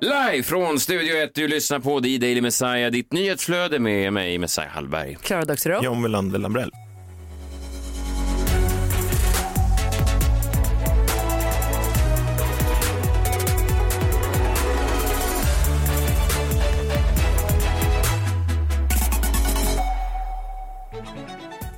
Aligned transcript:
Live 0.00 0.42
från 0.42 0.80
Studio 0.80 1.16
1, 1.16 1.34
du 1.34 1.48
lyssnar 1.48 1.78
på 1.78 2.00
The 2.00 2.18
Daily 2.18 2.40
Messiah, 2.40 2.90
ditt 2.90 3.12
nyhetsflöde 3.12 3.78
med 3.78 4.12
mig, 4.12 4.38
Messiah 4.38 4.68
Hallberg. 4.68 5.18
Klara 5.22 5.44
Doxerov. 5.44 5.84
John 5.84 6.02
Melander 6.02 6.38
Lambrell. 6.38 6.70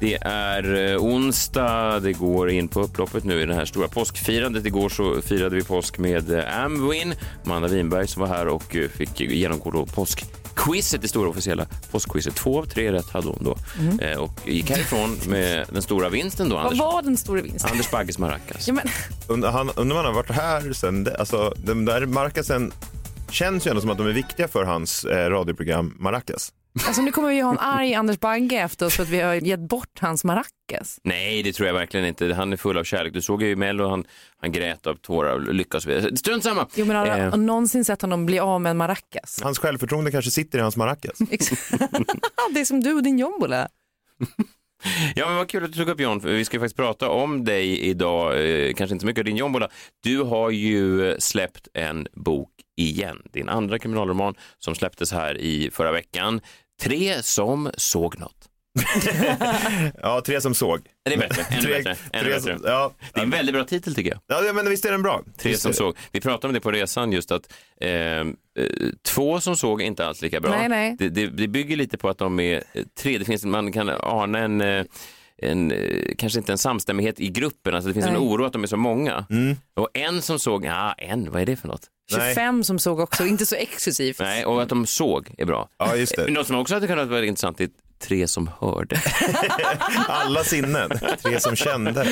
Det 0.01 0.19
är 0.21 0.93
eh, 0.93 0.97
onsdag, 1.05 2.01
det 2.01 2.13
går 2.13 2.51
in 2.51 2.69
på 2.69 2.81
upploppet 2.81 3.25
nu 3.25 3.41
i 3.43 3.47
det 3.47 3.55
här 3.55 3.65
stora 3.65 3.89
påskfirandet. 3.89 4.67
Igår 4.67 4.89
så 4.89 5.23
firade 5.23 5.57
vi 5.57 5.63
påsk 5.65 5.99
med 5.99 6.31
eh, 6.39 6.65
Amwin, 6.65 7.15
Amanda 7.45 7.69
Winberg 7.69 8.07
som 8.09 8.21
var 8.23 8.29
här 8.29 8.49
och 8.49 8.77
eh, 8.77 8.89
fick 8.89 9.21
genomgå 9.21 9.71
då 9.71 9.87
påskquizet, 9.87 11.03
det 11.03 11.09
stora 11.09 11.29
officiella 11.29 11.67
påskquizet. 11.91 12.35
Två 12.35 12.59
av 12.59 12.65
tre 12.65 12.93
rätt 12.93 13.11
hade 13.11 13.29
hon 13.29 13.45
då 13.45 13.57
Eh, 14.05 14.19
och 14.19 14.31
gick 14.49 14.71
härifrån 14.71 15.17
med 15.29 15.67
den 15.73 15.83
stora 15.83 16.09
vinsten 16.09 16.49
då, 16.49 16.55
Vad 16.57 16.65
Anders, 16.65 16.79
var 16.79 17.03
den 17.03 17.17
stora 17.17 17.43
vinsten? 17.43 17.71
Anders 17.71 17.91
Bagges 17.91 18.19
Maracas. 18.19 18.69
Ja, 18.69 18.75
men, 18.75 18.89
Undrar 19.29 19.51
han, 19.53 19.71
undrar 19.77 19.97
om 19.99 20.05
han 20.05 20.07
har 20.07 20.13
varit 20.23 20.31
här 20.31 20.73
sen, 20.73 21.05
det- 21.05 21.17
alltså 21.17 21.55
de 21.57 21.85
där 21.85 22.07
Marcasen 22.07 22.73
känns 23.31 23.67
ju 23.67 23.69
ändå 23.71 23.81
som 23.81 23.91
att 23.91 23.99
de 23.99 24.07
är 24.07 24.13
viktiga 24.13 24.49
för 24.49 24.65
hans 24.65 25.05
eh, 25.05 25.31
radioprogram 25.31 25.95
Maracas. 25.99 26.53
Alltså, 26.87 27.03
nu 27.03 27.13
kommer 27.13 27.29
vi 27.29 27.41
ha 27.41 27.51
en 27.51 27.59
arg 27.59 27.95
Anders 27.95 28.21
Bagge 28.21 28.57
efter 28.57 28.87
oss 28.87 28.97
för 28.97 29.03
att 29.03 29.09
vi 29.09 29.21
har 29.21 29.35
gett 29.35 29.61
bort 29.61 29.99
hans 30.01 30.25
maracas. 30.25 31.01
Nej, 31.05 31.43
det 31.43 31.53
tror 31.53 31.67
jag 31.67 31.75
verkligen 31.75 32.07
inte. 32.07 32.35
Han 32.35 32.53
är 32.53 32.57
full 32.57 32.79
av 32.79 32.85
kärlek. 32.85 33.13
Du 33.13 33.23
såg 33.23 33.43
ju 33.43 33.57
Mello, 33.57 33.89
han, 33.89 34.05
han 34.41 34.53
grät 34.53 34.87
av 34.87 34.95
tårar 34.95 35.35
och 35.35 35.55
lycka 35.55 35.77
och 35.77 35.83
så 35.83 35.89
vidare. 35.89 36.17
Strunt 36.17 36.43
samma! 36.45 36.67
Jo, 36.75 36.85
men 36.87 36.97
har 36.97 37.07
Eh. 37.07 37.31
du 37.31 37.37
någonsin 37.39 37.85
sett 37.85 38.03
honom 38.03 38.27
bli 38.27 38.39
av 38.39 38.61
med 38.61 38.71
en 38.71 38.77
maracas? 38.77 39.41
Hans 39.43 39.59
självförtroende 39.59 40.11
kanske 40.11 40.31
sitter 40.31 40.59
i 40.59 40.63
hans 40.63 40.77
Maracas. 40.77 41.19
Det 42.55 42.61
är 42.61 42.65
som 42.65 42.81
du 42.81 42.93
och 42.95 43.03
din 43.03 43.19
jombola. 43.19 43.69
Ja, 45.15 45.27
men 45.27 45.37
vad 45.37 45.49
kul 45.49 45.65
att 45.65 45.73
du 45.73 45.79
tog 45.79 45.89
upp 45.89 46.01
John. 46.01 46.21
för 46.21 46.29
Vi 46.29 46.45
ska 46.45 46.59
faktiskt 46.59 46.77
prata 46.77 47.09
om 47.09 47.45
dig 47.45 47.81
idag. 47.81 48.33
Eh, 48.67 48.73
kanske 48.75 48.95
inte 48.95 49.03
så 49.03 49.07
mycket 49.07 49.25
din 49.25 49.37
jombola. 49.37 49.69
Du 50.03 50.23
har 50.23 50.51
ju 50.51 51.17
släppt 51.21 51.69
en 51.75 52.07
bok 52.13 52.51
igen. 52.77 53.23
Din 53.33 53.49
andra 53.49 53.79
kriminalroman 53.79 54.35
som 54.59 54.75
släpptes 54.75 55.13
här 55.13 55.39
i 55.39 55.71
förra 55.73 55.93
veckan. 55.93 56.41
Tre 56.83 57.23
som 57.23 57.71
såg 57.77 58.19
något. 58.19 58.33
Ja, 60.03 60.23
tre 60.27 60.41
som 60.41 60.55
såg. 60.55 60.81
Det 61.05 61.15
är 61.15 61.19
bättre. 61.19 61.43
Ännu 61.51 61.63
Tre- 61.63 61.73
bättre. 61.73 61.91
Ännu 62.13 62.25
tre 62.25 62.33
bättre. 62.35 62.41
som- 62.59 62.67
ja. 62.67 62.93
Det 63.15 63.21
är 63.21 63.25
en 63.25 63.31
väldigt 63.31 63.55
bra 63.55 63.65
titel 63.65 63.95
tycker 63.95 64.11
jag. 64.29 64.47
Ja, 64.47 64.53
men 64.53 64.69
visst 64.71 64.85
är 64.85 64.93
den 64.93 65.03
bra? 65.03 65.23
Tre 65.39 65.51
Visst 65.51 65.63
som 65.63 65.73
såg. 65.73 65.97
Vi 66.13 66.21
pratade 66.21 66.47
om 66.49 66.55
det 66.55 66.61
på 66.61 66.73
resan 66.73 67.13
just 67.13 67.31
att 67.33 67.53
eh, 67.81 67.91
eh, 67.91 68.25
två 69.07 69.41
som 69.41 69.57
såg 69.57 69.83
är 69.83 69.87
inte 69.87 70.07
alls 70.07 70.23
lika 70.23 70.41
bra. 70.41 70.51
Nej, 70.51 70.69
nej. 70.69 70.97
Det, 70.99 71.09
det, 71.09 71.27
det 71.27 71.49
bygger 71.49 71.77
lite 71.77 71.99
på 71.99 72.09
att 72.09 72.19
de 72.19 72.41
är 72.41 72.63
eh, 72.75 72.83
tre. 72.99 73.19
Det 73.19 73.25
finns, 73.25 73.45
man 73.45 73.73
kan 73.73 73.89
ana 74.01 74.39
en, 74.39 74.61
eh, 74.61 74.85
en 75.43 75.73
eh, 75.73 76.15
kanske 76.19 76.39
inte 76.39 76.53
en 76.53 76.59
samstämmighet 76.59 77.21
i 77.21 77.29
gruppen. 77.29 77.75
Alltså 77.75 77.89
det 77.89 77.95
finns 77.95 78.07
en 78.07 78.13
Nej. 78.13 78.23
oro 78.23 78.45
att 78.45 78.53
de 78.53 78.63
är 78.63 78.67
så 78.67 78.77
många. 78.77 79.27
Mm. 79.31 79.57
Och 79.77 79.89
en 79.95 80.23
som 80.23 80.39
såg, 80.39 80.65
ja 80.65 80.93
en, 80.99 81.31
vad 81.33 81.43
är 81.43 81.47
det 81.47 81.57
för 81.57 81.69
något? 81.69 81.87
25 82.11 82.65
som 82.65 82.79
såg 82.79 83.01
också, 83.01 83.27
inte 83.27 83.47
så 83.47 83.55
exklusivt. 83.55 84.19
Nej, 84.19 84.45
och 84.47 84.63
att 84.63 84.69
de 84.69 84.87
såg 84.87 85.35
är 85.39 85.45
bra. 85.47 85.69
Ja, 85.79 85.97
just 85.97 86.17
det. 86.17 86.31
Något 86.31 86.47
som 86.47 86.57
också 86.57 86.75
hade 86.75 86.87
kunnat 86.87 87.09
vara 87.09 87.25
intressant 87.25 87.61
är 87.61 87.69
tre 87.99 88.29
som 88.29 88.51
hörde. 88.61 89.01
Alla 90.09 90.45
sinnen, 90.45 90.91
tre 91.23 91.41
som 91.41 91.57
kände. 91.57 92.09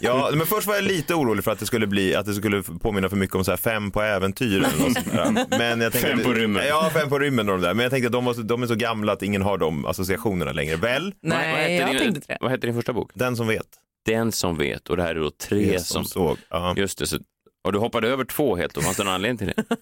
Ja, 0.00 0.30
men 0.34 0.46
först 0.46 0.66
var 0.66 0.74
jag 0.74 0.84
lite 0.84 1.14
orolig 1.14 1.44
för 1.44 1.50
att 1.50 1.58
det 1.58 1.66
skulle 1.66 1.86
bli, 1.86 2.14
att 2.14 2.26
det 2.26 2.34
skulle 2.34 2.62
påminna 2.62 3.08
för 3.08 3.16
mycket 3.16 3.36
om 3.36 3.44
så 3.44 3.50
här 3.52 3.56
fem 3.58 3.90
på 3.90 4.02
äventyr 4.02 4.56
eller 4.56 4.78
något 4.84 4.92
sånt 4.92 5.12
där. 5.12 5.58
Men 5.58 5.80
jag 5.80 5.92
tänkte, 5.92 6.10
Fem 6.10 6.22
på 6.24 6.32
rymmen. 6.32 6.62
Ja, 6.68 6.90
fem 6.94 7.08
på 7.08 7.18
rymmen 7.18 7.48
och 7.48 7.54
de 7.58 7.62
där. 7.66 7.74
Men 7.74 7.82
jag 7.82 7.90
tänkte 7.92 8.06
att 8.06 8.12
de, 8.24 8.34
så- 8.34 8.42
de 8.42 8.62
är 8.62 8.66
så 8.66 8.74
gamla 8.74 9.12
att 9.12 9.22
ingen 9.22 9.42
har 9.42 9.58
de 9.58 9.86
associationerna 9.86 10.52
längre. 10.52 10.76
Väl, 10.76 11.02
Vad- 11.02 11.32
vad 11.32 11.38
Nej, 11.40 11.56
hette 11.56 11.72
jag 11.72 11.90
din, 11.90 12.12
tänkte 12.14 12.32
det. 12.32 12.38
Vad 12.40 12.50
hette 12.50 12.66
din 12.66 12.74
första 12.76 12.92
bok? 12.92 13.10
den 13.14 13.36
som 13.36 13.46
vet. 13.46 13.66
Den 14.06 14.32
som 14.32 14.58
vet. 14.58 14.88
Och 14.90 14.96
det 14.96 15.02
här 15.02 15.10
är 15.10 15.14
då 15.20 15.30
tre, 15.30 15.68
Tre 15.68 15.80
som... 15.80 15.84
som 15.84 16.04
såg. 16.04 16.38
Ja. 16.48 16.74
Just 16.76 16.98
det, 16.98 17.06
så... 17.06 17.18
och 17.66 17.72
du 17.72 17.78
hoppade 17.78 18.08
över 18.08 18.24
två 18.24 18.56
helt, 18.56 18.74
då 18.74 18.80
fanns 18.80 18.96
det 18.96 19.02
en 19.02 19.08
anledning 19.08 19.38
till 19.38 19.52
det? 19.56 19.76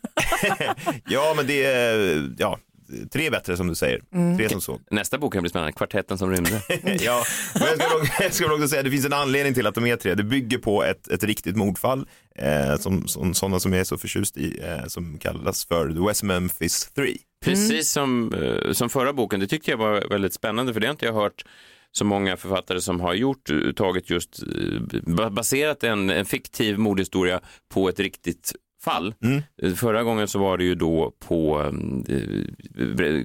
ja, 1.08 1.32
men 1.36 1.46
det 1.46 1.64
är, 1.64 2.30
ja, 2.38 2.58
tre 3.12 3.30
bättre 3.30 3.56
som 3.56 3.66
du 3.66 3.74
säger. 3.74 4.00
Mm. 4.14 4.36
Tre 4.36 4.48
som 4.48 4.60
såg. 4.60 4.80
Nästa 4.90 5.18
bok 5.18 5.32
kan 5.32 5.42
bli 5.42 5.50
spännande, 5.50 5.72
Kvartetten 5.72 6.18
som 6.18 6.30
rymde. 6.30 6.62
ja, 7.00 7.24
men 7.54 7.62
jag 7.62 7.78
ska, 7.78 7.96
nog, 7.98 8.08
jag 8.20 8.34
ska 8.34 8.52
också 8.54 8.68
säga 8.68 8.80
att 8.80 8.84
det 8.84 8.90
finns 8.90 9.06
en 9.06 9.12
anledning 9.12 9.54
till 9.54 9.66
att 9.66 9.74
de 9.74 9.86
är 9.86 9.96
tre. 9.96 10.14
Det 10.14 10.22
bygger 10.22 10.58
på 10.58 10.84
ett, 10.84 11.08
ett 11.08 11.24
riktigt 11.24 11.56
mordfall 11.56 12.06
eh, 12.36 12.76
som, 12.76 13.08
som 13.08 13.34
sådana 13.34 13.60
som 13.60 13.72
jag 13.72 13.80
är 13.80 13.84
så 13.84 13.98
förtjust 13.98 14.36
i 14.36 14.60
eh, 14.62 14.86
som 14.86 15.18
kallas 15.18 15.64
för 15.64 15.92
The 15.92 16.06
West 16.06 16.22
Memphis 16.22 16.90
3. 16.94 17.16
Precis 17.44 17.90
som, 17.90 18.34
eh, 18.34 18.72
som 18.72 18.90
förra 18.90 19.12
boken, 19.12 19.40
det 19.40 19.46
tyckte 19.46 19.70
jag 19.70 19.78
var 19.78 20.08
väldigt 20.10 20.34
spännande 20.34 20.72
för 20.72 20.80
det 20.80 20.86
har 20.86 20.92
inte 20.92 21.06
jag 21.06 21.12
hört 21.12 21.44
så 21.98 22.04
många 22.04 22.36
författare 22.36 22.80
som 22.80 23.00
har 23.00 23.14
gjort, 23.14 23.50
eh, 23.50 23.72
tagit 23.72 24.10
just, 24.10 24.42
eh, 24.42 25.02
ba- 25.06 25.30
baserat 25.30 25.84
en, 25.84 26.10
en 26.10 26.24
fiktiv 26.24 26.78
mordhistoria 26.78 27.40
på 27.74 27.88
ett 27.88 28.00
riktigt 28.00 28.52
fall. 28.84 29.14
Eh, 29.62 29.72
Förra 29.74 30.02
gången 30.02 30.28
så 30.28 30.38
var 30.38 30.58
det 30.58 30.64
ju 30.64 30.74
då 30.74 31.12
på 31.28 31.72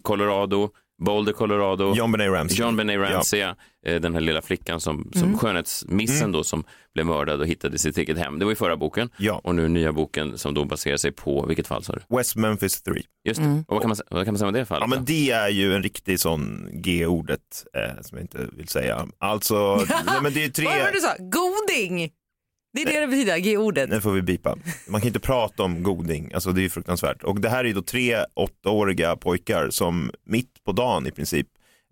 Colorado, 0.01 0.69
Boulder, 0.99 1.33
Colorado. 1.33 1.93
John 1.95 2.11
Benet 2.11 2.31
Ramsey. 2.31 2.57
John 2.57 2.75
Benet 2.75 2.99
Ramsey, 2.99 3.39
ja. 3.39 3.55
Eh, 3.85 4.01
den 4.01 4.13
här 4.13 4.21
lilla 4.21 4.41
flickan 4.41 4.79
som, 4.79 5.11
som 5.13 5.37
skönhetsmissen 5.37 6.31
då 6.31 6.43
som 6.43 6.63
blev 6.93 7.05
mördad 7.05 7.39
och 7.39 7.47
hittade 7.47 7.77
sitt 7.77 7.97
eget 7.97 8.17
hem. 8.17 8.39
Det 8.39 8.45
var 8.45 8.51
i 8.51 8.55
förra 8.55 8.77
boken. 8.77 9.09
Ja. 9.17 9.41
Och 9.43 9.55
nu 9.55 9.67
nya 9.67 9.91
boken 9.91 10.37
som 10.37 10.53
då 10.53 10.65
baserar 10.65 10.97
sig 10.97 11.11
på, 11.11 11.45
vilket 11.45 11.67
fall 11.67 11.83
sa 11.83 11.93
du? 11.93 12.17
West 12.17 12.35
Memphis 12.35 12.81
3. 12.81 13.01
Just 13.23 13.41
det. 13.41 13.63
Och 13.67 13.75
vad 13.75 13.81
kan, 13.81 13.89
man, 13.89 13.97
vad 14.09 14.25
kan 14.25 14.33
man 14.33 14.39
säga 14.39 14.47
om 14.47 14.53
det 14.53 14.65
fallet? 14.65 14.81
Ja, 14.81 14.95
men 14.95 15.05
det 15.05 15.31
är 15.31 15.49
ju 15.49 15.75
en 15.75 15.83
riktig 15.83 16.19
sån 16.19 16.69
G-ordet 16.73 17.39
eh, 17.73 18.01
som 18.01 18.17
jag 18.17 18.23
inte 18.23 18.47
vill 18.57 18.67
säga. 18.67 19.07
Alltså, 19.19 19.75
nej, 20.05 20.15
men 20.21 20.33
det 20.33 20.39
är 20.39 20.45
ju 20.45 20.51
tre... 20.51 20.65
Vad 20.65 20.77
var 20.77 20.85
det 20.85 20.91
du 20.91 20.99
sa? 20.99 21.15
Goding! 21.19 22.11
Det 22.85 22.91
är 22.91 22.99
det 22.99 23.05
det 23.05 23.07
betyder, 23.07 23.37
G-ordet. 23.37 23.89
Nu 23.89 24.01
får 24.01 24.11
vi 24.11 24.21
bipa. 24.21 24.57
Man 24.87 25.01
kan 25.01 25.07
inte 25.07 25.19
prata 25.19 25.63
om 25.63 25.83
goding, 25.83 26.33
alltså 26.33 26.51
det 26.51 26.61
är 26.61 26.63
ju 26.63 26.69
fruktansvärt. 26.69 27.23
Och 27.23 27.41
det 27.41 27.49
här 27.49 27.65
är 27.65 27.73
då 27.73 27.81
tre 27.81 28.17
åttaåriga 28.33 29.15
pojkar 29.15 29.69
som 29.69 30.11
mitt 30.25 30.63
på 30.65 30.71
dagen 30.71 31.07
i 31.07 31.11
princip 31.11 31.47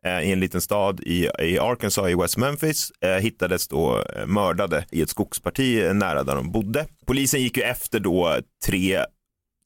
eh, 0.05 0.29
i 0.29 0.31
en 0.31 0.39
liten 0.39 0.61
stad 0.61 0.99
i, 0.99 1.29
i 1.39 1.59
Arkansas 1.59 2.09
i 2.09 2.15
West 2.15 2.37
Memphis 2.37 2.91
eh, 3.01 3.09
hittades 3.09 3.67
då 3.67 4.03
eh, 4.15 4.25
mördade 4.25 4.85
i 4.91 5.01
ett 5.01 5.09
skogsparti 5.09 5.85
eh, 5.85 5.93
nära 5.93 6.23
där 6.23 6.35
de 6.35 6.51
bodde. 6.51 6.85
Polisen 7.05 7.41
gick 7.41 7.57
ju 7.57 7.63
efter 7.63 7.99
då 7.99 8.37
tre 8.65 8.99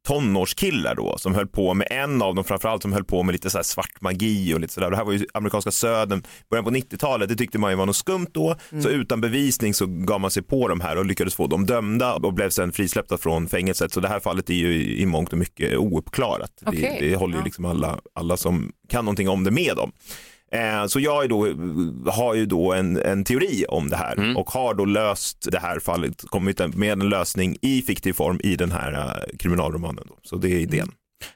tonårskillar 0.07 0.95
då 0.95 1.17
som 1.17 1.35
höll 1.35 1.47
på 1.47 1.73
med, 1.73 1.87
en 1.91 2.21
av 2.21 2.35
dem 2.35 2.43
framförallt 2.43 2.81
som 2.81 2.93
höll 2.93 3.03
på 3.03 3.23
med 3.23 3.33
lite 3.33 3.49
så 3.49 3.63
svart 3.63 4.01
magi 4.01 4.53
och 4.53 4.59
lite 4.59 4.73
sådär. 4.73 4.89
Det 4.91 4.97
här 4.97 5.03
var 5.05 5.11
ju 5.13 5.25
amerikanska 5.33 5.71
södern, 5.71 6.23
början 6.49 6.65
på 6.65 6.71
90-talet, 6.71 7.29
det 7.29 7.35
tyckte 7.35 7.59
man 7.59 7.71
ju 7.71 7.77
var 7.77 7.85
något 7.85 7.95
skumt 7.95 8.27
då. 8.31 8.55
Så 8.83 8.89
utan 8.89 9.21
bevisning 9.21 9.73
så 9.73 9.85
gav 9.85 10.21
man 10.21 10.31
sig 10.31 10.43
på 10.43 10.67
de 10.67 10.81
här 10.81 10.97
och 10.97 11.05
lyckades 11.05 11.35
få 11.35 11.47
dem 11.47 11.65
dömda 11.65 12.13
och 12.13 12.33
blev 12.33 12.49
sen 12.49 12.71
frisläppta 12.71 13.17
från 13.17 13.47
fängelset. 13.47 13.93
Så 13.93 13.99
det 13.99 14.07
här 14.07 14.19
fallet 14.19 14.49
är 14.49 14.53
ju 14.53 14.83
i- 14.83 15.05
mångt 15.05 15.31
och 15.31 15.37
mycket 15.39 15.77
ouppklarat. 15.77 16.51
Okej. 16.65 16.97
Det, 16.99 17.09
det 17.09 17.15
håller 17.15 17.37
ju 17.37 17.43
liksom 17.43 17.65
alla, 17.65 17.99
alla 18.15 18.37
som 18.37 18.71
kan 18.89 19.05
någonting 19.05 19.29
om 19.29 19.43
det 19.43 19.51
med 19.51 19.73
dem. 19.75 19.91
Eh, 20.55 20.85
Så 20.85 20.99
jag 20.99 21.29
då, 21.29 21.47
har 22.11 22.33
ju 22.35 22.45
då 22.45 22.73
en, 22.73 22.97
en 22.97 23.23
teori 23.23 23.65
om 23.69 23.89
det 23.89 23.95
här 23.95 24.37
och 24.37 24.49
har 24.49 24.73
då 24.73 24.85
löst 24.85 25.47
det 25.51 25.59
här 25.59 25.79
fallet, 25.79 26.21
kommit 26.27 26.75
med 26.75 26.91
en 27.01 27.09
lösning 27.09 27.57
i 27.61 27.81
fiktiv 27.81 28.13
form 28.13 28.39
i 28.43 28.55
den 28.55 28.71
här 28.71 28.93
eh, 28.93 29.37
kriminalromanen. 29.37 30.03
Då. 30.07 30.15
Så 30.23 30.35
det 30.35 30.49
är 30.49 30.59
idén. 30.59 30.91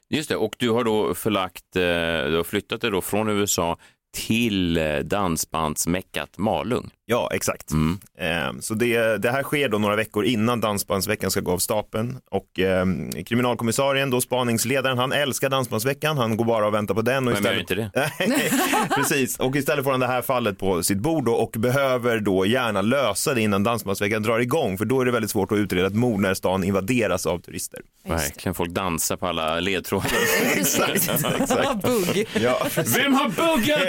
Just 0.10 0.30
det, 0.30 0.36
och 0.36 0.56
du 0.58 0.70
har 0.70 0.84
då 0.84 1.14
förlagt, 1.14 1.76
eh, 1.76 1.82
du 2.30 2.36
har 2.36 2.44
flyttat 2.44 2.82
det 2.82 2.90
då 2.90 3.02
från 3.02 3.30
USA 3.30 3.78
till 4.18 4.80
dansbandsmäckat 5.04 6.38
Malung. 6.38 6.90
Ja, 7.08 7.30
exakt. 7.34 7.72
Mm. 7.72 8.00
Eh, 8.20 8.60
Så 8.60 8.74
det, 8.74 9.18
det 9.18 9.32
här 9.32 9.44
sker 9.44 9.70
då 9.70 9.78
några 9.78 9.96
veckor 9.96 10.26
innan 10.26 10.62
Dansbandsveckan 10.62 11.32
ska 11.32 11.40
gå 11.40 11.52
av 11.52 11.58
stapeln 11.58 12.18
och 12.32 12.60
eh, 12.60 12.86
kriminalkommissarien, 13.26 14.10
då 14.10 14.22
spaningsledaren, 14.22 14.98
han 14.98 15.12
älskar 15.12 15.50
Dansbandsveckan, 15.50 16.18
han 16.18 16.38
går 16.38 16.46
bara 16.46 16.68
och 16.68 16.74
väntar 16.74 16.96
på 16.96 17.02
den. 17.02 17.28
Och 17.28 17.34
Vem 17.34 17.44
gör 17.46 17.60
inte 17.60 17.76
det? 17.76 17.92
Nej, 18.28 18.52
Precis, 18.96 19.40
och 19.40 19.56
istället 19.56 19.84
får 19.84 19.92
han 19.92 20.00
det 20.00 20.08
här 20.08 20.22
fallet 20.22 20.60
på 20.60 20.84
sitt 20.84 20.98
bord 20.98 21.26
då, 21.26 21.34
och 21.34 21.56
behöver 21.58 22.20
då 22.20 22.46
gärna 22.46 22.82
lösa 22.82 23.34
det 23.34 23.42
innan 23.42 23.64
Dansbandsveckan 23.64 24.24
drar 24.24 24.40
igång, 24.40 24.78
för 24.78 24.86
då 24.86 25.02
är 25.02 25.06
det 25.06 25.12
väldigt 25.12 25.32
svårt 25.32 25.52
att 25.52 25.58
utreda 25.58 25.88
ett 25.88 25.96
mord 25.96 26.20
när 26.20 26.34
stan 26.34 26.64
invaderas 26.64 27.26
av 27.26 27.40
turister. 27.40 27.80
Verkligen, 28.08 28.54
folk 28.56 28.70
dansar 28.72 29.18
på 29.18 29.28
alla 29.28 29.60
ledtrådar. 29.60 30.10
Precis. 30.56 31.10
Bugg. 31.84 32.28
Ja, 32.34 32.68
Vem 32.96 33.14
har 33.14 33.30
buggat 33.30 33.80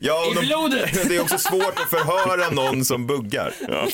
ja 0.00 0.24
i 0.30 0.34
de, 0.34 0.46
blodet? 0.46 1.08
det 1.08 1.16
är 1.16 1.20
också 1.20 1.38
svårt 1.38 1.74
att 1.76 1.90
förhöra 1.90 2.50
någon 2.64 2.84
som 2.84 3.06
buggar. 3.06 3.52
Ja, 3.68 3.88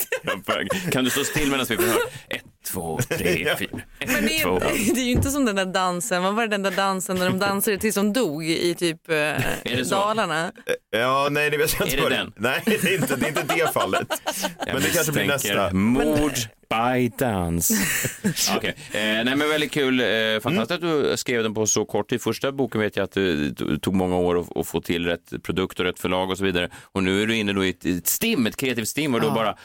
kan 0.92 1.04
du 1.04 1.10
stå 1.10 1.24
still 1.24 1.50
medan 1.50 1.66
vi 1.68 1.76
förhör? 1.76 1.98
Ett, 2.28 2.42
två, 2.64 2.98
tre, 3.08 3.54
fyra. 3.58 3.68
Men 4.06 4.26
det 4.26 4.40
är, 4.40 4.60
det 4.94 5.00
är 5.00 5.04
ju 5.04 5.10
inte 5.10 5.30
som 5.30 5.44
den 5.44 5.56
där 5.56 5.64
dansen, 5.66 6.22
vad 6.22 6.34
var 6.34 6.42
det 6.42 6.48
den 6.48 6.62
där 6.62 6.70
dansen 6.70 7.16
när 7.16 7.26
de 7.30 7.38
dansade 7.38 7.78
tills 7.78 7.94
de 7.94 8.12
dog 8.12 8.44
i 8.46 8.74
typ 8.74 9.10
eh? 9.10 9.76
Dalarna? 9.90 10.52
Ja, 10.90 11.28
nej 11.30 11.50
det 11.50 11.56
vet 11.56 11.76
jag 11.78 11.88
inte. 11.88 11.98
Är 11.98 12.10
det 12.10 12.16
den? 12.16 12.32
Nej, 12.36 12.62
det 12.66 12.84
är 12.84 12.94
inte 12.94 13.16
det, 13.16 13.26
är 13.26 13.28
inte 13.28 13.54
det 13.54 13.72
fallet. 13.74 14.06
Men 14.66 14.82
det 14.82 14.90
kanske 14.94 15.12
blir 15.12 15.26
nästa. 15.26 15.72
Mord 15.72 16.32
by 16.70 17.08
dans. 17.18 17.70
Okej. 18.56 18.74
eh, 18.92 19.00
nej 19.00 19.24
men 19.36 19.38
väldigt 19.38 19.72
kul. 19.72 20.00
Eh, 20.00 20.06
fantastiskt 20.42 20.70
att 20.70 20.80
du 20.80 21.16
skrev 21.16 21.42
den 21.42 21.54
på 21.54 21.66
så 21.66 21.84
kort 21.84 22.10
tid. 22.10 22.22
Första 22.22 22.52
boken 22.52 22.80
vet 22.80 22.96
jag 22.96 23.04
att 23.04 23.12
det 23.12 23.54
t- 23.54 23.64
tog 23.82 23.94
många 23.94 24.16
år 24.16 24.40
att, 24.40 24.56
att 24.56 24.66
få 24.66 24.80
till 24.80 25.06
rätt 25.06 25.42
produkt 25.42 25.78
och 25.80 25.84
rätt 25.86 25.98
förlag 25.98 26.30
och 26.30 26.38
så 26.38 26.44
vidare. 26.44 26.70
Och 26.92 27.02
nu 27.02 27.22
är 27.22 27.26
du 27.26 27.36
inne 27.36 27.52
då 27.52 27.64
i 27.64 27.68
ett, 27.68 27.84
ett 27.84 28.06
stim, 28.06 28.46
ett 28.46 28.56
kreativt 28.56 28.88
stim 28.88 29.14
och 29.14 29.20
då 29.20 29.30
bara 29.30 29.46
mm, 29.48 29.56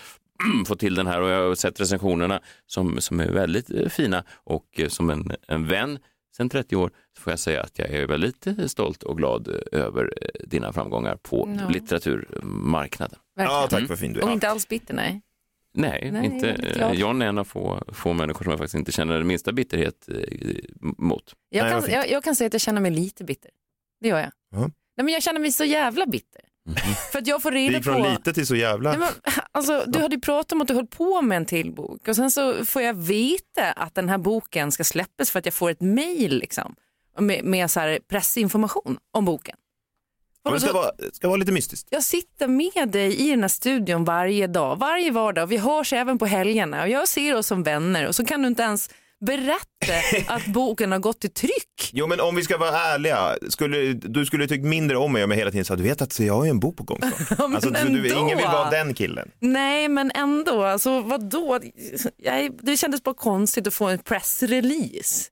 få 0.68 0.76
till 0.76 0.96
den 0.96 1.08
här 1.08 1.22
och 1.22 1.30
jag 1.30 1.48
har 1.48 1.56
sett 1.56 1.80
recensionerna 1.80 2.42
som, 2.66 3.02
som 3.02 3.20
är 3.20 3.32
väldigt 3.32 3.70
eh, 3.70 3.88
fina 3.90 4.24
och 4.44 4.80
eh, 4.80 4.88
som 4.88 5.10
en, 5.10 5.32
en 5.48 5.68
vän 5.68 6.00
sedan 6.38 6.50
30 6.50 6.76
år 6.76 6.92
så 7.18 7.22
får 7.22 7.32
jag 7.32 7.40
säga 7.40 7.64
att 7.64 7.80
jag 7.80 7.90
är 7.90 8.08
väldigt 8.08 8.48
eh, 8.48 8.66
stolt 8.68 9.04
och 9.04 9.18
glad 9.18 9.48
över 9.72 10.14
dina 10.48 10.74
framgångar 10.74 11.16
på 11.16 11.56
Ja. 11.60 11.70
litteraturmarknaden. 11.70 13.20
Verkligen. 13.36 13.62
Ja, 13.62 13.68
tack 13.70 13.90
vad 13.90 14.00
fin 14.00 14.14
du 14.14 14.22
Och 14.22 14.30
är. 14.30 14.34
inte 14.34 14.50
alls 14.50 14.68
bitter, 14.68 14.94
nej. 14.94 15.22
Nej, 15.74 16.10
Nej, 16.12 16.26
inte, 16.26 16.74
jag 16.80 16.96
John 16.96 17.22
är 17.22 17.26
en 17.26 17.38
av 17.38 17.44
få, 17.44 17.84
få 17.94 18.14
människor 18.14 18.44
som 18.44 18.50
jag 18.52 18.58
faktiskt 18.60 18.76
inte 18.76 18.92
känner 18.92 19.18
den 19.18 19.28
minsta 19.28 19.52
bitterhet 19.52 20.10
mot. 20.82 21.34
Jag, 21.50 21.64
Nej, 21.64 21.82
kan, 21.82 21.92
jag, 21.92 22.10
jag 22.10 22.24
kan 22.24 22.36
säga 22.36 22.48
att 22.48 22.54
jag 22.54 22.62
känner 22.62 22.82
mig 22.82 22.92
lite 22.92 23.24
bitter. 23.24 23.52
Det 24.02 24.08
gör 24.08 24.20
jag. 24.20 24.32
Ja. 24.52 24.60
Nej, 24.60 25.04
men 25.06 25.08
jag 25.08 25.24
känner 25.24 25.40
mig 25.40 25.52
så 25.52 25.64
jävla 25.66 26.06
bitter. 26.06 26.42
För 27.12 27.19
att 27.19 27.27
jag 27.27 27.42
får 27.42 27.51
Det 27.51 27.57
reda 27.57 27.74
gick 27.74 27.83
från 27.83 28.04
på... 28.04 28.10
lite 28.10 28.33
till 28.33 28.48
så 28.48 28.56
jävla... 28.56 28.89
Nej, 28.89 29.00
men, 29.00 29.33
alltså, 29.51 29.83
du 29.88 30.00
hade 30.00 30.16
ju 30.16 30.21
pratat 30.21 30.51
om 30.51 30.62
att 30.62 30.68
du 30.68 30.74
höll 30.74 30.88
på 30.88 31.21
med 31.21 31.36
en 31.38 31.45
till 31.45 31.71
bok. 31.71 32.07
Och 32.07 32.16
sen 32.16 32.31
så 32.31 32.66
får 32.66 32.81
jag 32.81 32.94
veta 32.94 33.71
att 33.75 33.95
den 33.95 34.10
här 34.10 34.18
boken 34.18 34.71
ska 34.71 34.83
släppas 34.83 35.31
för 35.31 35.39
att 35.39 35.45
jag 35.45 35.54
får 35.54 35.69
ett 35.69 35.81
mejl 35.81 36.39
liksom, 36.39 36.75
med, 37.19 37.44
med 37.44 37.71
så 37.71 37.80
här 37.80 38.00
pressinformation 38.10 38.98
om 39.12 39.25
boken. 39.25 39.56
Ja, 40.44 40.51
det 40.51 40.60
ska 40.60 40.74
vara, 40.74 40.92
det 40.98 41.16
ska 41.16 41.27
vara 41.27 41.38
lite 41.38 41.51
mystiskt. 41.51 41.88
Jag 41.92 42.04
sitter 42.04 42.48
med 42.48 42.89
dig 42.89 43.16
i 43.16 43.30
den 43.30 43.42
här 43.42 43.48
studion 43.48 44.04
varje 44.04 44.48
dag, 44.48 44.75
varje 44.80 45.12
vardag. 45.12 45.48
Vi 45.48 45.57
hörs 45.57 45.94
även 45.94 46.18
på 46.18 46.25
helgerna. 46.25 46.81
Och 46.81 46.89
jag 46.89 47.07
ser 47.07 47.36
oss 47.36 47.48
som 47.48 47.63
vänner. 47.63 48.07
Och 48.07 48.16
så 48.16 48.25
kan 48.25 48.42
du 48.42 48.48
inte 48.48 48.63
ens 48.63 48.89
berätta 49.19 50.33
att 50.33 50.45
boken 50.45 50.92
har 50.92 51.00
gått 51.00 51.19
till 51.19 51.33
tryck. 51.33 51.92
Jo 51.94 52.07
men 52.07 52.19
om 52.19 52.36
vi 52.36 52.44
ska 52.44 52.57
vara 52.57 52.80
ärliga, 52.80 53.38
skulle, 53.50 53.94
du 53.94 54.25
skulle 54.25 54.48
tyckt 54.48 54.66
mindre 54.66 54.98
om 54.98 55.13
mig 55.13 55.24
om 55.24 55.31
jag 55.31 55.38
hela 55.38 55.51
tiden 55.51 55.66
sa 55.66 55.75
du 55.75 55.83
vet 55.83 56.01
att 56.01 56.19
jag 56.19 56.33
har 56.33 56.44
ju 56.44 56.50
en 56.50 56.60
bok 56.60 56.77
på 56.77 56.83
gång 56.83 57.00
snart. 57.27 57.39
men 57.39 57.56
alltså, 57.56 57.69
du, 57.69 58.01
du, 58.01 58.10
ingen 58.10 58.38
vill 58.38 58.45
vara 58.45 58.69
den 58.69 58.94
killen. 58.94 59.31
Nej 59.39 59.89
men 59.89 60.12
ändå, 60.16 60.63
alltså 60.63 61.01
vadå? 61.01 61.60
Jag, 62.18 62.51
det 62.62 62.77
kändes 62.77 63.04
bara 63.04 63.16
konstigt 63.16 63.68
att 63.68 63.74
få 63.74 63.86
en 63.88 64.00
pressrelease. 64.00 65.30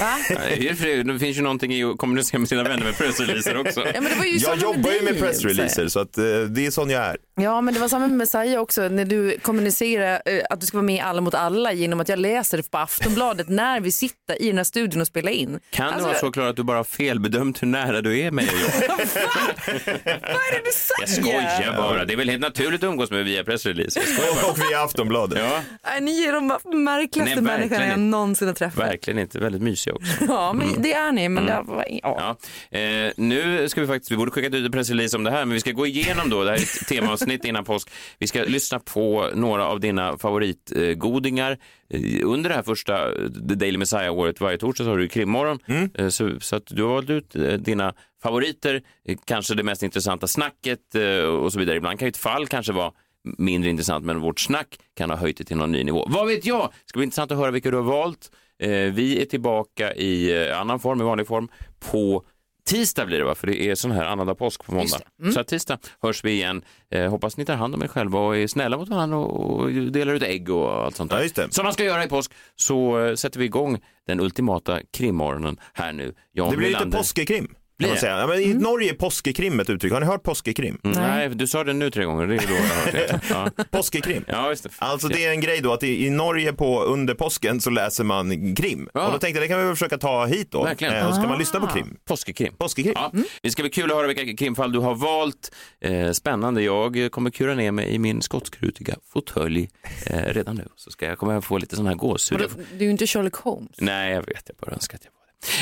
Va? 0.00 0.18
Det- 0.28 1.02
Det 1.02 1.18
finns 1.18 1.36
ju 1.38 1.42
någonting 1.42 1.72
i 1.74 1.84
att 1.84 1.98
kommunicera 1.98 2.38
med 2.38 2.48
sina 2.48 2.62
vänner 2.62 2.84
med 2.84 2.96
pressreleaser 2.98 3.56
också. 3.56 3.80
Ja, 3.94 4.00
men 4.00 4.04
det 4.04 4.14
var 4.18 4.24
ju 4.24 4.36
Jag 4.36 4.56
jobbar 4.58 4.90
ju 4.90 5.02
med 5.02 5.18
pressreleaser 5.18 5.88
så 5.88 6.00
att, 6.00 6.18
eh, 6.18 6.24
det 6.24 6.66
är 6.66 6.70
sån 6.70 6.90
jag 6.90 7.02
är. 7.04 7.16
Ja, 7.40 7.60
men 7.60 7.74
det 7.74 7.80
var 7.80 7.88
samma 7.88 8.06
med 8.06 8.16
Messiah 8.18 8.60
också 8.62 8.88
när 8.88 9.04
du 9.04 9.38
kommunicerar 9.42 10.22
eh, 10.26 10.40
att 10.50 10.60
du 10.60 10.66
ska 10.66 10.76
vara 10.76 10.84
med 10.86 10.96
i 10.96 11.00
Alla 11.00 11.20
mot 11.20 11.34
alla 11.34 11.72
genom 11.72 12.00
att 12.00 12.08
jag 12.08 12.18
läser 12.18 12.56
det 12.56 12.70
på 12.70 12.78
Aftonbladet 12.78 13.48
när 13.48 13.80
vi 13.80 13.92
sitter 13.92 14.42
i 14.42 14.46
den 14.46 14.56
här 14.56 14.64
studion 14.64 15.00
och 15.00 15.06
spelar 15.06 15.32
in. 15.32 15.60
Kan 15.70 15.86
det 15.86 15.92
Alltså, 15.92 16.08
vara 16.08 16.18
så 16.18 16.30
Klara 16.32 16.48
att 16.48 16.56
du 16.56 16.62
bara 16.62 16.76
har 16.76 16.84
felbedömt 16.84 17.62
hur 17.62 17.66
nära 17.66 18.00
du 18.00 18.18
är 18.20 18.30
mig 18.30 18.48
och 18.48 18.60
jag? 18.82 18.88
Vad 20.04 20.42
är 20.46 20.52
det 20.52 20.62
du 20.64 20.70
säger? 20.72 21.00
Jag 21.00 21.52
skojar 21.52 21.76
bara. 21.76 22.04
Det 22.04 22.12
är 22.12 22.16
väl 22.16 22.28
helt 22.28 22.42
naturligt 22.42 22.82
att 22.82 22.88
umgås 22.88 23.10
med 23.10 23.24
via 23.24 23.44
pressreleaser. 23.44 24.00
Jag 24.00 24.08
skojar 24.08 24.42
bara. 24.42 24.46
Och 24.50 24.58
vi 24.58 24.72
är 24.74 24.84
Aftonbladet. 24.84 25.38
Ja, 25.38 26.00
ni 26.00 26.24
är 26.24 26.32
de 26.32 26.46
märkligaste 26.84 27.40
människorna 27.40 27.86
jag 27.86 27.98
någonsin 27.98 28.48
har 28.48 28.54
träffat. 28.54 28.78
verkligen 28.84 29.18
inte. 29.18 29.38
Väldigt 29.38 29.62
mysiga 29.92 29.94
också. 29.94 30.24
Ja, 30.32 30.52
men 30.52 30.82
det 30.82 30.92
är 30.92 31.12
ni. 31.12 31.28
Men 31.28 31.46
det 31.46 31.62
var, 31.66 31.84
ja. 32.02 32.36
Ja. 32.70 32.78
Eh, 32.78 33.12
nu 33.16 33.68
ska 33.68 33.80
vi 33.80 33.86
faktiskt, 33.86 34.10
vi 34.12 34.16
borde 34.16 34.30
skickat 34.30 34.54
ut 34.54 34.64
en 34.66 34.72
pressrelease 34.72 35.16
om 35.16 35.24
det 35.24 35.30
här, 35.30 35.44
men 35.44 35.54
vi 35.54 35.60
ska 35.60 35.72
gå 35.72 35.86
igenom 35.86 36.30
då, 36.30 36.44
det 36.44 36.50
här 36.50 36.56
är 36.56 36.62
ett 36.62 36.86
temaavsnitt 36.88 37.44
innan 37.44 37.64
påsk. 37.64 37.90
Vi 38.18 38.26
ska 38.26 38.42
lyssna 38.44 38.78
på 38.78 39.30
några 39.34 39.66
av 39.66 39.80
dina 39.80 40.18
favoritgodingar. 40.18 41.58
Eh, 41.90 42.00
under 42.24 42.50
det 42.50 42.56
här 42.56 42.62
första 42.62 43.06
eh, 43.08 43.28
The 43.48 43.54
Daily 43.54 43.78
Messiah-året, 43.78 44.40
varje 44.40 44.58
torsdag 44.58 44.84
så 44.84 44.90
har 44.90 44.98
du 44.98 45.08
krimmorgon. 45.08 45.58
Eh, 45.94 46.08
så, 46.08 46.40
så 46.40 46.56
att 46.56 46.66
du 46.66 46.82
har 46.82 46.90
valt 46.90 47.10
ut 47.10 47.36
eh, 47.36 47.42
dina 47.42 47.94
favoriter, 48.22 48.82
eh, 49.08 49.16
kanske 49.24 49.54
det 49.54 49.62
mest 49.62 49.82
intressanta 49.82 50.26
snacket 50.26 50.94
eh, 50.94 51.24
och 51.24 51.52
så 51.52 51.58
vidare. 51.58 51.76
Ibland 51.76 51.98
kan 51.98 52.06
ju 52.06 52.10
ett 52.10 52.16
fall 52.16 52.46
kanske 52.46 52.72
vara 52.72 52.92
mindre 53.38 53.70
intressant, 53.70 54.04
men 54.04 54.20
vårt 54.20 54.40
snack 54.40 54.78
kan 54.96 55.10
ha 55.10 55.16
höjt 55.16 55.36
det 55.38 55.44
till 55.44 55.56
någon 55.56 55.72
ny 55.72 55.84
nivå. 55.84 56.06
Vad 56.08 56.26
vet 56.26 56.44
jag? 56.46 56.60
Det 56.60 56.88
ska 56.88 56.98
bli 56.98 57.04
intressant 57.04 57.32
att 57.32 57.38
höra 57.38 57.50
vilka 57.50 57.70
du 57.70 57.76
har 57.76 57.84
valt. 57.84 58.30
Eh, 58.58 58.70
vi 58.70 59.22
är 59.22 59.24
tillbaka 59.24 59.94
i 59.94 60.46
eh, 60.48 60.60
annan 60.60 60.80
form, 60.80 61.00
i 61.00 61.04
vanlig 61.04 61.26
form, 61.26 61.48
på 61.90 62.24
tisdag 62.66 63.06
blir 63.06 63.18
det 63.18 63.24
va? 63.24 63.34
För 63.34 63.46
det 63.46 63.62
är 63.62 63.74
sån 63.74 63.90
här 63.90 64.04
annandag 64.04 64.34
påsk 64.34 64.64
på 64.64 64.74
måndag. 64.74 64.98
Mm. 65.20 65.32
Så 65.32 65.44
tisdag 65.44 65.78
hörs 66.02 66.24
vi 66.24 66.30
igen. 66.32 66.62
Eh, 66.90 67.10
hoppas 67.10 67.36
ni 67.36 67.44
tar 67.44 67.54
hand 67.54 67.74
om 67.74 67.82
er 67.82 67.88
själva 67.88 68.18
och 68.20 68.36
är 68.36 68.46
snälla 68.46 68.76
mot 68.78 68.88
varandra 68.88 69.16
och, 69.18 69.60
och 69.60 69.72
delar 69.72 70.14
ut 70.14 70.22
ägg 70.22 70.50
och 70.50 70.84
allt 70.84 70.96
sånt 70.96 71.10
där. 71.10 71.30
Ja. 71.36 71.46
Som 71.50 71.64
man 71.64 71.72
ska 71.72 71.84
göra 71.84 72.04
i 72.04 72.08
påsk. 72.08 72.32
Så 72.56 73.00
eh, 73.06 73.14
sätter 73.14 73.38
vi 73.38 73.44
igång 73.44 73.78
den 74.06 74.20
ultimata 74.20 74.80
krimmorgonen 74.92 75.60
här 75.72 75.92
nu. 75.92 76.14
Jan 76.32 76.50
Det 76.50 76.56
blir 76.56 76.68
lite 76.68 76.78
Melander. 76.78 76.98
påskekrim. 76.98 77.54
Blir 77.78 77.88
Kan 77.88 77.90
man 77.90 77.94
det? 77.94 78.00
säga. 78.00 78.18
Ja, 78.20 78.26
men 78.26 78.38
I 78.40 78.54
Norge 78.54 78.90
är 78.90 78.94
påskekrim 78.94 79.60
ett 79.60 79.70
uttryck. 79.70 79.92
Har 79.92 80.00
ni 80.00 80.06
hört 80.06 80.22
påskekrim? 80.22 80.78
Mm, 80.84 81.00
nej, 81.02 81.28
du 81.28 81.46
sa 81.46 81.64
det 81.64 81.72
nu 81.72 81.90
tre 81.90 82.04
gånger. 82.04 82.26
Det 82.26 82.34
är 82.34 82.46
då 82.48 82.54
jag 82.54 82.60
hört 82.62 82.92
det. 82.92 83.20
Ja, 83.58 83.64
Påskekrim. 83.70 84.24
ja 84.28 84.48
just 84.50 84.62
det. 84.62 84.70
Alltså 84.78 85.08
det 85.08 85.24
är 85.26 85.30
en 85.30 85.40
grej 85.40 85.60
då 85.60 85.72
att 85.72 85.82
i, 85.82 86.06
i 86.06 86.10
Norge 86.10 86.52
på 86.52 86.82
under 86.82 87.14
påsken 87.14 87.60
så 87.60 87.70
läser 87.70 88.04
man 88.04 88.54
krim. 88.54 88.88
Ja. 88.94 89.06
Och 89.06 89.12
då 89.12 89.18
tänkte 89.18 89.40
jag 89.40 89.44
det 89.44 89.48
kan 89.48 89.58
vi 89.60 89.64
väl 89.66 89.74
försöka 89.74 89.98
ta 89.98 90.26
hit 90.26 90.50
då. 90.50 90.64
Verkligen. 90.64 90.94
Eh, 90.94 91.08
och 91.08 91.14
så 91.14 91.20
kan 91.20 91.30
man 91.30 91.38
lyssna 91.38 91.60
på 91.60 91.66
krim. 91.66 91.96
Påskekrim. 92.04 92.52
Påskekrim. 92.58 92.92
Ja. 92.96 93.12
Det 93.42 93.50
ska 93.50 93.62
bli 93.62 93.70
kul 93.70 93.90
att 93.90 93.96
höra 93.96 94.06
vilka 94.06 94.36
krimfall 94.36 94.72
du 94.72 94.78
har 94.78 94.94
valt. 94.94 95.54
Eh, 95.80 96.10
spännande. 96.10 96.62
Jag 96.62 97.08
kommer 97.12 97.30
kura 97.30 97.54
ner 97.54 97.72
mig 97.72 97.88
i 97.94 97.98
min 97.98 98.22
skotskrutiga 98.22 98.94
fåtölj 99.12 99.68
eh, 100.06 100.22
redan 100.24 100.56
nu. 100.56 100.68
Så 100.76 100.90
ska 100.90 101.06
jag 101.06 101.18
kommer 101.18 101.40
få 101.40 101.58
lite 101.58 101.76
sån 101.76 101.86
här 101.86 101.94
gåshud. 101.94 102.40
Vadå, 102.40 102.52
Du 102.72 102.78
är 102.78 102.84
ju 102.84 102.90
inte 102.90 103.06
Sherlock 103.06 103.34
Holmes. 103.36 103.76
Nej, 103.78 104.12
jag 104.14 104.22
vet. 104.26 104.42
Jag 104.46 104.56
bara 104.60 104.72
önskar 104.72 104.96
att 104.98 105.04
jag. 105.04 105.12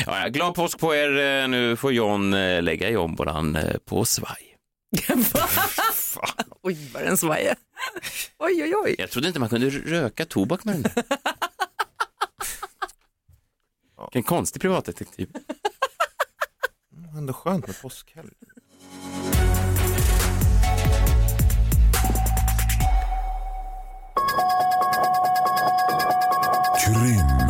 Ja, 0.05 0.21
ja, 0.21 0.27
glad 0.29 0.55
påsk 0.55 0.79
på 0.79 0.95
er. 0.95 1.41
Eh, 1.43 1.47
Nu 1.47 1.75
får 1.75 1.93
John 1.93 2.33
eh, 2.33 2.61
lägga 2.61 2.89
jombolan 2.89 3.55
eh, 3.55 3.77
på 3.85 4.05
svaj. 4.05 4.57
oj, 6.61 6.77
vad 6.93 7.03
den 7.03 7.17
svajar. 7.17 7.55
Oj, 8.39 8.63
oj, 8.63 8.73
oj. 8.75 8.95
Jag 8.97 9.09
trodde 9.11 9.27
inte 9.27 9.39
man 9.39 9.49
kunde 9.49 9.69
röka 9.69 10.25
tobak 10.25 10.63
med 10.63 10.75
den 10.75 10.81
där. 10.81 11.03
Vilken 14.13 14.23
konstig 14.23 14.61
privatdetektiv. 14.61 15.29
Ändå 17.17 17.33
skönt 17.33 17.67
med 17.67 17.81
påskhelg. 17.81 18.29
Krimmorgon. 26.79 27.46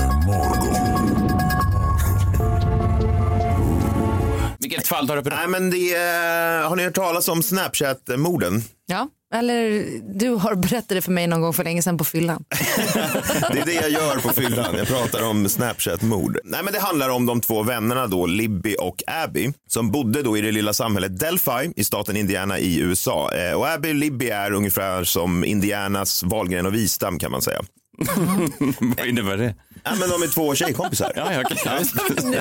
Vilket 4.87 4.97
fall 4.97 5.07
tar 5.07 5.15
du 5.15 5.21
på 5.23 5.29
Nej 5.29 5.47
men 5.47 5.69
det 5.69 5.93
är, 5.95 6.63
har 6.63 6.75
ni 6.75 6.83
hört 6.83 6.93
talas 6.95 7.27
om 7.27 7.43
Snapchat-morden? 7.43 8.63
Ja, 8.85 9.09
eller 9.33 9.85
du 10.19 10.29
har 10.29 10.55
berättat 10.55 10.89
det 10.89 11.01
för 11.01 11.11
mig 11.11 11.27
någon 11.27 11.41
gång 11.41 11.53
för 11.53 11.63
länge 11.63 11.81
sedan 11.81 11.97
på 11.97 12.03
fyllan. 12.03 12.43
Det 13.53 13.59
är 13.59 13.65
det 13.65 13.73
jag 13.73 13.89
gör 13.89 14.15
på 14.15 14.29
fyllan. 14.29 14.75
Jag 14.77 14.87
pratar 14.87 15.23
om 15.23 15.49
Snapchat-mord. 15.49 16.37
Nej, 16.43 16.63
men 16.63 16.73
det 16.73 16.79
handlar 16.79 17.09
om 17.09 17.25
de 17.25 17.41
två 17.41 17.63
vännerna 17.63 18.07
då, 18.07 18.25
Libby 18.25 18.75
och 18.79 19.03
Abby, 19.07 19.51
som 19.69 19.91
bodde 19.91 20.21
då 20.21 20.37
i 20.37 20.41
det 20.41 20.51
lilla 20.51 20.73
samhället 20.73 21.19
Delphi 21.19 21.71
i 21.75 21.83
staten 21.83 22.17
Indiana 22.17 22.59
i 22.59 22.79
USA. 22.79 23.31
Eh, 23.33 23.53
Och 23.53 23.67
Abby 23.69 23.89
och 23.91 23.95
Libby 23.95 24.29
är 24.29 24.51
ungefär 24.53 25.03
som 25.03 25.43
Indianas 25.43 26.23
Wahlgren 26.23 26.65
och 26.65 26.73
Wistam 26.73 27.19
kan 27.19 27.31
man 27.31 27.41
säga. 27.41 27.59
Vad 28.97 29.05
innebär 29.07 29.37
det? 29.37 29.55
Ja, 29.83 29.91
men 29.99 30.09
de 30.09 30.23
är 30.23 30.27
två 30.27 30.55
tjejkompisar. 30.55 31.11
Ja, 31.15 31.33
ja, 31.33 31.41
okej. 31.45 31.57
Ja, 31.65 31.71
visst. 31.79 31.95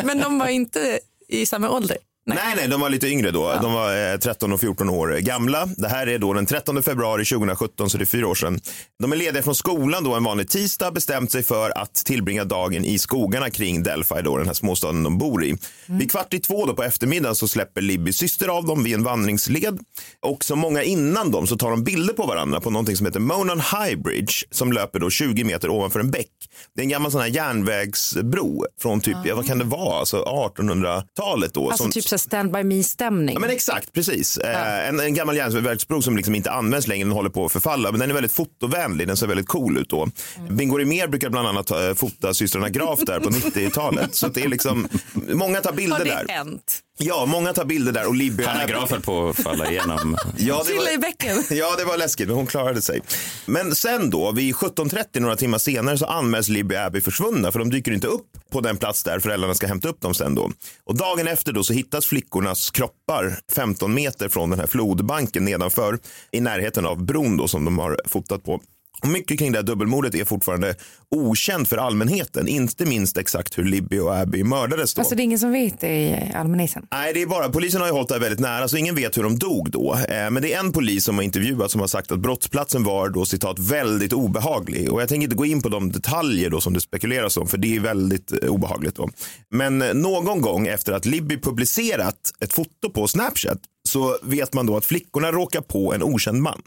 Men 0.05 0.19
de 0.21 0.39
var 0.39 0.47
inte 0.49 0.99
i 1.29 1.47
samma 1.47 1.71
ålder. 1.71 1.97
Nej. 2.29 2.39
nej, 2.57 2.69
de 2.69 2.81
var 2.81 2.91
lite 2.91 3.09
yngre 3.09 3.31
då. 3.31 3.59
De 3.63 3.73
var 3.73 4.13
eh, 4.13 4.19
13 4.19 4.53
och 4.53 4.61
14 4.61 4.89
år 4.89 5.09
gamla. 5.09 5.67
Det 5.77 5.89
här 5.89 6.07
är 6.07 6.19
då 6.19 6.33
den 6.33 6.47
13 6.47 6.83
februari 6.83 7.25
2017, 7.25 7.91
så 7.91 7.99
det 7.99 8.05
är 8.05 8.07
fyra 8.07 8.29
år 8.29 8.35
sedan. 8.35 8.61
De 8.99 9.13
är 9.13 9.17
lediga 9.17 9.43
från 9.43 9.55
skolan 9.55 10.05
då 10.05 10.15
en 10.15 10.25
vanlig 10.25 10.49
tisdag, 10.49 10.91
bestämt 10.91 11.33
sig 11.33 11.43
för 11.43 11.79
att 11.79 11.95
tillbringa 11.95 12.45
dagen 12.45 12.85
i 12.85 12.99
skogarna 12.99 13.51
kring 13.51 13.83
Delphi, 13.83 14.23
då, 14.25 14.37
den 14.37 14.47
här 14.47 14.55
småstaden 14.55 15.03
de 15.03 15.19
bor 15.19 15.45
i. 15.45 15.57
Vid 15.87 16.11
kvart 16.11 16.35
i 16.35 16.39
två 16.39 16.67
då 16.67 16.75
på 16.75 16.83
eftermiddagen 16.83 17.35
så 17.35 17.49
släpper 17.49 17.81
Libbys 17.81 18.17
syster 18.17 18.49
av 18.49 18.65
dem 18.65 18.85
vid 18.85 18.95
en 18.95 19.03
vandringsled. 19.03 19.79
Och 20.23 20.45
som 20.45 20.59
många 20.59 20.83
innan 20.83 21.31
dem 21.31 21.47
så 21.47 21.57
tar 21.57 21.71
de 21.71 21.85
bilder 21.85 22.15
på 22.15 22.27
varandra 22.27 22.61
på 22.61 22.71
någonting 22.71 22.97
som 22.97 23.07
heter 23.07 23.21
Monon 23.21 23.61
High 23.61 23.97
Bridge 23.97 24.33
som 24.51 24.73
löper 24.73 24.99
då 24.99 25.11
20 25.11 25.45
meter 25.45 25.71
ovanför 25.71 26.01
en 26.01 26.11
bäck. 26.11 26.31
Det 26.75 26.81
är 26.81 26.85
en 26.85 26.89
gammal 26.89 27.13
sån 27.13 27.21
här 27.21 27.29
järnvägsbro 27.29 28.67
från 28.83 29.01
typ, 29.01 29.17
ja, 29.25 29.37
vad 29.37 29.47
kan 29.47 29.59
det 29.59 29.65
vara, 29.65 29.99
alltså 29.99 30.23
1800-talet 30.23 31.55
då. 31.55 31.69
Alltså 31.71 31.83
som, 31.83 31.93
typ 31.93 32.09
så 32.19 32.23
stand 32.23 32.53
by 32.53 32.63
me-stämning. 32.65 33.35
Ja, 33.35 33.41
men 33.41 33.51
exakt, 33.51 33.93
precis. 33.93 34.39
Eh, 34.39 34.89
En, 34.89 35.01
en 35.01 35.15
gammal 35.15 35.37
järnvägsbro 35.37 36.03
som 36.03 36.17
liksom 36.17 36.35
inte 36.35 36.51
används 36.51 36.87
längre, 36.89 37.05
den 37.05 37.13
håller 37.13 37.31
på 37.31 37.45
att 37.45 37.53
förfalla. 37.53 37.91
Men 37.91 38.01
den 38.01 38.11
är 38.11 38.15
väldigt 38.15 38.33
fotovänlig, 38.33 39.07
den 39.07 39.17
ser 39.17 39.27
väldigt 39.27 39.49
cool 39.49 39.79
ut 39.79 39.89
då. 39.91 40.09
Mm. 40.39 40.57
Bingo 40.57 40.77
Rimér 40.79 41.09
brukar 41.09 41.31
bland 41.31 41.49
annat 41.49 41.71
eh, 41.71 41.95
fota 41.95 42.35
systrarna 42.35 42.69
Graf 42.69 43.01
där 43.07 43.21
på 43.21 43.31
90-talet. 43.31 44.15
Så 44.15 44.29
det 44.29 44.43
är 44.43 44.49
liksom, 44.49 44.89
många 45.13 45.61
tar 45.61 45.73
bilder 45.73 45.97
Har 45.99 46.05
det 46.05 46.11
där. 46.11 46.35
hänt? 46.35 46.79
Ja, 46.99 47.27
många 47.27 47.53
tar 47.53 47.65
bilder 47.65 47.93
där 47.93 48.09
och 48.09 48.15
Libby 48.15 48.45
Hanna 48.45 48.67
Graf 48.67 48.91
höll 48.91 49.01
på 49.01 49.29
att 49.29 49.37
falla 49.37 49.71
igenom. 49.71 50.17
Ja, 50.37 50.59
det 50.59 50.65
Trilla 50.65 50.91
i 50.91 50.97
var, 50.97 51.03
bäcken. 51.03 51.45
ja, 51.59 51.75
det 51.79 51.85
var 51.85 51.97
läskigt, 51.99 52.29
men 52.29 52.37
hon 52.37 52.47
klarade 52.47 52.83
sig. 52.83 53.01
Men 53.47 53.75
sen 53.75 54.11
då, 54.11 54.33
vid 54.33 54.55
17.30, 54.55 55.21
några 55.21 55.37
timmar 55.37 55.59
senare, 55.59 55.99
så 55.99 56.07
anmäls 56.07 56.49
Libby 56.49 56.75
och 56.75 56.81
Abby 56.81 57.01
försvunna, 57.01 57.53
för 57.53 57.59
de 57.59 57.71
dyker 57.71 57.93
inte 57.93 58.07
upp 58.07 58.27
på 58.51 58.61
den 58.61 58.77
plats 58.77 59.03
där 59.03 59.19
föräldrarna 59.19 59.55
ska 59.55 59.67
hämta 59.67 59.89
upp 59.89 60.01
dem 60.01 60.15
sen 60.15 60.35
då. 60.35 60.51
Och 60.85 60.97
dagen 60.97 61.29
efter 61.29 61.53
då 61.53 61.65
så 61.65 61.73
hittas 61.73 62.07
flickornas 62.07 62.71
kroppar 62.71 63.39
15 63.53 63.95
meter 63.95 64.29
från 64.29 64.51
den 64.51 64.59
här 64.59 64.67
flodbanken 64.67 65.45
nedanför, 65.45 65.99
i 66.31 66.41
närheten 66.41 66.87
av 66.87 67.05
bron 67.05 67.37
då 67.37 67.49
som 67.49 67.65
de 67.65 67.79
har 67.79 68.01
fotat 68.07 68.45
på. 68.45 68.61
Och 69.03 69.09
mycket 69.09 69.39
kring 69.39 69.53
det 69.53 69.59
här 69.59 69.63
dubbelmordet 69.63 70.15
är 70.15 70.25
fortfarande 70.25 70.75
okänt 71.11 71.69
för 71.69 71.77
allmänheten, 71.77 72.49
inte 72.49 72.87
minst 72.87 73.17
exakt 73.17 73.59
hur 73.59 73.65
Libby 73.65 73.99
och 73.99 74.17
Abby 74.17 74.45
mördades 74.45 74.95
då. 74.95 75.01
Alltså 75.01 75.15
det 75.15 75.23
är 75.23 75.25
ingen 75.25 75.39
som 75.39 75.53
vet 75.53 75.81
det 75.81 75.89
i 75.89 76.33
allmänheten. 76.35 76.87
Nej, 76.91 77.13
det 77.15 77.23
är 77.23 77.27
bara, 77.27 77.49
polisen 77.49 77.81
har 77.81 77.89
ju 77.89 77.95
hållit 77.95 78.09
det 78.09 78.15
här 78.15 78.21
väldigt 78.21 78.41
nära 78.41 78.69
så 78.69 78.77
ingen 78.77 78.95
vet 78.95 79.19
hur 79.19 79.23
de 79.23 79.39
dog 79.39 79.71
då. 79.71 79.95
Eh, 79.95 80.31
men 80.31 80.43
det 80.43 80.53
är 80.53 80.61
en 80.61 80.73
polis 80.73 81.05
som 81.05 81.17
har 81.17 81.23
intervjuat 81.23 81.71
som 81.71 81.81
har 81.81 81.89
sagt 81.89 82.13
att 82.13 82.19
brottsplatsen 82.19 82.85
var 82.85 83.09
då 83.09 83.27
citat 83.27 83.59
väldigt 83.59 84.13
obehaglig. 84.13 84.93
Och 84.93 85.03
jag 85.03 85.09
tänker 85.09 85.25
inte 85.25 85.37
gå 85.37 85.47
in 85.47 85.63
på 85.63 85.69
de 85.69 85.93
detaljer 85.93 86.51
då 86.51 86.61
som 86.61 86.75
det 86.75 86.81
spekuleras 86.81 87.37
om 87.37 87.47
för 87.47 87.59
det 87.59 87.77
är 87.77 87.81
väldigt 87.81 88.33
eh, 88.43 88.49
obehagligt 88.49 88.97
då. 88.97 89.09
Men 89.51 89.83
eh, 89.83 89.95
någon 89.95 90.41
gång 90.41 90.67
efter 90.67 90.93
att 90.93 91.05
Libby 91.07 91.41
publicerat 91.41 92.33
ett 92.41 92.53
foto 92.53 92.91
på 92.95 93.09
Snapchat 93.09 93.59
så 93.89 94.19
vet 94.23 94.55
man 94.55 94.67
då 94.67 94.77
att 94.77 94.85
flickorna 94.85 95.33
råkar 95.33 95.61
på 95.61 95.95
en 95.95 96.03
okänd 96.03 96.43
man. 96.43 96.63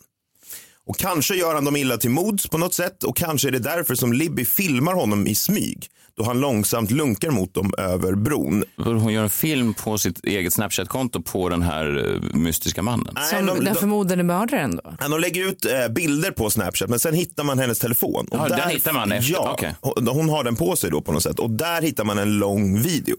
Och 0.90 0.98
kanske 0.98 1.36
gör 1.36 1.56
han 1.56 1.66
dem 1.66 1.76
illa 1.76 1.98
till 1.98 2.10
mods 2.10 2.48
på 2.50 2.58
något 2.58 2.74
sätt 2.74 3.04
och 3.04 3.18
kanske 3.18 3.48
är 3.48 3.52
det 3.52 3.60
därför 3.60 3.96
som 3.96 4.14
Libby 4.14 4.46
filmar 4.46 4.94
honom 4.94 5.28
i 5.28 5.36
smyg 5.36 5.88
då 6.18 6.24
han 6.26 6.40
långsamt 6.40 6.92
lunkar 6.92 7.30
mot 7.32 7.54
dem 7.54 7.74
över 7.78 8.14
bron. 8.16 8.64
Hon 8.78 9.14
gör 9.14 9.24
en 9.24 9.30
film 9.30 9.74
på 9.74 9.98
sitt 9.98 10.26
eget 10.26 10.54
Snapchat-konto 10.54 11.22
på 11.22 11.50
den 11.50 11.62
här 11.62 12.14
eh, 12.16 12.38
mystiska 12.40 12.82
mannen. 12.82 13.14
Nej, 13.16 13.30
Som 13.30 13.46
de- 13.46 13.56
den 13.56 13.74
de- 13.74 13.80
förmodade 13.80 14.24
mördaren 14.24 14.76
då. 14.84 14.94
De 15.10 15.20
lägger 15.20 15.48
ut 15.50 15.66
eh, 15.66 15.88
bilder 15.88 16.32
på 16.32 16.50
Snapchat 16.50 16.90
men 16.90 17.00
sen 17.00 17.14
hittar 17.14 17.44
man 17.44 17.60
hennes 17.60 17.80
telefon. 17.80 18.28
Och 18.32 18.38
Ja, 18.38 18.48
den 18.58 18.70
hittar 18.70 18.94
man 18.94 19.12
efter- 19.12 19.34
Ja, 19.34 19.52
okej. 19.54 19.76
hon, 19.82 20.08
hon 20.08 20.30
har 20.30 20.44
den 20.44 20.56
på 20.56 20.76
sig 20.76 20.92
då 20.92 21.02
på 21.02 21.12
något 21.12 21.24
sätt 21.24 21.40
och 21.40 21.50
där 21.50 21.82
hittar 21.82 22.04
man 22.04 22.18
en 22.18 22.34
lång 22.38 22.82
video. 22.82 23.16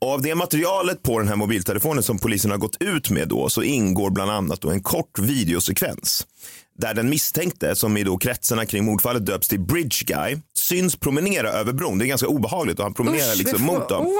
Och 0.00 0.12
av 0.12 0.22
det 0.22 0.34
materialet 0.34 1.02
på 1.02 1.18
den 1.18 1.28
här 1.28 1.36
mobiltelefonen 1.36 2.02
som 2.02 2.18
polisen 2.18 2.50
har 2.50 2.58
gått 2.58 2.76
ut 2.80 3.10
med 3.10 3.28
då 3.28 3.48
så 3.48 3.62
ingår 3.62 4.10
bland 4.10 4.30
annat 4.30 4.60
då 4.60 4.70
en 4.70 4.82
kort 4.82 5.18
videosekvens 5.18 6.26
där 6.78 6.94
den 6.94 7.08
misstänkte, 7.08 7.76
som 7.76 7.96
i 7.96 8.04
då 8.04 8.18
kretsarna 8.18 8.66
kring 8.66 8.84
mordfallet 8.84 9.26
döps 9.26 9.48
till 9.48 9.60
Bridge 9.60 9.96
Guy, 10.04 10.36
syns 10.58 10.96
promenera 10.96 11.48
över 11.48 11.72
bron. 11.72 11.98
Det 11.98 12.04
är 12.04 12.06
ganska 12.06 12.28
obehagligt 12.28 12.78
och 12.78 12.84
han 12.84 12.94
promenerar 12.94 13.32
Usch, 13.32 13.38
liksom 13.38 13.62
mot 13.62 13.88
dem. 13.88 14.04
Wow, 14.04 14.14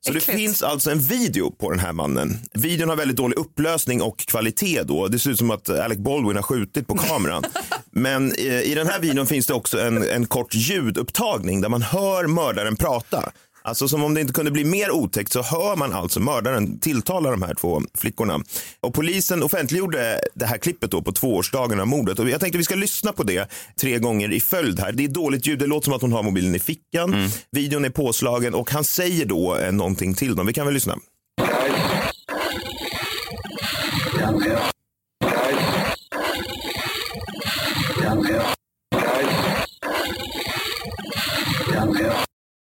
Så 0.00 0.12
det 0.12 0.20
finns 0.20 0.62
alltså 0.62 0.90
en 0.90 0.98
video 0.98 1.50
på 1.50 1.70
den 1.70 1.80
här 1.80 1.92
mannen. 1.92 2.38
Videon 2.54 2.88
har 2.88 2.96
väldigt 2.96 3.16
dålig 3.16 3.38
upplösning 3.38 4.02
och 4.02 4.18
kvalitet 4.18 4.82
då. 4.82 5.08
Det 5.08 5.18
ser 5.18 5.30
ut 5.30 5.38
som 5.38 5.50
att 5.50 5.68
Alec 5.68 5.98
Baldwin 5.98 6.36
har 6.36 6.42
skjutit 6.42 6.86
på 6.86 6.96
kameran. 6.96 7.44
Men 7.90 8.32
eh, 8.32 8.60
i 8.60 8.74
den 8.74 8.86
här 8.86 9.00
videon 9.00 9.26
finns 9.26 9.46
det 9.46 9.54
också 9.54 9.80
en, 9.80 10.10
en 10.10 10.26
kort 10.26 10.54
ljudupptagning 10.54 11.60
där 11.60 11.68
man 11.68 11.82
hör 11.82 12.26
mördaren 12.26 12.76
prata. 12.76 13.32
Alltså 13.66 13.88
som 13.88 14.04
om 14.04 14.14
det 14.14 14.20
inte 14.20 14.32
kunde 14.32 14.50
bli 14.50 14.64
mer 14.64 14.90
otäckt 14.90 15.32
så 15.32 15.42
hör 15.42 15.76
man 15.76 15.92
alltså 15.92 16.20
mördaren 16.20 16.78
tilltala 16.80 17.30
de 17.30 17.42
här 17.42 17.54
två 17.54 17.82
flickorna. 17.94 18.40
Och 18.80 18.94
polisen 18.94 19.42
offentliggjorde 19.42 20.20
det 20.34 20.46
här 20.46 20.58
klippet 20.58 20.90
då 20.90 21.02
på 21.02 21.12
tvåårsdagen 21.12 21.80
av 21.80 21.86
mordet. 21.86 22.18
Och 22.18 22.28
jag 22.28 22.40
tänkte 22.40 22.58
vi 22.58 22.64
ska 22.64 22.74
lyssna 22.74 23.12
på 23.12 23.22
det 23.22 23.48
tre 23.80 23.98
gånger 23.98 24.32
i 24.32 24.40
följd 24.40 24.80
här. 24.80 24.92
Det 24.92 25.04
är 25.04 25.08
dåligt 25.08 25.46
ljud, 25.46 25.58
det 25.58 25.66
låter 25.66 25.84
som 25.84 25.94
att 25.94 26.02
hon 26.02 26.12
har 26.12 26.22
mobilen 26.22 26.54
i 26.54 26.58
fickan. 26.58 27.30
Videon 27.50 27.84
är 27.84 27.90
påslagen 27.90 28.54
och 28.54 28.70
han 28.70 28.84
säger 28.84 29.26
då 29.26 29.56
eh, 29.56 29.72
någonting 29.72 30.14
till 30.14 30.36
dem. 30.36 30.46
Vi 30.46 30.52
kan 30.52 30.66
väl 30.66 30.74
lyssna. 30.74 30.98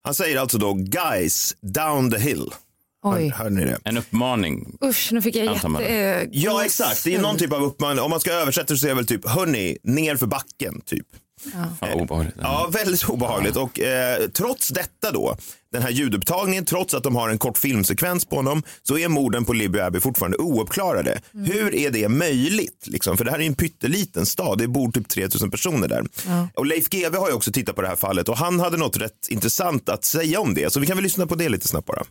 Han 0.05 0.13
säger 0.13 0.37
alltså 0.37 0.57
då 0.57 0.73
guys 0.73 1.55
down 1.61 2.11
the 2.11 2.17
hill. 2.17 2.49
Oj. 3.03 3.33
Hör, 3.35 3.49
ni 3.49 3.65
det? 3.65 3.77
En 3.83 3.97
uppmaning. 3.97 4.77
Usch, 4.83 5.09
nu 5.11 5.21
fick 5.21 5.35
jag 5.35 5.45
jätte... 5.45 6.29
Ja 6.31 6.65
exakt, 6.65 7.03
det 7.03 7.15
är 7.15 7.21
någon 7.21 7.37
typ 7.37 7.53
av 7.53 7.63
uppmaning. 7.63 7.99
Om 7.99 8.09
man 8.09 8.19
ska 8.19 8.31
översätta 8.31 8.75
så 8.75 8.85
är 8.85 8.89
det 8.89 8.95
väl 8.95 9.05
typ 9.07 9.27
hörni, 9.27 9.77
ner 9.83 10.15
för 10.15 10.27
backen 10.27 10.81
typ. 10.85 11.07
Fan, 11.79 11.93
obehagligt. 11.93 12.35
Ja, 12.41 12.69
väldigt 12.73 13.09
obehagligt. 13.09 13.55
Och 13.55 13.79
eh, 13.79 14.27
trots 14.27 14.69
detta 14.69 15.11
då, 15.11 15.37
den 15.71 15.81
här 15.81 15.89
ljudupptagningen, 15.89 16.65
trots 16.65 16.93
att 16.93 17.03
de 17.03 17.15
har 17.15 17.29
en 17.29 17.37
kort 17.37 17.57
filmsekvens 17.57 18.25
på 18.25 18.35
honom, 18.35 18.63
så 18.83 18.97
är 18.97 19.07
morden 19.07 19.45
på 19.45 19.53
Libby 19.53 19.79
Abby 19.79 19.99
fortfarande 19.99 20.37
ouppklarade. 20.37 21.21
Hur 21.33 21.75
är 21.75 21.91
det 21.91 22.09
möjligt? 22.09 22.87
Liksom? 22.87 23.17
För 23.17 23.25
det 23.25 23.31
här 23.31 23.39
är 23.39 23.43
en 23.43 23.55
pytteliten 23.55 24.25
stad, 24.25 24.57
det 24.57 24.67
bor 24.67 24.91
typ 24.91 25.07
3000 25.07 25.51
personer 25.51 25.87
där. 25.87 26.03
Och 26.53 26.65
Leif 26.65 26.89
GW 26.89 27.17
har 27.17 27.27
ju 27.29 27.33
också 27.33 27.51
tittat 27.51 27.75
på 27.75 27.81
det 27.81 27.87
här 27.87 27.95
fallet 27.95 28.29
och 28.29 28.37
han 28.37 28.59
hade 28.59 28.77
något 28.77 28.97
rätt 28.97 29.27
intressant 29.29 29.89
att 29.89 30.05
säga 30.05 30.39
om 30.39 30.53
det. 30.53 30.73
Så 30.73 30.79
vi 30.79 30.87
kan 30.87 30.97
väl 30.97 31.03
lyssna 31.03 31.27
på 31.27 31.35
det 31.35 31.49
lite 31.49 31.67
snabbt 31.67 31.87
bara. 31.87 32.03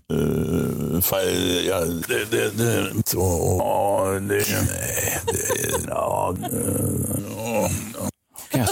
För, 1.03 1.19
ja, 1.67 1.81
det, 1.81 2.25
det, 2.31 2.51
det, 2.51 2.93
så, 3.07 3.19
ja, 3.61 4.19
det, 4.21 4.29
nej, 4.29 5.19
det, 5.27 5.87
ja, 5.89 6.37
Okej, 6.37 8.11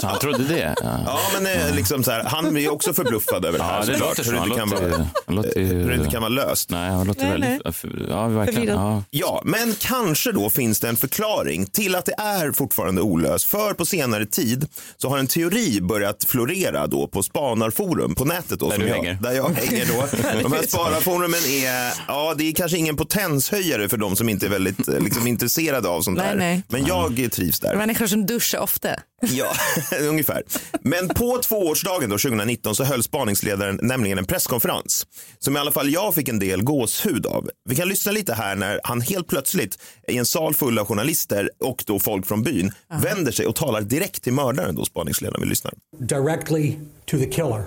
så 0.01 0.07
han 0.07 0.19
trodde 0.19 0.43
det? 0.43 0.75
Ja, 0.83 0.99
Ja, 1.05 1.19
men 1.41 1.45
eh, 1.69 1.75
liksom 1.75 2.03
så 2.03 2.11
här, 2.11 2.23
han 2.23 2.57
är 2.57 2.71
också 2.71 2.93
förbluffad 2.93 3.45
över 3.45 3.57
det 3.57 3.63
här 3.63 3.73
ja 3.73 3.79
det 3.79 3.85
såklart. 3.85 4.09
låter 4.09 4.23
så. 4.23 4.31
Hur 4.31 4.37
det 4.39 4.43
inte 4.45 4.57
kan 4.59 4.69
låter, 4.69 4.89
vara- 4.89 5.07
han 5.25 5.35
låter, 5.35 5.59
hur 5.61 5.89
det 5.89 5.95
inte 5.95 6.09
kan 6.09 6.21
vara 6.21 6.29
löst. 6.29 6.69
Nej, 6.69 6.89
han 6.91 7.07
låter 7.07 7.21
Nej, 7.21 7.31
väldigt... 7.31 8.09
Ja, 8.09 8.27
verkligen. 8.27 8.67
Ja. 8.77 9.03
Ja, 9.09 9.41
men 9.45 9.75
kanske 9.79 10.31
då 10.31 10.49
finns 10.49 10.79
det 10.79 10.89
en 10.89 10.95
förklaring 10.97 11.65
till 11.65 11.95
att 11.95 12.05
det 12.05 12.15
är 12.17 12.51
fortfarande 12.51 13.01
olöst. 13.01 13.45
För 13.45 13.73
på 13.73 13.85
senare 13.85 14.25
tid 14.25 14.67
så 14.97 15.09
har 15.09 15.17
en 15.17 15.27
teori 15.27 15.81
börjat 15.81 16.23
florera 16.27 16.87
då 16.87 17.07
på 17.07 17.23
spanarforum 17.23 18.15
på 18.15 18.25
nätet. 18.25 18.59
Då, 18.59 18.69
Där 18.69 18.75
som 18.75 18.83
du 18.83 18.89
jag, 18.89 18.95
hänger. 18.95 19.13
Där 19.21 19.31
jag 19.31 19.49
hänger 19.49 19.85
då. 19.85 20.07
De 20.43 20.53
här 20.53 20.61
spanarforumen 20.67 21.39
är, 21.49 21.93
ja 22.07 22.33
det 22.37 22.43
är 22.49 22.53
kanske 22.53 22.77
ingen 22.77 22.95
potenshöjare 22.97 23.89
för 23.89 23.97
de 23.97 24.15
som 24.15 24.29
inte 24.29 24.45
är 24.45 24.49
väldigt 24.49 24.87
eh, 24.87 24.99
liksom, 24.99 25.27
intresserade 25.27 25.89
av 25.89 26.01
sånt 26.01 26.17
Nej, 26.17 26.27
där. 26.27 26.35
nej. 26.35 26.63
Men 26.67 26.85
jag 26.85 27.29
trivs 27.31 27.59
där. 27.59 27.75
Människor 27.75 28.07
som 28.07 28.25
duschar 28.25 28.59
ofta. 28.59 28.89
Ja, 29.21 29.53
ungefär. 30.09 30.43
Men 30.81 31.07
på 31.09 31.37
tvåårsdagen 31.37 32.09
då, 32.09 32.17
2019 32.17 32.75
så 32.75 32.83
höll 32.83 33.03
spaningsledaren 33.03 33.79
nämligen 33.81 34.17
en 34.17 34.25
presskonferens 34.25 35.07
som 35.39 35.57
i 35.57 35.59
alla 35.59 35.71
fall 35.71 35.93
jag 35.93 36.15
fick 36.15 36.29
en 36.29 36.39
del 36.39 36.63
gåshud 36.63 37.25
av. 37.25 37.49
Vi 37.69 37.75
kan 37.75 37.87
lyssna 37.87 38.11
lite 38.11 38.33
här 38.33 38.55
när 38.55 38.79
han 38.83 39.01
helt 39.01 39.27
plötsligt 39.27 39.79
i 40.07 40.17
en 40.17 40.25
sal 40.25 40.53
full 40.53 40.79
av 40.79 40.85
journalister 40.87 41.49
och 41.59 41.83
då 41.87 41.99
folk 41.99 42.25
från 42.25 42.43
byn 42.43 42.71
vänder 43.01 43.31
sig 43.31 43.45
och 43.47 43.55
talar 43.55 43.81
direkt 43.81 44.23
till 44.23 44.33
mördaren 44.33 44.75
då 44.75 44.85
spaningsledaren. 44.85 45.41
Vi 45.41 45.49
lyssnar. 45.49 45.73
directly 45.99 46.77
to 47.05 47.17
the 47.17 47.25
killer 47.25 47.65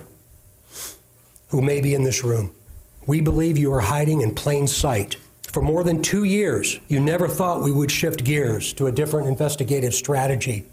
who 1.50 1.60
may 1.60 1.80
be 1.80 1.94
in 1.94 2.04
this 2.04 2.24
room. 2.24 2.50
We 3.06 3.20
believe 3.20 3.56
you 3.56 3.72
are 3.74 3.80
hiding 3.80 4.22
in 4.22 4.34
plain 4.34 4.68
sight. 4.68 5.16
For 5.52 5.62
more 5.62 5.84
than 5.84 6.02
two 6.02 6.24
years, 6.24 6.80
you 6.88 7.00
never 7.00 7.28
thought 7.28 7.64
we 7.64 7.70
would 7.72 7.90
shift 7.90 8.24
gears 8.24 8.74
to 8.74 8.86
a 8.88 8.92
different 8.92 9.28
investigative 9.28 9.94
strategy, 9.94 10.64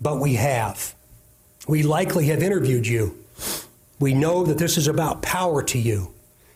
but 0.00 0.20
we 0.22 0.34
have. 0.36 0.76
We 1.68 1.82
likely 1.82 2.26
have 2.28 2.42
interviewed 2.46 2.86
you. 2.86 3.10
We 3.98 4.10
know 4.12 4.46
that 4.46 4.58
this 4.58 4.76
is 4.78 4.88
about 4.88 5.22
power 5.22 5.62
to 5.62 5.78
you, 5.78 6.06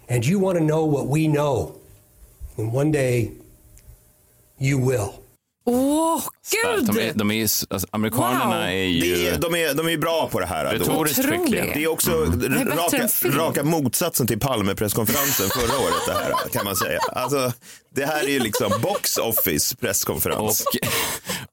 and 0.09 0.25
you 0.27 0.39
want 0.39 0.59
to 0.59 0.65
know 0.65 0.85
what 0.85 1.07
we 1.09 1.29
know. 1.29 1.73
And 2.59 2.73
one 2.77 2.91
day, 2.93 3.31
you 4.59 4.79
will. 4.79 5.09
Åh, 5.71 6.23
gud! 6.51 6.87
De 6.87 6.99
är, 6.99 7.13
de 7.15 7.31
är, 7.31 7.43
alltså, 7.43 7.87
amerikanerna 7.91 8.45
Wow. 8.59 8.65
är 8.69 8.71
ju 8.73 9.01
Det 9.17 9.29
är, 9.29 9.39
de, 9.39 9.55
är, 9.55 9.75
de 9.75 9.89
är 9.89 9.97
bra 9.99 10.29
på 10.33 10.41
det 10.41 10.47
här. 10.47 10.65
retoriskt 10.65 11.25
skickliga. 11.29 11.65
Det 11.65 11.85
är 11.85 11.89
också 11.89 12.27
bättre 12.27 12.65
raka, 12.77 13.09
raka 13.39 13.63
motsatsen 13.65 14.27
till 14.27 14.39
Palme-presskonferensen 14.41 15.49
förra 15.49 15.79
året 15.85 15.95
det 16.07 16.13
här 16.13 16.33
kan 16.53 16.65
man 16.65 16.77
säga. 16.77 16.99
Alltså, 17.13 17.53
det 17.95 18.07
här 18.07 18.25
är 18.25 18.29
ju 18.29 18.39
liksom 18.41 18.73
box 18.83 19.17
office 19.19 19.77
presskonferens. 19.77 20.61
Och, 20.61 20.77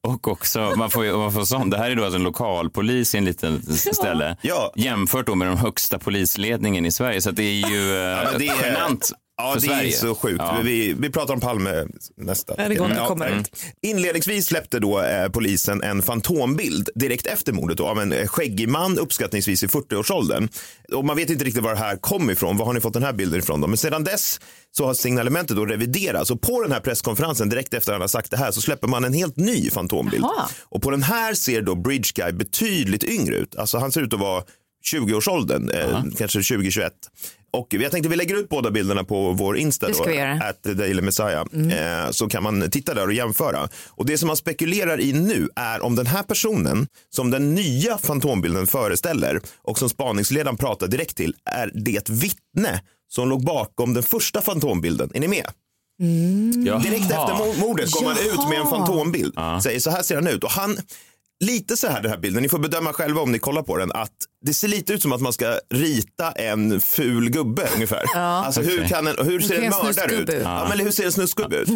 och 0.06 0.28
också, 0.28 0.72
man 0.76 0.90
får, 0.90 1.18
man 1.18 1.32
får 1.32 1.44
sånt. 1.44 1.70
Det 1.70 1.78
här 1.78 1.90
är 1.90 1.94
då 1.96 2.02
alltså 2.04 2.16
en 2.18 2.22
lokalpolis 2.24 3.14
i 3.14 3.18
en 3.18 3.24
liten 3.24 3.62
ställe. 3.76 4.36
Ja. 4.42 4.72
Jämfört 4.76 5.26
då 5.26 5.34
med 5.34 5.48
den 5.48 5.56
högsta 5.56 5.98
polisledningen 5.98 6.86
i 6.86 6.92
Sverige. 6.92 7.20
Så 7.20 7.30
att 7.30 7.36
det 7.36 7.42
är 7.42 7.68
ju 7.70 7.96
eh, 7.96 8.30
men 8.30 8.38
det 8.38 8.48
är- 8.48 8.66
genant 8.66 9.10
Ja, 9.38 9.52
för 9.52 9.60
det 9.60 9.66
Sverige. 9.66 9.88
är 9.88 9.92
så 9.92 10.14
sjukt. 10.14 10.38
Ja. 10.38 10.60
Vi, 10.64 10.92
vi 10.98 11.10
pratar 11.10 11.34
om 11.34 11.40
Palme 11.40 11.86
nästa. 12.16 12.54
Nej, 12.58 12.68
det 12.68 12.74
går 12.74 12.86
inte 12.86 13.04
komma 13.06 13.26
mm. 13.26 13.44
Inledningsvis 13.82 14.46
släppte 14.46 14.78
då 14.78 15.02
eh, 15.02 15.28
polisen 15.28 15.82
en 15.82 16.02
fantombild 16.02 16.88
direkt 16.94 17.26
efter 17.26 17.52
mordet 17.52 17.78
då, 17.78 17.86
av 17.86 18.00
en 18.00 18.12
eh, 18.12 18.26
skäggig 18.26 18.68
man 18.68 18.98
uppskattningsvis 18.98 19.62
i 19.62 19.66
40-årsåldern. 19.66 20.48
Och 20.92 21.04
man 21.04 21.16
vet 21.16 21.30
inte 21.30 21.44
riktigt 21.44 21.62
var 21.62 21.70
det 21.70 21.78
här 21.78 21.96
kom 21.96 22.30
ifrån. 22.30 22.56
Var 22.56 22.66
har 22.66 22.72
ni 22.72 22.80
fått 22.80 22.92
den 22.92 23.02
här 23.02 23.12
bilden 23.12 23.38
ifrån? 23.38 23.60
Då? 23.60 23.66
Men 23.66 23.76
sedan 23.76 24.04
dess 24.04 24.40
så 24.76 24.86
har 24.86 24.94
signalementet 24.94 25.56
då 25.56 25.66
reviderats 25.66 26.30
och 26.30 26.40
på 26.40 26.62
den 26.62 26.72
här 26.72 26.80
presskonferensen 26.80 27.48
direkt 27.48 27.74
efter 27.74 27.92
att 27.92 27.94
han 27.94 28.00
har 28.00 28.08
sagt 28.08 28.30
det 28.30 28.36
här 28.36 28.50
så 28.50 28.60
släpper 28.60 28.88
man 28.88 29.04
en 29.04 29.12
helt 29.12 29.36
ny 29.36 29.70
fantombild. 29.70 30.24
Jaha. 30.24 30.48
Och 30.62 30.82
på 30.82 30.90
den 30.90 31.02
här 31.02 31.34
ser 31.34 31.62
då 31.62 31.74
Bridge 31.74 32.10
Guy 32.14 32.32
betydligt 32.32 33.04
yngre 33.04 33.36
ut. 33.36 33.56
Alltså 33.56 33.78
han 33.78 33.92
ser 33.92 34.02
ut 34.02 34.14
att 34.14 34.20
vara 34.20 34.42
20-årsåldern, 34.92 35.70
eh, 35.70 36.02
kanske 36.18 36.38
2021. 36.38 36.92
Och 37.52 37.66
jag 37.74 37.90
tänkte 37.92 38.08
vi 38.08 38.16
lägger 38.16 38.36
ut 38.36 38.48
båda 38.48 38.70
bilderna 38.70 39.04
på 39.04 39.32
vår 39.32 39.56
Insta 39.56 39.86
då, 39.88 39.92
at 40.48 40.62
Daily 40.62 41.02
Messiah. 41.02 41.46
Eh, 41.72 42.10
så 42.10 42.28
kan 42.28 42.42
man 42.42 42.70
titta 42.70 42.94
där 42.94 43.06
och 43.06 43.12
jämföra. 43.12 43.68
Och 43.90 44.06
det 44.06 44.18
som 44.18 44.26
man 44.26 44.36
spekulerar 44.36 45.00
i 45.00 45.12
nu 45.12 45.48
är 45.56 45.82
om 45.84 45.94
den 45.96 46.06
här 46.06 46.22
personen 46.22 46.86
som 47.10 47.30
den 47.30 47.54
nya 47.54 47.98
fantombilden 47.98 48.66
föreställer 48.66 49.40
och 49.62 49.78
som 49.78 49.88
spaningsledaren 49.88 50.56
pratar 50.56 50.86
direkt 50.86 51.16
till 51.16 51.34
är 51.50 51.70
det 51.74 52.10
vittne 52.10 52.82
som 53.08 53.28
låg 53.28 53.44
bakom 53.44 53.94
den 53.94 54.02
första 54.02 54.40
fantombilden. 54.40 55.10
Är 55.14 55.20
ni 55.20 55.28
med? 55.28 55.46
Jaha. 56.66 56.78
Direkt 56.78 57.02
efter 57.02 57.16
mo- 57.34 57.60
mordet 57.60 57.90
går 57.90 58.04
man 58.04 58.16
ut 58.18 58.48
med 58.48 58.58
en 58.60 58.66
fantombild. 58.70 59.34
Säger 59.62 59.80
så 59.80 59.90
här 59.90 60.02
ser 60.02 60.14
han 60.14 60.26
ut. 60.26 60.44
Och 60.44 60.50
han, 60.50 60.76
lite 61.44 61.76
så 61.76 61.88
här 61.88 62.02
den 62.02 62.10
här 62.10 62.18
bilden, 62.18 62.42
ni 62.42 62.48
får 62.48 62.58
bedöma 62.58 62.92
själva 62.92 63.20
om 63.20 63.32
ni 63.32 63.38
kollar 63.38 63.62
på 63.62 63.76
den, 63.76 63.92
att 63.92 64.12
det 64.46 64.54
ser 64.54 64.68
lite 64.68 64.92
ut 64.92 65.02
som 65.02 65.12
att 65.12 65.20
man 65.20 65.32
ska 65.32 65.58
rita 65.74 66.32
en 66.32 66.80
ful 66.80 67.30
gubbe 67.30 67.68
ungefär. 67.74 68.16
Alltså 68.16 68.60
hur, 68.60 68.78
Okej. 68.78 68.88
kan 68.88 69.06
en, 69.06 69.26
hur 69.26 69.40
ser 69.40 69.62
en 69.62 69.70
mördare 69.70 70.14
ut? 70.14 70.28
ut. 70.28 70.40
Ja. 70.42 70.66
men 70.68 70.80
hur 70.80 70.90
ser 70.90 71.04
en 71.04 71.12
snusgubbe 71.12 71.56
ut? 71.56 71.68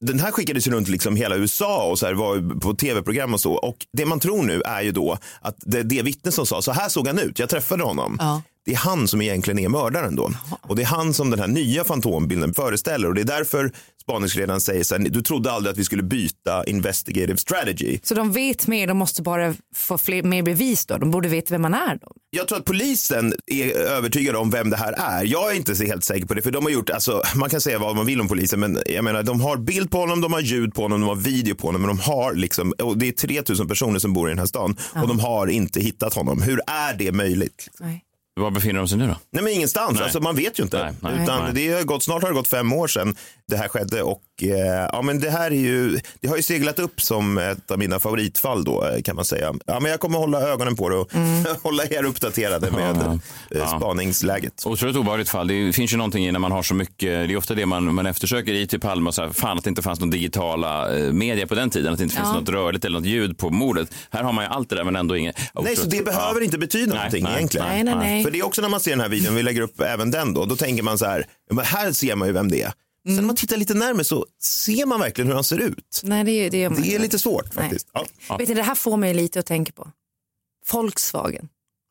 Den 0.00 0.20
här 0.20 0.30
skickades 0.30 0.66
ju 0.66 0.70
runt 0.70 0.88
liksom 0.88 1.16
hela 1.16 1.36
USA 1.36 1.90
och 1.90 1.98
så 1.98 2.06
här 2.06 2.14
var 2.14 2.60
på 2.60 2.74
tv-program 2.74 3.34
och 3.34 3.40
så. 3.40 3.52
Och 3.52 3.76
det 3.92 4.06
man 4.06 4.20
tror 4.20 4.42
nu 4.42 4.62
är 4.62 4.82
ju 4.82 4.92
då 4.92 5.18
att 5.40 5.56
det, 5.58 5.82
det 5.82 6.02
vittne 6.02 6.32
som 6.32 6.46
sa 6.46 6.62
så 6.62 6.72
här 6.72 6.88
såg 6.88 7.06
han 7.06 7.18
ut, 7.18 7.38
jag 7.38 7.48
träffade 7.48 7.84
honom. 7.84 8.16
Ja. 8.20 8.42
Det 8.64 8.72
är 8.72 8.76
han 8.76 9.08
som 9.08 9.22
egentligen 9.22 9.58
är 9.58 9.68
mördaren 9.68 10.16
då. 10.16 10.30
Och 10.62 10.76
det 10.76 10.82
är 10.82 10.86
han 10.86 11.14
som 11.14 11.30
den 11.30 11.40
här 11.40 11.46
nya 11.46 11.84
fantombilden 11.84 12.54
föreställer. 12.54 13.08
Och 13.08 13.14
det 13.14 13.20
är 13.20 13.24
därför 13.24 13.72
spaningsledaren 14.02 14.60
säger 14.60 14.84
så 14.84 14.94
här, 14.94 15.02
du 15.02 15.22
trodde 15.22 15.52
aldrig 15.52 15.72
att 15.72 15.78
vi 15.78 15.84
skulle 15.84 16.02
byta 16.02 16.64
investigative 16.64 17.36
strategy. 17.36 17.98
Så 18.02 18.14
de 18.14 18.32
vet 18.32 18.66
mer, 18.66 18.86
de 18.86 18.96
måste 18.96 19.22
bara 19.22 19.54
få 19.74 19.98
fler, 19.98 20.22
mer 20.22 20.42
bevis 20.42 20.86
då. 20.86 20.98
De 20.98 21.10
borde 21.10 21.28
veta 21.28 21.54
vem 21.54 21.62
man 21.62 21.74
är 21.74 21.96
då. 21.96 22.12
Jag 22.30 22.48
tror 22.48 22.58
att 22.58 22.64
polisen 22.64 23.34
är 23.46 23.72
övertygade 23.76 24.38
om 24.38 24.50
vem 24.50 24.70
det 24.70 24.76
här 24.76 24.92
är. 24.92 25.24
Jag 25.24 25.52
är 25.52 25.56
inte 25.56 25.76
så 25.76 25.84
helt 25.84 26.04
säker 26.04 26.26
på 26.26 26.34
det, 26.34 26.42
för 26.42 26.50
de 26.50 26.64
har 26.64 26.70
gjort, 26.70 26.90
alltså, 26.90 27.22
man 27.34 27.50
kan 27.50 27.60
säga 27.60 27.78
vad 27.78 27.96
man 27.96 28.06
vill 28.06 28.20
om 28.20 28.28
polisen, 28.28 28.60
men 28.60 28.78
jag 28.86 29.04
menar, 29.04 29.22
de 29.22 29.40
har 29.40 29.56
bild 29.56 29.90
på 29.90 29.98
honom, 29.98 30.20
de 30.20 30.32
har 30.32 30.40
ljud 30.40 30.74
på 30.74 30.82
honom, 30.82 31.00
de 31.00 31.08
har 31.08 31.16
video 31.16 31.54
på 31.54 31.68
honom, 31.68 31.82
men 31.82 31.88
de 31.88 31.98
har 31.98 32.34
liksom, 32.34 32.72
och 32.82 32.98
det 32.98 33.08
är 33.08 33.12
3000 33.12 33.68
personer 33.68 33.98
som 33.98 34.12
bor 34.12 34.28
i 34.28 34.30
den 34.30 34.38
här 34.38 34.46
stan 34.46 34.76
och 34.94 35.08
de 35.08 35.20
har 35.20 35.46
inte 35.46 35.80
hittat 35.80 36.14
honom. 36.14 36.42
Hur 36.42 36.60
är 36.66 36.94
det 36.94 37.12
möjligt? 37.12 37.68
Nej. 37.80 38.04
Var 38.40 38.50
befinner 38.50 38.78
de 38.78 38.88
sig 38.88 38.98
nu 38.98 39.06
då? 39.06 39.16
Nej 39.32 39.42
men 39.44 39.52
ingenstans, 39.52 39.94
Nej. 39.94 40.02
alltså 40.02 40.20
man 40.20 40.36
vet 40.36 40.58
ju 40.58 40.62
inte. 40.62 40.84
Nej, 40.84 40.94
nej, 41.00 41.22
Utan 41.22 41.44
nej. 41.44 41.52
Det 41.54 41.72
har 41.72 41.82
gått, 41.82 42.02
snart 42.02 42.22
har 42.22 42.28
det 42.30 42.34
gått 42.34 42.48
fem 42.48 42.72
år 42.72 42.86
sedan 42.88 43.16
det 43.48 43.56
här 43.56 43.68
skedde 43.68 44.02
och 44.02 44.22
eh, 44.42 44.50
ja 44.92 45.02
men 45.02 45.20
det 45.20 45.30
här 45.30 45.50
är 45.50 45.54
ju, 45.56 45.98
det 46.20 46.28
har 46.28 46.36
ju 46.36 46.42
seglat 46.42 46.78
upp 46.78 47.00
som 47.00 47.38
ett 47.38 47.70
av 47.70 47.78
mina 47.78 47.98
favoritfall 48.00 48.64
då 48.64 48.84
eh, 48.86 49.02
kan 49.02 49.16
man 49.16 49.24
säga. 49.24 49.54
Ja 49.66 49.80
men 49.80 49.90
jag 49.90 50.00
kommer 50.00 50.18
hålla 50.18 50.40
ögonen 50.40 50.76
på 50.76 50.88
det 50.88 50.96
och 50.96 51.10
hålla 51.62 51.84
er 51.84 52.04
uppdaterade 52.04 52.70
med 52.70 52.96
Ja. 53.50 53.58
eh, 53.58 53.76
spaningsläget. 53.76 54.66
Otroligt 54.66 54.96
obehagligt 54.96 55.28
fall. 55.28 55.48
Det 55.48 55.72
finns 55.72 55.92
ju 55.92 55.96
någonting 55.96 56.26
i 56.26 56.32
när 56.32 56.38
man 56.38 56.52
har 56.52 56.62
så 56.62 56.74
mycket, 56.74 56.98
det 57.28 57.32
är 57.34 57.36
ofta 57.36 57.54
det 57.54 57.66
man, 57.66 57.94
man 57.94 58.06
eftersöker 58.06 58.52
i 58.52 58.66
typ 58.66 58.82
Palme 58.82 59.08
och 59.08 59.14
så 59.14 59.22
här, 59.22 59.30
fan 59.30 59.58
att 59.58 59.64
det 59.64 59.70
inte 59.70 59.82
fanns 59.82 60.00
någon 60.00 60.10
digitala 60.10 60.96
eh, 60.98 61.12
media 61.12 61.46
på 61.46 61.54
den 61.54 61.70
tiden, 61.70 61.92
att 61.92 61.98
det 61.98 62.02
inte 62.04 62.16
finns 62.16 62.28
Ja. 62.28 62.40
något 62.40 62.48
rörligt 62.48 62.84
eller 62.84 62.98
något 62.98 63.08
ljud 63.08 63.38
på 63.38 63.50
mordet. 63.50 63.88
Här 64.10 64.22
har 64.22 64.32
man 64.32 64.44
ju 64.44 64.50
allt 64.50 64.68
det 64.68 64.76
där 64.76 64.84
men 64.84 64.96
ändå 64.96 65.16
inget. 65.16 65.36
Nej, 65.62 65.76
så 65.76 65.86
det 65.86 66.04
behöver 66.04 66.40
inte 66.40 66.58
betyda 66.58 66.86
Nej, 66.86 66.96
någonting 66.96 67.24
nej, 67.24 67.32
egentligen. 67.36 67.66
Nej, 67.68 67.84
nej, 67.84 67.94
nej. 67.94 68.24
För 68.24 68.30
det 68.30 68.38
är 68.38 68.46
också 68.46 68.62
när 68.62 68.68
man 68.68 68.80
ser 68.80 68.90
den 68.90 69.00
här 69.00 69.08
videon, 69.08 69.34
vi 69.34 69.42
lägger 69.42 69.60
upp 69.60 69.80
även 69.80 70.10
den 70.10 70.34
då, 70.34 70.44
då 70.44 70.56
tänker 70.56 70.82
man 70.82 70.98
så 70.98 71.06
här, 71.06 71.26
ja, 71.48 71.54
men 71.54 71.64
här 71.64 71.92
ser 71.92 72.16
man 72.16 72.28
ju 72.28 72.34
vem 72.34 72.50
det 72.50 72.62
är. 72.62 72.72
Sen 73.06 73.16
när 73.16 73.22
man 73.22 73.36
tittar 73.36 73.56
lite 73.56 73.74
närmare 73.74 74.04
så 74.04 74.26
ser 74.42 74.86
man 74.86 75.00
verkligen 75.00 75.28
hur 75.28 75.34
han 75.34 75.44
ser 75.44 75.58
ut. 75.58 76.00
Nej, 76.04 76.24
det, 76.24 76.48
det 76.48 76.68
Det 76.68 76.94
är 76.94 76.98
lite 76.98 77.18
svårt 77.18 77.54
faktiskt. 77.54 77.88
Ja. 78.28 78.36
Vet 78.38 78.48
du, 78.48 78.54
det 78.54 78.62
här 78.62 78.74
får 78.74 78.96
mig 78.96 79.14
lite 79.14 79.40
att 79.40 79.46
tänka 79.46 79.72
på. 79.72 79.88
Volkswagen. 80.72 81.48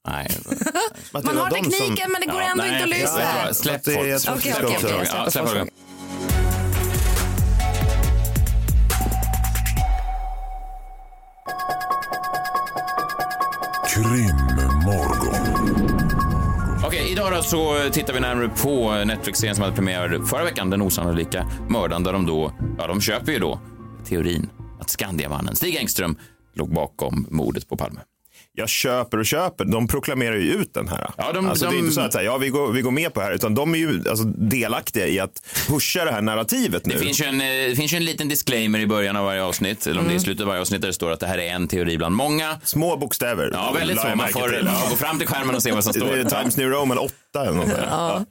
Nej. 0.08 0.32
Man 1.12 1.38
har 1.38 1.50
de 1.50 1.64
som- 1.64 1.72
tekniken 1.72 2.12
men 2.12 2.22
det 2.22 2.28
går 2.28 2.42
Ja, 2.42 2.52
ändå 2.52 2.64
nej, 2.64 2.84
inte 2.84 3.12
att 3.14 3.48
Ja, 3.48 3.54
Släpp. 3.54 3.88
Ja. 3.88 3.94
Volkswagen. 4.02 5.70
Krimmorgon. 13.88 15.21
Okej, 16.92 17.12
idag 17.12 17.32
då 17.32 17.44
så 17.44 17.90
tittar 17.92 18.14
vi 18.14 18.20
närmare 18.20 18.50
på 18.50 19.04
Netflix-serien 19.06 19.56
som 19.56 19.64
hade 19.64 19.76
premiär 19.76 20.26
förra 20.26 20.44
veckan, 20.44 20.70
Den 20.70 20.82
osannolika 20.82 21.48
mördaren, 21.70 22.04
där 22.04 22.14
de 22.14 22.26
då, 22.26 22.52
ja 22.78 22.88
de 22.88 23.02
köper 23.02 23.32
ju 23.32 23.40
då 23.40 23.60
teorin 24.06 24.50
att 24.80 24.90
Skandiamannen 24.90 25.56
Stig 25.56 25.76
Engström 25.76 26.16
låg 26.54 26.74
bakom 26.74 27.28
mordet 27.30 27.70
på 27.70 27.78
Palme 27.78 28.00
jag 28.54 28.70
köper 28.70 29.18
och 29.18 29.26
köper. 29.26 29.66
De 29.66 29.88
proklamerar 29.88 30.36
ju 30.36 30.54
ut 30.54 30.74
den 30.74 30.88
här. 30.88 31.10
Ja, 31.18 31.32
de- 31.34 31.48
alltså, 31.48 31.66
Det 31.66 31.72
är 31.72 31.74
de- 31.74 31.80
inte 31.80 31.92
så 31.92 32.02
att 32.02 32.24
ja, 32.24 32.38
vi, 32.38 32.50
går, 32.50 32.72
vi 32.72 32.82
går 32.82 32.92
med 32.92 33.14
på 33.14 33.20
det 33.20 33.26
här, 33.26 33.34
utan 33.34 33.56
de 33.56 33.74
är 33.74 33.78
ju 33.80 34.04
alltså, 34.10 34.26
delaktiga 34.26 35.08
i 35.08 35.20
att 35.20 35.32
pusha 35.68 36.06
det 36.06 36.12
här 36.12 36.22
narrativet 36.22 36.86
nu. 36.86 36.94
Det 36.94 37.00
finns, 37.00 37.22
ju 37.22 37.26
en, 37.26 37.42
eh, 37.42 37.48
det 37.48 37.76
finns 37.76 37.94
ju 37.94 37.98
en 37.98 38.06
liten 38.06 38.28
disclaimer 38.30 38.80
i 38.80 38.88
början 38.88 39.16
av 39.16 39.26
varje 39.26 39.44
avsnitt, 39.44 39.88
eller 39.88 40.02
om 40.02 40.08
det 40.08 40.14
är 40.14 40.16
i 40.16 40.20
slutet 40.20 40.42
av 40.42 40.48
varje 40.48 40.62
avsnitt 40.62 40.82
där 40.82 40.88
det 40.88 40.94
står 40.94 41.12
att 41.12 41.20
det 41.20 41.28
här 41.28 41.38
är 41.38 41.52
en 41.54 41.68
teori 41.68 41.98
bland 41.98 42.16
många. 42.16 42.58
Små 42.64 42.98
bokstäver. 42.98 43.50
Ja, 43.54 43.72
väldigt 43.80 43.98
jag 44.04 44.18
Man 44.18 44.28
får 44.30 44.50
till. 44.50 44.70
gå 44.90 44.96
fram 44.96 45.18
till 45.20 45.28
skärmen 45.28 45.56
och 45.56 45.64
se 45.64 45.72
vad 45.72 45.84
som 45.84 45.94
står. 45.94 46.30
Times 46.30 46.58
New 46.58 46.70
Roman 46.70 46.98
8 46.98 47.14
eller 47.40 47.52
något 47.52 47.68
där. 47.68 47.88
ja. 47.90 48.26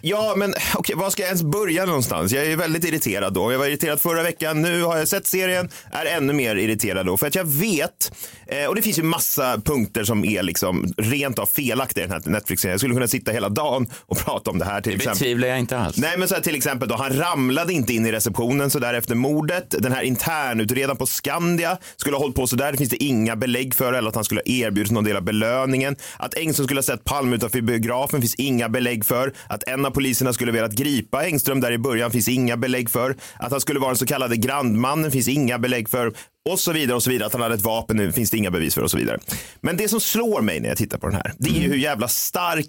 ja, 0.00 0.34
men 0.36 0.54
okej, 0.74 0.96
var 0.96 1.10
ska 1.10 1.22
jag 1.22 1.26
ens 1.28 1.42
börja 1.42 1.84
någonstans? 1.84 2.32
Jag 2.32 2.46
är 2.46 2.56
väldigt 2.56 2.84
irriterad 2.84 3.32
då. 3.34 3.52
Jag 3.52 3.58
var 3.58 3.66
irriterad 3.66 4.00
förra 4.00 4.22
veckan. 4.22 4.62
Nu 4.62 4.82
har 4.82 4.96
jag 4.96 5.08
sett 5.08 5.26
serien, 5.26 5.68
är 5.90 6.06
ännu 6.06 6.32
mer 6.32 6.56
irriterad 6.56 7.06
då. 7.06 7.16
För 7.16 7.26
att 7.26 7.34
jag 7.34 7.44
vet, 7.44 8.12
eh, 8.46 8.64
och 8.66 8.74
det 8.74 8.82
finns 8.82 8.98
ju 8.98 9.02
massa 9.02 9.60
punkter 9.64 10.04
som 10.04 10.24
är 10.24 10.42
liksom 10.42 10.94
rent 10.96 11.38
av 11.38 11.46
felaktiga 11.46 12.04
i 12.04 12.06
den 12.08 12.22
här 12.24 12.30
Netflix-serien. 12.30 12.72
Jag 12.72 12.80
skulle 12.80 12.94
kunna 12.94 13.08
sitta 13.08 13.32
hela 13.32 13.48
dagen 13.48 13.86
och 14.06 14.18
prata 14.24 14.50
om 14.50 14.58
det 14.58 14.64
här 14.64 14.80
till 14.80 14.92
Det 14.92 14.96
exempel. 14.96 15.18
betvivlar 15.18 15.48
jag 15.48 15.58
inte 15.58 15.78
alls. 15.78 15.96
Nej 15.96 16.18
men 16.18 16.28
så 16.28 16.34
här, 16.34 16.42
till 16.42 16.54
exempel 16.56 16.88
då, 16.88 16.96
han 16.96 17.18
ramlade 17.18 17.72
inte 17.72 17.92
in 17.94 18.06
i 18.06 18.12
receptionen 18.12 18.70
så 18.70 18.78
där 18.78 18.94
efter 18.94 19.14
mordet. 19.14 19.74
Den 19.78 19.92
här 19.92 20.02
internutredaren 20.02 20.96
på 20.96 21.06
Skandia 21.06 21.78
skulle 21.96 22.16
ha 22.16 22.22
hållit 22.22 22.36
på 22.36 22.46
så 22.46 22.56
där. 22.56 22.72
Det 22.72 22.78
finns 22.78 22.90
det 22.90 23.04
inga 23.04 23.36
belägg 23.36 23.74
för 23.74 23.92
eller 23.92 24.08
att 24.08 24.14
han 24.14 24.24
skulle 24.24 24.40
ha 24.46 24.52
erbjudit 24.52 24.92
någon 24.92 25.04
del 25.04 25.16
av 25.16 25.22
belöningen. 25.22 25.96
Att 26.18 26.34
Engström 26.34 26.66
skulle 26.66 26.78
ha 26.78 26.82
sett 26.82 27.04
Palme 27.04 27.36
utanför 27.36 27.60
biografen 27.60 28.20
finns 28.20 28.34
inga 28.46 28.68
belägg 28.68 29.04
för. 29.04 29.32
Att 29.48 29.62
en 29.62 29.86
av 29.86 29.90
poliserna 29.90 30.32
skulle 30.32 30.52
velat 30.52 30.72
gripa 30.72 31.24
Engström 31.24 31.60
där 31.60 31.72
i 31.72 31.78
början 31.78 32.10
finns 32.10 32.28
inga 32.28 32.56
belägg 32.56 32.90
för. 32.90 33.16
Att 33.38 33.50
han 33.50 33.60
skulle 33.60 33.80
vara 33.80 33.90
den 33.90 33.96
så 33.98 34.06
kallade 34.06 34.36
grandmannen 34.36 35.10
finns 35.10 35.28
inga 35.28 35.58
belägg 35.58 35.88
för. 35.88 36.12
Och 36.50 36.60
så 36.60 36.72
vidare 36.72 36.96
och 36.96 37.02
så 37.02 37.10
vidare. 37.10 37.26
Att 37.26 37.32
han 37.32 37.42
hade 37.42 37.54
ett 37.54 37.60
vapen 37.60 37.96
nu 37.96 38.12
finns 38.12 38.30
det 38.30 38.36
inga 38.36 38.50
bevis 38.50 38.74
för 38.74 38.82
och 38.82 38.90
så 38.90 38.96
vidare. 38.96 39.18
Men 39.60 39.76
det 39.76 39.88
som 39.88 40.00
slår 40.00 40.40
mig 40.42 40.60
när 40.60 40.68
jag 40.68 40.78
tittar 40.78 40.98
på 40.98 41.06
den 41.06 41.16
här, 41.16 41.32
det 41.38 41.50
är 41.50 41.54
ju 41.54 41.68
hur 41.68 41.76
jävla 41.76 42.08
starkt 42.08 42.68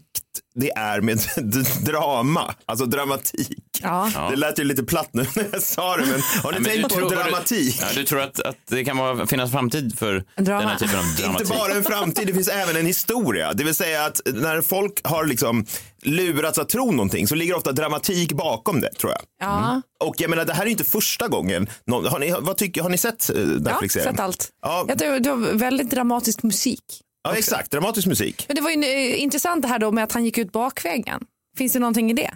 det 0.55 0.71
är 0.71 1.01
med 1.01 1.19
drama, 1.85 2.55
alltså 2.65 2.85
dramatik. 2.85 3.57
Ja. 3.81 4.11
Det 4.29 4.35
lät 4.35 4.59
ju 4.59 4.63
lite 4.63 4.83
platt 4.83 5.09
nu 5.11 5.25
när 5.35 5.45
jag 5.51 5.61
sa 5.61 5.97
det, 5.97 6.05
men 6.05 6.21
har 6.43 6.51
ni 6.51 6.57
Ja, 6.57 6.59
men 6.59 6.63
tänkt 6.63 6.77
du 6.89 6.95
på 6.95 7.09
tror- 7.09 7.09
dramatik? 7.09 7.77
Ja, 7.81 7.87
du 7.95 8.03
tror 8.03 8.21
att, 8.21 8.39
att 8.39 8.55
det 8.69 8.85
kan 8.85 8.97
vara, 8.97 9.27
finnas 9.27 9.51
framtid 9.51 9.99
för 9.99 10.23
Drama. 10.37 10.59
den 10.59 10.69
här 10.69 10.77
typen 10.77 10.99
av 10.99 11.05
dramatik? 11.17 11.41
Inte 11.49 11.57
bara 11.57 11.73
en 11.73 11.83
framtid, 11.83 12.27
det 12.27 12.33
finns 12.33 12.47
även 12.47 12.75
en 12.75 12.85
historia. 12.85 13.53
Det 13.53 13.63
vill 13.63 13.75
säga 13.75 14.05
att 14.05 14.21
när 14.25 14.61
folk 14.61 14.99
har 15.03 15.25
liksom 15.25 15.65
lurats 16.01 16.59
att 16.59 16.69
tro 16.69 16.91
någonting 16.91 17.27
så 17.27 17.35
ligger 17.35 17.57
ofta 17.57 17.71
dramatik 17.71 18.33
bakom 18.33 18.81
det, 18.81 18.93
tror 18.93 19.11
jag. 19.11 19.21
Ja, 19.39 19.81
Och 20.03 20.21
jag 20.21 20.29
menar, 20.29 20.45
det 20.45 20.53
här 20.53 20.65
är 20.65 20.69
inte 20.69 20.83
första 20.83 21.27
gången. 21.27 21.67
Har, 21.91 22.19
ni, 22.19 22.35
vad 22.39 22.57
tycker, 22.57 22.81
har 22.81 22.89
ni 22.89 22.97
sett 22.97 23.29
eh, 23.29 23.35
ja 23.39 23.45
Netflix-serien? 23.45 24.11
sett 24.13 24.19
allt. 24.19 24.49
Ja. 24.61 24.85
Jag 24.87 24.99
tror 24.99 25.19
det 25.19 25.29
var 25.29 25.53
väldigt 25.53 25.89
dramatisk 25.89 26.43
musik. 26.43 26.83
Ja, 27.23 27.35
exakt. 27.35 27.71
Dramatisk 27.71 28.07
musik. 28.07 28.45
Men 28.47 28.55
det 28.55 28.61
var 28.61 28.69
ju 28.69 28.83
eh, 28.83 29.21
intressant 29.21 29.61
det 29.61 29.67
här 29.67 29.79
då 29.79 29.91
med 29.91 30.03
att 30.03 30.11
han 30.11 30.25
gick 30.25 30.37
ut 30.37 30.51
bakvägen. 30.51 31.21
Finns 31.57 31.73
det 31.73 31.79
någonting 31.79 32.11
i 32.11 32.13
det? 32.13 32.31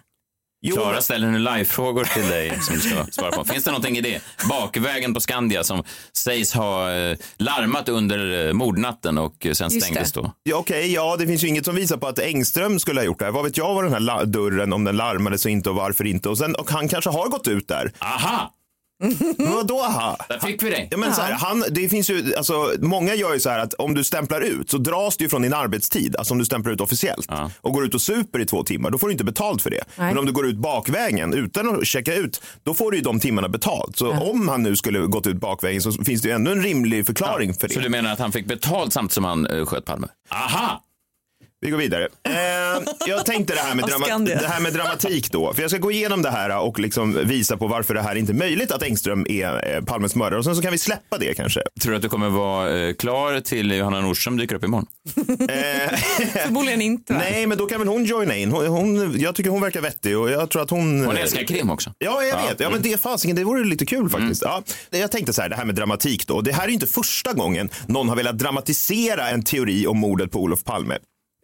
Jo, 0.63 0.75
Klara 0.75 1.01
ställer 1.01 1.27
nu 1.27 1.39
live-frågor 1.39 2.03
till 2.03 2.27
dig 2.27 2.59
som 2.61 2.75
du 2.75 2.81
ska 2.81 3.05
svara 3.11 3.31
på. 3.31 3.43
Finns 3.43 3.63
det 3.63 3.71
någonting 3.71 3.97
i 3.97 4.01
det? 4.01 4.21
Bakvägen 4.49 5.13
på 5.13 5.19
Skandia 5.19 5.63
som 5.63 5.83
sägs 6.17 6.53
ha 6.53 6.91
eh, 6.91 7.17
larmat 7.37 7.89
under 7.89 8.47
eh, 8.47 8.53
mordnatten 8.53 9.17
och 9.17 9.45
eh, 9.45 9.51
sen 9.53 9.71
stängdes 9.71 10.11
då. 10.11 10.31
Ja, 10.43 10.55
Okej, 10.55 10.93
ja, 10.93 11.15
det 11.19 11.27
finns 11.27 11.43
ju 11.43 11.47
inget 11.47 11.65
som 11.65 11.75
visar 11.75 11.97
på 11.97 12.07
att 12.07 12.19
Engström 12.19 12.79
skulle 12.79 12.99
ha 12.99 13.05
gjort 13.05 13.19
det 13.19 13.25
här. 13.25 13.31
Vad 13.31 13.43
vet 13.43 13.57
jag 13.57 13.73
vad 13.73 13.83
den 13.83 13.93
här 13.93 14.25
dörren, 14.25 14.73
om 14.73 14.83
den 14.83 14.97
larmades 14.97 15.45
och 15.45 15.51
inte 15.51 15.69
och 15.69 15.75
varför 15.75 16.05
inte. 16.05 16.29
Och, 16.29 16.37
sen, 16.37 16.55
och 16.55 16.71
han 16.71 16.87
kanske 16.87 17.09
har 17.09 17.29
gått 17.29 17.47
ut 17.47 17.67
där. 17.67 17.91
Aha! 17.99 18.53
Men 19.37 19.51
vadå? 19.53 19.85
Där 20.29 20.39
fick 20.39 20.63
vi 20.63 20.69
dig. 20.69 20.87
Ja, 20.91 20.97
men 20.97 21.13
så 21.13 21.21
här, 21.21 21.31
han, 21.31 21.63
det 21.69 21.89
finns 21.89 22.09
ju, 22.09 22.35
alltså, 22.35 22.71
många 22.79 23.15
gör 23.15 23.33
ju 23.33 23.39
så 23.39 23.49
här 23.49 23.59
att 23.59 23.73
om 23.73 23.93
du 23.93 24.03
stämplar 24.03 24.41
ut 24.41 24.69
så 24.69 24.77
dras 24.77 25.17
du 25.17 25.29
från 25.29 25.41
din 25.41 25.53
arbetstid, 25.53 26.15
alltså 26.15 26.33
om 26.33 26.37
du 26.37 26.45
stämplar 26.45 26.73
ut 26.73 26.81
officiellt 26.81 27.25
Ja. 27.29 27.51
och 27.61 27.73
går 27.73 27.85
ut 27.85 27.93
och 27.95 28.01
super 28.01 28.39
i 28.39 28.45
två 28.45 28.63
timmar, 28.63 28.89
då 28.89 28.97
får 28.97 29.07
du 29.07 29.11
inte 29.11 29.23
betalt 29.23 29.61
för 29.61 29.69
det. 29.69 29.83
Men 29.95 30.17
om 30.17 30.25
du 30.25 30.31
går 30.31 30.47
ut 30.47 30.57
bakvägen 30.57 31.33
utan 31.33 31.75
att 31.79 31.87
checka 31.87 32.15
ut, 32.15 32.41
då 32.63 32.73
får 32.73 32.91
du 32.91 32.97
ju 32.97 33.03
de 33.03 33.19
timmarna 33.19 33.49
betalt. 33.49 33.97
Så 33.97 34.11
om 34.11 34.47
han 34.49 34.63
nu 34.63 34.75
skulle 34.75 34.99
gått 34.99 35.27
ut 35.27 35.37
bakvägen 35.37 35.81
så 35.81 35.91
finns 35.91 36.21
det 36.21 36.27
ju 36.27 36.35
ändå 36.35 36.51
en 36.51 36.63
rimlig 36.63 37.05
förklaring 37.05 37.53
för 37.53 37.67
det. 37.67 37.73
Så 37.73 37.79
du 37.79 37.89
menar 37.89 38.13
att 38.13 38.19
han 38.19 38.31
fick 38.31 38.45
betalt 38.45 38.93
samtidigt 38.93 39.13
som 39.13 39.23
han 39.23 39.45
eh, 39.47 39.65
sköt 39.65 39.85
Palme? 39.85 40.07
Aha! 40.29 40.83
Vi 41.63 41.69
går 41.69 41.77
vidare. 41.77 42.07
Eh, 42.23 42.33
jag 43.07 43.25
tänkte 43.25 43.53
det 43.53 43.59
här, 43.59 43.75
med 43.75 43.85
drama- 43.85 44.25
det 44.25 44.47
här 44.47 44.59
med 44.59 44.73
dramatik 44.73 45.31
då. 45.31 45.53
För 45.53 45.61
jag 45.61 45.71
ska 45.71 45.79
gå 45.79 45.91
igenom 45.91 46.21
det 46.21 46.29
här 46.29 46.57
och 46.59 46.79
liksom 46.79 47.27
visa 47.27 47.57
på 47.57 47.67
varför 47.67 47.93
det 47.93 48.01
här 48.01 48.15
inte 48.15 48.31
är 48.31 48.35
möjligt 48.35 48.71
att 48.71 48.83
Engström 48.83 49.25
är 49.29 49.75
eh, 49.75 49.81
Palmes 49.83 50.15
mördare. 50.15 50.37
Och 50.39 50.45
sen 50.45 50.55
så 50.55 50.61
kan 50.61 50.71
vi 50.71 50.77
släppa 50.77 51.17
det 51.17 51.33
kanske. 51.33 51.61
Tror 51.81 51.91
du 51.91 51.95
att 51.95 52.01
du 52.01 52.09
kommer 52.09 52.29
vara 52.29 52.79
eh, 52.87 52.93
klar 52.93 53.39
till 53.39 53.71
Johanna 53.71 54.01
Nordström 54.01 54.37
dyker 54.37 54.55
upp 54.55 54.63
imorgon? 54.63 54.85
Förmodligen 56.45 56.81
inte. 56.81 57.13
va? 57.13 57.19
Nej, 57.19 57.47
men 57.47 57.57
då 57.57 57.65
kan 57.65 57.79
väl 57.79 57.87
hon 57.87 58.05
joina 58.05 58.35
in. 58.35 58.51
Hon, 58.51 58.67
hon, 58.67 59.19
jag 59.19 59.35
tycker 59.35 59.49
hon 59.49 59.61
verkar 59.61 59.81
vettig 59.81 60.17
och 60.17 60.31
jag 60.31 60.49
tror 60.49 60.61
att 60.61 60.69
hon... 60.69 61.05
Hon 61.05 61.17
älskar 61.17 61.43
krim 61.43 61.69
också. 61.69 61.93
Ja, 61.97 62.23
jag 62.23 62.47
vet. 62.47 62.59
Ja, 62.59 62.69
men 62.69 62.81
det 62.81 63.01
fasiken, 63.01 63.35
det 63.35 63.43
vore 63.43 63.63
lite 63.63 63.85
kul 63.85 64.09
faktiskt. 64.09 64.41
Ja, 64.41 64.63
jag 64.89 65.11
tänkte 65.11 65.33
så 65.33 65.41
här, 65.41 65.49
det 65.49 65.55
här 65.55 65.65
med 65.65 65.75
dramatik 65.75 66.27
då. 66.27 66.41
Det 66.41 66.51
här 66.53 66.63
är 66.67 66.69
inte 66.71 66.87
första 66.87 67.33
gången 67.33 67.69
någon 67.87 68.09
har 68.09 68.15
velat 68.15 68.37
dramatisera 68.39 69.29
en 69.29 69.43
teori 69.43 69.87
om 69.87 69.97
mordet 69.97 70.31
på 70.31 70.39
Olof 70.39 70.63
Palme. 70.63 70.97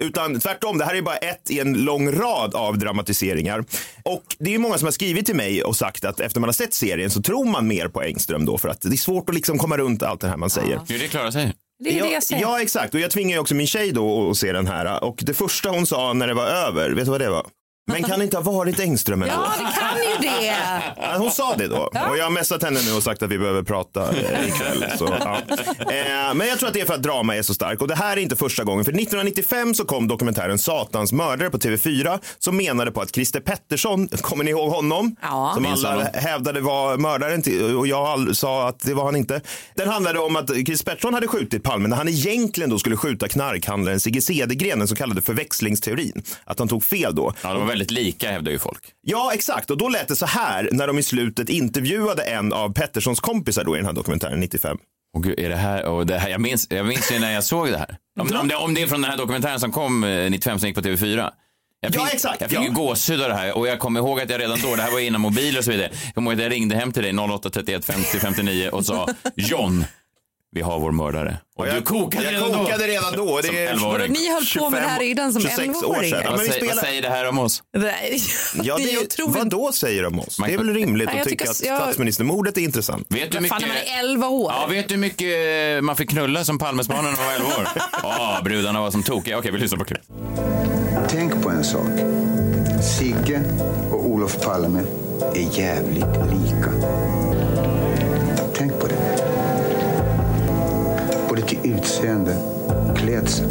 Utan 0.04 0.40
tvärtom, 0.40 0.78
det 0.78 0.86
här 0.86 0.96
är 0.96 1.02
bara 1.02 1.16
ett 1.18 1.52
i 1.52 1.60
en 1.60 1.74
lång 1.74 2.12
rad 2.12 2.56
av 2.56 2.78
dramatiseringar. 2.78 3.64
Och 4.04 4.24
det 4.40 4.46
är 4.50 4.52
ju 4.52 4.58
många 4.58 4.78
som 4.78 4.86
har 4.86 4.92
skrivit 4.92 5.26
till 5.26 5.36
mig 5.36 5.64
och 5.64 5.76
sagt 5.76 6.06
att 6.06 6.20
efter 6.20 6.40
man 6.40 6.48
har 6.48 6.54
sett 6.54 6.74
serien 6.74 7.10
så 7.10 7.22
tror 7.22 7.46
man 7.46 7.68
mer 7.68 7.88
på 7.88 8.02
Engström 8.02 8.46
då 8.46 8.58
för 8.58 8.70
att 8.70 8.82
det 8.82 8.96
är 8.96 8.98
svårt 8.98 9.30
att 9.30 9.36
liksom 9.36 9.58
komma 9.58 9.78
runt 9.78 10.04
allt 10.04 10.22
det 10.22 10.28
här 10.28 10.38
man 10.38 10.50
säger. 10.50 10.82
Det 10.88 10.96
är 10.96 11.00
det 11.00 11.08
Klara 11.08 11.32
säger. 11.32 11.54
Det 11.84 11.90
är 11.90 11.94
det 11.94 12.00
Ja, 12.00 12.14
jag 12.14 12.24
säger. 12.24 12.42
ja, 12.42 12.62
exakt. 12.62 12.94
Och 12.94 13.00
jag 13.00 13.12
tvingar 13.12 13.36
ju 13.36 13.40
också 13.40 13.56
min 13.56 13.68
tjej 13.68 13.92
då 13.92 14.30
att 14.30 14.38
se 14.38 14.52
den 14.52 14.68
här. 14.68 15.04
Och 15.04 15.20
det 15.26 15.34
första 15.34 15.70
hon 15.70 15.88
sa 15.88 16.14
när 16.14 16.28
det 16.28 16.34
var 16.34 16.46
över, 16.46 16.90
vet 16.90 17.06
du 17.06 17.12
vad 17.12 17.22
det 17.22 17.30
var? 17.30 17.46
Men 17.92 18.04
kan 18.04 18.20
det 18.20 18.26
inte 18.26 18.38
ha 18.38 18.52
varit 18.52 18.80
Engström 18.80 19.22
ändå? 19.22 19.34
Ja, 19.34 19.54
det 19.58 19.80
kan 19.80 19.98
ju 19.98 20.30
det. 20.30 21.18
Hon 21.18 21.32
sa 21.32 21.56
det 21.56 21.68
då. 21.68 21.78
Och 21.78 22.18
jag 22.18 22.24
har 22.24 22.30
messat 22.30 22.64
henne 22.64 22.80
nu 22.86 22.94
och 22.94 23.04
sagt 23.04 23.24
att 23.24 23.30
vi 23.30 23.38
behöver 23.38 23.64
prata 23.64 24.10
eh, 24.10 24.48
ikväll. 24.48 24.86
Så, 24.98 25.16
ja. 25.20 25.38
eh, 25.80 26.34
men 26.34 26.48
jag 26.48 26.60
tror 26.60 26.68
att 26.68 26.74
det 26.74 26.82
är 26.82 26.86
för 26.86 26.94
att 26.94 27.04
drama 27.04 27.36
är 27.36 27.42
så 27.42 27.54
stark. 27.54 27.82
Och 27.82 27.88
det 27.88 27.96
här 27.96 28.18
är 28.18 28.22
inte 28.22 28.36
första 28.36 28.64
gången. 28.64 28.86
För 28.86 28.92
1995 28.92 29.74
så 29.74 29.86
kom 29.86 30.08
dokumentären 30.08 30.60
Satans 30.60 31.12
mördare 31.12 31.50
på 31.50 31.58
TV4 31.58 32.20
som 32.40 32.58
menade 32.58 32.92
på 32.92 33.02
att 33.02 33.16
Christer 33.16 33.40
Pettersson, 33.40 34.08
kommer 34.08 34.44
ni 34.44 34.52
ihåg 34.52 34.72
honom? 34.72 35.16
Ja. 35.22 35.52
Som 35.56 35.66
alla 35.66 36.04
hävdade 36.14 36.62
var 36.62 36.98
mördaren 36.98 37.42
till, 37.42 37.76
och 37.76 37.88
jag 37.88 38.36
sa 38.36 38.68
att 38.68 38.80
det 38.80 38.94
var 38.94 39.06
han 39.06 39.16
inte. 39.16 39.42
Den 39.76 39.90
handlade 39.90 40.20
om 40.20 40.36
att 40.36 40.50
Christer 40.50 40.86
Pettersson 40.86 41.14
hade 41.14 41.28
skjutit 41.28 41.64
Palme 41.64 41.88
när 41.88 41.98
han 41.98 42.08
egentligen 42.08 42.70
då 42.70 42.80
skulle 42.80 42.98
skjuta 42.98 43.28
knarkhandlaren 43.28 44.00
Sigge 44.00 44.22
Cedergren, 44.22 44.80
den 44.80 44.88
så 44.88 44.96
kallade 44.96 45.22
förväxlingsteorin. 45.22 46.24
Att 46.46 46.60
han 46.60 46.68
tog 46.68 46.84
fel 46.84 47.16
då. 47.16 47.34
Ja, 47.42 47.77
väldigt 47.78 47.92
lika 47.92 48.32
hävdar 48.32 48.52
ju 48.52 48.60
folk. 48.60 48.82
Ja, 49.02 49.32
exakt. 49.34 49.72
Och 49.72 49.78
då 49.78 49.90
lät 49.90 50.08
det 50.08 50.16
så 50.16 50.26
här 50.26 50.70
när 50.72 50.88
de 50.88 51.00
i 51.00 51.04
slutet 51.04 51.50
intervjuade 51.50 52.24
en 52.24 52.54
av 52.54 52.74
Petterssons 52.74 53.20
kompisar 53.20 53.64
då 53.64 53.76
i 53.76 53.78
den 53.80 53.86
här 53.86 53.94
dokumentären 53.94 54.40
95. 54.40 54.78
Och 55.16 55.24
gud, 55.24 55.40
är 55.40 55.50
det 55.50 55.56
här, 55.56 55.86
och 55.86 56.06
det 56.06 56.18
här 56.18 56.30
jag, 56.30 56.42
minns, 56.42 56.68
jag 56.70 56.86
minns 56.86 57.12
ju 57.12 57.20
när 57.20 57.32
jag 57.34 57.44
såg 57.44 57.68
det 57.72 57.78
här. 57.78 57.98
Om, 58.20 58.36
om, 58.42 58.48
det, 58.48 58.56
om 58.56 58.74
det 58.74 58.82
är 58.82 58.88
från 58.88 59.02
den 59.02 59.12
här 59.12 59.18
dokumentären 59.18 59.60
som 59.60 59.72
kom 59.72 60.04
eh, 60.04 60.30
95 60.30 60.60
som 60.60 60.68
gick 60.68 60.76
på 60.76 60.82
TV4. 60.82 61.30
Jag 61.82 61.92
fick, 61.92 62.02
Ja, 62.02 62.08
exakt, 62.14 62.42
Jag 62.42 62.50
fick 62.50 62.60
ja. 62.60 62.64
ju 62.64 62.72
gåshud 62.72 63.22
av 63.22 63.30
det 63.30 63.36
här 63.36 63.58
och 63.58 63.68
jag 63.68 63.80
kommer 63.80 64.00
ihåg 64.00 64.20
att 64.22 64.30
jag 64.30 64.42
redan 64.42 64.60
då, 64.62 64.76
det 64.76 64.82
här 64.82 64.92
var 64.92 65.00
innan 65.00 65.22
mobil 65.22 65.58
och 65.58 65.64
så 65.64 65.72
vidare, 65.72 65.90
jag 66.06 66.16
kommer 66.16 66.32
ihåg 66.32 66.40
att 66.40 66.44
jag 66.44 66.52
ringde 66.52 66.76
hem 66.76 66.92
till 66.92 67.04
dig 67.04 67.18
08 67.18 67.50
31 67.50 67.86
50 67.86 68.20
59 68.20 68.70
och 68.70 68.86
sa 68.86 69.08
John, 69.36 69.86
vi 70.52 70.62
har 70.62 70.80
vår 70.80 70.92
mördare. 70.92 71.38
Och 71.58 71.66
du 71.66 71.82
kokade 71.82 72.24
jag 72.24 72.34
redan 72.34 72.52
kokade 72.54 72.78
då. 72.78 72.84
redan 72.92 73.14
då. 73.16 73.40
Det 73.42 73.48
är 73.66 73.74
11-åring. 73.74 74.12
Ni 74.12 74.34
höll 74.34 74.44
på 74.60 74.70
med 74.70 74.82
det 74.82 74.88
här 74.88 75.00
redan 75.00 75.34
som 75.34 75.42
26 75.42 75.60
år 75.68 75.72
11-åringar. 75.74 76.04
sedan. 76.10 76.22
Ja, 76.26 76.32
Vad, 76.32 76.40
säger, 76.40 76.52
vad 76.52 76.68
spelar... 76.70 76.84
säger 76.84 77.02
det 77.02 77.10
här 77.10 77.30
om 77.30 77.40
oss? 77.40 77.64
Nej, 77.78 78.22
Ja, 78.64 78.78
det 78.78 78.84
är 78.84 78.94
det, 78.94 79.00
otroligt. 79.06 79.36
vad 79.38 79.50
då 79.50 79.72
säger 79.72 80.04
de 80.04 80.14
om 80.14 80.20
oss? 80.20 80.38
Det 80.46 80.54
är 80.54 80.58
väl 80.58 80.74
rimligt 80.74 81.06
Nej, 81.06 81.16
jag 81.16 81.22
att 81.22 81.30
tycka 81.30 81.50
att 81.50 81.64
jag- 81.66 81.82
statsministermordet 81.82 82.58
är 82.58 82.62
intressant. 82.62 83.08
Vet 83.10 83.32
du 83.32 83.34
fan, 83.38 83.42
mycket... 83.44 83.60
när 83.62 83.68
man 83.68 83.78
är 83.78 84.00
11 84.12 84.28
år. 84.28 84.52
Ja, 84.62 84.68
vet 84.68 84.88
du 84.88 84.94
hur 84.96 85.02
mycket 85.02 85.84
man 85.84 85.96
fick 85.96 86.10
knulla 86.10 86.44
som 86.46 86.60
Palmesbarnen 86.60 87.04
när 87.14 87.18
man 87.18 87.26
var 87.28 87.34
11 87.34 87.48
år? 87.48 87.68
Ja, 88.04 88.40
brudarna 88.44 88.82
var 88.82 88.92
som 88.92 89.04
tokiga. 89.04 89.38
Okej, 89.38 89.52
vi 89.52 89.58
lyssnar 89.58 89.78
på 89.80 89.86
klipp. 89.86 90.02
Tänk 91.10 91.44
på 91.44 91.50
en 91.50 91.64
sak. 91.64 91.88
Sigge 93.00 93.42
och 93.92 94.06
Olof 94.10 94.42
Palme 94.42 94.80
är 95.36 95.58
jävligt 95.60 96.06
lika. 96.06 96.72
Både 101.38 101.48
till 101.50 101.72
utseende 101.74 102.36
och 102.92 102.98
klädsel. 102.98 103.50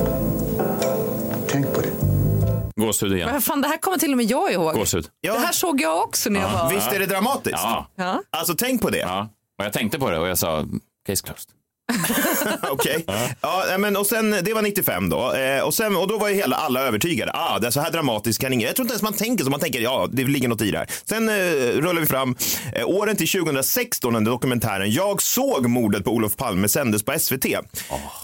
Tänk 1.48 1.74
på 1.74 1.80
det. 1.80 1.90
Gåshud 2.76 3.12
igen. 3.12 3.28
Men 3.32 3.40
fan, 3.42 3.60
det 3.62 3.68
här 3.68 3.76
kommer 3.76 3.98
till 3.98 4.10
och 4.12 4.16
med 4.16 4.26
jag 4.26 4.52
ihåg. 4.52 4.74
Gåshud. 4.74 5.08
Ja, 5.20 5.32
Det 5.32 5.38
här 5.38 5.52
såg 5.52 5.80
jag 5.80 6.02
också 6.02 6.30
när 6.30 6.40
jag 6.40 6.48
var... 6.52 6.70
Visst 6.70 6.92
är 6.92 6.98
det 6.98 7.06
dramatiskt? 7.06 7.56
Ja, 7.62 7.86
Ja. 7.94 8.22
Alltså 8.30 8.54
tänk 8.54 8.82
på 8.82 8.90
det. 8.90 8.98
ja. 8.98 9.28
Och 9.58 9.64
jag 9.64 9.72
tänkte 9.72 9.98
på 9.98 10.10
det 10.10 10.18
och 10.18 10.28
jag 10.28 10.38
sa, 10.38 10.64
case 11.06 11.26
closed. 11.26 11.50
Okej. 12.70 13.04
Ja, 13.40 13.64
men 13.78 13.96
och 13.96 14.06
sen, 14.06 14.30
det 14.30 14.54
var 14.54 14.62
95 14.62 15.08
då. 15.08 15.32
Eh, 15.32 15.62
och, 15.62 15.74
sen, 15.74 15.96
och 15.96 16.08
då 16.08 16.18
var 16.18 16.28
ju 16.28 16.34
hela, 16.34 16.56
alla 16.56 16.80
övertygade. 16.80 17.32
Ah, 17.34 17.58
det 17.58 17.66
är 17.66 17.70
så 17.70 17.80
här 17.80 17.90
dramatiskt 17.90 18.40
kan 18.40 18.52
ingen. 18.52 18.66
Jag 18.66 18.76
tror 18.76 18.84
inte 18.84 18.92
ens 18.92 19.02
man 19.02 19.12
tänker 19.12 19.44
så. 19.44 19.50
Man 19.50 19.60
tänker, 19.60 19.80
ja, 19.80 20.08
det 20.12 20.24
ligger 20.24 20.48
något 20.48 20.62
i 20.62 20.70
det 20.70 20.78
här. 20.78 20.88
Sen 21.04 21.28
eh, 21.28 21.34
rullar 21.80 22.00
vi 22.00 22.06
fram 22.06 22.36
eh, 22.72 22.88
åren 22.88 23.16
till 23.16 23.28
2016 23.28 24.12
när 24.12 24.20
dokumentären 24.20 24.90
Jag 24.90 25.22
såg 25.22 25.68
mordet 25.68 26.04
på 26.04 26.10
Olof 26.10 26.36
Palme 26.36 26.68
sändes 26.68 27.04
på 27.04 27.18
SVT. 27.18 27.46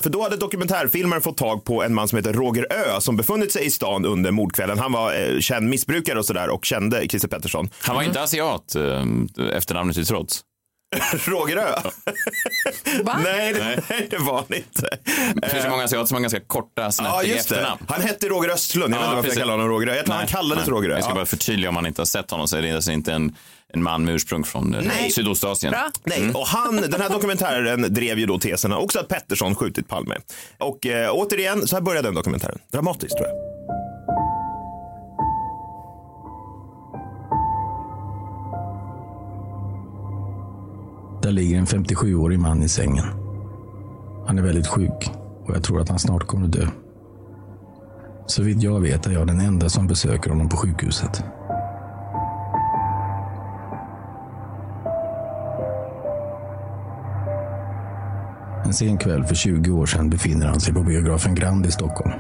För 0.03 0.11
då 0.11 0.23
hade 0.23 0.37
dokumentärfilmaren 0.37 1.23
fått 1.23 1.37
tag 1.37 1.65
på 1.65 1.83
en 1.83 1.95
man 1.95 2.09
som 2.09 2.17
heter 2.17 2.33
Roger 2.33 2.67
Ö 2.73 3.01
som 3.01 3.17
befunnit 3.17 3.53
sig 3.53 3.67
i 3.67 3.71
stan 3.71 4.05
under 4.05 4.31
mordkvällen. 4.31 4.79
Han 4.79 4.93
var 4.93 5.15
eh, 5.15 5.41
känd 5.41 5.69
missbrukare 5.69 6.19
och 6.19 6.27
sådär 6.27 6.49
och 6.49 6.65
kände 6.65 7.09
Christer 7.09 7.29
Pettersson. 7.29 7.71
Han 7.81 7.97
var 7.97 8.03
inte 8.03 8.23
asiat 8.23 8.75
eh, 8.75 9.57
efternamnet 9.57 9.97
till 9.97 10.07
trots. 10.07 10.45
Roger 11.25 11.57
Ö? 11.57 11.75
Va? 13.03 13.19
nej, 13.25 13.53
det, 13.53 13.83
Nej. 13.89 14.07
det 14.11 14.19
var 14.19 14.35
han 14.35 14.45
inte. 14.57 14.99
Det 15.43 15.49
finns 15.49 15.65
ju 15.65 15.69
många 15.71 15.85
asiater 15.85 16.07
som 16.07 16.15
har 16.15 16.21
ganska 16.23 16.41
korta, 16.41 16.83
Ja, 16.83 16.93
snärtiga 16.93 17.33
det. 17.35 17.39
efternamn. 17.41 17.81
Han 17.89 18.01
hette 18.03 18.29
Roger 18.29 18.49
Östlund. 18.51 18.95
Jag 18.95 18.99
vet 18.99 19.05
inte 19.07 19.15
varför 19.17 19.29
jag 19.29 19.39
kallar 19.39 19.53
honom 19.53 19.69
Roger 19.69 19.87
Ö. 19.87 19.97
Jag 19.97 20.05
tror 20.07 20.15
han 20.17 20.27
kallades. 20.27 20.69
Roger 20.69 20.91
Ö. 20.91 20.95
Jag 20.95 21.03
ska 21.03 21.11
Ja. 21.11 21.15
bara 21.15 21.27
förtydliga 21.27 21.69
om 21.69 21.75
man 21.75 21.87
inte 21.87 22.01
har 22.01 22.07
sett 22.07 22.31
honom 22.31 22.49
så 22.49 22.57
är 22.57 22.63
det 22.63 22.73
alltså 22.73 22.93
inte 22.93 23.13
en, 23.13 23.37
en 23.75 23.83
man 23.83 24.05
med 24.05 24.15
ursprung 24.15 24.45
från 24.45 24.75
eh, 24.75 24.81
Nej. 24.85 25.11
Sydostasien. 25.11 25.71
Bra. 25.71 25.91
Nej, 26.05 26.31
och 26.35 26.47
han, 26.47 26.77
den 26.77 27.01
här 27.01 27.09
dokumentären 27.09 27.95
drev 27.95 28.19
ju 28.19 28.27
då 28.27 28.39
teserna 28.39 28.79
också 28.79 28.99
att 28.99 29.09
Pettersson 29.09 29.55
skjutit 29.55 29.89
Palme. 29.89 30.17
Och 30.59 30.87
eh, 30.87 31.11
återigen, 31.13 31.69
så 31.69 31.77
här 31.77 31.81
började 31.83 32.09
den 32.09 32.15
dokumentären. 32.15 32.59
Dramatiskt 32.73 33.17
tror 33.17 33.29
jag. 33.29 33.37
Där 41.23 41.33
ligger 41.33 41.59
en 41.59 41.67
57-årig 41.67 42.39
man 42.39 42.63
i 42.63 42.69
sängen. 42.69 43.05
Han 44.27 44.39
är 44.39 44.43
väldigt 44.43 44.67
sjuk 44.67 45.11
och 45.45 45.55
jag 45.55 45.63
tror 45.63 45.81
att 45.81 45.89
han 45.89 45.99
snart 45.99 46.27
kommer 46.27 46.47
att 46.47 46.53
dö. 46.53 46.67
Så 48.27 48.43
vitt 48.43 48.63
jag 48.63 48.81
vet 48.81 49.07
är 49.07 49.11
jag 49.11 49.27
den 49.27 49.41
enda 49.41 49.69
som 49.69 49.87
besöker 49.87 50.31
honom 50.31 50.49
på 50.49 50.57
sjukhuset. 50.57 51.25
En 58.65 58.75
sen 58.75 58.99
kväll 58.99 59.25
för 59.25 59.35
20 59.35 59.71
år 59.71 59.87
sedan 59.87 60.11
befinner 60.11 60.47
han 60.47 60.61
sig 60.61 60.75
på 60.75 60.83
biografen 60.83 61.35
Grand 61.35 61.67
i 61.67 61.71
Stockholm. 61.71 62.13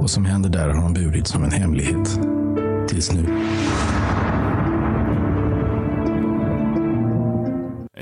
Vad 0.00 0.10
som 0.10 0.24
händer 0.24 0.50
där 0.50 0.68
har 0.68 0.82
han 0.82 0.94
burit 0.94 1.26
som 1.26 1.44
en 1.44 1.50
hemlighet. 1.50 2.20
Tills 2.88 3.12
nu. 3.12 3.26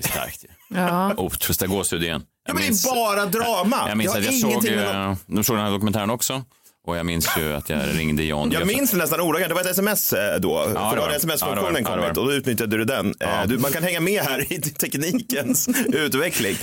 Är 0.04 0.08
starkt. 0.08 0.44
Ja. 0.74 1.14
Oh, 1.16 1.30
trösta 1.30 1.66
gåshud 1.66 2.02
igen. 2.02 2.22
Ja, 2.46 2.54
men 2.54 2.62
det 2.62 2.68
är 2.68 2.94
bara 2.94 3.26
drama. 3.26 3.88
Jag 3.88 3.98
minns 3.98 4.12
har 4.12 4.18
att 4.20 4.24
jag 4.24 4.34
såg, 4.34 4.64
med 4.64 5.08
eh, 5.10 5.16
de 5.26 5.44
såg 5.44 5.56
den 5.56 5.64
här 5.64 5.72
dokumentären 5.72 6.10
också. 6.10 6.44
Och 6.86 6.96
jag 6.96 7.06
minns 7.06 7.28
ju 7.38 7.52
att 7.54 7.70
jag 7.70 7.80
ringde 7.98 8.22
John. 8.24 8.50
Jag 8.52 8.66
minns 8.66 8.90
det 8.90 8.96
nästan 8.96 9.20
ordagrant, 9.20 9.48
det 9.48 9.54
var 9.54 9.60
ett 9.60 9.66
sms 9.66 10.12
eh, 10.12 10.40
då. 10.40 10.62
för 10.64 10.68
det 10.68 10.96
då 10.96 11.02
hade 11.02 11.16
sms-funktionen 11.16 11.82
Ja. 11.84 11.90
Ja, 11.90 11.96
kommit 12.02 12.16
och 12.18 12.26
då 12.26 12.32
utnyttjade 12.32 12.76
du 12.78 12.84
den. 12.84 13.14
Eh, 13.20 13.46
Du, 13.46 13.58
man 13.58 13.72
kan 13.72 13.82
hänga 13.82 14.00
med 14.00 14.22
här 14.22 14.52
i 14.52 14.60
teknikens 14.80 15.68
utveckling. 15.92 16.56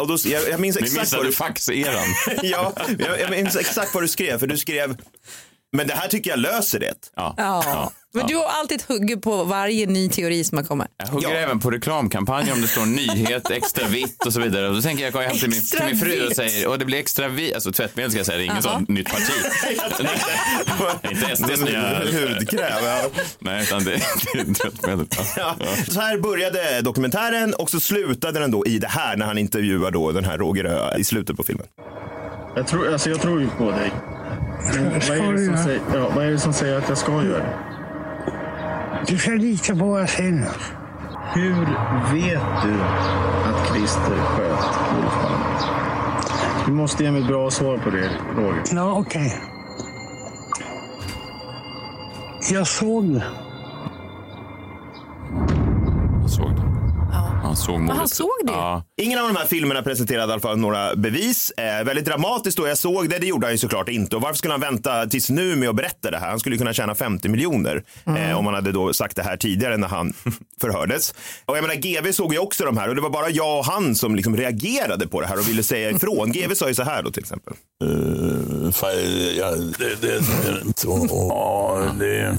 Och 0.00 0.08
då, 0.08 0.16
jag, 0.24 0.48
jag 0.50 0.60
minns 0.60 0.76
exakt 0.76 1.00
missade 1.00 1.22
vad 1.22 1.30
du... 1.32 1.36
faxeran. 1.36 2.04
ja, 2.42 2.72
jag, 2.98 3.20
jag 3.20 3.30
minns 3.30 3.56
exakt 3.56 3.94
vad 3.94 4.02
du 4.02 4.08
skrev, 4.08 4.38
för 4.38 4.46
du 4.46 4.58
skrev 4.58 4.96
men 5.72 5.86
det 5.86 5.94
här 5.94 6.08
tycker 6.08 6.30
jag 6.30 6.38
löser 6.38 6.80
det. 6.80 6.94
Ja. 7.16 7.34
Ja. 7.36 7.92
Men 8.14 8.26
du 8.26 8.36
har 8.36 8.44
alltid 8.44 8.82
huggit 8.88 9.22
på 9.22 9.44
varje 9.44 9.86
ny 9.86 10.08
teori 10.08 10.44
som 10.44 10.58
har 10.58 10.64
kommit. 10.64 10.88
Jag 10.96 11.06
hugger 11.06 11.34
även 11.34 11.60
på 11.60 11.70
reklamkampanjer 11.70 12.52
om 12.52 12.60
det 12.60 12.68
står 12.68 12.86
nyhet, 12.86 13.50
extra 13.50 13.86
vitt 13.88 14.26
och 14.26 14.32
så 14.32 14.40
vidare. 14.40 14.68
Och 14.68 14.74
då 14.74 14.82
tänker 14.82 15.04
jag 15.04 15.12
gå 15.12 15.20
hem 15.20 15.36
till 15.36 15.50
min, 15.50 15.62
till 15.62 15.80
min 15.86 15.98
fru 15.98 16.26
och 16.26 16.32
säger, 16.32 16.68
och 16.68 16.78
det 16.78 16.84
blir 16.84 16.98
extra 16.98 17.28
vitt, 17.28 17.54
alltså 17.54 17.72
tvättmedel 17.72 18.10
ska 18.10 18.18
jag 18.18 18.26
säga, 18.26 18.38
det 18.38 18.44
är 18.44 18.44
ingen 18.44 18.62
Jaha. 18.64 18.72
sån 18.74 18.94
nytt 18.94 19.08
parti. 19.10 19.32
Inte 21.10 21.36
SDs 21.36 21.60
nya 21.64 21.98
hudkräm. 21.98 22.84
Ja. 22.84 23.00
Nej, 23.38 23.62
utan 23.62 23.84
det, 23.84 23.90
det 24.32 24.38
är 24.40 24.54
tvättmedel. 24.54 25.06
Ja. 25.36 25.56
Ja. 25.58 25.66
Så 25.88 26.00
här 26.00 26.18
började 26.18 26.80
dokumentären 26.80 27.54
och 27.54 27.70
så 27.70 27.80
slutade 27.80 28.40
den 28.40 28.50
då 28.50 28.66
i 28.66 28.78
det 28.78 28.88
här 28.88 29.16
när 29.16 29.26
han 29.26 29.38
intervjuar 29.38 29.90
då 29.90 30.12
den 30.12 30.24
här 30.24 30.38
Roger 30.38 30.64
Ö 30.64 30.96
i 30.98 31.04
slutet 31.04 31.36
på 31.36 31.42
filmen. 31.42 31.66
Jag 32.56 32.66
tror, 32.66 32.92
alltså 32.92 33.10
jag 33.10 33.20
tror 33.20 33.40
ju 33.40 33.48
på 33.48 33.70
dig. 33.70 33.92
Men 34.64 34.92
vad, 35.08 35.18
är 35.18 35.32
det 35.32 35.46
som 35.46 35.56
säger, 35.56 35.80
ja, 35.94 36.08
vad 36.14 36.24
är 36.24 36.30
det 36.30 36.38
som 36.38 36.52
säger 36.52 36.78
att 36.78 36.88
jag 36.88 36.98
ska 36.98 37.12
göra 37.12 37.38
det? 37.38 37.56
Du 39.06 39.18
ska 39.18 39.30
lita 39.30 39.76
på 39.76 39.84
vad 39.84 40.00
jag 40.00 40.08
säger 40.08 40.32
nu. 40.32 40.46
Hur 41.34 41.54
vet 42.14 42.42
du 42.62 42.82
att 43.44 43.68
Christer 43.72 44.16
sköt 44.16 44.78
Olof 44.98 45.22
Palme? 45.22 45.44
Du 46.66 46.72
måste 46.72 47.04
ge 47.04 47.10
mig 47.10 47.20
ett 47.22 47.28
bra 47.28 47.50
svar 47.50 47.78
på 47.78 47.90
det, 47.90 48.10
Roger. 48.36 48.62
Ja, 48.72 48.98
okej. 48.98 49.40
Jag 52.52 52.66
såg 52.66 53.04
det. 53.04 53.24
Han 56.20 56.28
såg 56.28 56.56
det. 56.56 56.71
Han 57.42 57.56
såg 57.56 57.80
mordet. 57.80 57.96
han 57.96 58.08
såg 58.08 58.28
det? 58.44 58.52
Ja. 58.52 58.84
Ingen 58.96 59.18
av 59.18 59.26
de 59.26 59.36
här 59.36 59.46
filmerna 59.46 59.82
presenterade 59.82 60.30
i 60.30 60.32
alla 60.32 60.40
fall 60.40 60.58
några 60.58 60.96
bevis. 60.96 61.50
Eh, 61.50 61.84
väldigt 61.84 62.04
dramatiskt 62.04 62.56
då. 62.56 62.68
Jag 62.68 62.78
såg 62.78 63.08
det, 63.08 63.18
det 63.18 63.26
gjorde 63.26 63.46
han 63.46 63.54
ju 63.54 63.58
såklart 63.58 63.88
inte. 63.88 64.16
Och 64.16 64.22
varför 64.22 64.36
skulle 64.36 64.52
han 64.52 64.60
vänta 64.60 65.06
tills 65.06 65.30
nu 65.30 65.56
med 65.56 65.68
att 65.68 65.76
berätta 65.76 66.10
det 66.10 66.18
här? 66.18 66.30
Han 66.30 66.40
skulle 66.40 66.54
ju 66.54 66.58
kunna 66.58 66.72
tjäna 66.72 66.94
50 66.94 67.28
miljoner 67.28 67.82
eh, 68.06 68.38
om 68.38 68.46
han 68.46 68.54
hade 68.54 68.72
då 68.72 68.92
sagt 68.92 69.16
det 69.16 69.22
här 69.22 69.36
tidigare 69.36 69.76
när 69.76 69.88
han 69.88 70.12
förhördes. 70.60 71.14
Och 71.44 71.56
jag 71.56 71.62
menar, 71.62 71.74
GV 71.74 72.12
såg 72.12 72.32
ju 72.32 72.38
också 72.38 72.64
de 72.64 72.76
här 72.76 72.88
och 72.88 72.94
det 72.94 73.00
var 73.00 73.10
bara 73.10 73.30
jag 73.30 73.58
och 73.58 73.64
han 73.64 73.94
som 73.94 74.16
liksom 74.16 74.36
reagerade 74.36 75.06
på 75.06 75.20
det 75.20 75.26
här 75.26 75.38
och 75.38 75.48
ville 75.48 75.62
säga 75.62 75.90
ifrån. 75.90 76.32
GV 76.32 76.54
sa 76.54 76.68
ju 76.68 76.74
så 76.74 76.82
här 76.82 77.02
då 77.02 77.10
till 77.10 77.22
exempel. 77.22 77.54
Uh, 77.84 78.70
fan, 78.70 78.90
ja, 79.36 79.50
det, 79.50 80.00
det, 80.00 80.18
det, 80.18 80.22
så, 80.76 81.06
ja, 81.10 81.82
det, 81.98 82.36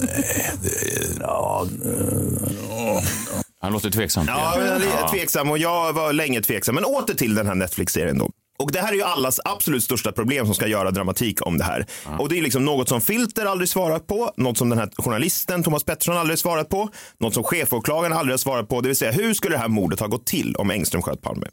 det, 0.62 1.20
ja, 1.20 1.66
uh, 1.86 3.40
Han 3.64 3.72
låter 3.72 3.90
tveksam. 3.90 4.24
Ja, 4.28 4.54
jag 4.58 4.66
är 4.66 5.08
tveksam 5.08 5.50
och 5.50 5.58
jag 5.58 5.92
var 5.92 6.12
länge 6.12 6.40
tveksam. 6.40 6.74
Men 6.74 6.84
åter 6.84 7.14
till 7.14 7.34
den 7.34 7.46
här 7.46 7.54
Netflix-serien 7.54 8.18
då. 8.18 8.30
Och 8.58 8.72
det 8.72 8.80
här 8.80 8.88
är 8.88 8.96
ju 8.96 9.02
allas 9.02 9.40
absolut 9.44 9.84
största 9.84 10.12
problem 10.12 10.46
som 10.46 10.54
ska 10.54 10.66
göra 10.66 10.90
dramatik 10.90 11.46
om 11.46 11.58
det 11.58 11.64
här. 11.64 11.86
Och 12.18 12.28
det 12.28 12.38
är 12.38 12.42
liksom 12.42 12.64
något 12.64 12.88
som 12.88 13.00
Filter 13.00 13.46
aldrig 13.46 13.68
svarat 13.68 14.06
på, 14.06 14.32
något 14.36 14.58
som 14.58 14.68
den 14.68 14.78
här 14.78 14.90
journalisten 14.96 15.62
Thomas 15.62 15.84
Pettersson 15.84 16.16
aldrig 16.16 16.38
svarat 16.38 16.68
på, 16.68 16.88
något 17.20 17.34
som 17.34 17.44
chefåklagaren 17.44 18.12
aldrig 18.12 18.32
har 18.32 18.38
svarat 18.38 18.68
på. 18.68 18.80
Det 18.80 18.88
vill 18.88 18.96
säga, 18.96 19.12
hur 19.12 19.34
skulle 19.34 19.54
det 19.54 19.60
här 19.60 19.68
mordet 19.68 20.00
ha 20.00 20.06
gått 20.06 20.26
till 20.26 20.56
om 20.56 20.70
Engström 20.70 21.02
sköt 21.02 21.22
Palme? 21.22 21.46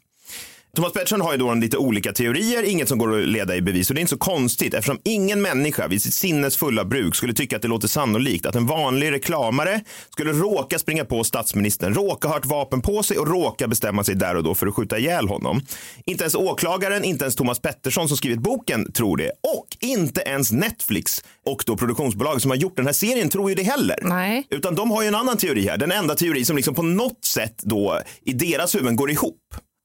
Thomas 0.76 0.92
Pettersson 0.92 1.20
har 1.20 1.32
ju 1.32 1.38
då 1.38 1.48
en 1.48 1.60
lite 1.60 1.76
olika 1.76 2.12
teorier, 2.12 2.62
inget 2.62 2.88
som 2.88 2.98
går 2.98 3.20
att 3.20 3.28
leda 3.28 3.56
i 3.56 3.62
bevis. 3.62 3.90
Och 3.90 3.94
det 3.94 3.98
är 3.98 4.00
inte 4.00 4.10
så 4.10 4.18
konstigt 4.18 4.74
eftersom 4.74 4.98
ingen 5.04 5.42
människa 5.42 5.88
vid 5.88 6.02
sitt 6.02 6.14
sinnes 6.14 6.56
fulla 6.56 6.84
bruk 6.84 7.14
skulle 7.14 7.34
tycka 7.34 7.56
att 7.56 7.62
det 7.62 7.68
låter 7.68 7.88
sannolikt 7.88 8.46
att 8.46 8.54
en 8.54 8.66
vanlig 8.66 9.12
reklamare 9.12 9.80
skulle 10.10 10.32
råka 10.32 10.78
springa 10.78 11.04
på 11.04 11.24
statsministern, 11.24 11.94
råka 11.94 12.28
ha 12.28 12.38
ett 12.38 12.46
vapen 12.46 12.80
på 12.80 13.02
sig 13.02 13.18
och 13.18 13.28
råka 13.28 13.68
bestämma 13.68 14.04
sig 14.04 14.14
där 14.14 14.36
och 14.36 14.42
då 14.42 14.54
för 14.54 14.66
att 14.66 14.74
skjuta 14.74 14.98
ihjäl 14.98 15.28
honom. 15.28 15.60
Inte 16.06 16.24
ens 16.24 16.34
åklagaren, 16.34 17.04
inte 17.04 17.24
ens 17.24 17.36
Thomas 17.36 17.60
Pettersson 17.60 18.08
som 18.08 18.16
skrivit 18.16 18.40
boken 18.40 18.92
tror 18.92 19.16
det. 19.16 19.30
Och 19.56 19.66
inte 19.80 20.20
ens 20.20 20.52
Netflix 20.52 21.24
och 21.46 21.62
då 21.66 21.76
produktionsbolaget 21.76 22.42
som 22.42 22.50
har 22.50 22.58
gjort 22.58 22.76
den 22.76 22.86
här 22.86 22.92
serien 22.92 23.28
tror 23.28 23.50
ju 23.50 23.54
det 23.54 23.62
heller. 23.62 23.98
Nej. 24.02 24.46
Utan 24.50 24.74
de 24.74 24.90
har 24.90 25.02
ju 25.02 25.08
en 25.08 25.14
annan 25.14 25.36
teori 25.36 25.68
här. 25.68 25.76
Den 25.76 25.92
enda 25.92 26.14
teori 26.14 26.44
som 26.44 26.56
liksom 26.56 26.74
på 26.74 26.82
något 26.82 27.24
sätt 27.24 27.58
då 27.62 28.00
i 28.24 28.32
deras 28.32 28.74
huvuden 28.74 28.96
går 28.96 29.10
ihop. 29.10 29.38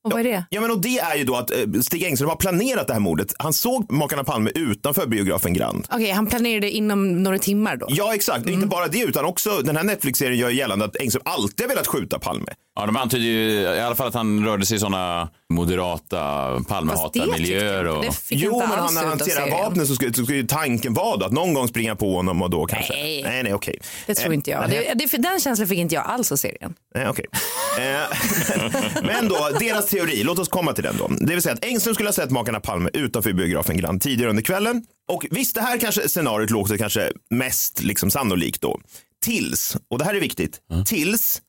Och 0.08 0.12
vad 0.14 0.20
är 0.20 0.24
det? 0.24 0.46
Ja, 0.50 0.62
men 0.62 0.72
och 0.72 0.82
det 0.82 1.00
är 1.00 1.16
ju 1.16 1.24
då 1.24 1.36
att 1.36 1.52
eh, 1.52 1.58
Stig 1.82 2.04
Engström 2.04 2.30
har 2.30 2.36
planerat 2.36 2.88
det 2.88 2.94
här 2.94 3.00
mordet. 3.00 3.34
Han 3.40 3.54
såg 3.54 3.92
makarna 3.92 4.24
Palme 4.24 4.52
utanför 4.56 5.08
biografen 5.08 5.54
Grand. 5.54 5.88
Okej, 5.92 6.12
han 6.12 6.28
planerade 6.28 6.72
inom 6.72 7.24
några 7.24 7.40
timmar 7.40 7.76
då? 7.78 7.86
Ja, 7.90 8.16
exakt. 8.16 8.50
Inte 8.50 8.68
bara 8.68 8.88
det, 8.88 9.00
utan 9.02 9.26
också 9.26 9.62
den 9.62 9.76
här 9.76 9.84
Netflix-serien 9.84 10.38
gör 10.40 10.50
gällande 10.50 10.86
att 10.86 10.96
Engström 10.96 11.24
alltid 11.26 11.62
har 11.66 11.70
velat 11.70 11.88
skjuta 11.88 12.20
Palme. 12.20 12.52
Ja, 12.80 12.86
de 12.86 12.98
antyder 12.98 13.26
ju 13.26 13.62
i 13.62 13.80
alla 13.80 13.96
fall 13.96 14.08
att 14.08 14.14
han 14.14 14.46
rörde 14.46 14.66
sig 14.66 14.78
i 14.78 14.80
sådana 14.80 15.30
moderata 15.50 16.18
Palmehatarmiljöer. 16.68 17.88
Och... 17.88 18.06
Jo, 18.30 18.60
men 18.60 18.80
han, 18.80 18.94
när 18.94 19.06
han 19.06 19.20
serien. 19.20 19.50
vapnet 19.50 19.88
så 19.88 19.96
skulle, 19.96 20.14
så 20.14 20.24
skulle 20.24 20.38
ju 20.38 20.48
tanken 20.48 20.94
vara 20.94 21.26
att 21.26 21.32
någon 21.32 21.54
gång 21.54 21.68
springa 21.68 21.96
på 21.96 22.16
honom 22.16 22.42
och 22.42 22.50
då 22.50 22.66
kanske. 22.66 22.94
Nej. 22.94 23.24
nej, 23.24 23.44
nej 23.44 23.54
okej. 23.54 23.80
Det 24.06 24.16
tror 24.16 24.32
Eh, 24.32 24.36
inte 24.36 24.52
jag. 24.52 24.70
Det, 24.70 24.94
det, 24.96 25.08
för 25.08 25.18
den 25.18 25.40
känslan 25.40 25.68
fick 25.68 25.78
inte 25.78 25.96
jag 25.96 26.06
alls 26.06 26.32
av 26.32 26.36
serien. 26.36 26.74
Nej, 26.96 27.08
okej. 27.10 27.26
Eh, 27.80 29.02
Men 29.04 29.28
då, 29.30 29.50
deras 29.60 29.86
teori, 29.86 30.24
låt 30.24 30.40
oss 30.40 30.50
komma 30.50 30.74
till 30.74 30.84
den 30.84 30.98
då. 30.98 31.08
Det 31.08 31.34
vill 31.34 31.42
säga 31.42 31.54
att 31.54 31.66
Engström 31.66 31.94
skulle 31.94 32.08
ha 32.10 32.14
sett 32.14 32.32
makarna 32.32 32.60
Palme 32.60 32.90
utanför 32.94 33.34
biografen 33.34 33.78
Grand 33.78 34.02
tidigare 34.02 34.30
under 34.30 34.44
kvällen. 34.44 34.84
Och 35.08 35.26
visst, 35.32 35.56
det 35.56 35.62
här 35.62 35.78
kanske 35.78 36.10
scenariot 36.10 36.50
låter 36.50 36.78
kanske 36.78 37.12
mest 37.30 37.84
liksom 37.84 38.12
sannolikt 38.12 38.62
då. 38.62 38.80
Tills, 39.26 39.78
och 39.90 40.00
det 40.00 40.06
här 40.06 40.14
är 40.16 40.20
viktigt, 40.20 40.60
tills 40.86 41.42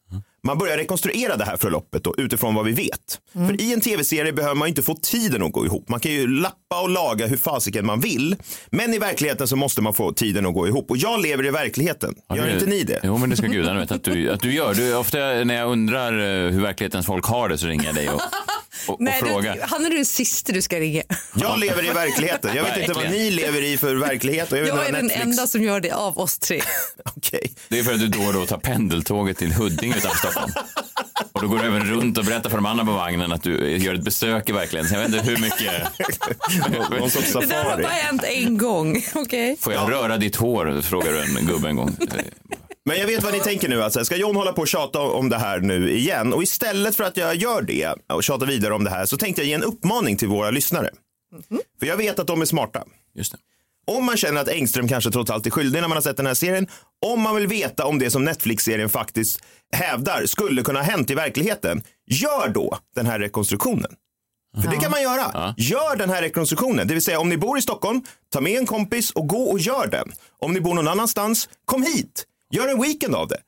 man 0.42 0.58
börjar 0.58 0.76
rekonstruera 0.76 1.36
det 1.36 1.44
här 1.44 1.56
förloppet 1.56 2.04
då, 2.04 2.14
utifrån 2.18 2.54
vad 2.54 2.64
vi 2.64 2.72
vet. 2.72 3.18
För 3.32 3.60
i 3.60 3.72
en 3.72 3.80
tv-serie 3.80 4.32
behöver 4.32 4.54
man 4.54 4.68
inte 4.68 4.82
få 4.82 4.94
tiden 4.94 5.42
att 5.42 5.52
gå 5.52 5.66
ihop. 5.66 5.88
Man 5.88 6.00
kan 6.00 6.12
ju 6.12 6.26
lappa 6.26 6.80
och 6.82 6.88
laga 6.88 7.26
hur 7.26 7.36
fasiken 7.36 7.86
man 7.86 8.00
vill. 8.00 8.36
Men 8.70 8.94
i 8.94 8.98
verkligheten 8.98 9.48
så 9.48 9.56
måste 9.56 9.82
man 9.82 9.94
få 9.94 10.12
tiden 10.12 10.46
att 10.46 10.54
gå 10.54 10.68
ihop. 10.68 10.90
Och 10.90 10.96
jag 10.96 11.22
lever 11.22 11.46
i 11.46 11.50
verkligheten. 11.50 12.14
Gör 12.36 12.46
det- 12.46 12.52
inte 12.54 12.66
ni 12.66 12.82
det? 12.82 13.00
Jo, 13.02 13.18
men 13.18 13.30
det 13.30 13.36
ska 13.36 13.46
gudarna 13.46 13.80
veta 13.80 13.94
att 13.94 14.04
du, 14.04 14.30
att 14.30 14.40
du 14.40 14.52
gör. 14.54 14.74
Du, 14.74 14.94
ofta 14.96 15.18
när 15.18 15.54
jag 15.54 15.70
undrar 15.72 16.12
eh, 16.12 16.50
hur 16.52 16.60
verklighetens 16.62 17.06
folk 17.06 17.24
har 17.24 17.48
det 17.48 17.58
så 17.58 17.66
ringer 17.66 17.84
jag 17.84 17.94
dig 17.94 18.08
och, 18.10 18.20
och, 18.88 18.94
och 18.94 19.00
Nej, 19.00 19.20
frågar. 19.22 19.54
du, 19.54 19.60
han 19.62 19.86
är 19.86 19.90
den 19.90 20.04
sista 20.04 20.52
du 20.52 20.62
ska 20.62 20.80
ringa. 20.80 21.02
Jag 21.34 21.58
lever 21.58 21.84
i 21.84 21.88
verkligheten. 21.92 22.56
Jag 22.56 22.64
vet 22.64 22.76
inte 22.78 22.92
vad 22.92 23.10
ni 23.10 23.30
lever 23.30 23.62
i 23.64 23.76
för 23.76 23.94
verklighet. 23.94 24.52
Och 24.52 24.58
jag 24.58 24.66
Jag 24.66 24.74
är 24.74 24.76
vad 24.76 24.92
den 24.92 25.06
Netflix... 25.06 25.24
enda 25.24 25.46
som 25.46 25.62
gör 25.62 25.80
det 25.80 25.90
av 25.92 26.18
oss 26.18 26.38
tre. 26.38 26.60
Okej. 27.16 27.52
Det 27.68 27.78
är 27.78 27.82
för 27.84 27.92
att 27.94 28.00
du 28.00 28.08
då 28.08 28.22
och 28.26 28.32
då 28.32 28.46
tar 28.46 28.58
pendeltåget 28.58 29.38
till 29.38 29.52
Huddinge 29.52 29.96
utanför 29.96 30.18
Stockholm. 30.18 30.52
Och 31.32 31.42
då 31.42 31.48
går 31.48 31.58
du 31.58 31.64
även 31.66 31.84
runt 31.90 32.18
och 32.18 32.24
berättar 32.24 32.50
för 32.50 32.56
de 32.56 32.66
andra 32.66 32.84
på 32.84 32.92
vagnen 32.92 33.32
att 33.32 33.42
du 33.42 33.76
gör 33.76 33.94
ett 33.94 34.02
besök 34.02 34.48
i 34.48 34.52
verkligheten. 34.52 35.00
Jag 35.00 35.08
vet 35.08 35.14
inte 35.16 35.30
hur 35.30 35.36
mycket... 35.38 36.90
Någon 37.00 37.10
sorts 37.10 37.32
Det 37.32 37.46
där 37.46 37.56
har 37.56 37.64
safari. 37.64 37.82
bara 37.82 37.92
hänt 37.92 38.24
en 38.24 38.58
gång. 38.58 39.02
Okej. 39.14 39.56
Får 39.60 39.72
jag 39.72 39.92
röra 39.92 40.16
ditt 40.16 40.36
hår? 40.36 40.80
Frågar 40.82 41.12
du 41.12 41.20
en 41.38 41.46
gubbe 41.46 41.68
en 41.68 41.76
gång. 41.76 41.96
Men 42.88 42.98
jag 42.98 43.06
vet 43.06 43.24
vad 43.24 43.32
ni 43.32 43.40
tänker 43.40 43.68
nu. 43.68 43.82
Alltså. 43.82 44.04
Ska 44.04 44.16
John 44.16 44.36
hålla 44.36 44.52
på 44.52 44.60
och 44.60 44.68
tjata 44.68 45.00
om 45.00 45.28
det 45.28 45.38
här 45.38 45.60
nu 45.60 45.92
igen? 45.92 46.32
Och 46.32 46.42
istället 46.42 46.96
för 46.96 47.04
att 47.04 47.16
jag 47.16 47.34
gör 47.34 47.62
det 47.62 47.94
och 48.12 48.22
tjatar 48.22 48.46
vidare 48.46 48.74
om 48.74 48.84
det 48.84 48.90
här 48.90 49.06
så 49.06 49.16
tänkte 49.16 49.42
jag 49.42 49.48
ge 49.48 49.54
en 49.54 49.62
uppmaning 49.62 50.16
till 50.16 50.28
våra 50.28 50.50
lyssnare. 50.50 50.90
För 51.80 51.86
jag 51.86 51.96
vet 51.96 52.18
att 52.18 52.26
de 52.26 52.40
är 52.40 52.44
smarta. 52.46 52.84
Just 53.14 53.32
det. 53.32 53.38
Om 53.86 54.04
man 54.04 54.16
känner 54.16 54.40
att 54.40 54.48
Engström 54.48 54.88
kanske 54.88 55.10
trots 55.10 55.30
allt 55.30 55.46
är 55.46 55.50
skyldig 55.50 55.80
när 55.80 55.88
man 55.88 55.96
har 55.96 56.02
sett 56.02 56.16
den 56.16 56.26
här 56.26 56.34
serien. 56.34 56.66
Om 57.06 57.20
man 57.20 57.36
vill 57.36 57.46
veta 57.46 57.86
om 57.86 57.98
det 57.98 58.10
som 58.10 58.24
Netflix-serien 58.24 58.88
faktiskt 58.88 59.40
hävdar 59.72 60.26
skulle 60.26 60.62
kunna 60.62 60.78
ha 60.78 60.86
hänt 60.86 61.10
i 61.10 61.14
verkligheten. 61.14 61.82
Gör 62.06 62.48
då 62.48 62.78
den 62.94 63.06
här 63.06 63.18
rekonstruktionen. 63.18 63.90
För 64.62 64.70
det 64.70 64.76
kan 64.76 64.90
man 64.90 65.02
göra. 65.02 65.54
Gör 65.56 65.96
den 65.96 66.10
här 66.10 66.22
rekonstruktionen. 66.22 66.88
Det 66.88 66.94
vill 66.94 67.02
säga 67.02 67.20
om 67.20 67.28
ni 67.28 67.36
bor 67.36 67.58
i 67.58 67.62
Stockholm, 67.62 68.02
ta 68.32 68.40
med 68.40 68.58
en 68.58 68.66
kompis 68.66 69.10
och 69.10 69.28
gå 69.28 69.42
och 69.42 69.58
gör 69.58 69.86
den. 69.86 70.12
Om 70.38 70.52
ni 70.52 70.60
bor 70.60 70.74
någon 70.74 70.88
annanstans, 70.88 71.48
kom 71.64 71.82
hit. 71.82 72.24
Gör 72.50 72.68
en 72.68 72.82
weekend 72.82 73.14
av 73.14 73.28
det. 73.28 73.38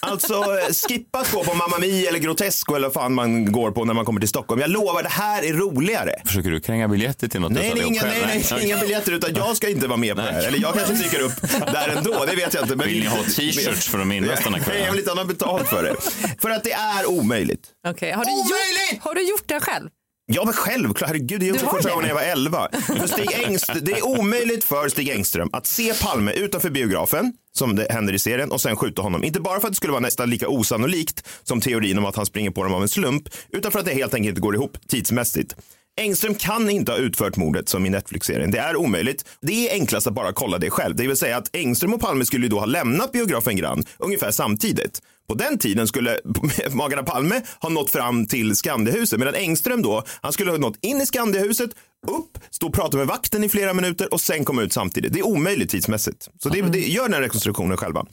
Alltså 0.00 0.34
eh, 0.34 0.74
skippa 0.88 1.18
att 1.18 1.30
gå 1.32 1.44
på 1.44 1.54
Mamma 1.54 1.78
Mia 1.78 2.08
eller 2.08 2.18
Grotesco 2.18 2.74
eller 2.74 2.88
vad 2.88 2.94
fan 2.94 3.14
man 3.14 3.52
går 3.52 3.70
på 3.70 3.84
när 3.84 3.94
man 3.94 4.04
kommer 4.04 4.20
till 4.20 4.28
Stockholm. 4.28 4.60
Jag 4.60 4.70
lovar, 4.70 5.02
det 5.02 5.08
här 5.08 5.42
är 5.42 5.52
roligare. 5.52 6.14
Försöker 6.26 6.50
du 6.50 6.60
kränga 6.60 6.88
biljetter 6.88 7.28
till 7.28 7.40
något? 7.40 7.52
Nej, 7.52 7.72
nej, 7.74 7.86
inga, 7.86 8.02
nej, 8.02 8.12
själv? 8.20 8.44
nej, 8.50 8.66
inga 8.66 8.78
biljetter 8.78 9.12
utan 9.12 9.34
jag 9.34 9.56
ska 9.56 9.68
inte 9.68 9.86
vara 9.86 9.96
med 9.96 10.16
på 10.16 10.22
det 10.22 10.32
här. 10.32 10.42
Eller 10.42 10.58
jag 10.58 10.74
kanske 10.74 10.94
dyker 10.94 11.20
upp 11.20 11.40
där 11.72 11.94
ändå, 11.96 12.24
det 12.30 12.36
vet 12.36 12.54
jag 12.54 12.64
inte. 12.64 12.76
Men 12.76 12.86
Vill 12.86 13.00
ni 13.00 13.06
ha 13.06 13.16
t-shirts 13.22 13.88
för 13.88 13.98
att 13.98 14.06
minnas 14.06 14.44
den 14.44 14.54
här 14.54 14.60
Nej, 14.60 14.64
kvällen? 14.64 14.82
jag 14.84 14.90
vill 14.92 15.00
inte 15.00 15.12
ha 15.12 15.24
betalt 15.24 15.68
för 15.68 15.82
det. 15.82 15.94
För 16.42 16.50
att 16.50 16.64
det 16.64 16.72
är 16.72 17.06
omöjligt. 17.06 17.68
Okej, 17.88 18.12
Har, 18.12 18.24
du 18.24 18.30
gjort, 18.30 19.02
har 19.04 19.14
du 19.14 19.28
gjort 19.28 19.42
det 19.48 19.60
själv? 19.60 19.88
Ja, 20.34 20.44
men 20.44 20.54
självklart. 20.54 21.08
Herregud, 21.08 21.32
jag 21.32 21.40
Du 21.40 21.46
gjorde 21.46 21.60
har 21.64 21.72
första 21.72 21.88
det? 21.88 21.94
gången 21.94 22.08
jag 22.08 22.14
var 22.14 22.22
11. 22.22 22.68
För 22.86 23.06
Stig 23.06 23.32
Engst, 23.32 23.70
det 23.82 23.92
är 23.92 24.06
omöjligt 24.06 24.64
för 24.64 24.88
Stig 24.88 25.08
Engström 25.08 25.48
att 25.52 25.66
se 25.66 25.94
Palme 25.94 26.32
utanför 26.32 26.70
biografen, 26.70 27.32
som 27.52 27.76
det 27.76 27.86
händer 27.92 28.12
i 28.12 28.18
serien, 28.18 28.50
och 28.52 28.60
sen 28.60 28.76
skjuta 28.76 29.02
honom. 29.02 29.24
Inte 29.24 29.40
bara 29.40 29.60
för 29.60 29.66
att 29.66 29.72
det 29.72 29.76
skulle 29.76 29.92
vara 29.92 30.00
nästan 30.00 30.30
lika 30.30 30.48
osannolikt 30.48 31.28
som 31.42 31.60
teorin 31.60 31.98
om 31.98 32.04
att 32.06 32.16
han 32.16 32.26
springer 32.26 32.50
på 32.50 32.62
dem 32.64 32.74
av 32.74 32.82
en 32.82 32.88
slump, 32.88 33.28
utan 33.52 33.72
för 33.72 33.78
att 33.78 33.84
det 33.84 33.94
helt 33.94 34.14
enkelt 34.14 34.28
inte 34.28 34.40
går 34.40 34.54
ihop 34.54 34.76
tidsmässigt. 34.88 35.54
Engström 36.00 36.34
kan 36.34 36.70
inte 36.70 36.92
ha 36.92 36.98
utfört 36.98 37.36
mordet 37.36 37.68
som 37.68 37.86
i 37.86 37.90
Netflix-serien. 37.90 38.50
Det 38.50 38.58
är 38.58 38.76
omöjligt. 38.76 39.24
Det 39.40 39.68
är 39.68 39.72
enklast 39.72 40.06
att 40.06 40.14
bara 40.14 40.32
kolla 40.32 40.58
det 40.58 40.70
själv. 40.70 40.96
Det 40.96 41.06
vill 41.06 41.16
säga 41.16 41.36
att 41.36 41.56
Engström 41.56 41.94
och 41.94 42.00
Palme 42.00 42.24
skulle 42.24 42.42
ju 42.46 42.48
då 42.50 42.58
ha 42.58 42.66
lämnat 42.66 43.12
biografen 43.12 43.56
Grand 43.56 43.86
ungefär 43.98 44.30
samtidigt. 44.30 45.02
På 45.32 45.38
den 45.38 45.58
tiden 45.58 45.86
skulle 45.86 46.18
magarna 46.70 47.02
Palme 47.02 47.40
ha 47.60 47.68
nått 47.68 47.90
fram 47.90 48.26
till 48.26 48.56
Skandiahuset 48.56 49.18
medan 49.18 49.34
Engström 49.34 49.82
då, 49.82 50.02
han 50.20 50.32
skulle 50.32 50.50
ha 50.50 50.58
nått 50.58 50.78
in 50.80 51.00
i 51.00 51.06
Skandiahuset, 51.06 51.70
upp, 52.08 52.38
stå 52.50 52.66
och 52.66 52.74
prata 52.74 52.96
med 52.96 53.06
vakten 53.06 53.44
i 53.44 53.48
flera 53.48 53.74
minuter 53.74 54.14
och 54.14 54.20
sen 54.20 54.44
komma 54.44 54.62
ut 54.62 54.72
samtidigt. 54.72 55.12
Det 55.12 55.18
är 55.18 55.26
omöjligt 55.26 55.70
tidsmässigt. 55.70 56.28
Så 56.42 56.48
det, 56.48 56.62
det 56.62 56.78
gör 56.78 57.08
den 57.08 57.20
rekonstruktionen 57.20 57.76
själva. 57.76 58.06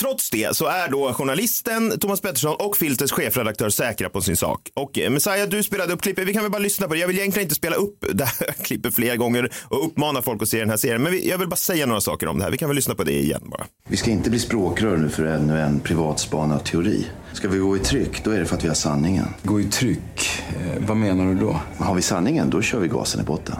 Trots 0.00 0.30
det 0.30 0.56
så 0.56 0.66
är 0.66 0.88
då 0.88 1.12
journalisten 1.12 1.98
Thomas 1.98 2.20
Pettersson 2.20 2.56
och 2.58 2.76
Filters 2.76 3.12
chefredaktör 3.12 3.70
säkra 3.70 4.08
på 4.08 4.20
sin 4.20 4.36
sak. 4.36 4.70
Och 4.74 4.98
eh, 4.98 5.10
Messiah, 5.10 5.48
du 5.48 5.62
spelade 5.62 5.92
upp 5.92 6.02
klippet. 6.02 6.28
Vi 6.28 6.32
kan 6.32 6.42
väl 6.42 6.52
bara 6.52 6.58
lyssna 6.58 6.88
på 6.88 6.94
det. 6.94 7.00
Jag 7.00 7.08
vill 7.08 7.18
egentligen 7.18 7.44
inte 7.44 7.54
spela 7.54 7.76
upp 7.76 8.04
det 8.12 8.24
här 8.24 8.52
klippet 8.62 8.94
flera 8.94 9.16
gånger 9.16 9.52
och 9.64 9.86
uppmana 9.86 10.22
folk 10.22 10.42
att 10.42 10.48
se 10.48 10.58
den 10.60 10.70
här 10.70 10.76
serien. 10.76 11.02
Men 11.02 11.12
vi, 11.12 11.28
jag 11.28 11.38
vill 11.38 11.48
bara 11.48 11.56
säga 11.56 11.86
några 11.86 12.00
saker 12.00 12.26
om 12.26 12.38
det 12.38 12.44
här. 12.44 12.50
Vi 12.50 12.58
kan 12.58 12.68
väl 12.68 12.76
lyssna 12.76 12.94
på 12.94 13.04
det 13.04 13.22
igen 13.22 13.42
bara. 13.46 13.66
Vi 13.88 13.96
ska 13.96 14.10
inte 14.10 14.30
bli 14.30 14.38
språkrör 14.38 14.96
nu 14.96 15.08
för 15.08 15.24
ännu 15.24 15.60
en 15.60 15.80
privatspanad 15.80 16.64
teori. 16.64 17.06
Ska 17.32 17.48
vi 17.48 17.58
gå 17.58 17.76
i 17.76 17.80
tryck, 17.80 18.24
då 18.24 18.30
är 18.30 18.38
det 18.38 18.46
för 18.46 18.56
att 18.56 18.64
vi 18.64 18.68
har 18.68 18.74
sanningen. 18.74 19.26
Gå 19.42 19.60
i 19.60 19.64
tryck? 19.64 20.42
Eh, 20.48 20.86
vad 20.86 20.96
menar 20.96 21.26
du 21.26 21.34
då? 21.34 21.60
Har 21.78 21.94
vi 21.94 22.02
sanningen, 22.02 22.50
då 22.50 22.62
kör 22.62 22.78
vi 22.78 22.88
gasen 22.88 23.20
i 23.20 23.24
botten. 23.24 23.56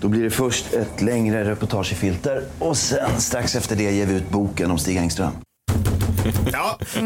Då 0.00 0.08
blir 0.08 0.22
det 0.22 0.30
först 0.30 0.72
ett 0.72 1.02
längre 1.02 1.50
reportage 1.50 1.92
i 1.92 1.94
filter 1.94 2.44
och 2.58 2.76
sen 2.76 3.20
strax 3.20 3.56
efter 3.56 3.76
det 3.76 3.92
ger 3.92 4.06
vi 4.06 4.14
ut 4.14 4.30
boken 4.30 4.70
om 4.70 4.78
Stig 4.78 4.96
Engström. 4.96 5.32
Ja, 6.52 6.78
eh, 6.94 7.02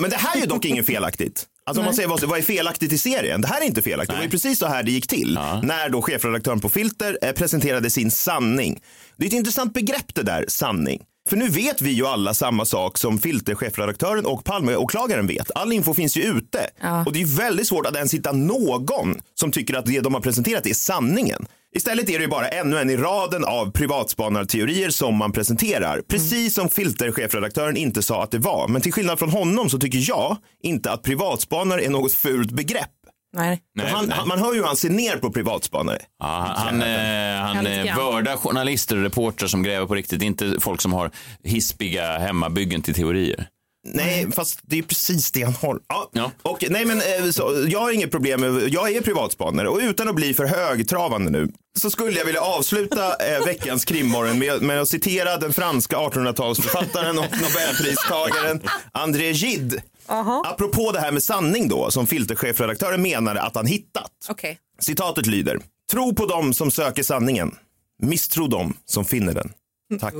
men 0.00 0.10
det 0.10 0.16
här 0.16 0.36
är 0.36 0.40
ju 0.40 0.46
dock 0.46 0.64
inget 0.64 0.86
felaktigt. 0.86 1.46
Alltså 1.64 1.80
om 1.80 1.84
man 1.84 1.94
säger 1.94 2.08
vad, 2.08 2.22
vad 2.22 2.38
är 2.38 2.42
felaktigt 2.42 2.92
i 2.92 2.98
serien? 2.98 3.40
Det 3.40 3.48
här 3.48 3.60
är 3.60 3.66
inte 3.66 3.82
felaktigt. 3.82 4.16
Det 4.16 4.22
var 4.22 4.28
precis 4.30 4.58
så 4.58 4.66
här 4.66 4.82
det 4.82 4.90
gick 4.90 5.06
till 5.06 5.38
när 5.62 5.88
då 5.88 6.02
chefredaktören 6.02 6.60
på 6.60 6.68
Filter 6.68 7.18
eh, 7.22 7.32
presenterade 7.32 7.90
sin 7.90 8.10
sanning. 8.10 8.80
Det 9.16 9.24
är 9.24 9.26
ett 9.26 9.32
intressant 9.32 9.74
begrepp 9.74 10.14
det 10.14 10.22
där, 10.22 10.44
sanning. 10.48 11.00
För 11.30 11.36
nu 11.36 11.48
vet 11.48 11.82
vi 11.82 11.90
ju 11.90 12.06
alla 12.06 12.34
samma 12.34 12.64
sak 12.64 12.98
som 12.98 13.18
Filter-chefredaktören 13.18 14.26
och 14.26 14.44
Palmeåklagaren 14.44 15.26
vet. 15.26 15.50
All 15.54 15.72
info 15.72 15.94
finns 15.94 16.16
ju 16.16 16.22
ute. 16.22 16.66
Och 17.06 17.12
det 17.12 17.22
är 17.22 17.36
väldigt 17.36 17.66
svårt 17.66 17.86
att 17.86 17.96
ens 17.96 18.14
hitta 18.14 18.32
någon 18.32 19.20
som 19.34 19.52
tycker 19.52 19.74
att 19.74 19.86
det 19.86 20.00
de 20.00 20.14
har 20.14 20.20
presenterat 20.20 20.66
är 20.66 20.74
sanningen. 20.74 21.46
Istället 21.76 22.08
är 22.08 22.18
det 22.18 22.24
ju 22.24 22.30
bara 22.30 22.48
ännu 22.48 22.78
en 22.78 22.90
i 22.90 22.96
raden 22.96 23.44
av 23.44 23.70
privatspanarteorier 23.70 24.90
som 24.90 25.16
man 25.16 25.32
presenterar. 25.32 26.02
Precis 26.08 26.54
som 26.54 26.68
Filter-chefredaktören 26.68 27.76
inte 27.76 28.02
sa 28.02 28.22
att 28.22 28.30
det 28.30 28.38
var. 28.38 28.68
Men 28.68 28.82
till 28.82 28.92
skillnad 28.92 29.18
från 29.18 29.30
honom 29.30 29.70
så 29.70 29.78
tycker 29.78 29.98
jag 30.08 30.36
inte 30.62 30.92
att 30.92 31.02
privatspanare 31.02 31.84
är 31.84 31.90
något 31.90 32.12
fult 32.12 32.50
begrepp. 32.50 32.90
Nej. 33.36 33.60
Och 33.82 33.88
han, 33.88 34.10
han, 34.12 34.28
man 34.28 34.38
hör 34.38 34.52
ju 34.52 34.58
hur 34.58 34.66
han 34.66 34.76
ser 34.76 34.90
ner 34.90 35.16
på 35.16 35.32
privatspanare. 35.32 35.98
Ja, 36.18 36.54
han 36.56 36.66
han, 36.66 36.82
eh, 36.82 37.40
han 37.40 37.66
eh, 37.66 37.84
grann. 37.84 37.96
vördar 37.96 38.36
journalister 38.36 38.96
och 38.96 39.02
reportrar 39.02 39.48
som 39.48 39.62
gräver 39.62 39.86
på 39.86 39.94
riktigt, 39.94 40.22
inte 40.22 40.56
folk 40.60 40.80
som 40.80 40.92
har 40.92 41.10
hispiga 41.44 42.18
hemmabyggen 42.18 42.82
till 42.82 42.94
teorier. 42.94 43.48
Nej, 43.88 44.32
fast 44.32 44.58
det 44.62 44.78
är 44.78 44.82
precis 44.82 45.32
det 45.32 45.42
han 45.42 45.54
har. 45.54 45.78
Ja. 46.12 46.32
Och, 46.42 46.64
nej, 46.70 46.84
men, 46.84 46.98
eh, 46.98 47.30
så, 47.30 47.66
jag 47.68 47.80
har 47.80 47.92
inget 47.92 48.10
problem 48.10 48.40
med, 48.40 48.68
jag 48.68 48.96
är 48.96 49.00
privatspanare 49.00 49.68
och 49.68 49.78
utan 49.82 50.08
att 50.08 50.14
bli 50.14 50.34
för 50.34 50.44
högtravande 50.44 51.30
nu 51.30 51.48
så 51.78 51.90
skulle 51.90 52.18
jag 52.18 52.24
vilja 52.24 52.40
avsluta 52.40 53.06
eh, 53.06 53.44
veckans 53.46 53.84
krimmorgon 53.84 54.38
med, 54.38 54.62
med 54.62 54.80
att 54.80 54.88
citera 54.88 55.36
den 55.36 55.52
franska 55.52 55.96
1800-talsförfattaren 55.96 57.18
och 57.18 57.40
nobelpristagaren 57.40 58.60
André 58.92 59.30
Gide. 59.30 59.82
Apropå 60.10 60.92
det 60.92 61.00
här 61.00 61.12
med 61.12 61.22
sanning 61.22 61.68
då, 61.68 61.90
som 61.90 62.06
filterchefredaktören 62.06 63.02
menade 63.02 63.42
att 63.42 63.54
han 63.56 63.66
hittat. 63.66 64.12
Okej. 64.28 64.58
Citatet 64.78 65.26
lyder, 65.26 65.58
tro 65.92 66.14
på 66.14 66.26
dem 66.26 66.54
som 66.54 66.70
söker 66.70 67.02
sanningen, 67.02 67.54
misstro 68.02 68.46
dem 68.46 68.76
som 68.84 69.04
finner 69.04 69.34
den. 69.34 69.52
Tack. 70.00 70.14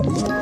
Ett 0.00 0.41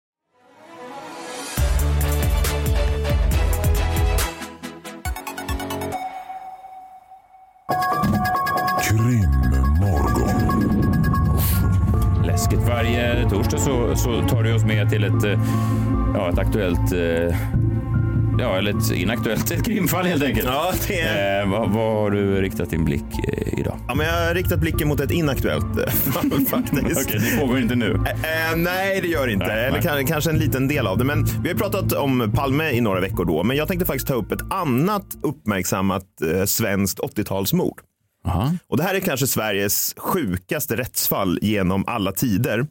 Krimmorgon. 8.81 10.41
Läskigt. 12.25 12.59
Varje 12.69 13.29
torsdag 13.29 13.57
så, 13.57 13.95
så 13.95 14.21
tar 14.21 14.43
du 14.43 14.53
oss 14.53 14.65
med 14.65 14.89
till 14.89 15.03
ett, 15.03 15.23
eh, 15.23 15.39
ja, 16.13 16.29
ett 16.29 16.39
aktuellt 16.39 16.93
eh, 16.93 17.35
Ja, 18.39 18.57
eller 18.57 18.77
ett 18.77 18.91
inaktuellt 18.91 19.51
ett 19.51 19.65
krimfall 19.65 20.05
helt 20.05 20.23
enkelt. 20.23 20.47
Ja, 20.47 20.73
det 20.87 20.99
är... 21.01 21.41
eh, 21.43 21.49
vad, 21.49 21.69
vad 21.69 21.93
har 21.95 22.11
du 22.11 22.41
riktat 22.41 22.69
din 22.69 22.85
blick 22.85 23.03
eh, 23.27 23.59
idag? 23.59 23.79
Ja, 23.87 23.95
men 23.95 24.05
jag 24.05 24.27
har 24.27 24.33
riktat 24.33 24.59
blicken 24.59 24.87
mot 24.87 24.99
ett 24.99 25.11
inaktuellt 25.11 25.77
eh, 25.79 25.87
fall 25.93 26.31
faktiskt. 26.49 27.07
Okej, 27.07 27.19
det 27.31 27.39
pågår 27.41 27.59
inte 27.59 27.75
nu. 27.75 27.93
Eh, 27.93 28.55
nej, 28.57 29.01
det 29.01 29.07
gör 29.07 29.27
det 29.27 29.33
inte. 29.33 29.47
Nej, 29.47 29.59
Eller 29.65 29.71
nej. 29.71 29.81
kan, 29.81 30.05
kanske 30.05 30.29
en 30.29 30.37
liten 30.39 30.67
del 30.67 30.87
av 30.87 30.97
det. 30.97 31.03
Men 31.03 31.25
vi 31.43 31.49
har 31.49 31.55
pratat 31.55 31.93
om 31.93 32.31
Palme 32.35 32.69
i 32.71 32.81
några 32.81 32.99
veckor 32.99 33.25
då. 33.25 33.43
Men 33.43 33.57
jag 33.57 33.67
tänkte 33.67 33.85
faktiskt 33.85 34.07
ta 34.07 34.13
upp 34.13 34.31
ett 34.31 34.51
annat 34.53 35.05
uppmärksammat 35.23 36.03
eh, 36.35 36.45
svenskt 36.45 36.99
80-talsmord. 36.99 37.79
Och 38.67 38.77
det 38.77 38.83
här 38.83 38.95
är 38.95 38.99
kanske 38.99 39.27
Sveriges 39.27 39.93
sjukaste 39.97 40.75
rättsfall 40.77 41.39
genom 41.41 41.83
alla 41.87 42.11
tider. 42.11 42.65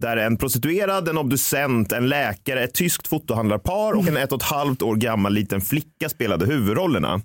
Där 0.00 0.16
en 0.16 0.36
prostituerad, 0.36 1.08
en 1.08 1.18
obducent, 1.18 1.92
en 1.92 2.08
läkare, 2.08 2.64
ett 2.64 2.74
tyskt 2.74 3.06
fotohandlarpar 3.06 3.92
och 3.92 4.08
en 4.08 4.16
ett 4.16 4.32
och 4.32 4.42
ett 4.42 4.48
halvt 4.48 4.82
år 4.82 4.96
gammal 4.96 5.32
liten 5.32 5.60
flicka 5.60 6.08
spelade 6.08 6.46
huvudrollerna. 6.46 7.20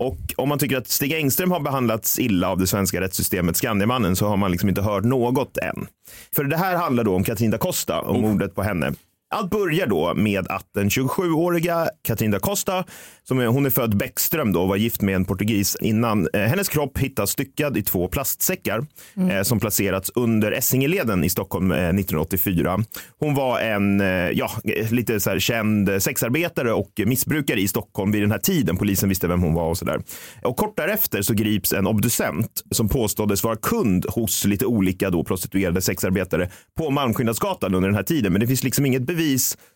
Och 0.00 0.18
om 0.36 0.48
man 0.48 0.58
tycker 0.58 0.76
att 0.76 0.88
Stig 0.88 1.12
Engström 1.12 1.50
har 1.50 1.60
behandlats 1.60 2.18
illa 2.18 2.48
av 2.48 2.58
det 2.58 2.66
svenska 2.66 3.00
rättssystemet, 3.00 3.56
Skandiamannen, 3.56 4.16
så 4.16 4.28
har 4.28 4.36
man 4.36 4.50
liksom 4.50 4.68
inte 4.68 4.82
hört 4.82 5.04
något 5.04 5.56
än. 5.56 5.86
För 6.34 6.44
det 6.44 6.56
här 6.56 6.76
handlar 6.76 7.04
då 7.04 7.14
om 7.14 7.24
Katrin 7.24 7.50
da 7.50 7.58
Costa 7.58 8.00
och 8.00 8.20
mordet 8.20 8.54
på 8.54 8.62
henne. 8.62 8.92
Allt 9.34 9.50
börjar 9.50 9.86
då 9.86 10.14
med 10.14 10.48
att 10.48 10.66
den 10.74 10.88
27-åriga 10.88 11.88
Katrin 12.02 12.30
da 12.30 12.38
Costa, 12.38 12.84
som 13.22 13.38
är, 13.38 13.46
hon 13.46 13.66
är 13.66 13.70
född 13.70 13.96
Bäckström 13.96 14.52
då 14.52 14.62
och 14.62 14.68
var 14.68 14.76
gift 14.76 15.02
med 15.02 15.14
en 15.14 15.24
portugis 15.24 15.76
innan, 15.80 16.28
eh, 16.32 16.40
hennes 16.40 16.68
kropp 16.68 16.98
hittas 16.98 17.30
styckad 17.30 17.76
i 17.76 17.82
två 17.82 18.08
plastsäckar 18.08 18.86
eh, 19.30 19.42
som 19.42 19.60
placerats 19.60 20.12
under 20.14 20.52
Essingeleden 20.52 21.24
i 21.24 21.28
Stockholm 21.28 21.72
eh, 21.72 21.78
1984. 21.78 22.84
Hon 23.18 23.34
var 23.34 23.60
en, 23.60 24.00
eh, 24.00 24.06
ja, 24.06 24.50
lite 24.90 25.20
så 25.20 25.30
här 25.30 25.38
känd 25.38 26.02
sexarbetare 26.02 26.72
och 26.72 26.90
missbrukare 27.06 27.60
i 27.60 27.68
Stockholm 27.68 28.12
vid 28.12 28.22
den 28.22 28.30
här 28.30 28.38
tiden. 28.38 28.76
Polisen 28.76 29.08
visste 29.08 29.28
vem 29.28 29.42
hon 29.42 29.54
var 29.54 29.68
och 29.68 29.78
sådär. 29.78 30.00
Och 30.42 30.56
kort 30.56 30.76
därefter 30.76 31.22
så 31.22 31.34
grips 31.34 31.72
en 31.72 31.86
obducent 31.86 32.62
som 32.70 32.88
påståddes 32.88 33.44
vara 33.44 33.56
kund 33.56 34.06
hos 34.08 34.44
lite 34.44 34.66
olika 34.66 35.10
då 35.10 35.24
prostituerade 35.24 35.82
sexarbetare 35.82 36.50
på 36.78 36.90
Malmskillnadsgatan 36.90 37.74
under 37.74 37.88
den 37.88 37.96
här 37.96 38.02
tiden. 38.02 38.32
Men 38.32 38.40
det 38.40 38.46
finns 38.46 38.64
liksom 38.64 38.86
inget 38.86 39.02
bevis 39.02 39.19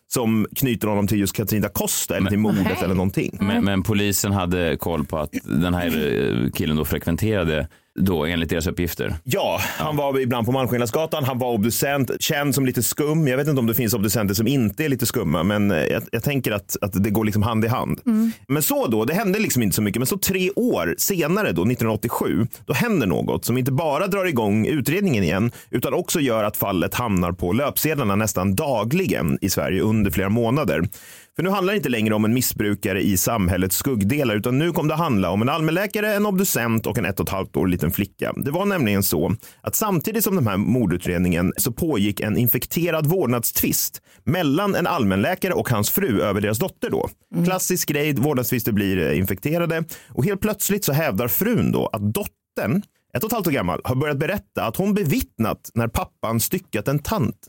som 0.07 0.47
knyter 0.55 0.87
honom 0.87 1.07
till 1.07 1.19
just 1.19 1.35
Katrin 1.35 1.61
da 1.61 1.69
Costa 1.69 2.17
eller 2.17 2.29
till 2.29 2.39
mordet 2.39 2.81
eller 2.83 2.95
någonting. 2.95 3.37
Men, 3.41 3.63
men 3.65 3.83
polisen 3.83 4.31
hade 4.31 4.77
koll 4.77 5.05
på 5.05 5.17
att 5.17 5.29
den 5.43 5.73
här 5.73 5.87
eh, 5.87 6.51
killen 6.51 6.77
då 6.77 6.85
frekventerade 6.85 7.67
då 7.99 8.25
enligt 8.25 8.49
deras 8.49 8.67
uppgifter. 8.67 9.15
Ja, 9.23 9.59
han 9.61 9.95
var 9.95 10.19
ibland 10.19 10.45
på 10.45 10.51
Malmskillnadsgatan. 10.51 11.23
Han 11.23 11.39
var 11.39 11.53
obducent, 11.53 12.11
känd 12.19 12.55
som 12.55 12.65
lite 12.65 12.83
skum. 12.83 13.27
Jag 13.27 13.37
vet 13.37 13.47
inte 13.47 13.59
om 13.59 13.67
det 13.67 13.73
finns 13.73 13.93
obducenter 13.93 14.35
som 14.35 14.47
inte 14.47 14.85
är 14.85 14.89
lite 14.89 15.05
skumma, 15.05 15.43
men 15.43 15.71
eh, 15.71 15.77
jag, 15.77 16.03
jag 16.11 16.23
tänker 16.23 16.51
att, 16.51 16.77
att 16.81 17.03
det 17.03 17.09
går 17.09 17.25
liksom 17.25 17.43
hand 17.43 17.65
i 17.65 17.67
hand. 17.67 18.01
Men 18.47 18.63
så 18.63 18.87
då, 18.87 19.05
det 19.05 19.13
hände 19.13 19.39
liksom 19.39 19.63
inte 19.63 19.75
så 19.75 19.81
mycket. 19.81 19.99
Men 19.99 20.07
så 20.07 20.17
tre 20.17 20.51
år 20.55 20.95
senare, 20.97 21.47
då, 21.47 21.61
1987, 21.61 22.47
då 22.65 22.73
händer 22.73 23.07
något 23.07 23.45
som 23.45 23.57
inte 23.57 23.71
bara 23.71 24.07
drar 24.07 24.25
igång 24.25 24.67
utredningen 24.67 25.23
igen, 25.23 25.51
utan 25.69 25.93
också 25.93 26.19
gör 26.19 26.43
att 26.43 26.57
fallet 26.57 26.93
hamnar 26.93 27.31
på 27.31 27.53
löpsedlarna 27.53 28.15
nästan 28.15 28.55
dagligen 28.55 29.37
i 29.41 29.49
Sverige 29.49 29.81
under 29.81 30.11
flera 30.11 30.29
månader. 30.29 30.83
För 31.35 31.43
nu 31.43 31.49
handlar 31.49 31.73
det 31.73 31.77
inte 31.77 31.89
längre 31.89 32.13
om 32.13 32.25
en 32.25 32.33
missbrukare 32.33 33.01
i 33.01 33.17
samhällets 33.17 33.77
skuggdelar 33.77 34.35
utan 34.35 34.57
nu 34.57 34.71
kom 34.71 34.87
det 34.87 34.95
handla 34.95 35.29
om 35.29 35.41
en 35.41 35.49
allmänläkare, 35.49 36.13
en 36.13 36.25
obducent 36.25 36.87
och 36.87 36.97
en 36.97 37.05
ett 37.05 37.19
och 37.19 37.27
ett 37.27 37.33
halvt 37.33 37.55
år 37.55 37.67
liten 37.67 37.91
flicka. 37.91 38.33
Det 38.37 38.51
var 38.51 38.65
nämligen 38.65 39.03
så 39.03 39.35
att 39.61 39.75
samtidigt 39.75 40.23
som 40.23 40.35
den 40.35 40.47
här 40.47 40.57
mordutredningen 40.57 41.53
så 41.57 41.71
pågick 41.71 42.19
en 42.19 42.37
infekterad 42.37 43.05
vårdnadstvist 43.05 44.01
mellan 44.23 44.75
en 44.75 44.87
allmänläkare 44.87 45.53
och 45.53 45.69
hans 45.69 45.89
fru 45.89 46.21
över 46.21 46.41
deras 46.41 46.59
dotter 46.59 46.89
då. 46.89 47.09
Klassisk 47.45 47.89
grej, 47.89 48.13
vårdnadstvister 48.15 48.71
blir 48.71 48.97
eh, 48.97 49.17
infekterade 49.17 49.83
och 50.09 50.25
helt 50.25 50.41
plötsligt 50.41 50.85
så 50.85 50.93
hävdar 50.93 51.27
frun 51.27 51.71
då 51.71 51.87
att 51.87 52.13
dottern, 52.13 52.81
ett 53.13 53.23
och 53.23 53.29
ett 53.29 53.33
halvt 53.33 53.47
år 53.47 53.51
gammal, 53.51 53.81
har 53.83 53.95
börjat 53.95 54.17
berätta 54.17 54.63
att 54.63 54.75
hon 54.75 54.93
bevittnat 54.93 55.71
när 55.73 55.87
pappan 55.87 56.39
styckat 56.39 56.87
en 56.87 56.99
tant. 56.99 57.47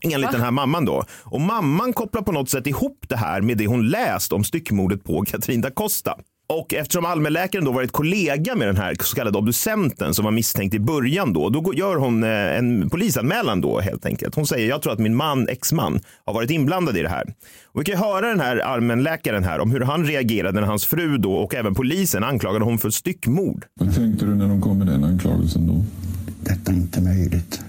Enligt 0.00 0.32
den 0.32 0.40
här 0.40 0.50
mamman 0.50 0.84
då. 0.84 1.04
Och 1.22 1.40
mamman 1.40 1.92
kopplar 1.92 2.22
på 2.22 2.32
något 2.32 2.50
sätt 2.50 2.66
ihop 2.66 3.04
det 3.08 3.16
här 3.16 3.40
med 3.40 3.58
det 3.58 3.66
hon 3.66 3.88
läst 3.88 4.32
om 4.32 4.44
styckmordet 4.44 5.04
på 5.04 5.24
Katrin 5.24 5.60
da 5.60 5.70
Costa. 5.70 6.14
Och 6.52 6.74
eftersom 6.74 7.04
allmänläkaren 7.04 7.64
då 7.64 7.72
varit 7.72 7.92
kollega 7.92 8.54
med 8.54 8.68
den 8.68 8.76
här 8.76 8.96
så 9.00 9.16
kallade 9.16 9.38
obducenten 9.38 10.14
som 10.14 10.24
var 10.24 10.32
misstänkt 10.32 10.74
i 10.74 10.80
början 10.80 11.32
då, 11.32 11.48
då 11.48 11.74
gör 11.74 11.96
hon 11.96 12.24
eh, 12.24 12.58
en 12.58 12.90
polisanmälan 12.90 13.60
då 13.60 13.80
helt 13.80 14.06
enkelt. 14.06 14.34
Hon 14.34 14.46
säger 14.46 14.68
jag 14.68 14.82
tror 14.82 14.92
att 14.92 14.98
min 14.98 15.16
man, 15.16 15.48
exman, 15.48 16.00
har 16.24 16.34
varit 16.34 16.50
inblandad 16.50 16.96
i 16.96 17.02
det 17.02 17.08
här. 17.08 17.34
Och 17.64 17.80
vi 17.80 17.84
kan 17.84 17.98
höra 17.98 18.28
den 18.28 18.40
här 18.40 18.56
allmänläkaren 18.56 19.44
här 19.44 19.60
om 19.60 19.70
hur 19.70 19.80
han 19.80 20.04
reagerade 20.04 20.60
när 20.60 20.66
hans 20.66 20.86
fru 20.86 21.18
då 21.18 21.32
och 21.32 21.54
även 21.54 21.74
polisen 21.74 22.24
anklagade 22.24 22.64
honom 22.64 22.78
för 22.78 22.90
styckmord. 22.90 23.64
Vad 23.80 23.94
tänkte 23.94 24.26
du 24.26 24.34
när 24.34 24.48
de 24.48 24.60
kom 24.60 24.78
med 24.78 24.86
den 24.86 25.04
anklagelsen 25.04 25.66
då? 25.66 25.84
Detta 26.40 26.72
är 26.72 26.76
inte 26.76 27.00
möjligt. 27.00 27.60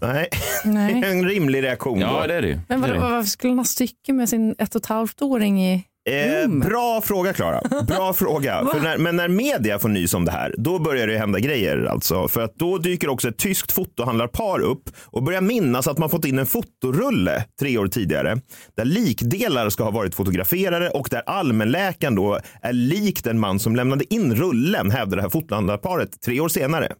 Nej, 0.00 0.28
Nej. 0.64 1.02
en 1.04 1.28
rimlig 1.28 1.62
reaktion. 1.62 2.00
Ja, 2.00 2.20
då. 2.20 2.26
det 2.26 2.34
är 2.34 2.42
det. 2.42 2.60
Men 2.68 2.80
Det 2.80 2.86
är 2.86 2.90
vadå, 2.90 3.06
det. 3.06 3.12
varför 3.12 3.28
skulle 3.28 3.50
han 3.50 3.58
ha 3.58 3.64
stycke 3.64 4.12
med 4.12 4.28
sin 4.28 4.54
ett 4.58 4.74
och 4.74 4.80
ett 4.80 4.86
halvt 4.86 5.22
åring 5.22 5.64
i 5.64 5.84
Eh, 6.08 6.48
bra 6.48 7.00
fråga 7.00 7.32
Klara. 7.32 7.60
Bra 7.86 8.12
fråga. 8.16 8.62
När, 8.62 8.98
men 8.98 9.16
när 9.16 9.28
media 9.28 9.78
får 9.78 9.88
nys 9.88 10.14
om 10.14 10.24
det 10.24 10.30
här, 10.32 10.54
då 10.58 10.78
börjar 10.78 11.06
det 11.06 11.18
hända 11.18 11.38
grejer. 11.38 11.84
Alltså. 11.84 12.28
För 12.28 12.40
att 12.40 12.54
då 12.54 12.78
dyker 12.78 13.08
också 13.08 13.28
ett 13.28 13.36
tyskt 13.38 13.72
fotohandlarpar 13.72 14.60
upp 14.60 14.82
och 15.04 15.22
börjar 15.22 15.40
minnas 15.40 15.86
att 15.88 15.98
man 15.98 16.10
fått 16.10 16.24
in 16.24 16.38
en 16.38 16.46
fotorulle 16.46 17.44
tre 17.60 17.78
år 17.78 17.86
tidigare. 17.86 18.40
Där 18.76 18.84
likdelar 18.84 19.70
ska 19.70 19.84
ha 19.84 19.90
varit 19.90 20.14
fotograferade 20.14 20.90
och 20.90 21.08
där 21.10 21.22
allmänläkaren 21.26 22.14
då 22.14 22.38
är 22.62 22.72
lik 22.72 23.24
den 23.24 23.38
man 23.38 23.58
som 23.58 23.76
lämnade 23.76 24.14
in 24.14 24.34
rullen, 24.34 24.90
hävdar 24.90 25.16
det 25.16 25.22
här 25.22 25.30
fotohandlarparet 25.30 26.20
tre 26.20 26.40
år 26.40 26.48
senare. 26.48 26.92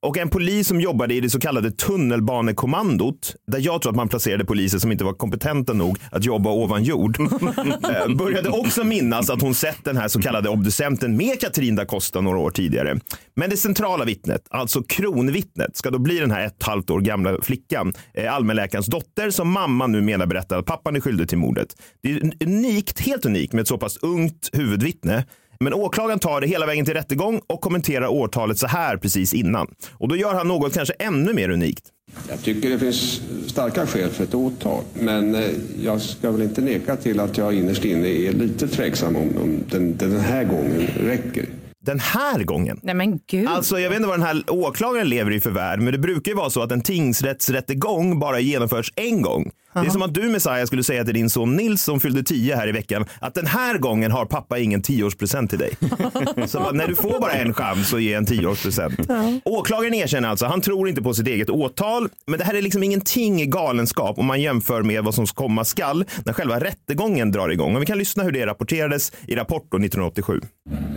Och 0.00 0.18
en 0.18 0.28
polis 0.28 0.68
som 0.68 0.80
jobbade 0.80 1.14
i 1.14 1.20
det 1.20 1.30
så 1.30 1.40
kallade 1.40 1.70
tunnelbanekommandot, 1.70 3.34
där 3.46 3.58
jag 3.58 3.82
tror 3.82 3.92
att 3.92 3.96
man 3.96 4.08
placerade 4.08 4.44
poliser 4.44 4.78
som 4.78 4.92
inte 4.92 5.04
var 5.04 5.12
kompetenta 5.12 5.72
nog 5.72 5.98
att 6.10 6.24
jobba 6.24 6.50
ovan 6.50 6.84
jord, 6.84 7.20
eh, 7.20 8.14
började 8.16 8.48
också 8.48 8.84
minnas 8.84 9.30
att 9.30 9.40
hon 9.40 9.54
sett 9.54 9.84
den 9.84 9.96
här 9.96 10.08
så 10.08 10.22
kallade 10.22 10.48
obducenten 10.48 11.16
med 11.16 11.40
Katrin 11.40 11.76
da 11.76 11.84
Costa 11.84 12.20
några 12.20 12.38
år 12.38 12.50
tidigare. 12.50 12.98
Men 13.34 13.50
det 13.50 13.56
centrala 13.56 14.04
vittnet, 14.04 14.42
alltså 14.50 14.82
kronvittnet, 14.82 15.76
ska 15.76 15.90
då 15.90 15.98
bli 15.98 16.18
den 16.18 16.30
här 16.30 16.46
ett 16.46 16.62
halvt 16.62 16.90
år 16.90 17.00
gamla 17.00 17.42
flickan, 17.42 17.92
eh, 18.14 18.34
allmänläkarens 18.34 18.86
dotter, 18.86 19.30
som 19.30 19.52
mamman 19.52 19.92
nu 19.92 20.00
menar 20.00 20.26
berättar 20.26 20.58
att 20.58 20.66
pappan 20.66 20.96
är 20.96 21.00
skyldig 21.00 21.28
till 21.28 21.38
mordet. 21.38 21.68
Det 22.02 22.12
är 22.12 22.32
unikt, 22.40 23.00
helt 23.00 23.26
unikt 23.26 23.52
med 23.52 23.62
ett 23.62 23.68
så 23.68 23.78
pass 23.78 23.96
ungt 23.96 24.50
huvudvittne. 24.52 25.24
Men 25.60 25.74
åklagaren 25.74 26.18
tar 26.18 26.40
det 26.40 26.46
hela 26.46 26.66
vägen 26.66 26.84
till 26.84 26.94
rättegång 26.94 27.40
och 27.46 27.60
kommenterar 27.60 28.06
årtalet 28.06 28.58
så 28.58 28.66
här 28.66 28.96
precis 28.96 29.34
innan. 29.34 29.74
Och 29.92 30.08
då 30.08 30.16
gör 30.16 30.34
han 30.34 30.48
något 30.48 30.74
kanske 30.74 30.94
ännu 30.98 31.32
mer 31.32 31.50
unikt. 31.50 31.84
Jag 32.28 32.42
tycker 32.42 32.70
det 32.70 32.78
finns 32.78 33.22
starka 33.46 33.86
skäl 33.86 34.10
för 34.10 34.24
ett 34.24 34.34
åtal. 34.34 34.82
Men 34.94 35.34
eh, 35.34 35.44
jag 35.82 36.00
ska 36.00 36.30
väl 36.30 36.42
inte 36.42 36.60
neka 36.60 36.96
till 36.96 37.20
att 37.20 37.38
jag 37.38 37.54
innerst 37.54 37.84
inne 37.84 38.08
är 38.08 38.32
lite 38.32 38.68
tveksam 38.68 39.16
om, 39.16 39.36
om 39.42 39.60
den, 39.70 39.96
den 39.96 40.20
här 40.20 40.44
gången 40.44 40.86
räcker. 41.00 41.46
Den 41.86 42.00
här 42.00 42.44
gången? 42.44 42.80
Nej 42.82 42.94
men 42.94 43.20
gud. 43.26 43.48
Alltså 43.48 43.78
jag 43.78 43.90
vet 43.90 43.96
inte 43.96 44.08
vad 44.08 44.18
den 44.18 44.26
här 44.26 44.42
åklagaren 44.48 45.08
lever 45.08 45.30
i 45.30 45.40
för 45.40 45.50
värld, 45.50 45.80
men 45.80 45.92
det 45.92 45.98
brukar 45.98 46.32
ju 46.32 46.36
vara 46.36 46.50
så 46.50 46.62
att 46.62 46.72
en 46.72 46.80
tingsrättsrättegång 46.80 48.18
bara 48.18 48.40
genomförs 48.40 48.92
en 48.96 49.22
gång. 49.22 49.50
Det 49.82 49.88
är 49.88 49.90
som 49.90 50.02
att 50.02 50.14
du 50.14 50.22
Messiah 50.28 50.64
skulle 50.64 50.82
säga 50.82 51.04
till 51.04 51.14
din 51.14 51.30
son 51.30 51.56
Nils 51.56 51.82
som 51.82 52.00
fyllde 52.00 52.22
10 52.22 52.56
här 52.56 52.68
i 52.68 52.72
veckan 52.72 53.04
att 53.18 53.34
den 53.34 53.46
här 53.46 53.78
gången 53.78 54.12
har 54.12 54.26
pappa 54.26 54.58
ingen 54.58 54.82
tioårspresent 54.82 55.50
till 55.50 55.58
dig. 55.58 55.76
så 56.46 56.58
bara, 56.58 56.72
när 56.72 56.88
du 56.88 56.94
får 56.94 57.20
bara 57.20 57.32
en 57.32 57.54
chans 57.54 57.88
så 57.88 57.98
ge 57.98 58.14
en 58.14 58.26
tioårspresent. 58.26 59.00
Ja. 59.08 59.40
Åklagaren 59.44 59.94
erkänner 59.94 60.28
alltså, 60.28 60.46
han 60.46 60.60
tror 60.60 60.88
inte 60.88 61.02
på 61.02 61.14
sitt 61.14 61.26
eget 61.26 61.50
åtal, 61.50 62.08
men 62.26 62.38
det 62.38 62.44
här 62.44 62.54
är 62.54 62.62
liksom 62.62 62.82
ingenting 62.82 63.50
galenskap 63.50 64.18
om 64.18 64.26
man 64.26 64.40
jämför 64.40 64.82
med 64.82 65.04
vad 65.04 65.14
som 65.14 65.26
komma 65.26 65.64
skall 65.64 66.04
när 66.24 66.32
själva 66.32 66.60
rättegången 66.60 67.32
drar 67.32 67.48
igång. 67.48 67.76
Och 67.76 67.82
vi 67.82 67.86
kan 67.86 67.98
lyssna 67.98 68.22
hur 68.22 68.32
det 68.32 68.46
rapporterades 68.46 69.12
i 69.26 69.34
Rapport 69.34 69.66
då 69.70 69.76
1987. 69.76 70.40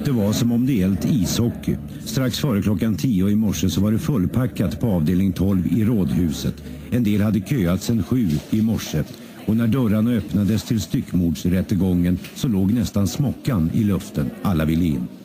Det 0.06 0.12
var 0.12 0.34
som 0.34 0.52
om 0.52 0.66
det 0.66 0.74
gällt 0.74 1.06
ishockey. 1.06 1.76
Strax 2.06 2.40
före 2.40 2.62
klockan 2.62 2.98
10 2.98 3.30
i 3.30 3.36
morse 3.36 3.70
så 3.70 3.82
var 3.82 3.92
det 3.92 4.00
fullpackat 4.00 4.80
på 4.80 4.88
avdelning 4.88 5.34
12 5.34 5.68
i 5.78 5.86
Rådhuset. 5.86 6.56
En 6.92 7.04
del 7.04 7.22
hade 7.22 7.40
köat 7.40 7.84
sedan 7.84 8.04
sju 8.04 8.30
i 8.50 8.62
morse. 8.62 9.04
Och 9.46 9.58
när 9.58 9.68
dörrarna 9.68 10.12
öppnades 10.12 10.64
till 10.64 10.82
styckmordsrättegången 10.82 12.20
så 12.36 12.48
låg 12.48 12.74
nästan 12.74 13.08
smockan 13.08 13.72
i 13.74 13.84
luften. 13.84 14.30
Alla 14.42 14.66
ville 14.66 14.86
in. 14.86 15.19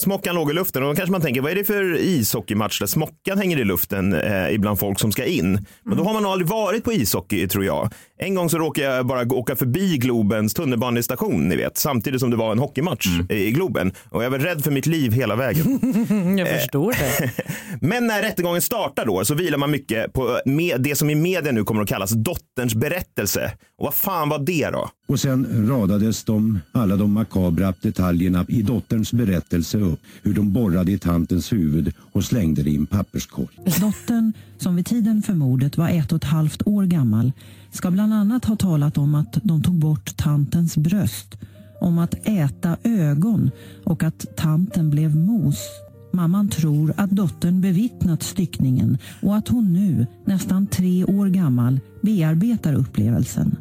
Smockan 0.00 0.34
låg 0.34 0.50
i 0.50 0.54
luften 0.54 0.82
och 0.82 0.88
då 0.88 0.94
kanske 0.94 1.12
man 1.12 1.20
tänker 1.20 1.40
vad 1.40 1.50
är 1.52 1.54
det 1.56 1.64
för 1.64 1.96
ishockeymatch 1.98 2.78
där 2.80 2.86
smockan 2.86 3.38
hänger 3.38 3.58
i 3.60 3.64
luften 3.64 4.12
eh, 4.14 4.50
ibland 4.54 4.78
folk 4.78 5.00
som 5.00 5.12
ska 5.12 5.24
in. 5.24 5.66
Men 5.84 5.98
då 5.98 6.04
har 6.04 6.12
man 6.12 6.26
aldrig 6.26 6.48
varit 6.48 6.84
på 6.84 6.92
ishockey 6.92 7.48
tror 7.48 7.64
jag. 7.64 7.90
En 8.18 8.34
gång 8.34 8.50
så 8.50 8.58
råkade 8.58 8.86
jag 8.96 9.06
bara 9.06 9.24
gå- 9.24 9.36
åka 9.36 9.56
förbi 9.56 9.96
Globens 9.98 10.54
tunnelbanestation 10.54 11.48
ni 11.48 11.56
vet 11.56 11.78
samtidigt 11.78 12.20
som 12.20 12.30
det 12.30 12.36
var 12.36 12.52
en 12.52 12.58
hockeymatch 12.58 13.06
i 13.30 13.50
Globen 13.50 13.92
och 14.10 14.24
jag 14.24 14.30
var 14.30 14.38
rädd 14.38 14.64
för 14.64 14.70
mitt 14.70 14.86
liv 14.86 15.12
hela 15.12 15.36
vägen. 15.36 15.78
Jag 16.38 16.48
förstår 16.48 16.92
det. 16.92 17.30
Men 17.86 18.06
när 18.06 18.22
rättegången 18.22 18.62
startar 18.62 19.06
då 19.06 19.24
så 19.24 19.34
vilar 19.34 19.58
man 19.58 19.70
mycket 19.70 20.12
på 20.12 20.40
med 20.44 20.80
det 20.80 20.94
som 20.96 21.10
i 21.10 21.14
media 21.14 21.52
nu 21.52 21.64
kommer 21.64 21.82
att 21.82 21.88
kallas 21.88 22.10
dotterns 22.10 22.74
berättelse. 22.74 23.52
Och 23.78 23.84
vad 23.84 23.94
fan 23.94 24.28
var 24.28 24.38
det 24.38 24.70
då? 24.72 24.90
Och 25.08 25.20
sen 25.20 25.68
radades 25.70 26.24
de, 26.24 26.60
alla 26.72 26.96
de 26.96 27.12
makabra 27.12 27.74
detaljerna 27.82 28.46
i 28.48 28.62
dotterns 28.62 29.12
berättelse 29.12 29.78
upp. 29.92 30.00
Hur 30.22 30.34
de 30.34 30.52
borrade 30.52 30.92
i 30.92 30.98
tantens 30.98 31.52
huvud 31.52 31.92
och 32.12 32.24
slängde 32.24 32.62
det 32.62 32.70
i 32.70 32.76
en 32.76 32.86
papperskorg. 32.86 33.48
Dottern, 33.80 34.32
som 34.58 34.76
vid 34.76 34.86
tiden 34.86 35.22
för 35.22 35.34
mordet 35.34 35.76
var 35.76 35.88
ett 35.88 36.12
och 36.12 36.16
ett 36.16 36.24
halvt 36.24 36.66
år 36.66 36.84
gammal, 36.84 37.32
ska 37.70 37.90
bland 37.90 38.14
annat 38.14 38.44
ha 38.44 38.56
talat 38.56 38.98
om 38.98 39.14
att 39.14 39.38
de 39.42 39.62
tog 39.62 39.74
bort 39.74 40.16
tantens 40.16 40.76
bröst, 40.76 41.38
om 41.80 41.98
att 41.98 42.14
äta 42.28 42.76
ögon 42.84 43.50
och 43.84 44.02
att 44.02 44.36
tanten 44.36 44.90
blev 44.90 45.16
mos. 45.16 45.58
Mamman 46.12 46.48
tror 46.48 46.94
att 46.96 47.10
dottern 47.10 47.60
bevittnat 47.60 48.22
styckningen 48.22 48.98
och 49.22 49.36
att 49.36 49.48
hon 49.48 49.72
nu, 49.72 50.06
nästan 50.24 50.66
tre 50.66 51.04
år 51.04 51.26
gammal, 51.26 51.80
bearbetar 52.02 52.74
upplevelsen. 52.74 53.56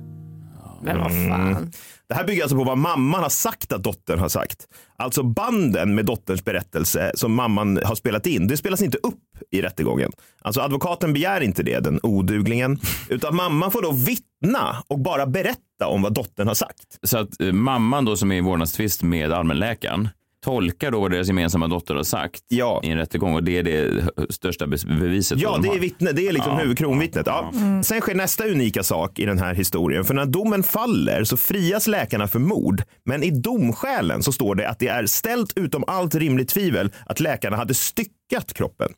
Men 0.82 0.97
vad 0.97 1.11
fan. 1.11 1.47
Mm. 1.47 1.71
Det 2.07 2.15
här 2.15 2.27
bygger 2.27 2.41
alltså 2.41 2.57
på 2.57 2.63
vad 2.63 2.77
mamman 2.77 3.21
har 3.21 3.30
sagt 3.30 3.71
att 3.71 3.84
dottern 3.84 4.19
har 4.19 4.30
sagt. 4.30 4.67
Alltså 4.99 5.23
banden 5.23 5.95
med 5.95 6.05
dotterns 6.05 6.45
berättelse 6.45 7.11
som 7.13 7.33
mamman 7.33 7.79
har 7.85 7.95
spelat 7.95 8.25
in, 8.25 8.47
det 8.47 8.57
spelas 8.57 8.81
inte 8.81 8.97
upp 8.97 9.19
i 9.51 9.61
rättegången. 9.61 10.11
Alltså 10.41 10.61
advokaten 10.61 11.13
begär 11.13 11.41
inte 11.41 11.63
det, 11.63 11.79
den 11.79 11.99
oduglingen, 12.03 12.79
utan 13.09 13.35
mamman 13.35 13.71
får 13.71 13.81
då 13.81 13.91
vittna 13.91 14.83
och 14.87 14.99
bara 14.99 15.25
berätta 15.25 15.87
om 15.87 16.01
vad 16.01 16.13
dottern 16.13 16.47
har 16.47 16.55
sagt. 16.55 16.99
Så 17.03 17.17
att 17.17 17.41
eh, 17.41 17.51
mamman 17.51 18.05
då 18.05 18.15
som 18.15 18.31
är 18.31 18.35
i 18.35 18.41
vårdnadstvist 18.41 19.03
med 19.03 19.33
allmänläkaren 19.33 20.09
tolkar 20.45 20.91
då 20.91 20.99
vad 20.99 21.11
deras 21.11 21.27
gemensamma 21.27 21.67
dotter 21.67 21.95
har 21.95 22.03
sagt 22.03 22.41
i 22.51 22.61
en 22.89 22.97
rättegång 22.97 23.35
och 23.35 23.43
det 23.43 23.57
är 23.57 23.63
det 23.63 24.03
största 24.29 24.67
be- 24.67 24.77
beviset. 24.99 25.39
Ja, 25.39 25.51
de 25.51 25.61
det 25.61 25.75
är, 25.75 25.79
vittne, 25.79 26.11
det 26.11 26.27
är 26.27 26.31
liksom 26.33 26.51
Ja. 26.53 26.59
huvudkronvittnet. 26.59 27.27
Ja. 27.27 27.51
Mm. 27.55 27.83
Sen 27.83 28.01
sker 28.01 28.15
nästa 28.15 28.45
unika 28.47 28.83
sak 28.83 29.19
i 29.19 29.25
den 29.25 29.39
här 29.39 29.53
historien. 29.53 30.05
För 30.05 30.13
när 30.13 30.25
domen 30.25 30.63
faller 30.63 31.23
så 31.23 31.37
frias 31.37 31.87
läkarna 31.87 32.27
för 32.27 32.39
mord. 32.39 32.81
Men 33.05 33.23
i 33.23 33.31
domskälen 33.31 34.23
så 34.23 34.31
står 34.31 34.55
det 34.55 34.69
att 34.69 34.79
det 34.79 34.87
är 34.87 35.05
ställt 35.05 35.53
utom 35.57 35.83
allt 35.87 36.15
rimligt 36.15 36.49
tvivel 36.49 36.91
att 37.05 37.19
läkarna 37.19 37.57
hade 37.57 37.73
styckat 37.73 38.53
kroppen. 38.53 38.89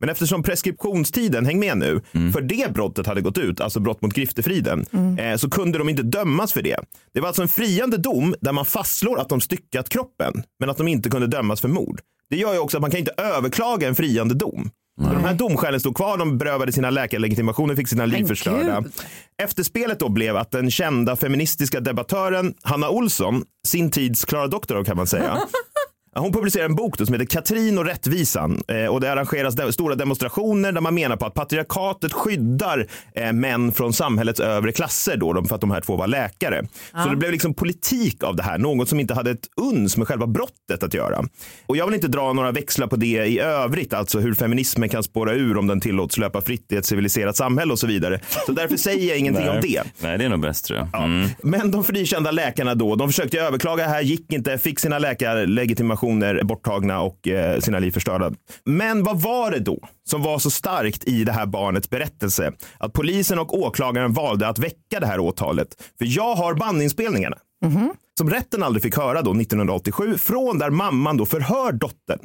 Men 0.00 0.08
eftersom 0.08 0.42
preskriptionstiden, 0.42 1.46
häng 1.46 1.58
med 1.58 1.78
nu, 1.78 2.00
för 2.32 2.40
det 2.40 2.72
brottet 2.74 3.06
hade 3.06 3.20
gått 3.20 3.38
ut, 3.38 3.60
alltså 3.60 3.80
brott 3.80 4.02
mot 4.02 4.14
griftefriden, 4.14 4.86
eh, 5.18 5.36
så 5.36 5.50
kunde 5.50 5.78
de 5.78 5.88
inte 5.88 6.02
dömas 6.02 6.52
för 6.52 6.62
det. 6.62 6.76
Det 7.14 7.20
var 7.20 7.28
alltså 7.28 7.42
en 7.42 7.48
friande 7.48 7.96
dom 7.96 8.34
där 8.40 8.52
man 8.52 8.64
fastslår 8.64 9.20
att 9.20 9.28
de 9.28 9.40
styckat 9.40 9.88
kroppen, 9.88 10.42
men 10.60 10.70
att 10.70 10.76
de 10.76 10.88
inte 10.88 11.10
kunde 11.10 11.26
dömas 11.26 11.60
för 11.60 11.68
mord. 11.68 12.00
Det 12.30 12.36
gör 12.36 12.52
ju 12.52 12.58
också 12.58 12.76
att 12.76 12.80
man 12.80 12.90
kan 12.90 13.00
inte 13.00 13.14
överklaga 13.16 13.88
en 13.88 13.94
friande 13.94 14.34
dom. 14.34 14.70
De 15.00 15.24
här 15.24 15.34
domskälen 15.34 15.80
stod 15.80 15.96
kvar, 15.96 16.18
de 16.18 16.38
berövade 16.38 16.72
sina 16.72 16.90
läkarlegitimationer, 16.90 17.76
fick 17.76 17.88
sina 17.88 18.06
liv 18.06 18.26
förstörda. 18.26 18.84
Efterspelet 19.42 20.00
då 20.00 20.08
blev 20.08 20.36
att 20.36 20.50
den 20.50 20.70
kända 20.70 21.16
feministiska 21.16 21.80
debattören 21.80 22.54
Hanna 22.62 22.88
Olsson, 22.88 23.44
sin 23.66 23.90
tids 23.90 24.24
Klara 24.24 24.46
Doktorov 24.46 24.84
kan 24.84 24.96
man 24.96 25.06
säga, 25.06 25.30
Hon 26.18 26.32
publicerar 26.32 26.64
en 26.64 26.74
bok 26.74 26.98
då 26.98 27.06
som 27.06 27.14
heter 27.14 27.26
Katrin 27.26 27.78
och 27.78 27.84
rättvisan 27.84 28.62
eh, 28.68 28.86
och 28.86 29.00
det 29.00 29.12
arrangeras 29.12 29.54
de 29.54 29.72
stora 29.72 29.94
demonstrationer 29.94 30.72
där 30.72 30.80
man 30.80 30.94
menar 30.94 31.16
på 31.16 31.26
att 31.26 31.34
patriarkatet 31.34 32.12
skyddar 32.12 32.86
eh, 33.14 33.32
män 33.32 33.72
från 33.72 33.92
samhällets 33.92 34.40
övre 34.40 34.72
klasser 34.72 35.16
då, 35.16 35.44
för 35.44 35.54
att 35.54 35.60
de 35.60 35.70
här 35.70 35.80
två 35.80 35.96
var 35.96 36.06
läkare. 36.06 36.66
Ja. 36.92 37.02
Så 37.02 37.08
det 37.08 37.16
blev 37.16 37.32
liksom 37.32 37.54
politik 37.54 38.22
av 38.22 38.36
det 38.36 38.42
här, 38.42 38.58
något 38.58 38.88
som 38.88 39.00
inte 39.00 39.14
hade 39.14 39.30
ett 39.30 39.46
uns 39.56 39.96
med 39.96 40.08
själva 40.08 40.26
brottet 40.26 40.82
att 40.82 40.94
göra. 40.94 41.24
Och 41.66 41.76
jag 41.76 41.86
vill 41.86 41.94
inte 41.94 42.08
dra 42.08 42.32
några 42.32 42.52
växlar 42.52 42.86
på 42.86 42.96
det 42.96 43.26
i 43.26 43.40
övrigt, 43.40 43.94
alltså 43.94 44.20
hur 44.20 44.34
feminismen 44.34 44.88
kan 44.88 45.02
spåra 45.02 45.32
ur 45.32 45.56
om 45.56 45.66
den 45.66 45.80
tillåts 45.80 46.18
löpa 46.18 46.40
fritt 46.40 46.72
i 46.72 46.76
ett 46.76 46.86
civiliserat 46.86 47.36
samhälle 47.36 47.72
och 47.72 47.78
så 47.78 47.86
vidare. 47.86 48.20
Så 48.46 48.52
därför 48.52 48.76
säger 48.76 49.08
jag 49.08 49.18
ingenting 49.18 49.48
om 49.48 49.60
det. 49.62 49.82
Nej, 49.98 50.18
det 50.18 50.24
är 50.24 50.28
nog 50.28 50.40
bäst 50.40 50.64
tror 50.64 50.78
jag. 50.78 51.04
Mm. 51.04 51.28
Men 51.42 51.70
de 51.70 51.84
frikända 51.84 52.30
läkarna 52.30 52.74
då, 52.74 52.96
de 52.96 53.08
försökte 53.08 53.38
överklaga 53.38 53.86
här, 53.86 54.02
gick 54.02 54.32
inte, 54.32 54.58
fick 54.58 54.80
sina 54.80 54.98
läkarlegitimationer 56.06 56.44
borttagna 56.44 57.00
och 57.00 57.28
eh, 57.28 57.60
sina 57.60 57.78
liv 57.78 57.90
förstörda. 57.90 58.32
Men 58.64 59.02
vad 59.02 59.20
var 59.20 59.50
det 59.50 59.58
då 59.58 59.78
som 60.04 60.22
var 60.22 60.38
så 60.38 60.50
starkt 60.50 61.04
i 61.04 61.24
det 61.24 61.32
här 61.32 61.46
barnets 61.46 61.90
berättelse? 61.90 62.52
Att 62.78 62.92
polisen 62.92 63.38
och 63.38 63.58
åklagaren 63.58 64.12
valde 64.12 64.48
att 64.48 64.58
väcka 64.58 65.00
det 65.00 65.06
här 65.06 65.20
åtalet. 65.20 65.68
För 65.98 66.06
jag 66.16 66.34
har 66.34 66.54
bandinspelningarna. 66.54 67.36
Som 68.18 68.30
rätten 68.30 68.62
aldrig 68.62 68.82
fick 68.82 68.96
höra 68.96 69.22
då 69.22 69.30
1987 69.30 70.18
från 70.18 70.58
där 70.58 70.70
mamman 70.70 71.16
då 71.16 71.26
förhör 71.26 71.72
dottern. 71.72 72.18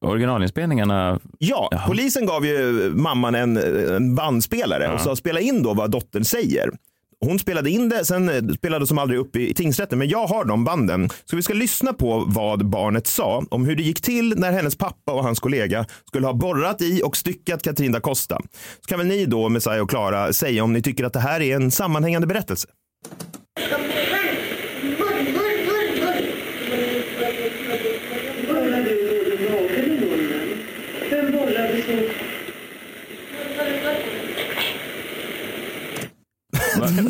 Originalinspelningarna? 0.00 1.20
Ja, 1.38 1.70
polisen 1.86 2.26
gav 2.26 2.46
ju 2.46 2.90
mamman 2.94 3.34
en, 3.34 3.56
en 3.96 4.14
bandspelare 4.14 4.94
och 4.94 5.00
sa 5.00 5.16
spela 5.16 5.40
in 5.40 5.62
då 5.62 5.74
vad 5.74 5.90
dottern 5.90 6.24
säger. 6.24 6.70
Hon 7.24 7.38
spelade 7.38 7.70
in 7.70 7.88
det, 7.88 8.04
sen 8.04 8.28
spelades 8.54 8.56
spelade 8.72 8.86
som 8.86 8.98
aldrig 8.98 9.20
upp 9.20 9.36
i, 9.36 9.50
i 9.50 9.54
tingsrätten, 9.54 9.98
men 9.98 10.08
jag 10.08 10.26
har 10.26 10.44
de 10.44 10.64
banden. 10.64 11.10
Så 11.24 11.36
vi 11.36 11.42
ska 11.42 11.54
lyssna 11.54 11.92
på 11.92 12.24
vad 12.26 12.66
barnet 12.66 13.06
sa 13.06 13.44
om 13.50 13.64
hur 13.64 13.76
det 13.76 13.82
gick 13.82 14.00
till 14.00 14.34
när 14.38 14.52
hennes 14.52 14.76
pappa 14.76 15.12
och 15.12 15.24
hans 15.24 15.40
kollega 15.40 15.86
skulle 16.08 16.26
ha 16.26 16.34
borrat 16.34 16.82
i 16.82 17.02
och 17.02 17.16
styckat 17.16 17.62
Katrin 17.62 17.92
da 17.92 18.00
Costa. 18.00 18.40
Så 18.80 18.86
kan 18.88 18.98
väl 18.98 19.06
ni 19.06 19.26
då, 19.26 19.48
Messiah 19.48 19.80
och 19.80 19.90
Klara, 19.90 20.32
säga 20.32 20.64
om 20.64 20.72
ni 20.72 20.82
tycker 20.82 21.04
att 21.04 21.12
det 21.12 21.20
här 21.20 21.40
är 21.40 21.56
en 21.56 21.70
sammanhängande 21.70 22.26
berättelse. 22.26 22.68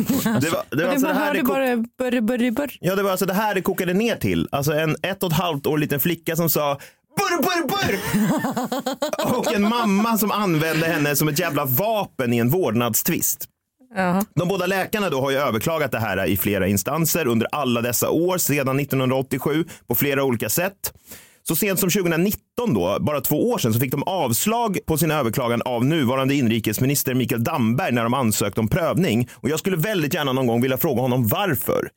Det 0.41 0.49
var, 0.49 0.63
det 0.77 0.83
var 0.83 0.91
alltså 0.91 1.07
det 1.07 1.13
här 1.13 1.33
det 1.33 1.43
bara 1.43 1.75
burr, 1.77 2.21
burr, 2.21 2.51
burr. 2.51 2.77
Ja, 2.79 2.95
det 2.95 3.03
var 3.03 3.11
alltså 3.11 3.25
det 3.25 3.33
här 3.33 3.55
det 3.55 3.61
kokade 3.61 3.93
ner 3.93 4.15
till. 4.15 4.47
Alltså 4.51 4.73
en 4.73 4.95
ett 5.01 5.23
och 5.23 5.31
ett 5.31 5.37
halvt 5.37 5.67
år 5.67 5.77
liten 5.77 5.99
flicka 5.99 6.35
som 6.35 6.49
sa 6.49 6.79
burr, 7.17 7.37
burr, 7.43 7.67
burr! 7.67 7.99
och 9.37 9.53
en 9.53 9.69
mamma 9.69 10.17
som 10.17 10.31
använde 10.31 10.85
henne 10.85 11.15
som 11.15 11.27
ett 11.27 11.39
jävla 11.39 11.65
vapen 11.65 12.33
i 12.33 12.37
en 12.37 12.49
vårdnadstvist. 12.49 13.47
De 14.35 14.47
båda 14.47 14.65
läkarna 14.65 15.09
då 15.09 15.21
har 15.21 15.31
ju 15.31 15.37
överklagat 15.37 15.91
det 15.91 15.99
här 15.99 16.25
i 16.25 16.37
flera 16.37 16.67
instanser 16.67 17.27
under 17.27 17.47
alla 17.51 17.81
dessa 17.81 18.09
år 18.09 18.37
sedan 18.37 18.79
1987 18.79 19.65
på 19.87 19.95
flera 19.95 20.23
olika 20.23 20.49
sätt. 20.49 20.93
Så 21.47 21.55
sent 21.55 21.79
som 21.79 21.89
2019 21.89 22.73
då, 22.73 22.97
bara 23.01 23.21
två 23.21 23.49
år 23.49 23.57
sedan, 23.57 23.73
så 23.73 23.79
fick 23.79 23.91
de 23.91 24.03
avslag 24.03 24.77
på 24.85 24.97
sin 24.97 25.11
överklagan 25.11 25.61
av 25.65 25.85
nuvarande 25.85 26.35
inrikesminister 26.35 27.13
Mikael 27.13 27.43
Damberg 27.43 27.91
när 27.91 28.03
de 28.03 28.13
ansökte 28.13 28.59
om 28.59 28.67
prövning. 28.67 29.29
Och 29.33 29.49
jag 29.49 29.59
skulle 29.59 29.77
väldigt 29.77 30.13
gärna 30.13 30.33
någon 30.33 30.47
gång 30.47 30.61
vilja 30.61 30.77
fråga 30.77 31.01
honom 31.01 31.27
varför. 31.27 31.89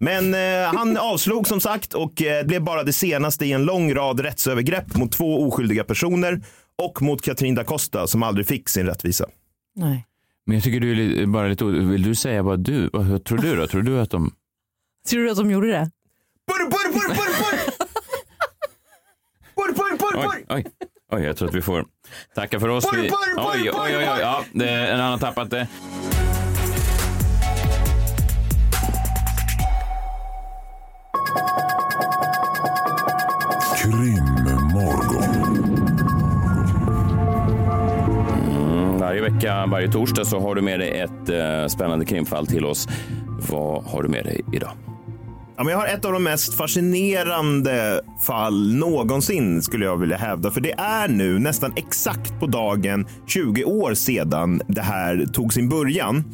Men 0.00 0.34
eh, 0.34 0.78
han 0.78 0.96
avslog 1.00 1.46
som 1.46 1.60
sagt 1.60 1.94
och 1.94 2.22
eh, 2.22 2.46
blev 2.46 2.62
bara 2.62 2.82
det 2.82 2.92
senaste 2.92 3.46
i 3.46 3.52
en 3.52 3.64
lång 3.64 3.94
rad 3.94 4.20
rättsövergrepp 4.20 4.96
mot 4.96 5.12
två 5.12 5.46
oskyldiga 5.48 5.84
personer 5.84 6.42
och 6.82 7.02
mot 7.02 7.22
Katrin 7.22 7.54
da 7.54 7.64
Costa 7.64 8.06
som 8.06 8.22
aldrig 8.22 8.46
fick 8.46 8.68
sin 8.68 8.86
rättvisa. 8.86 9.26
Nej. 9.76 10.06
Men 10.46 10.54
jag 10.54 10.64
tycker 10.64 10.80
du 10.80 11.22
är 11.22 11.26
bara 11.26 11.48
lite 11.48 11.64
Vill 11.64 12.02
du 12.02 12.14
säga 12.14 12.42
vad 12.42 12.60
du, 12.60 12.90
vad 12.92 13.24
tror 13.24 13.38
du 13.38 13.56
då? 13.56 13.66
Tror 13.66 13.82
du 13.82 14.00
att 14.00 14.10
de... 14.10 14.30
Tror 15.10 15.22
du 15.22 15.30
att 15.30 15.36
de 15.36 15.50
gjorde 15.50 15.66
det? 15.66 15.90
Burr, 16.46 16.70
burr, 16.70 16.92
burr, 16.92 17.08
burr, 17.08 17.38
burr! 17.38 17.59
Burr, 20.12 20.22
burr, 20.22 20.28
burr, 20.28 20.44
Oj, 20.48 20.64
oj, 20.64 20.64
oj, 21.12 21.22
jag 21.22 21.36
tror 21.36 21.48
att 21.48 21.54
vi 21.54 21.62
får 21.62 21.84
tacka 22.34 22.60
för 22.60 22.68
oss. 22.68 22.90
Burr, 22.90 23.00
Vi... 23.00 23.08
burr, 23.08 23.36
burr, 23.36 23.44
Oj, 23.54 23.70
oj, 23.70 23.96
oj, 23.96 23.96
oj, 23.96 24.18
ja, 24.20 24.44
det, 24.52 24.70
en 24.70 25.00
annan 25.00 25.18
tappat 25.18 25.50
det. 25.50 25.68
Krimmorgon. 33.82 35.66
Mm, 38.50 38.98
varje 38.98 39.20
vecka, 39.20 39.66
varje 39.66 39.92
torsdag 39.92 40.24
så 40.24 40.40
har 40.40 40.54
du 40.54 40.62
med 40.62 40.80
dig 40.80 41.00
ett 41.00 41.28
eh, 41.28 41.66
spännande 41.66 42.04
krimfall 42.04 42.46
till 42.46 42.64
oss. 42.64 42.88
Vad 43.50 43.84
har 43.84 44.02
du 44.02 44.08
med 44.08 44.24
dig 44.24 44.40
idag? 44.52 44.70
Ja, 45.60 45.64
men 45.64 45.72
jag 45.72 45.78
har 45.78 45.86
ett 45.86 46.04
av 46.04 46.12
de 46.12 46.22
mest 46.22 46.54
fascinerande 46.54 48.00
fall 48.26 48.74
någonsin 48.74 49.62
skulle 49.62 49.84
jag 49.84 49.96
vilja 49.96 50.16
hävda. 50.16 50.50
För 50.50 50.60
det 50.60 50.72
är 50.72 51.08
nu 51.08 51.38
nästan 51.38 51.72
exakt 51.76 52.40
på 52.40 52.46
dagen 52.46 53.06
20 53.26 53.64
år 53.64 53.94
sedan 53.94 54.62
det 54.68 54.80
här 54.80 55.26
tog 55.32 55.52
sin 55.52 55.68
början. 55.68 56.24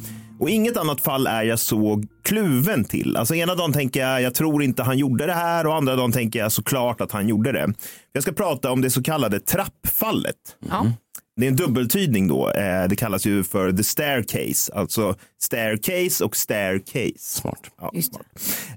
Och 0.40 0.50
inget 0.50 0.76
annat 0.76 1.00
fall 1.00 1.26
är 1.26 1.42
jag 1.42 1.58
så 1.58 2.02
kluven 2.24 2.84
till. 2.84 3.16
Alltså 3.16 3.34
ena 3.34 3.54
dagen 3.54 3.72
tänker 3.72 4.00
jag, 4.00 4.22
jag 4.22 4.34
tror 4.34 4.62
inte 4.62 4.82
han 4.82 4.98
gjorde 4.98 5.26
det 5.26 5.32
här 5.32 5.66
och 5.66 5.74
andra 5.74 5.96
dagen 5.96 6.12
tänker 6.12 6.38
jag 6.38 6.52
såklart 6.52 7.00
att 7.00 7.12
han 7.12 7.28
gjorde 7.28 7.52
det. 7.52 7.72
Jag 8.12 8.22
ska 8.22 8.32
prata 8.32 8.70
om 8.70 8.80
det 8.80 8.90
så 8.90 9.02
kallade 9.02 9.40
trappfallet. 9.40 10.36
Det 11.36 11.46
är 11.46 11.50
en 11.50 11.56
dubbeltydning 11.56 12.28
då. 12.28 12.50
Eh, 12.50 12.88
Det 12.88 12.96
kallas 12.96 13.26
ju 13.26 13.44
för 13.44 13.72
the 13.72 13.84
staircase, 13.84 14.72
alltså 14.74 15.14
staircase 15.42 16.24
och 16.24 16.36
staircase. 16.36 17.18
Smart. 17.18 17.60
Ja, 17.80 17.92
smart. 18.02 18.26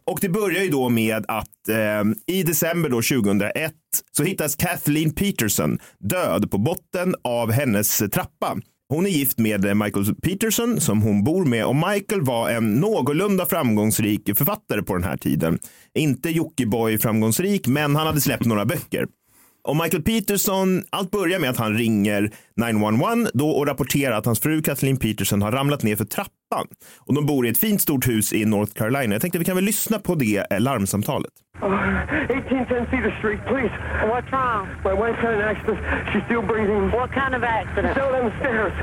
Och 0.03 0.19
det 0.21 0.29
börjar 0.29 0.63
ju 0.63 0.69
då 0.69 0.89
med 0.89 1.25
att 1.27 1.69
eh, 1.69 2.03
i 2.35 2.43
december 2.43 2.89
då 2.89 2.95
2001 3.01 3.73
så 4.11 4.23
hittas 4.23 4.55
Kathleen 4.55 5.13
Peterson 5.13 5.79
död 5.99 6.51
på 6.51 6.57
botten 6.57 7.15
av 7.23 7.51
hennes 7.51 7.97
trappa. 7.97 8.57
Hon 8.89 9.05
är 9.05 9.09
gift 9.09 9.37
med 9.37 9.77
Michael 9.77 10.15
Peterson 10.15 10.81
som 10.81 11.01
hon 11.01 11.23
bor 11.23 11.45
med 11.45 11.65
och 11.65 11.75
Michael 11.75 12.21
var 12.21 12.49
en 12.49 12.73
någorlunda 12.73 13.45
framgångsrik 13.45 14.37
författare 14.37 14.81
på 14.81 14.93
den 14.93 15.03
här 15.03 15.17
tiden. 15.17 15.59
Inte 15.97 16.29
Jockiboi 16.29 16.97
framgångsrik, 16.97 17.67
men 17.67 17.95
han 17.95 18.07
hade 18.07 18.21
släppt 18.21 18.45
några 18.45 18.65
böcker. 18.65 19.07
Och 19.69 19.75
Michael 19.75 20.03
Peterson, 20.03 20.83
allt 20.89 21.11
börjar 21.11 21.39
med 21.39 21.49
att 21.49 21.57
han 21.57 21.77
ringer 21.77 22.31
911 22.55 23.29
då 23.33 23.49
och 23.49 23.67
rapporterar 23.67 24.17
att 24.17 24.25
hans 24.25 24.39
fru 24.39 24.61
Kathleen 24.61 24.97
Peterson 24.97 25.41
har 25.41 25.51
ramlat 25.51 25.83
ner 25.83 25.95
för 25.95 26.05
trappan. 26.05 26.67
Och 26.97 27.13
de 27.13 27.25
bor 27.25 27.47
i 27.47 27.49
ett 27.49 27.57
fint 27.57 27.81
stort 27.81 28.07
hus 28.07 28.33
i 28.33 28.45
North 28.45 28.73
Carolina. 28.73 29.15
Jag 29.15 29.21
tänkte 29.21 29.39
vi 29.39 29.45
kan 29.45 29.55
väl 29.55 29.65
lyssna 29.65 29.99
på 29.99 30.15
det 30.15 30.59
larmsamtalet. 30.59 31.31
Larmsamtalet. 31.61 32.29
1810 32.29 32.87
Cedar 32.91 33.13
Street, 33.19 33.39
please. 33.45 33.71
What's 34.09 34.31
wrong? 34.31 34.69
My 34.83 34.93
wife 34.93 35.15
had 35.15 35.33
an 35.35 35.41
accident. 35.41 35.79
She's 36.13 36.23
still 36.25 36.41
breathing. 36.41 36.91
What 36.91 37.11
kind 37.11 37.35
of 37.35 37.43
accident? 37.43 37.93
She 37.93 37.99
fell 37.99 38.11
down 38.11 38.25
the 38.29 38.37
stairs. 38.39 38.73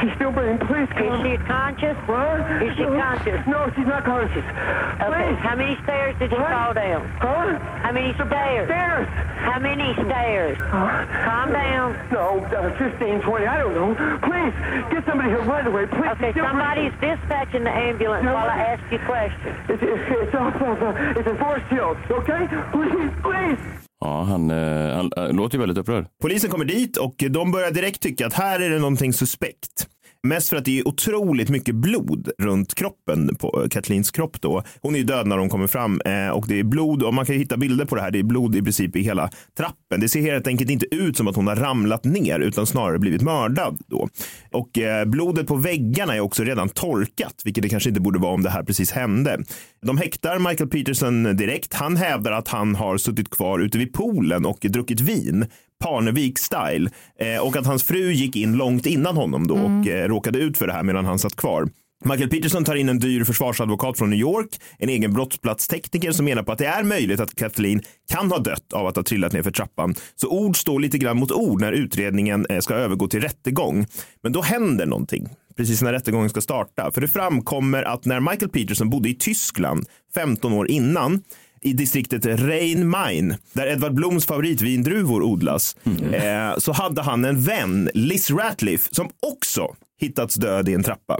She's 0.00 0.12
still 0.14 0.32
breathing. 0.32 0.58
Please 0.66 0.88
come. 0.96 1.26
Is 1.26 1.38
she 1.40 1.44
conscious? 1.46 1.96
What? 2.06 2.40
Is 2.62 2.76
she 2.76 2.84
conscious? 2.84 3.40
No, 3.46 3.70
she's 3.76 3.86
not 3.86 4.04
conscious. 4.04 4.44
Okay, 4.44 5.34
how 5.40 5.54
many 5.56 5.76
stairs 5.82 6.14
did 6.18 6.30
you 6.30 6.38
fall 6.38 6.74
down? 6.74 7.06
Huh? 7.20 7.58
How 7.82 7.92
many 7.92 8.12
stairs? 8.14 8.66
Stairs. 8.68 9.08
How 9.38 9.58
many 9.60 9.94
stairs? 9.94 10.58
Calm 10.58 11.52
down. 11.52 11.94
No, 12.12 12.40
uh, 12.44 12.76
15, 12.78 13.20
20, 13.22 13.46
I 13.46 13.58
don't 13.58 13.74
know. 13.74 13.94
Please, 14.22 14.52
get 14.92 15.06
somebody 15.06 15.30
here 15.30 15.42
right 15.42 15.66
away. 15.66 15.86
Please. 15.86 16.10
Okay, 16.18 16.32
somebody's 16.34 16.92
dispatching 17.00 17.64
the 17.64 17.70
ambulance 17.70 18.24
No. 18.24 18.34
while 18.34 18.50
I 18.50 18.58
ask 18.76 18.82
you 18.92 18.98
questions. 19.06 19.56
It's, 19.68 19.82
it's, 19.82 20.02
it's 20.10 20.34
off 20.34 20.54
of, 20.60 20.82
uh, 20.82 21.14
it's 21.18 21.28
in 21.28 21.38
Forest 21.38 21.66
Hills, 21.70 21.96
okay? 22.10 22.48
Please, 22.72 23.14
please. 23.22 23.62
Ja, 24.00 24.22
han, 24.22 24.50
eh, 24.50 24.96
han 24.96 25.10
eh, 25.16 25.32
låter 25.32 25.54
ju 25.56 25.60
väldigt 25.60 25.78
upprörd. 25.78 26.06
Polisen 26.22 26.50
kommer 26.50 26.64
dit 26.64 26.96
och 26.96 27.14
de 27.30 27.50
börjar 27.50 27.70
direkt 27.70 28.02
tycka 28.02 28.26
att 28.26 28.32
här 28.34 28.60
är 28.60 28.70
det 28.70 28.78
någonting 28.78 29.12
suspekt. 29.12 29.88
Mest 30.22 30.48
för 30.48 30.56
att 30.56 30.64
det 30.64 30.78
är 30.78 30.88
otroligt 30.88 31.48
mycket 31.48 31.74
blod 31.74 32.30
runt 32.38 32.74
kroppen 32.74 33.36
på 33.36 33.62
eh, 33.62 33.68
Katlins 33.68 34.10
kropp 34.10 34.40
då. 34.40 34.62
Hon 34.80 34.96
är 34.96 35.04
död 35.04 35.26
när 35.26 35.38
hon 35.38 35.48
kommer 35.48 35.66
fram 35.66 36.00
eh, 36.00 36.28
och 36.28 36.46
det 36.48 36.58
är 36.58 36.64
blod 36.64 37.02
och 37.02 37.14
man 37.14 37.26
kan 37.26 37.36
hitta 37.36 37.56
bilder 37.56 37.84
på 37.84 37.94
det 37.94 38.00
här. 38.00 38.10
Det 38.10 38.18
är 38.18 38.22
blod 38.22 38.56
i 38.56 38.62
princip 38.62 38.96
i 38.96 39.02
hela 39.02 39.30
trappen. 39.56 40.00
Det 40.00 40.08
ser 40.08 40.20
helt 40.20 40.46
enkelt 40.46 40.70
inte 40.70 40.94
ut 40.94 41.16
som 41.16 41.28
att 41.28 41.36
hon 41.36 41.46
har 41.46 41.56
ramlat 41.56 42.04
ner 42.04 42.40
utan 42.40 42.66
snarare 42.66 42.98
blivit 42.98 43.22
mördad 43.22 43.78
då. 43.86 44.08
Och 44.52 44.78
eh, 44.78 45.04
blodet 45.04 45.46
på 45.46 45.56
väggarna 45.56 46.14
är 46.14 46.20
också 46.20 46.44
redan 46.44 46.68
torkat, 46.68 47.42
vilket 47.44 47.62
det 47.62 47.68
kanske 47.68 47.88
inte 47.88 48.00
borde 48.00 48.18
vara 48.18 48.34
om 48.34 48.42
det 48.42 48.50
här 48.50 48.62
precis 48.62 48.90
hände. 48.90 49.42
De 49.82 49.98
häktar 49.98 50.38
Michael 50.38 50.70
Peterson 50.70 51.36
direkt. 51.36 51.74
Han 51.74 51.96
hävdar 51.96 52.32
att 52.32 52.48
han 52.48 52.74
har 52.74 52.98
suttit 52.98 53.30
kvar 53.30 53.58
ute 53.58 53.78
vid 53.78 53.92
poolen 53.92 54.46
och 54.46 54.58
druckit 54.60 55.00
vin. 55.00 55.46
Parnevik-style. 55.84 56.90
Eh, 57.20 57.46
och 57.46 57.56
att 57.56 57.66
hans 57.66 57.84
fru 57.84 58.12
gick 58.12 58.36
in 58.36 58.52
långt 58.52 58.86
innan 58.86 59.16
honom 59.16 59.46
då 59.46 59.54
och 59.54 59.88
eh, 59.88 60.08
råkade 60.08 60.38
ut 60.38 60.58
för 60.58 60.66
det 60.66 60.72
här 60.72 60.82
medan 60.82 61.04
han 61.04 61.18
satt 61.18 61.36
kvar. 61.36 61.68
Michael 62.04 62.30
Peterson 62.30 62.64
tar 62.64 62.74
in 62.74 62.88
en 62.88 62.98
dyr 62.98 63.24
försvarsadvokat 63.24 63.98
från 63.98 64.10
New 64.10 64.18
York, 64.18 64.60
en 64.78 64.88
egen 64.88 65.12
brottsplatstekniker 65.12 66.12
som 66.12 66.24
menar 66.24 66.42
på 66.42 66.52
att 66.52 66.58
det 66.58 66.66
är 66.66 66.82
möjligt 66.82 67.20
att 67.20 67.36
Kathleen 67.36 67.82
kan 68.10 68.30
ha 68.30 68.38
dött 68.38 68.72
av 68.72 68.86
att 68.86 68.96
ha 68.96 69.02
trillat 69.02 69.32
ner 69.32 69.42
för 69.42 69.50
trappan. 69.50 69.94
Så 70.16 70.28
ord 70.28 70.56
står 70.56 70.80
lite 70.80 70.98
grann 70.98 71.18
mot 71.18 71.32
ord 71.32 71.60
när 71.60 71.72
utredningen 71.72 72.46
eh, 72.50 72.60
ska 72.60 72.74
övergå 72.74 73.08
till 73.08 73.20
rättegång. 73.20 73.86
Men 74.22 74.32
då 74.32 74.42
händer 74.42 74.86
någonting 74.86 75.28
precis 75.58 75.82
när 75.82 75.92
rättegången 75.92 76.30
ska 76.30 76.40
starta. 76.40 76.90
För 76.90 77.00
det 77.00 77.08
framkommer 77.08 77.82
att 77.82 78.04
när 78.04 78.20
Michael 78.20 78.50
Peterson 78.50 78.90
bodde 78.90 79.08
i 79.08 79.14
Tyskland 79.14 79.86
15 80.14 80.52
år 80.52 80.70
innan 80.70 81.22
i 81.60 81.72
distriktet 81.72 82.26
Rhein-Main, 82.26 83.34
där 83.52 83.66
Edvard 83.66 83.94
Bloms 83.94 84.26
favoritvindruvor 84.26 85.22
odlas, 85.22 85.76
eh, 86.12 86.58
så 86.58 86.72
hade 86.72 87.02
han 87.02 87.24
en 87.24 87.40
vän, 87.40 87.90
Liz 87.94 88.30
Ratliff, 88.30 88.88
som 88.90 89.08
också 89.22 89.74
hittats 90.00 90.34
död 90.34 90.68
i 90.68 90.74
en 90.74 90.82
trappa. 90.82 91.18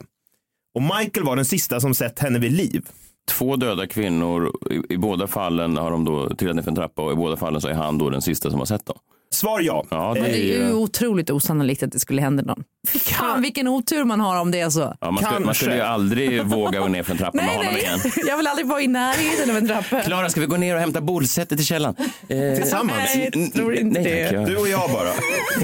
Och 0.74 0.82
Michael 0.82 1.26
var 1.26 1.36
den 1.36 1.44
sista 1.44 1.80
som 1.80 1.94
sett 1.94 2.18
henne 2.18 2.38
vid 2.38 2.52
liv. 2.52 2.86
Två 3.28 3.56
döda 3.56 3.86
kvinnor. 3.86 4.52
I, 4.70 4.94
I 4.94 4.96
båda 4.98 5.26
fallen 5.26 5.76
har 5.76 5.90
de 5.90 6.04
då 6.04 6.34
trillat 6.34 6.56
ner 6.56 6.62
för 6.62 6.70
en 6.70 6.76
trappa 6.76 7.02
och 7.02 7.12
i 7.12 7.14
båda 7.14 7.36
fallen 7.36 7.60
så 7.60 7.68
är 7.68 7.74
han 7.74 7.98
då 7.98 8.10
den 8.10 8.22
sista 8.22 8.50
som 8.50 8.58
har 8.58 8.66
sett 8.66 8.86
dem. 8.86 8.98
Svar 9.34 9.60
ja. 9.60 9.84
Ja, 9.90 10.14
Men 10.14 10.22
det 10.22 10.38
är 10.54 10.58
ju 10.66 10.72
otroligt 10.72 11.30
osannolikt 11.30 11.82
att 11.82 11.92
det 11.92 11.98
skulle 12.00 12.22
hända 12.22 12.42
någon. 12.42 12.64
Fy 12.88 12.98
fan 12.98 13.42
vilken 13.42 13.68
otur 13.68 14.04
man 14.04 14.20
har 14.20 14.40
om 14.40 14.50
det 14.50 14.60
är 14.60 14.70
så. 14.70 14.96
Ja, 15.00 15.10
man, 15.10 15.24
skulle, 15.24 15.40
man 15.46 15.54
skulle 15.54 15.74
ju 15.74 15.80
aldrig 15.80 16.42
våga 16.44 16.80
gå 16.80 16.88
ner 16.88 17.02
för 17.02 17.12
en 17.12 17.18
trappa 17.18 17.36
med 17.36 17.44
Nej, 17.46 17.56
honom 17.56 17.72
nej. 17.72 17.82
igen. 17.82 17.98
Jag 18.26 18.36
vill 18.36 18.46
aldrig 18.46 18.66
vara 18.66 18.80
i 18.82 18.86
närheten 18.86 19.50
av 19.50 19.56
en 19.56 19.68
trappa. 19.68 20.00
Klara, 20.02 20.28
ska 20.28 20.40
vi 20.40 20.46
gå 20.46 20.56
ner 20.56 20.74
och 20.74 20.80
hämta 20.80 21.00
bordsättet 21.00 21.60
i 21.60 21.64
källaren? 21.64 21.94
Eh, 22.28 22.56
Tillsammans? 22.60 22.98
Nej, 23.14 23.30
jag 23.32 23.52
tror 23.52 23.74
inte 23.74 24.00
nej, 24.00 24.12
det. 24.12 24.32
jag- 24.32 24.46
Du 24.46 24.56
och 24.56 24.68
jag 24.68 24.90
bara. 24.92 25.08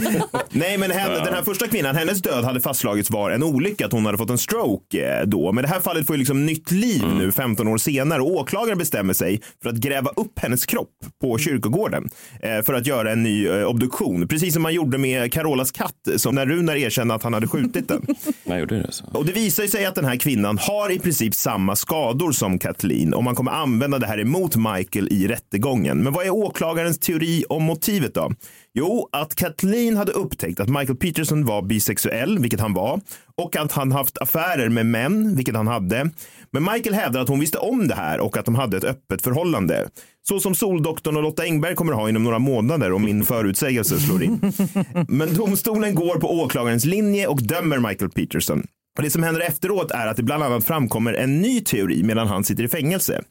Nej, 0.51 0.79
men 0.79 0.91
henne, 0.91 1.15
den 1.15 1.35
här 1.35 1.43
första 1.43 1.67
kvinnan, 1.69 1.97
hennes 1.97 2.23
död 2.23 2.45
hade 2.45 2.61
fastslagits 2.61 3.11
var 3.11 3.31
en 3.31 3.43
olycka, 3.43 3.87
att 3.87 3.93
hon 3.93 4.07
hade 4.07 4.19
fått 4.19 4.31
en 4.31 4.39
stroke 4.39 5.19
eh, 5.19 5.27
då. 5.27 5.53
Men 5.53 5.63
det 5.63 5.69
här 5.69 5.81
fallet 5.81 6.07
får 6.07 6.17
ju 6.17 6.19
liksom 6.19 6.47
nytt 6.47 6.71
liv 6.71 7.03
nu 7.19 7.33
15 7.33 7.69
år 7.69 7.79
senare 7.79 8.23
och 8.23 8.31
åklagaren 8.31 8.79
bestämmer 8.79 9.15
sig 9.15 9.41
för 9.63 9.71
att 9.71 9.77
gräva 9.77 10.11
upp 10.17 10.39
hennes 10.39 10.67
kropp 10.67 10.91
på 11.21 11.39
kyrkogården 11.39 12.09
eh, 12.43 12.63
för 12.63 12.75
att 12.75 12.87
göra 12.87 13.13
en 13.13 13.23
ny 13.23 13.49
obduktion. 13.63 14.29
Precis 14.29 14.55
som 14.55 14.63
man 14.63 14.75
gjorde 14.75 14.99
med 14.99 15.33
Carolas 15.33 15.73
katt, 15.73 16.09
som 16.17 16.35
när 16.35 16.47
Runar 16.47 16.77
erkände 16.77 17.15
att 17.15 17.23
han 17.23 17.35
hade 17.35 17.49
skjutit 17.49 17.89
den. 17.89 18.07
Man 18.45 18.59
gjorde 18.59 18.83
det 18.83 18.93
så. 18.93 19.05
Och 19.13 19.25
det 19.27 19.33
visar 19.33 19.67
sig 19.67 19.85
att 19.87 19.95
den 19.95 20.05
här 20.05 20.17
kvinnan 20.17 20.59
har 20.59 20.93
i 20.93 20.99
princip 20.99 21.35
samma 21.35 21.77
skador 21.77 22.33
som 22.33 22.59
Kathleen 22.59 23.15
och 23.15 23.25
man 23.25 23.35
kommer 23.35 23.53
använda 23.53 23.99
det 23.99 24.07
här 24.07 24.21
emot 24.21 24.57
Michael 24.57 25.09
i 25.11 25.29
rättegången. 25.29 26.03
Men 26.03 26.13
vad 26.13 26.27
är 26.27 26.31
åklagarens 26.31 26.99
teori 26.99 27.45
om 27.49 27.63
motivet 27.63 28.15
då? 28.15 28.33
Jo, 28.77 29.09
att 29.13 29.35
Kathleen 29.35 29.97
hade 29.97 30.13
upptäckt 30.13 30.61
att 30.61 30.69
Michael 30.69 30.97
Peterson 30.97 31.45
var 31.45 31.63
bisexuell, 31.63 32.39
vilket 32.39 32.61
han 32.61 32.75
var, 32.75 33.01
och 33.37 33.57
att 33.57 33.73
han 33.73 33.93
haft 33.93 34.19
affärer 34.19 34.69
med 34.69 34.87
män, 34.87 35.37
vilket 35.37 35.55
han 35.57 35.67
hade. 35.67 36.11
Men 36.51 36.63
Michael 36.63 36.95
hävdar 36.95 37.21
att 37.21 37.29
hon 37.29 37.41
visste 37.41 37.59
om 37.59 37.89
det 37.89 37.95
här 37.95 38.21
och 38.21 38.37
att 38.37 38.45
de 38.45 38.55
hade 38.55 38.77
ett 38.77 38.85
öppet 38.85 39.23
förhållande. 39.23 39.89
Så 40.29 40.41
som 40.41 40.55
Soldoktorn 40.55 41.17
och 41.17 41.23
Lotta 41.23 41.43
Engberg 41.43 41.75
kommer 41.75 41.93
ha 41.93 42.09
inom 42.09 42.25
några 42.25 42.39
månader 42.39 42.93
om 42.93 43.05
min 43.05 43.25
förutsägelse 43.25 44.01
slår 44.01 44.23
in. 44.23 44.53
Men 45.09 45.35
domstolen 45.35 45.95
går 45.95 46.21
på 46.21 46.41
åklagarens 46.41 46.85
linje 46.85 47.27
och 47.27 47.43
dömer 47.43 47.79
Michael 47.79 48.11
Peterson. 48.11 48.67
Och 48.97 49.03
det 49.03 49.11
som 49.11 49.23
händer 49.23 49.41
efteråt 49.41 49.91
är 49.91 50.07
att 50.07 50.17
det 50.17 50.23
bland 50.23 50.43
annat 50.43 50.65
framkommer 50.65 51.13
en 51.13 51.43
ny 51.43 51.61
teori 51.61 52.03
medan 52.03 52.27
han 52.27 52.45
sitter 52.45 52.65
i 52.65 52.69
fängelse. 52.69 53.23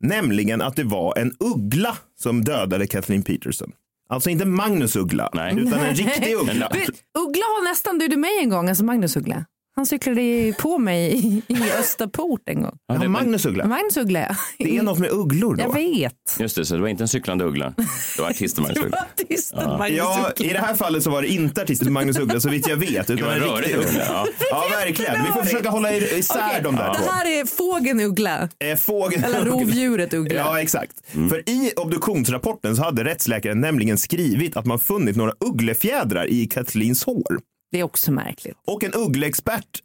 Nämligen 0.00 0.62
att 0.62 0.76
det 0.76 0.84
var 0.84 1.18
en 1.18 1.32
uggla 1.40 1.96
som 2.20 2.44
dödade 2.44 2.86
Kathleen 2.86 3.22
Peterson. 3.22 3.72
Alltså 4.14 4.30
inte 4.30 4.44
Magnus 4.44 4.96
Uggla, 4.96 5.30
utan 5.50 5.80
en 5.80 5.94
riktig 5.94 6.34
uggla. 6.34 6.68
Du, 6.72 6.80
Uggla 7.20 7.44
har 7.44 7.64
nästan 7.64 7.98
dödat 7.98 8.18
mig 8.18 8.38
en 8.40 8.48
gång, 8.48 8.68
alltså 8.68 8.84
Magnus 8.84 9.16
Uggla. 9.16 9.44
Han 9.76 9.86
cyklade 9.86 10.52
på 10.58 10.78
mig 10.78 11.12
i, 11.26 11.42
i 11.48 11.56
Österport 11.80 12.40
en 12.46 12.62
gång. 12.62 12.76
Ja, 12.86 13.08
Magnus 13.08 13.46
Uggla. 13.46 13.66
Magnus 13.66 13.96
Uggla, 13.96 14.20
ja. 14.20 14.36
Det 14.58 14.76
är 14.78 14.82
något 14.82 14.98
med 14.98 15.10
ugglor 15.10 15.54
då. 15.56 15.62
Jag 15.62 15.74
vet. 15.74 16.12
Just 16.38 16.56
det, 16.56 16.64
så 16.64 16.74
det 16.74 16.80
var 16.80 16.88
inte 16.88 17.04
en 17.04 17.08
cyklande 17.08 17.44
uggla. 17.44 17.74
Det 18.16 18.22
var 18.22 18.30
artisten 18.30 18.62
Magnus 18.62 18.84
Uggla. 18.84 19.06
Artisten 19.20 19.58
Ja. 19.62 19.78
Magnus 19.78 19.98
Ja, 19.98 20.30
Uggla. 20.36 20.46
i 20.46 20.52
det 20.52 20.58
här 20.58 20.74
fallet 20.74 21.02
så 21.02 21.10
var 21.10 21.22
det 21.22 21.28
inte 21.28 21.62
artisten 21.62 21.92
Magnus 21.92 22.18
Uggla 22.18 22.40
så 22.40 22.48
vitt 22.48 22.68
jag 22.68 22.76
vet. 22.76 23.10
Utan 23.10 23.26
var 23.26 23.32
en 23.34 23.40
riktig 23.40 23.52
rörig 23.74 23.74
uggla. 23.76 23.88
uggla, 23.90 24.04
Ja. 24.08 24.26
ja. 24.50 24.64
verkligen. 24.70 25.24
Vi 25.26 25.32
får 25.32 25.42
försöka 25.42 25.70
hålla 25.70 25.92
i- 25.94 26.18
isär 26.18 26.40
Okej, 26.48 26.60
de 26.64 26.76
där 26.76 26.92
Det 26.92 27.10
här 27.12 27.26
är 27.40 27.44
fågeln 27.46 28.00
Uggla. 28.00 28.48
Eh, 28.58 28.76
Fågeln 28.76 29.24
Eller 29.24 29.44
rovdjuret 29.44 30.14
Uggla. 30.14 30.34
Ja, 30.38 30.60
exakt. 30.60 30.92
För 31.12 31.48
i 31.50 31.72
obduktionsrapporten 31.76 32.76
så 32.76 32.82
hade 32.82 33.04
rättsläkaren 33.04 33.60
nämligen 33.60 33.98
skrivit 33.98 34.56
att 34.56 34.66
man 34.66 34.78
funnit 34.78 35.16
några 35.16 35.32
ugglefjädrar 35.44 36.26
i 36.30 36.46
Kathleens 36.46 37.04
hår. 37.04 37.38
Det 37.74 37.80
är 37.80 37.84
också 37.84 38.12
märkligt. 38.12 38.56
Och 38.66 38.84
en 38.84 38.94
uggleexpert. 38.94 39.82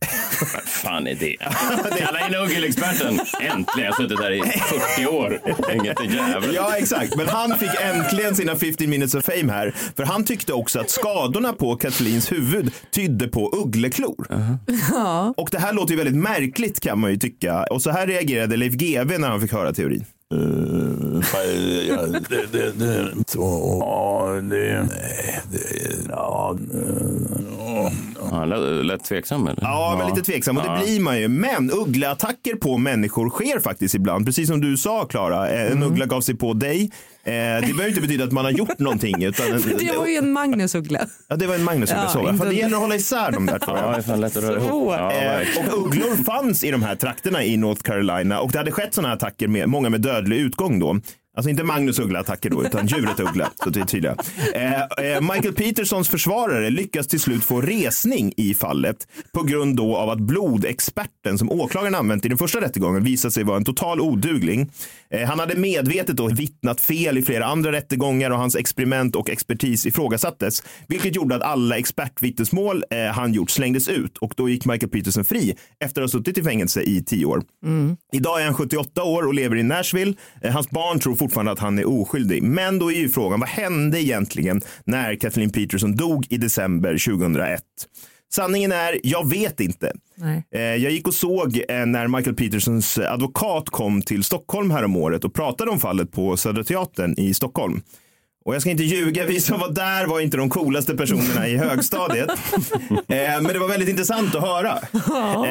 Vad 0.53 0.63
fan 0.63 1.07
är 1.07 1.15
det? 1.15 1.35
Kalla 1.99 2.27
in 2.27 2.35
uggelexperten. 2.35 3.19
Äntligen, 3.41 3.65
jag 3.75 3.85
har 3.85 4.03
suttit 4.03 4.17
där 4.17 4.31
i 4.31 4.41
40 4.95 5.07
år. 5.07 5.39
Inget 5.73 6.13
jävel. 6.13 6.55
Ja, 6.55 6.75
exakt. 6.77 7.15
Men 7.15 7.27
han 7.27 7.57
fick 7.57 7.69
äntligen 7.81 8.35
sina 8.35 8.55
15 8.55 8.89
minutes 8.89 9.15
of 9.15 9.25
fame 9.25 9.53
här. 9.53 9.75
För 9.95 10.03
han 10.03 10.23
tyckte 10.23 10.53
också 10.53 10.79
att 10.79 10.89
skadorna 10.89 11.53
på 11.53 11.75
Kathleens 11.75 12.31
huvud 12.31 12.71
tydde 12.91 13.27
på 13.27 13.51
uggleklor. 13.65 14.27
Ja. 14.91 15.33
Och 15.37 15.49
det 15.51 15.59
här 15.59 15.73
låter 15.73 15.91
ju 15.91 15.97
väldigt 15.97 16.23
märkligt 16.23 16.79
kan 16.79 16.99
man 16.99 17.11
ju 17.11 17.17
tycka. 17.17 17.63
Och 17.63 17.81
så 17.81 17.91
här 17.91 18.07
reagerade 18.07 18.57
Leif 18.57 18.73
GW 18.73 19.17
när 19.17 19.27
han 19.29 19.41
fick 19.41 19.53
höra 19.53 19.73
teorin. 19.73 20.05
Uh, 20.33 21.21
ja, 21.89 22.05
det, 22.29 22.45
det, 22.51 22.71
det, 22.71 23.13
så, 23.27 23.39
ja, 23.81 24.41
det, 24.41 24.87
nej, 24.89 25.41
det, 25.51 25.59
ja, 26.09 26.57
uh, 26.73 27.38
Han 28.31 28.49
lät, 28.49 28.85
lät 28.85 29.03
tveksam 29.03 29.47
eller? 29.47 29.61
Ja, 29.61 29.95
men 29.99 30.09
lite 30.09 30.21
tveksam 30.31 30.57
och 30.57 30.63
det 30.63 30.69
Ja. 30.69 30.81
blir 30.83 30.99
man 30.99 31.19
ju. 31.19 31.27
Men 31.27 31.71
uggleattacker 31.71 32.55
på 32.55 32.77
människor 32.77 33.29
sker 33.29 33.59
faktiskt 33.59 33.95
ibland. 33.95 34.25
Precis 34.25 34.47
som 34.47 34.61
du 34.61 34.77
sa 34.77 35.05
Klara, 35.05 35.49
Eh, 35.49 35.71
en 35.71 35.83
uggla 35.83 36.05
gav 36.05 36.21
sig 36.21 36.35
på 36.35 36.53
dig. 36.53 36.91
Eh, 37.23 37.31
det 37.31 37.61
behöver 37.61 37.87
inte 37.87 38.01
betyda 38.01 38.23
att 38.23 38.31
man 38.31 38.45
har 38.45 38.51
gjort 38.51 38.79
någonting. 38.79 39.23
Utan 39.23 39.45
Det 39.79 39.97
var 39.97 40.07
ju 40.07 40.15
en 40.15 40.31
Magnus 40.31 40.75
Uggla. 40.75 40.99
Ja, 41.27 41.35
det 41.35 41.47
var 41.47 41.55
en 41.55 41.63
Magnus 41.63 41.91
uggla. 41.91 42.09
Ja, 42.13 42.19
inte 42.29 42.37
För 42.37 42.45
det 42.51 42.55
gäller 42.55 42.75
att 42.75 42.81
hålla 42.81 42.95
isär 42.95 43.31
de 43.31 43.45
där 43.45 43.59
två. 43.59 43.71
Ja, 43.77 43.95
det 44.05 44.13
är 44.13 44.17
lätt 44.17 44.37
att 44.37 44.43
röra 44.43 44.59
ihop. 44.59 44.93
Ja, 44.97 45.11
Eh, 45.11 45.47
och 45.73 45.85
ugglor 45.85 46.23
fanns 46.23 46.63
i 46.63 46.71
de 46.71 46.83
här 46.83 46.95
trakterna 46.95 47.43
i 47.43 47.57
North 47.57 47.81
Carolina 47.81 48.39
och 48.39 48.51
det 48.51 48.57
hade 48.57 48.71
skett 48.71 48.93
sådana 48.93 49.07
här 49.07 49.15
attacker 49.15 49.47
med 49.47 49.69
många 49.69 49.89
med 49.89 50.01
dödlig 50.01 50.37
utgång 50.37 50.79
då. 50.79 50.99
Alltså 51.39 51.49
inte 51.49 51.63
Magnus 51.63 51.99
Uggla-attacker 51.99 52.49
då, 52.49 52.63
utan 52.63 52.87
djuret 52.87 53.19
Uggla. 53.19 53.51
Så 53.63 53.69
det 53.69 53.79
är 53.79 53.85
tydliga. 53.85 54.15
Eh, 54.53 54.81
eh, 54.81 55.21
Michael 55.21 55.53
Petersons 55.53 56.09
försvarare 56.09 56.69
lyckas 56.69 57.07
till 57.07 57.19
slut 57.19 57.43
få 57.43 57.61
resning 57.61 58.33
i 58.37 58.53
fallet 58.53 59.07
på 59.33 59.43
grund 59.43 59.75
då 59.75 59.97
av 59.97 60.09
att 60.09 60.19
blodexperten 60.19 61.37
som 61.37 61.51
åklagaren 61.51 61.95
använt 61.95 62.25
i 62.25 62.29
den 62.29 62.37
första 62.37 62.61
rättegången 62.61 63.03
visade 63.03 63.31
sig 63.31 63.43
vara 63.43 63.57
en 63.57 63.63
total 63.63 64.01
odugling. 64.01 64.71
Eh, 65.09 65.27
han 65.27 65.39
hade 65.39 65.55
medvetet 65.55 66.17
då 66.17 66.27
vittnat 66.27 66.81
fel 66.81 67.17
i 67.17 67.21
flera 67.21 67.45
andra 67.45 67.71
rättegångar 67.71 68.31
och 68.31 68.37
hans 68.37 68.55
experiment 68.55 69.15
och 69.15 69.29
expertis 69.29 69.85
ifrågasattes, 69.85 70.63
vilket 70.87 71.15
gjorde 71.15 71.35
att 71.35 71.41
alla 71.41 71.77
expertvittnesmål 71.77 72.83
eh, 72.89 73.05
han 73.05 73.33
gjort 73.33 73.49
slängdes 73.49 73.87
ut 73.87 74.17
och 74.17 74.33
då 74.37 74.49
gick 74.49 74.65
Michael 74.65 74.89
Peterson 74.89 75.25
fri 75.25 75.55
efter 75.79 76.01
att 76.01 76.13
ha 76.13 76.19
suttit 76.19 76.37
i 76.37 76.43
fängelse 76.43 76.81
i 76.81 77.03
tio 77.03 77.25
år. 77.25 77.43
Idag 78.13 78.41
är 78.41 78.45
han 78.45 78.53
78 78.53 79.03
år 79.03 79.27
och 79.27 79.33
lever 79.33 79.55
i 79.55 79.63
Nashville. 79.63 80.13
Eh, 80.41 80.51
Hans 80.51 80.69
barn 80.69 80.99
tror 80.99 81.15
fortfarande 81.29 81.51
att 81.51 81.59
han 81.59 81.79
är 81.79 81.87
oskyldig. 81.87 82.43
Men 82.43 82.79
då 82.79 82.91
är 82.91 82.95
ju 82.97 83.09
frågan, 83.09 83.39
vad 83.39 83.49
hände 83.49 84.01
egentligen 84.01 84.61
när 84.83 85.15
Kathleen 85.15 85.49
Peterson 85.49 85.95
dog 85.95 86.25
i 86.29 86.37
december 86.37 86.97
2001? 87.05 87.61
Sanningen 88.33 88.71
är, 88.71 88.99
jag 89.03 89.29
vet 89.29 89.59
inte. 89.59 89.91
Nej. 90.15 90.43
Eh, 90.51 90.61
Jag 90.61 90.91
gick 90.91 91.07
och 91.07 91.13
såg 91.13 91.61
eh, 91.69 91.85
när 91.85 92.07
Michael 92.07 92.35
Petersons 92.35 92.97
advokat 92.97 93.69
kom 93.69 94.01
till 94.01 94.23
Stockholm 94.23 94.71
häromåret 94.71 95.25
och 95.25 95.33
pratade 95.33 95.71
om 95.71 95.79
fallet 95.79 96.11
på 96.11 96.37
Södra 96.37 96.63
Teatern 96.63 97.15
i 97.17 97.33
Stockholm. 97.33 97.81
Och 98.49 98.55
jag 98.55 98.61
ska 98.61 98.71
inte 98.71 98.83
ljuga, 98.83 99.25
vi 99.25 99.41
som 99.41 99.59
var 99.59 99.69
där 99.69 100.05
var 100.05 100.19
inte 100.19 100.37
de 100.37 100.49
coolaste 100.49 100.95
personerna 100.95 101.47
i 101.47 101.57
högstadiet. 101.57 102.29
eh, 102.89 103.41
men 103.41 103.43
det 103.43 103.59
var 103.59 103.67
väldigt 103.67 103.89
intressant 103.89 104.35
att 104.35 104.41
höra. 104.41 104.77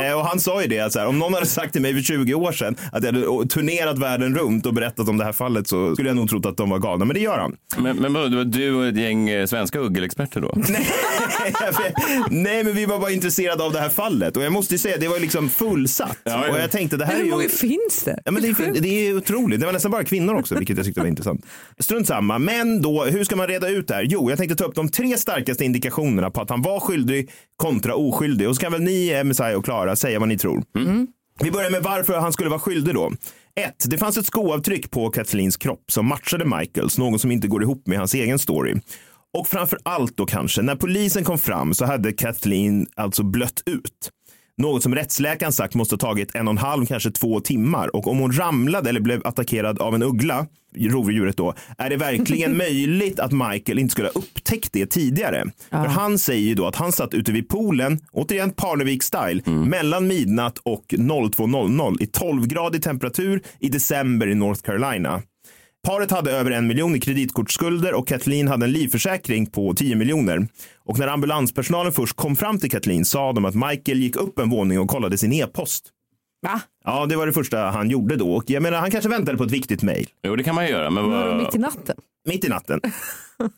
Eh, 0.08 0.18
och 0.18 0.24
han 0.24 0.40
sa 0.40 0.62
ju 0.62 0.68
det, 0.68 0.80
att 0.80 0.92
så 0.92 0.98
här, 0.98 1.06
om 1.06 1.18
någon 1.18 1.34
hade 1.34 1.46
sagt 1.46 1.72
till 1.72 1.82
mig 1.82 1.94
för 1.94 2.00
20 2.00 2.34
år 2.34 2.52
sedan 2.52 2.76
att 2.92 3.04
jag 3.04 3.12
hade 3.12 3.48
turnerat 3.48 3.98
världen 3.98 4.38
runt 4.38 4.66
och 4.66 4.74
berättat 4.74 5.08
om 5.08 5.18
det 5.18 5.24
här 5.24 5.32
fallet 5.32 5.68
så 5.68 5.94
skulle 5.94 6.08
jag 6.08 6.16
nog 6.16 6.30
trott 6.30 6.46
att 6.46 6.56
de 6.56 6.70
var 6.70 6.78
galna. 6.78 7.04
Men 7.04 7.14
det 7.14 7.20
gör 7.20 7.38
han. 7.38 7.56
Men, 7.76 7.96
men 7.96 8.12
det 8.12 8.36
var 8.36 8.44
du 8.44 8.74
och 8.74 8.86
ett 8.86 8.96
gäng 8.96 9.28
eh, 9.28 9.46
svenska 9.46 9.78
uggelexperter 9.78 10.40
då? 10.40 10.54
Nej, 12.30 12.64
men 12.64 12.74
vi 12.74 12.86
var 12.86 12.98
bara 12.98 13.10
intresserade 13.10 13.64
av 13.64 13.72
det 13.72 13.80
här 13.80 13.88
fallet. 13.88 14.36
Och 14.36 14.42
jag 14.42 14.52
måste 14.52 14.74
ju 14.74 14.78
säga, 14.78 14.96
det 14.96 15.08
var 15.08 15.20
liksom 15.20 15.48
fullsatt. 15.48 16.18
Ja, 16.24 16.46
ja. 16.46 16.52
Och 16.52 16.60
jag 16.60 16.70
tänkte, 16.70 16.96
det 16.96 17.04
här 17.04 17.14
är 17.14 17.18
Hur 17.18 17.24
ju... 17.24 17.30
många 17.30 17.48
finns 17.48 18.02
det? 18.04 18.20
Ja, 18.24 18.30
men 18.30 18.42
det, 18.42 18.48
är, 18.48 18.80
det 18.80 18.88
är 18.88 19.16
otroligt. 19.16 19.60
Det 19.60 19.66
var 19.66 19.72
nästan 19.72 19.90
bara 19.90 20.04
kvinnor 20.04 20.34
också, 20.34 20.54
vilket 20.54 20.76
jag 20.76 20.86
tyckte 20.86 21.00
var 21.00 21.08
intressant. 21.08 21.46
Strunt 21.78 22.06
samma. 22.06 22.38
Men 22.38 22.82
då, 22.82 22.87
hur 22.88 23.24
ska 23.24 23.36
man 23.36 23.46
reda 23.46 23.68
ut 23.68 23.88
det 23.88 23.94
här? 23.94 24.02
Jo, 24.02 24.30
jag 24.30 24.38
tänkte 24.38 24.56
ta 24.56 24.64
upp 24.64 24.74
de 24.74 24.88
tre 24.88 25.18
starkaste 25.18 25.64
indikationerna 25.64 26.30
på 26.30 26.40
att 26.40 26.50
han 26.50 26.62
var 26.62 26.80
skyldig 26.80 27.30
kontra 27.56 27.94
oskyldig. 27.94 28.48
Och 28.48 28.56
så 28.56 28.60
kan 28.62 28.72
väl 28.72 28.80
ni, 28.82 29.08
eh, 29.10 29.24
Messiah 29.24 29.54
och 29.54 29.64
Klara, 29.64 29.96
säga 29.96 30.18
vad 30.18 30.28
ni 30.28 30.38
tror. 30.38 30.62
Vi 31.40 31.50
börjar 31.50 31.70
med 31.70 31.82
varför 31.82 32.18
han 32.18 32.32
skulle 32.32 32.50
vara 32.50 32.60
skyldig 32.60 32.94
då. 32.94 33.12
1. 33.60 33.84
Det 33.90 33.98
fanns 33.98 34.16
ett 34.16 34.26
skoavtryck 34.26 34.90
på 34.90 35.10
Kathleens 35.10 35.56
kropp 35.56 35.84
som 35.90 36.06
matchade 36.06 36.44
Michaels, 36.44 36.98
något 36.98 37.20
som 37.20 37.30
inte 37.30 37.48
går 37.48 37.62
ihop 37.62 37.86
med 37.86 37.98
hans 37.98 38.14
egen 38.14 38.38
story. 38.38 38.74
Och 39.38 39.48
framför 39.48 39.78
allt 39.82 40.16
då 40.16 40.26
kanske, 40.26 40.62
när 40.62 40.76
polisen 40.76 41.24
kom 41.24 41.38
fram 41.38 41.74
så 41.74 41.84
hade 41.84 42.12
Kathleen 42.12 42.86
alltså 42.96 43.22
blött 43.22 43.62
ut. 43.66 44.10
Något 44.58 44.82
som 44.82 44.94
rättsläkaren 44.94 45.52
sagt 45.52 45.74
måste 45.74 45.94
ha 45.94 45.98
tagit 45.98 46.34
en 46.34 46.48
och 46.48 46.52
en 46.52 46.58
halv, 46.58 46.86
kanske 46.86 47.10
två 47.10 47.40
timmar. 47.40 47.96
Och 47.96 48.08
om 48.08 48.18
hon 48.18 48.32
ramlade 48.32 48.90
eller 48.90 49.00
blev 49.00 49.26
attackerad 49.26 49.78
av 49.78 49.94
en 49.94 50.02
uggla, 50.02 50.46
rovdjuret 50.76 51.36
då, 51.36 51.54
är 51.78 51.90
det 51.90 51.96
verkligen 51.96 52.56
möjligt 52.56 53.20
att 53.20 53.32
Michael 53.32 53.78
inte 53.78 53.92
skulle 53.92 54.08
ha 54.08 54.12
upptäckt 54.20 54.72
det 54.72 54.86
tidigare? 54.86 55.44
För 55.70 55.86
han 55.86 56.18
säger 56.18 56.48
ju 56.48 56.54
då 56.54 56.66
att 56.66 56.76
han 56.76 56.92
satt 56.92 57.14
ute 57.14 57.32
vid 57.32 57.48
poolen, 57.48 57.98
återigen 58.12 58.50
Parnevik-style, 58.50 59.50
mellan 59.50 60.06
midnatt 60.06 60.58
och 60.58 60.84
02.00 60.88 62.02
i 62.02 62.04
12-gradig 62.06 62.82
temperatur 62.82 63.42
i 63.58 63.68
december 63.68 64.26
i 64.28 64.34
North 64.34 64.62
Carolina. 64.62 65.22
Paret 65.86 66.10
hade 66.10 66.32
över 66.32 66.50
en 66.50 66.66
miljon 66.66 66.94
i 66.96 67.00
kreditkortsskulder 67.00 67.94
och 67.94 68.08
Kathleen 68.08 68.48
hade 68.48 68.66
en 68.66 68.72
livförsäkring 68.72 69.46
på 69.46 69.74
10 69.74 69.96
miljoner. 69.96 70.48
Och 70.84 70.98
när 70.98 71.06
ambulanspersonalen 71.08 71.92
först 71.92 72.16
kom 72.16 72.36
fram 72.36 72.58
till 72.58 72.70
Kathleen 72.70 73.04
sa 73.04 73.32
de 73.32 73.44
att 73.44 73.54
Michael 73.54 73.98
gick 73.98 74.16
upp 74.16 74.38
en 74.38 74.50
våning 74.50 74.80
och 74.80 74.88
kollade 74.88 75.18
sin 75.18 75.32
e-post. 75.32 75.84
Va? 76.42 76.60
Ja, 76.84 77.06
det 77.06 77.16
var 77.16 77.26
det 77.26 77.32
första 77.32 77.58
han 77.58 77.90
gjorde 77.90 78.16
då. 78.16 78.32
Och 78.36 78.44
jag 78.46 78.62
menar, 78.62 78.78
han 78.78 78.90
kanske 78.90 79.10
väntade 79.10 79.38
på 79.38 79.44
ett 79.44 79.50
viktigt 79.50 79.82
mejl. 79.82 80.06
Jo, 80.22 80.36
det 80.36 80.44
kan 80.44 80.54
man 80.54 80.66
göra. 80.66 80.90
Men 80.90 81.10
vad... 81.10 81.36
mitt 81.36 81.54
i 81.54 81.58
natten? 81.58 81.96
Mitt 82.28 82.44
i 82.44 82.48
natten. 82.48 82.80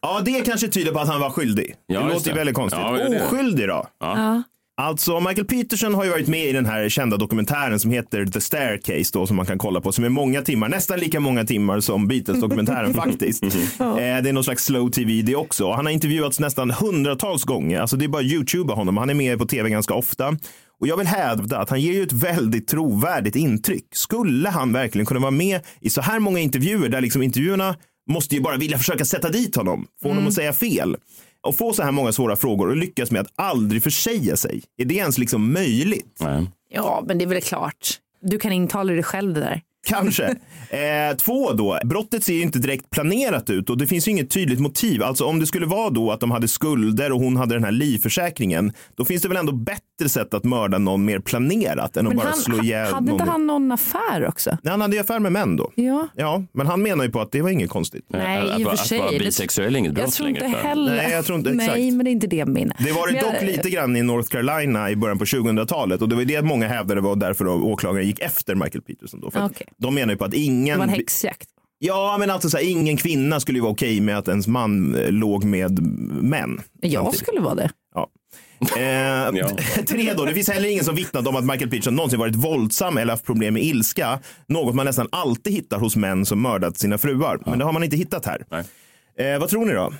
Ja, 0.02 0.20
det 0.24 0.40
kanske 0.40 0.68
tyder 0.68 0.92
på 0.92 0.98
att 0.98 1.08
han 1.08 1.20
var 1.20 1.30
skyldig. 1.30 1.74
Ja, 1.86 2.00
det 2.00 2.12
låter 2.12 2.30
ju 2.30 2.36
väldigt 2.36 2.56
konstigt. 2.56 2.80
Ja. 2.82 3.24
Oskyldig 3.24 3.68
då? 3.68 3.86
Ja. 4.00 4.42
Alltså, 4.80 5.20
Michael 5.20 5.46
Peterson 5.46 5.94
har 5.94 6.04
ju 6.04 6.10
varit 6.10 6.28
med 6.28 6.46
i 6.46 6.52
den 6.52 6.66
här 6.66 6.88
kända 6.88 7.16
dokumentären 7.16 7.80
som 7.80 7.90
heter 7.90 8.26
The 8.26 8.40
Staircase 8.40 9.10
då, 9.12 9.26
som 9.26 9.36
man 9.36 9.46
kan 9.46 9.58
kolla 9.58 9.80
på, 9.80 9.92
som 9.92 10.04
är 10.04 10.08
många 10.08 10.42
timmar, 10.42 10.68
nästan 10.68 11.00
lika 11.00 11.20
många 11.20 11.44
timmar 11.44 11.80
som 11.80 12.08
Beatles-dokumentären 12.08 12.94
faktiskt. 13.04 13.42
Eh, 13.42 13.50
det 13.96 14.28
är 14.28 14.32
någon 14.32 14.44
slags 14.44 14.64
slow 14.64 14.90
tv 14.90 15.22
det 15.22 15.36
också. 15.36 15.72
Han 15.72 15.86
har 15.86 15.92
intervjuats 15.92 16.40
nästan 16.40 16.70
hundratals 16.70 17.44
gånger, 17.44 17.80
alltså 17.80 17.96
det 17.96 18.04
är 18.04 18.08
bara 18.08 18.22
YouTube 18.22 18.72
honom. 18.72 18.96
Han 18.96 19.10
är 19.10 19.14
med 19.14 19.38
på 19.38 19.46
tv 19.46 19.70
ganska 19.70 19.94
ofta. 19.94 20.36
Och 20.80 20.86
jag 20.88 20.96
vill 20.96 21.06
hävda 21.06 21.58
att 21.58 21.70
han 21.70 21.80
ger 21.80 21.92
ju 21.92 22.02
ett 22.02 22.12
väldigt 22.12 22.68
trovärdigt 22.68 23.36
intryck. 23.36 23.86
Skulle 23.92 24.48
han 24.48 24.72
verkligen 24.72 25.06
kunna 25.06 25.20
vara 25.20 25.30
med 25.30 25.60
i 25.80 25.90
så 25.90 26.00
här 26.00 26.18
många 26.18 26.38
intervjuer 26.38 26.88
där 26.88 27.00
liksom 27.00 27.22
intervjuerna 27.22 27.76
måste 28.10 28.34
ju 28.34 28.40
bara 28.40 28.56
vilja 28.56 28.78
försöka 28.78 29.04
sätta 29.04 29.28
dit 29.28 29.56
honom, 29.56 29.86
få 30.02 30.08
honom 30.08 30.26
att 30.26 30.34
säga 30.34 30.52
fel 30.52 30.96
och 31.46 31.56
få 31.56 31.72
så 31.72 31.82
här 31.82 31.92
många 31.92 32.12
svåra 32.12 32.36
frågor 32.36 32.68
och 32.68 32.76
lyckas 32.76 33.10
med 33.10 33.20
att 33.20 33.32
aldrig 33.36 33.82
försäga 33.82 34.36
sig. 34.36 34.62
Är 34.78 34.84
det 34.84 34.94
ens 34.94 35.18
liksom 35.18 35.52
möjligt? 35.52 36.16
Ja, 36.72 37.04
men 37.06 37.18
det 37.18 37.24
är 37.24 37.26
väl 37.26 37.42
klart. 37.42 37.88
Du 38.22 38.38
kan 38.38 38.52
intala 38.52 38.92
dig 38.92 39.02
själv 39.02 39.34
det 39.34 39.40
där. 39.40 39.62
Kanske. 39.90 40.34
Eh, 40.72 41.16
två 41.16 41.52
då. 41.52 41.78
Brottet 41.84 42.24
ser 42.24 42.32
ju 42.34 42.42
inte 42.42 42.58
direkt 42.58 42.90
planerat 42.90 43.50
ut 43.50 43.70
och 43.70 43.78
det 43.78 43.86
finns 43.86 44.08
ju 44.08 44.12
inget 44.12 44.30
tydligt 44.30 44.60
motiv. 44.60 45.02
Alltså 45.02 45.24
om 45.24 45.40
det 45.40 45.46
skulle 45.46 45.66
vara 45.66 45.90
då 45.90 46.10
att 46.12 46.20
de 46.20 46.30
hade 46.30 46.48
skulder 46.48 47.12
och 47.12 47.20
hon 47.20 47.36
hade 47.36 47.54
den 47.54 47.64
här 47.64 47.72
livförsäkringen, 47.72 48.72
då 48.96 49.04
finns 49.04 49.22
det 49.22 49.28
väl 49.28 49.36
ändå 49.36 49.52
bättre 49.52 50.08
sätt 50.08 50.34
att 50.34 50.44
mörda 50.44 50.78
någon 50.78 51.04
mer 51.04 51.18
planerat 51.18 51.96
än 51.96 52.06
att 52.06 52.10
Men 52.12 52.16
bara 52.16 52.28
han, 52.28 52.38
slå 52.38 52.62
ihjäl 52.62 52.92
hade 52.94 53.10
inte 53.12 53.24
någon. 53.24 53.28
han 53.32 53.46
någon 53.46 53.72
affär 53.72 54.26
också? 54.28 54.50
Nej, 54.62 54.70
han 54.70 54.80
hade 54.80 54.94
ju 54.96 55.00
affär 55.02 55.18
med 55.18 55.32
män 55.32 55.56
då. 55.56 55.72
Ja. 55.74 56.08
Ja, 56.16 56.42
men 56.52 56.66
han 56.66 56.82
menar 56.82 57.04
ju 57.04 57.10
på 57.10 57.20
att 57.20 57.32
det 57.32 57.42
var 57.42 57.50
inget 57.50 57.70
konstigt. 57.70 58.04
Nej, 58.08 58.60
i 58.60 58.64
och 58.64 58.70
för 58.70 58.76
sig. 58.76 58.98
Att 59.00 59.04
vara 59.06 59.18
bisexuell 59.18 59.74
är 59.74 59.78
inget 59.78 59.92
brott 59.92 60.04
Jag 60.04 60.12
tror 60.12 60.28
inte 60.28 60.40
längre. 60.40 60.58
heller. 60.58 60.96
Nej, 60.96 61.10
jag 61.12 61.24
tror 61.24 61.38
inte- 61.38 61.50
exakt. 61.50 61.72
Nej, 61.72 61.90
men 61.90 62.04
det 62.04 62.10
är 62.10 62.12
inte 62.12 62.26
det 62.26 62.36
jag 62.36 62.48
menar. 62.48 62.76
Det 62.78 62.92
var 62.92 63.06
det 63.06 63.12
Men 63.12 63.22
jag- 63.24 63.34
dock 63.34 63.42
lite 63.42 63.70
grann 63.70 63.96
i 63.96 64.02
North 64.02 64.28
Carolina 64.28 64.90
i 64.90 64.96
början 64.96 65.18
på 65.18 65.24
2000-talet 65.24 66.02
och 66.02 66.08
det 66.08 66.16
var 66.16 66.24
det 66.24 66.42
många 66.42 66.68
hävdade 66.68 67.00
var 67.00 67.16
därför 67.16 67.44
då 67.44 67.52
åklagaren 67.52 68.06
gick 68.06 68.20
efter 68.20 68.54
Michael 68.54 68.82
Peterson. 68.82 69.20
Då, 69.20 69.30
för 69.30 69.40
att 69.40 69.50
Okej. 69.50 69.66
De 69.80 69.94
menar 69.94 70.12
ju 70.12 70.18
på 70.18 70.24
att 70.24 70.34
ingen... 70.34 70.74
Det 70.74 70.78
var 70.78 70.92
en 70.92 70.98
häxjakt. 70.98 71.48
Ja, 71.78 72.16
men 72.18 72.30
alltså 72.30 72.50
så 72.50 72.56
här, 72.56 72.64
ingen 72.64 72.96
kvinna 72.96 73.40
skulle 73.40 73.58
ju 73.58 73.62
vara 73.62 73.72
okej 73.72 74.00
med 74.00 74.18
att 74.18 74.28
ens 74.28 74.46
man 74.46 74.94
eh, 74.94 75.12
låg 75.12 75.44
med 75.44 75.82
män. 76.22 76.60
Jag 76.80 76.92
samtidigt. 76.92 77.26
skulle 77.26 77.40
vara 77.40 77.54
det. 77.54 77.70
Ja. 77.94 78.10
Eh, 78.60 79.46
Tre 79.86 80.14
då, 80.14 80.24
det 80.24 80.34
finns 80.34 80.48
heller 80.50 80.68
ingen 80.68 80.84
som 80.84 80.94
vittnat 80.94 81.26
om 81.26 81.36
att 81.36 81.44
Michael 81.44 81.70
Peterson 81.70 81.94
någonsin 81.94 82.18
varit 82.18 82.36
våldsam 82.36 82.96
eller 82.98 83.12
haft 83.12 83.24
problem 83.24 83.54
med 83.54 83.62
ilska. 83.62 84.20
Något 84.46 84.74
man 84.74 84.86
nästan 84.86 85.08
alltid 85.12 85.52
hittar 85.52 85.78
hos 85.78 85.96
män 85.96 86.26
som 86.26 86.42
mördat 86.42 86.78
sina 86.78 86.98
fruar. 86.98 87.38
Men 87.46 87.58
det 87.58 87.64
har 87.64 87.72
man 87.72 87.84
inte 87.84 87.96
hittat 87.96 88.26
här. 88.26 88.44
Eh, 89.18 89.40
vad 89.40 89.48
tror 89.48 89.66
ni 89.66 89.72
då? 89.72 89.92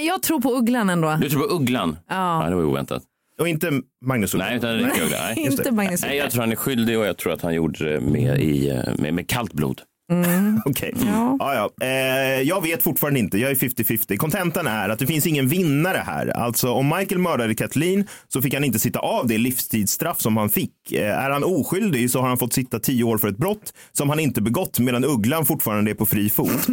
Jag 0.00 0.22
tror 0.22 0.40
på 0.40 0.54
ugglan 0.54 0.90
ändå. 0.90 1.18
Du 1.22 1.30
tror 1.30 1.48
på 1.48 1.54
ugglan? 1.54 1.96
Ja. 2.08 2.46
det 2.48 2.54
var 2.54 2.64
oväntat. 2.64 3.02
Och 3.40 3.48
inte 3.48 3.80
Magnus 4.04 4.34
Nej, 4.34 4.56
utan 4.56 4.74
Uggla. 4.80 4.94
Nej. 5.10 5.34
Inte 5.38 5.72
Magnus 5.72 6.02
Nej, 6.02 6.10
Uggla. 6.10 6.24
jag 6.24 6.30
tror 6.30 6.40
han 6.40 6.52
är 6.52 6.56
skyldig 6.56 6.98
och 6.98 7.06
jag 7.06 7.16
tror 7.16 7.32
att 7.32 7.42
han 7.42 7.54
gjorde 7.54 7.92
det 7.92 8.00
med, 8.00 8.40
i, 8.40 8.70
eh, 8.70 8.82
med, 8.98 9.14
med 9.14 9.28
kallt 9.28 9.52
blod. 9.52 9.80
Mm. 10.14 10.60
Okej. 10.66 10.94
Ja. 11.06 11.36
Ja, 11.38 11.70
Eh, 11.80 12.42
jag 12.42 12.62
vet 12.62 12.82
fortfarande 12.82 13.20
inte. 13.20 13.38
Jag 13.38 13.50
är 13.50 13.54
50-50. 13.54 14.16
Kontentan 14.16 14.66
är 14.66 14.88
att 14.88 14.98
det 14.98 15.06
finns 15.06 15.26
ingen 15.26 15.48
vinnare 15.48 16.02
här. 16.06 16.28
Alltså 16.28 16.70
om 16.70 16.94
Michael 16.98 17.18
mördade 17.18 17.54
Kathleen 17.54 18.06
så 18.28 18.42
fick 18.42 18.54
han 18.54 18.64
inte 18.64 18.78
sitta 18.78 18.98
av 18.98 19.26
det 19.26 19.38
livstidsstraff 19.38 20.20
som 20.20 20.36
han 20.36 20.48
fick. 20.48 20.92
Eh, 20.92 21.24
är 21.24 21.30
han 21.30 21.44
oskyldig 21.44 22.10
så 22.10 22.20
har 22.20 22.28
han 22.28 22.38
fått 22.38 22.52
sitta 22.52 22.78
tio 22.78 23.04
år 23.04 23.18
för 23.18 23.28
ett 23.28 23.36
brott 23.36 23.72
som 23.92 24.08
han 24.08 24.20
inte 24.20 24.42
begått 24.42 24.78
medan 24.78 25.04
Ugglan 25.04 25.46
fortfarande 25.46 25.90
är 25.90 25.94
på 25.94 26.06
fri 26.06 26.30
fot. 26.30 26.50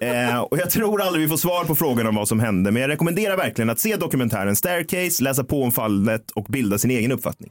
eh, 0.00 0.38
och 0.38 0.58
jag 0.58 0.70
tror 0.70 1.02
aldrig 1.02 1.22
vi 1.22 1.28
får 1.28 1.36
svar 1.36 1.64
på 1.64 1.74
frågan 1.74 2.06
om 2.06 2.14
vad 2.14 2.28
som 2.28 2.40
hände 2.40 2.70
men 2.70 2.82
jag 2.82 2.88
rekommenderar 2.88 3.36
verkligen 3.36 3.70
att 3.70 3.80
se 3.80 3.96
dokumentären 3.96 4.56
Staircase, 4.56 5.22
läsa 5.22 5.44
på 5.44 5.62
om 5.62 5.72
fallet 5.72 6.30
och 6.30 6.46
bilda 6.48 6.78
sin 6.78 6.90
egen 6.90 7.12
uppfattning. 7.12 7.50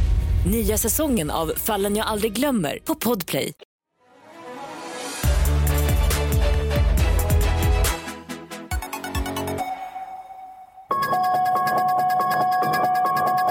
Nya 0.45 0.77
säsongen 0.77 1.31
av 1.31 1.51
Fallen 1.57 1.95
jag 1.95 2.07
aldrig 2.07 2.33
glömmer 2.33 2.79
på 2.85 2.95
Podplay. 2.95 3.53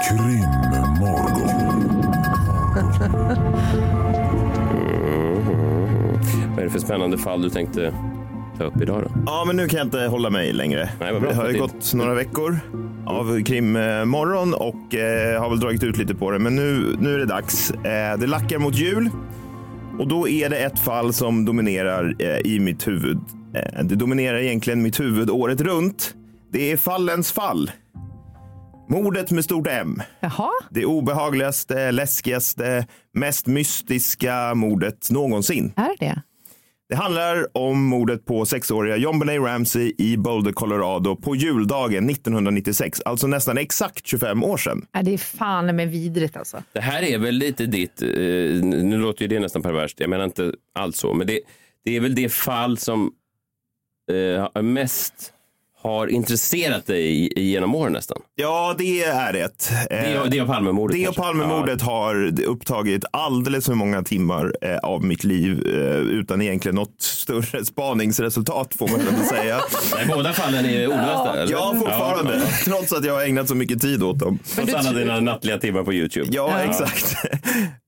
Krimmorgon. 0.09 1.61
Vad 6.49 6.59
är 6.59 6.63
det 6.63 6.69
för 6.69 6.79
spännande 6.79 7.17
fall 7.17 7.41
du 7.41 7.49
tänkte 7.49 7.93
ta 8.61 8.67
upp 8.67 8.81
idag 8.81 9.03
då? 9.03 9.21
Ja, 9.25 9.43
men 9.47 9.55
nu 9.55 9.67
kan 9.67 9.77
jag 9.77 9.87
inte 9.87 9.99
hålla 9.99 10.29
mig 10.29 10.53
längre. 10.53 10.89
Nej, 10.99 11.13
vad 11.13 11.21
bra. 11.21 11.31
det 11.31 11.35
har 11.35 11.49
ju 11.49 11.59
gått 11.59 11.93
några 11.93 12.13
veckor 12.13 12.59
av 13.05 13.43
krimmorgon 13.43 14.53
och 14.53 14.95
eh, 14.95 15.41
har 15.41 15.49
väl 15.49 15.59
dragit 15.59 15.83
ut 15.83 15.97
lite 15.97 16.15
på 16.15 16.31
det. 16.31 16.39
Men 16.39 16.55
nu, 16.55 16.95
nu 16.99 17.13
är 17.13 17.19
det 17.19 17.25
dags. 17.25 17.71
Eh, 17.71 18.17
det 18.19 18.27
lackar 18.27 18.59
mot 18.59 18.75
jul 18.75 19.09
och 19.99 20.07
då 20.07 20.27
är 20.27 20.49
det 20.49 20.57
ett 20.57 20.79
fall 20.79 21.13
som 21.13 21.45
dominerar 21.45 22.15
eh, 22.19 22.37
i 22.37 22.59
mitt 22.59 22.87
huvud. 22.87 23.17
Eh, 23.55 23.83
det 23.83 23.95
dominerar 23.95 24.37
egentligen 24.37 24.81
mitt 24.81 24.99
huvud 24.99 25.29
året 25.29 25.61
runt. 25.61 26.15
Det 26.51 26.71
är 26.71 26.77
fallens 26.77 27.31
fall. 27.31 27.71
Mordet 28.89 29.31
med 29.31 29.43
stort 29.43 29.67
M. 29.67 30.01
Jaha. 30.19 30.49
Det 30.69 30.85
obehagligaste, 30.85 31.91
läskigaste, 31.91 32.87
mest 33.13 33.47
mystiska 33.47 34.55
mordet 34.55 35.11
någonsin. 35.11 35.73
Är 35.75 35.99
det? 35.99 36.21
Det 36.91 36.97
handlar 36.97 37.57
om 37.57 37.83
mordet 37.85 38.25
på 38.25 38.45
sexåriga 38.45 38.97
John 38.97 39.19
Benet 39.19 39.41
Ramsey 39.41 39.93
i 39.97 40.17
Boulder, 40.17 40.51
Colorado 40.51 41.15
på 41.15 41.35
juldagen 41.35 42.09
1996, 42.09 43.01
alltså 43.05 43.27
nästan 43.27 43.57
exakt 43.57 44.07
25 44.07 44.43
år 44.43 44.57
sedan. 44.57 44.85
Nej, 44.93 45.03
det 45.03 45.13
är 45.13 45.17
fan 45.17 45.75
med 45.75 45.91
vidrigt 45.91 46.37
alltså. 46.37 46.63
Det 46.73 46.79
här 46.79 47.03
är 47.03 47.17
väl 47.17 47.35
lite 47.35 47.65
ditt, 47.65 48.01
eh, 48.01 48.09
nu 48.63 48.97
låter 48.97 49.21
ju 49.21 49.27
det 49.27 49.39
nästan 49.39 49.61
perverst, 49.61 49.99
jag 49.99 50.09
menar 50.09 50.25
inte 50.25 50.53
alls 50.75 50.97
så, 50.97 51.13
men 51.13 51.27
det, 51.27 51.39
det 51.85 51.95
är 51.95 51.99
väl 51.99 52.15
det 52.15 52.29
fall 52.29 52.77
som 52.77 53.11
eh, 54.11 54.61
mest 54.61 55.33
har 55.81 56.07
intresserat 56.07 56.85
dig 56.87 57.25
i- 57.39 57.41
genom 57.51 57.75
åren 57.75 57.93
nästan. 57.93 58.17
Ja, 58.35 58.75
det 58.77 59.03
är 59.03 59.33
det. 59.33 59.49
Det 59.89 60.19
och- 60.19 60.29
det 60.29 60.41
och 60.41 60.47
Palmemordet 60.47 60.97
Det 60.97 61.07
och. 61.07 61.15
Palmemordet 61.15 61.81
har 61.81 62.41
upptagit 62.45 63.03
alldeles 63.11 63.65
för 63.65 63.73
många 63.73 64.03
timmar 64.03 64.53
eh, 64.61 64.77
av 64.77 65.03
mitt 65.03 65.23
liv 65.23 65.67
eh, 65.67 65.95
utan 65.95 66.41
egentligen 66.41 66.75
något 66.75 67.01
större 67.01 67.65
spaningsresultat 68.05 68.73
får 68.79 68.87
man 68.87 68.99
väl 68.99 69.25
säga. 69.25 69.59
Nej, 69.95 70.05
båda 70.15 70.33
fallen 70.33 70.65
är 70.65 70.87
olösta, 70.87 71.41
eller? 71.41 71.51
Ja, 71.53 71.75
fortfarande. 71.79 72.35
Ja. 72.45 72.51
Trots 72.65 72.93
att 72.93 73.05
jag 73.05 73.13
har 73.13 73.21
ägnat 73.23 73.47
så 73.47 73.55
mycket 73.55 73.81
tid 73.81 74.03
åt 74.03 74.19
dem. 74.19 74.39
Trots 74.55 74.73
alla 74.73 74.91
dina 74.91 75.19
nattliga 75.19 75.57
timmar 75.57 75.83
på 75.83 75.93
YouTube. 75.93 76.27
Ja, 76.31 76.59
exakt. 76.59 77.15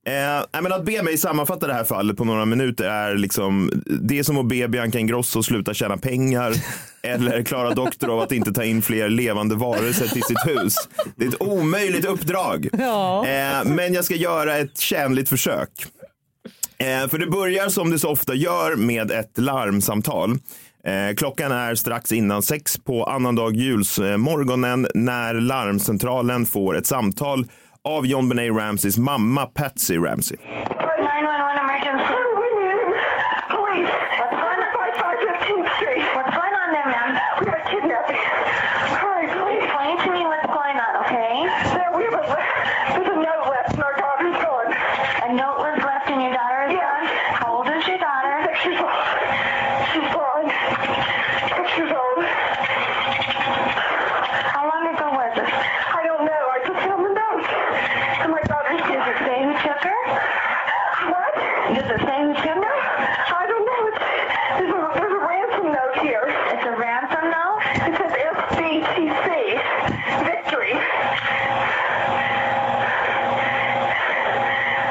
Eh, 0.05 0.61
men 0.61 0.71
att 0.73 0.85
be 0.85 1.03
mig 1.03 1.17
sammanfatta 1.17 1.67
det 1.67 1.73
här 1.73 1.83
fallet 1.83 2.17
på 2.17 2.23
några 2.23 2.45
minuter 2.45 2.85
är 2.85 3.15
liksom, 3.15 3.83
det 3.85 4.19
är 4.19 4.23
som 4.23 4.37
att 4.37 4.45
be 4.45 4.67
Bianca 4.67 4.99
Ingrosso 4.99 5.43
sluta 5.43 5.73
tjäna 5.73 5.97
pengar 5.97 6.53
eller 7.01 7.43
Klara 7.43 7.73
Doktor 7.73 8.09
av 8.13 8.19
att 8.19 8.31
inte 8.31 8.53
ta 8.53 8.63
in 8.63 8.81
fler 8.81 9.09
levande 9.09 9.55
varelser 9.55 10.07
till 10.07 10.23
sitt 10.23 10.45
hus. 10.45 10.75
Det 11.15 11.25
är 11.25 11.29
ett 11.29 11.41
omöjligt 11.41 12.05
uppdrag. 12.05 12.69
Ja. 12.73 13.27
Eh, 13.27 13.65
men 13.65 13.93
jag 13.93 14.05
ska 14.05 14.15
göra 14.15 14.57
ett 14.57 14.77
tjänligt 14.77 15.29
försök. 15.29 15.69
Eh, 16.77 17.07
för 17.07 17.17
det 17.17 17.27
börjar 17.27 17.69
som 17.69 17.91
det 17.91 17.99
så 17.99 18.09
ofta 18.09 18.33
gör 18.33 18.75
med 18.75 19.11
ett 19.11 19.37
larmsamtal. 19.37 20.37
Eh, 20.85 21.15
klockan 21.15 21.51
är 21.51 21.75
strax 21.75 22.11
innan 22.11 22.41
sex 22.41 22.77
på 22.77 23.03
annandag 23.03 23.53
julsmorgonen 23.53 24.87
när 24.93 25.33
larmcentralen 25.33 26.45
får 26.45 26.77
ett 26.77 26.87
samtal 26.87 27.45
av 27.85 28.05
John 28.07 28.29
Benet 28.29 28.51
Ramseys 28.53 28.97
mamma 28.97 29.45
Patsy 29.47 29.97
Ramsey. 29.97 30.37
911 30.39 31.59
emergency. 31.59 32.15
Police. 33.51 33.91
What's 34.19 34.35
going 34.39 34.59
on? 34.63 34.71
5515th 34.71 35.75
Street. 35.75 36.05
What's 36.15 36.31
going 36.31 36.55
on 36.63 36.67
there, 36.71 36.87
ma'am? 36.87 37.19
We 37.39 37.45
got 37.45 37.59
kidnapping. 37.67 38.23
Hurry, 39.03 39.27
please. 39.27 39.63
Explain 39.67 39.97
to 39.99 40.09
me 40.15 40.21
what's 40.31 40.47
going 40.47 40.77
on, 40.79 40.91
okay? 41.03 41.43
There, 41.75 41.91
we 41.91 42.03
have 42.07 42.15
a, 42.15 42.23
there's 42.95 43.09
a 43.11 43.19
note 43.19 43.51
left 43.51 43.73
and 43.75 43.83
our 43.83 43.95
daughter's 43.99 44.37
gone. 44.39 44.71
A 45.27 45.33
note 45.35 45.57
was 45.59 45.75
left 45.83 46.07
and 46.07 46.21
your 46.23 46.31
daughter 46.31 46.71
is 46.71 46.79
gone? 46.79 47.05
How 47.35 47.51
old 47.51 47.67
is 47.67 47.83
your 47.83 47.99
daughter? 47.99 48.31
Six 48.47 48.63
years 48.63 48.79
old. 48.79 48.95
She's 49.91 50.07
gone. 50.15 50.47
Six 51.51 51.67
years 51.83 51.91
old. 51.91 52.23
How 54.55 54.63
long 54.71 54.87
ago 54.87 55.07
was 55.19 55.35
this? 55.35 55.51
I 55.51 55.99
don't 56.07 56.23
know. 56.23 56.43
I 56.47 56.59
just 56.63 56.79
found 56.79 57.03
the 57.03 57.11
note. 57.11 57.43
And 58.23 58.31
my 58.31 58.41
daughter's 58.47 58.79
Does 58.79 59.03
it 59.03 59.19
say 59.27 59.37
who 59.43 59.51
took 59.67 59.81
her? 59.83 59.99
What? 61.11 61.33
Does 61.75 61.89
it 61.91 62.01
say 62.07 62.17
who 62.23 62.31
took 62.33 62.63
her? 62.63 62.77
I 63.35 63.43
don't 63.51 63.65
know. 63.67 63.81
It's, 63.91 63.99
there's, 64.57 64.71
a, 64.71 64.79
there's 64.95 65.13
a 65.13 65.23
ransom 65.27 65.65
note 65.73 65.95
here. 66.01 66.23
It's 66.53 66.63
a 66.63 66.75
ransom 66.77 67.25
note? 67.31 67.59
It 67.83 67.93
says 67.99 68.13
SBTC. 68.13 69.27
Victory. 70.23 70.73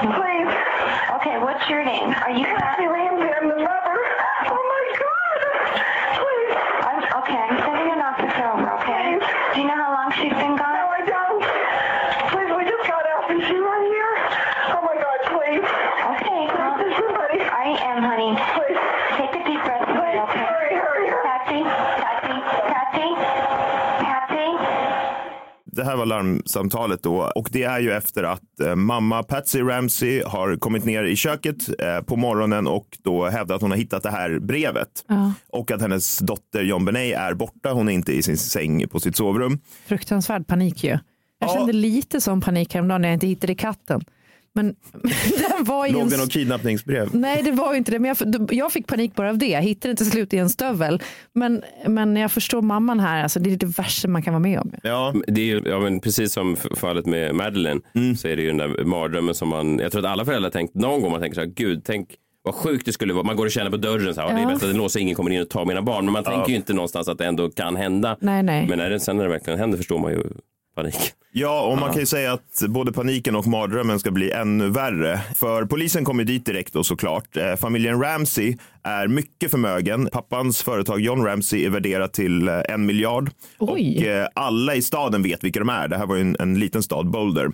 Please. 0.03 0.51
Okay, 1.17 1.37
what's 1.39 1.65
your 1.69 1.85
name? 1.85 2.11
Are 2.11 2.31
you 2.33 2.45
Kathy 2.45 2.87
Ramsey? 2.87 3.31
I'm 3.33 3.49
the 3.49 3.57
mother. 3.57 3.99
Oh 4.51 4.63
my 4.73 4.85
God. 4.99 5.41
Please. 6.19 6.53
I'm, 6.83 6.99
okay, 7.23 7.39
I'm 7.39 7.57
sending 7.63 7.89
an 7.95 8.01
officer 8.03 8.45
over, 8.51 8.69
okay? 8.83 9.19
Do 9.55 9.61
you 9.61 9.67
know 9.69 9.79
how 9.79 9.93
long 9.95 10.11
she's 10.19 10.35
been 10.35 10.57
gone? 10.59 10.75
No, 10.75 10.85
I 10.91 11.01
don't. 11.07 11.43
Please, 12.35 12.51
we 12.51 12.63
just 12.67 12.85
got 12.91 13.05
out. 13.15 13.31
Is 13.31 13.47
she 13.47 13.55
right 13.57 13.87
here? 13.95 14.13
Oh 14.75 14.83
my 14.83 14.97
God, 14.99 15.19
please. 15.31 15.67
Okay, 16.19 16.43
well, 16.51 16.75
Is 16.83 16.93
somebody? 16.99 17.39
I 17.47 17.79
am, 17.79 18.03
honey. 18.03 18.35
Please. 18.59 18.81
Take 19.23 19.33
a 19.39 19.43
deep 19.47 19.63
breath. 19.63 19.87
Please, 19.87 20.19
okay? 20.19 20.43
hurry, 20.43 20.75
hurry, 20.83 21.07
hurry. 21.07 21.23
Patsy, 21.23 21.61
Patsy, 21.63 22.37
Patsy, 22.67 23.09
Patsy. 24.03 24.49
Det 25.65 25.85
här 25.85 25.92
var 26.03 26.07
larmsamtalet 26.07 27.03
då 27.03 27.33
och 27.37 27.49
det 27.53 27.63
är 27.63 27.81
ju 27.81 27.93
efter 27.93 28.23
att 28.23 28.61
eh, 28.61 28.75
mamma 28.75 29.23
Patsy 29.23 29.61
Ramsey 29.63 30.23
har 30.27 30.57
kommit 30.57 30.85
ner 30.85 31.05
i 31.05 31.17
köket 31.17 31.69
eh, 31.81 32.01
på 32.01 32.17
morgonen 32.17 32.67
och 32.67 32.99
då 33.03 33.29
hävdat 33.29 33.55
att 33.55 33.63
hon 33.63 33.71
har 33.71 33.79
hittat 33.79 34.03
det 34.03 34.11
här 34.11 34.39
brevet 34.39 34.89
Ja. 35.09 35.33
och 35.49 35.71
att 35.71 35.81
hennes 35.81 36.19
dotter 36.19 36.63
John 36.63 36.85
Benet 36.85 37.17
är 37.17 37.35
borta. 37.35 37.73
Hon 37.73 37.89
är 37.89 37.93
inte 37.93 38.13
i 38.13 38.23
sin 38.23 38.37
säng 38.37 38.89
på 38.89 39.01
sitt 39.01 39.17
sovrum. 39.17 39.59
Fruktansvärd 39.87 40.47
panik 40.47 40.85
ju. 40.85 40.99
Jag 41.39 41.51
kände 41.51 41.73
lite 41.73 42.21
som 42.21 42.41
panik 42.41 42.75
häromdagen 42.75 43.03
när 43.03 43.09
jag 43.09 43.17
inte 43.17 43.27
hittade 43.27 43.55
katten. 43.55 44.01
Men 44.55 44.75
den 45.57 45.65
var 45.65 45.87
i 45.87 45.93
Låg 45.93 46.11
det 46.11 46.17
något 46.17 46.33
kidnappningsbrev? 46.33 47.09
Nej, 47.13 47.43
det 47.43 47.53
var 47.53 47.73
ju 47.73 47.79
inte 47.79 47.91
det. 47.91 47.99
Men 47.99 48.15
jag, 48.19 48.53
jag 48.53 48.73
fick 48.73 48.87
panik 48.87 49.15
bara 49.15 49.31
av 49.31 49.39
det. 49.39 49.47
Jag 49.47 49.63
hittade 49.63 49.95
till 49.97 50.11
slut 50.11 50.35
i 50.35 50.39
en 50.39 50.49
stövel. 50.49 51.03
Men, 51.35 51.63
men 51.87 52.17
jag 52.17 52.33
förstår 52.33 52.63
mamman 52.63 53.01
här. 53.01 53.23
Alltså, 53.23 53.41
det 53.41 53.53
är 53.53 53.57
det 53.57 53.67
värsta 53.79 54.09
man 54.09 54.23
kan 54.23 54.33
vara 54.33 54.43
med 54.43 54.61
om. 54.61 54.73
Ja. 54.83 55.15
Det 55.27 55.41
är 55.41 55.45
ju, 55.45 55.63
ja, 55.67 55.81
men 55.81 56.01
precis 56.01 56.33
som 56.33 56.57
fallet 56.57 57.07
med 57.07 57.35
Madeleine 57.35 57.81
så 58.19 58.29
är 58.29 58.37
det 58.37 58.43
ju 58.43 58.49
den 58.49 58.57
där 58.57 58.85
mardrömmen 58.85 59.35
som 59.35 59.49
man, 59.49 59.79
jag 59.79 59.93
tror 59.93 60.05
att 60.07 60.13
alla 60.13 60.25
föräldrar 60.25 60.51
tänkt 60.51 60.75
någon 60.75 61.01
gång 61.03 61.11
man 61.11 61.21
tänker 61.21 61.35
så 61.35 61.41
här, 61.41 61.49
gud, 61.57 61.83
tänk 61.85 62.09
vad 62.45 62.55
sjukt 62.55 62.87
det 62.87 62.93
skulle 62.93 63.13
vara. 63.13 63.25
Man 63.25 63.37
går 63.37 63.45
och 63.47 63.53
känner 63.53 63.71
på 63.71 63.77
dörren 63.77 64.15
så 64.15 64.21
här, 64.21 64.29
ja. 64.29 64.35
det 64.35 64.41
är 64.41 64.43
Ja. 64.43 64.49
bäst 64.49 64.63
att 64.63 64.69
den 64.69 64.77
låser, 64.79 65.01
ingen 65.01 65.15
kommer 65.15 65.31
in 65.31 65.41
och 65.43 65.49
tar 65.49 65.65
mina 65.65 65.83
barn. 65.83 66.05
Men 66.05 66.13
man 66.13 66.25
tänker 66.25 66.49
ju 66.49 66.57
inte 66.57 66.73
någonstans 66.73 67.09
att 67.09 67.19
det 67.19 67.27
ändå 67.27 67.51
kan 67.51 67.77
hända. 67.77 68.17
Nej, 68.21 68.43
nej. 68.43 68.67
Men 68.69 68.79
när 68.79 68.91
det, 68.91 69.01
sen 69.01 69.17
när 69.17 69.25
det 69.25 69.31
verkligen 69.31 69.59
händer 69.59 69.79
förstår 69.79 69.99
man 69.99 70.13
ju 70.13 70.19
panik. 70.75 71.13
Ja, 71.35 71.63
och 71.63 71.79
man 71.79 71.87
Ja. 71.87 71.93
kan 71.93 72.01
ju 72.01 72.07
säga 72.07 72.33
att 72.33 72.63
både 72.69 72.93
paniken 72.93 73.37
och 73.37 73.47
mardrömmen 73.47 73.99
ska 74.01 74.11
bli 74.11 74.31
ännu 74.31 74.69
värre. 74.69 75.21
För 75.35 75.65
polisen 75.65 76.05
kommer 76.05 76.25
dit 76.25 76.47
direkt 76.47 76.73
då 76.73 76.85
såklart. 76.85 77.37
Eh, 77.37 77.57
familjen 77.57 78.01
Ramsey 78.03 78.57
är 78.83 79.09
mycket 79.09 79.51
förmögen. 79.51 80.09
Pappans 80.13 80.63
företag 80.63 81.01
John 81.01 81.25
Ramsey 81.25 81.65
är 81.65 81.71
värderat 81.71 82.13
till 82.13 82.49
eh, 82.49 82.61
en 82.69 82.87
miljard. 82.87 83.31
Oj. 83.59 83.97
Och 83.99 84.05
eh, 84.05 84.29
alla 84.35 84.75
i 84.75 84.83
staden 84.83 85.23
vet 85.23 85.45
vilka 85.45 85.59
de 85.59 85.69
är. 85.69 85.89
Det 85.89 85.97
här 85.99 86.07
var 86.07 86.15
ju 86.17 86.21
en, 86.21 86.37
en 86.41 86.59
liten 86.59 86.83
stad, 86.83 87.11
Boulder. 87.11 87.51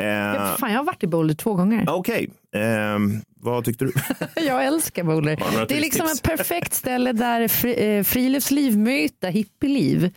Eh, 0.00 0.06
Ja, 0.06 0.56
fan, 0.60 0.70
jag 0.72 0.78
har 0.78 0.84
varit 0.84 1.02
i 1.02 1.06
Boulder 1.06 1.34
två 1.34 1.54
gånger. 1.54 1.84
Okej, 1.88 2.30
Ehm, 2.56 3.20
vad 3.40 3.64
tyckte 3.64 3.84
du? 3.84 3.92
Jag 4.46 4.64
älskar 4.66 5.04
Boulder. 5.04 5.66
Det 5.68 5.76
är 5.76 5.80
liksom 5.80 6.06
ett 6.06 6.22
perfekt 6.22 6.74
ställe 6.74 7.12
där 7.12 7.48
fri, 7.48 7.96
eh, 7.96 8.02
friluftsliv 8.04 8.78
möter 8.78 9.30
hippieliv. 9.30 10.10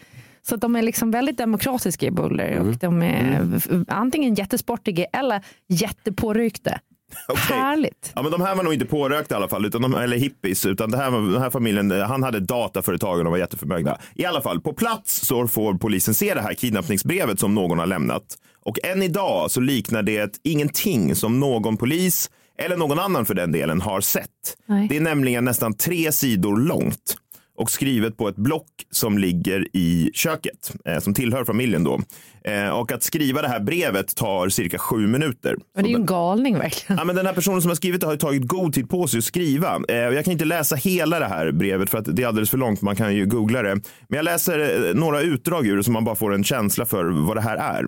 Så 0.49 0.55
de 0.55 0.75
är 0.75 0.81
liksom 0.81 1.11
väldigt 1.11 1.37
demokratiska 1.37 2.05
i 2.05 2.11
Boulder 2.11 2.47
Mm. 2.51 2.67
och 2.69 2.75
de 2.75 3.01
är 3.01 3.49
f- 3.57 3.67
antingen 3.87 4.35
jättesportiga 4.35 5.05
eller 5.05 5.41
jättepåryckta. 5.69 6.79
Härligt. 7.35 8.11
Ja, 8.15 8.21
men 8.21 8.31
de 8.31 8.41
här 8.41 8.55
var 8.55 8.63
nog 8.63 8.73
inte 8.73 8.85
pårökta 8.85 9.35
i 9.35 9.37
alla 9.37 9.47
fall, 9.47 9.65
utan 9.65 9.81
de, 9.81 9.95
eller 9.95 10.17
hippies, 10.17 10.65
utan 10.65 10.91
det 10.91 10.97
här 10.97 11.11
den 11.11 11.41
här 11.41 11.49
familjen, 11.49 11.91
han 11.91 12.23
hade 12.23 12.39
dataföretag 12.39 13.17
och 13.17 13.23
de 13.23 13.31
var 13.31 13.37
jätteförmögna. 13.37 13.97
I 14.15 14.25
alla 14.25 14.41
fall, 14.41 14.61
på 14.61 14.73
plats 14.73 15.27
så 15.27 15.47
får 15.47 15.73
polisen 15.73 16.13
se 16.13 16.33
det 16.33 16.41
här 16.41 16.53
kidnappningsbrevet 16.53 17.39
som 17.39 17.55
någon 17.55 17.79
har 17.79 17.85
lämnat. 17.85 18.23
Och 18.65 18.77
än 18.85 19.03
idag 19.03 19.51
så 19.51 19.59
liknar 19.59 20.03
det 20.03 20.39
ingenting 20.43 21.15
som 21.15 21.39
någon 21.39 21.77
polis, 21.77 22.29
eller 22.59 22.77
någon 22.77 22.99
annan 22.99 23.25
för 23.25 23.33
den 23.33 23.51
delen, 23.51 23.81
har 23.81 24.01
sett. 24.01 24.29
Nej. 24.65 24.87
Det 24.87 24.97
är 24.97 25.01
nämligen 25.01 25.45
nästan 25.45 25.73
tre 25.73 26.11
sidor 26.11 26.57
långt 26.57 27.15
och 27.57 27.71
skrivet 27.71 28.17
på 28.17 28.27
ett 28.27 28.35
block 28.35 28.67
som 28.91 29.17
ligger 29.17 29.67
i 29.73 30.11
köket, 30.13 30.73
eh, 30.85 30.99
som 30.99 31.13
tillhör 31.13 31.45
familjen 31.45 31.83
då. 31.83 32.01
Eh, 32.43 32.69
och 32.69 32.91
att 32.91 33.03
skriva 33.03 33.41
det 33.41 33.47
här 33.47 33.59
brevet 33.59 34.15
tar 34.15 34.49
cirka 34.49 34.77
sju 34.77 35.07
minuter. 35.07 35.55
Men 35.75 35.83
det 35.83 35.89
är 35.89 35.91
ju 35.91 35.95
en 35.95 36.05
galning 36.05 36.57
verkligen. 36.57 36.97
Ja, 36.97 37.03
men 37.03 37.15
den 37.15 37.25
här 37.25 37.33
personen 37.33 37.61
som 37.61 37.69
har 37.69 37.75
skrivit 37.75 38.01
det 38.01 38.07
har 38.07 38.15
tagit 38.15 38.47
god 38.47 38.73
tid 38.73 38.89
på 38.89 39.07
sig 39.07 39.17
att 39.17 39.23
skriva. 39.23 39.81
Eh, 39.87 39.95
jag 39.95 40.23
kan 40.23 40.31
inte 40.31 40.45
läsa 40.45 40.75
hela 40.75 41.19
det 41.19 41.25
här 41.25 41.51
brevet 41.51 41.89
för 41.89 41.97
att 41.97 42.15
det 42.15 42.23
är 42.23 42.27
alldeles 42.27 42.49
för 42.49 42.57
långt. 42.57 42.81
Man 42.81 42.95
kan 42.95 43.15
ju 43.15 43.25
googla 43.25 43.61
det. 43.61 43.75
Men 44.07 44.17
jag 44.17 44.23
läser 44.23 44.87
eh, 44.89 44.95
några 44.95 45.21
utdrag 45.21 45.67
ur 45.67 45.77
det 45.77 45.83
så 45.83 45.91
man 45.91 46.05
bara 46.05 46.15
får 46.15 46.33
en 46.33 46.43
känsla 46.43 46.85
för 46.85 47.05
vad 47.05 47.37
det 47.37 47.41
här 47.41 47.57
är. 47.57 47.85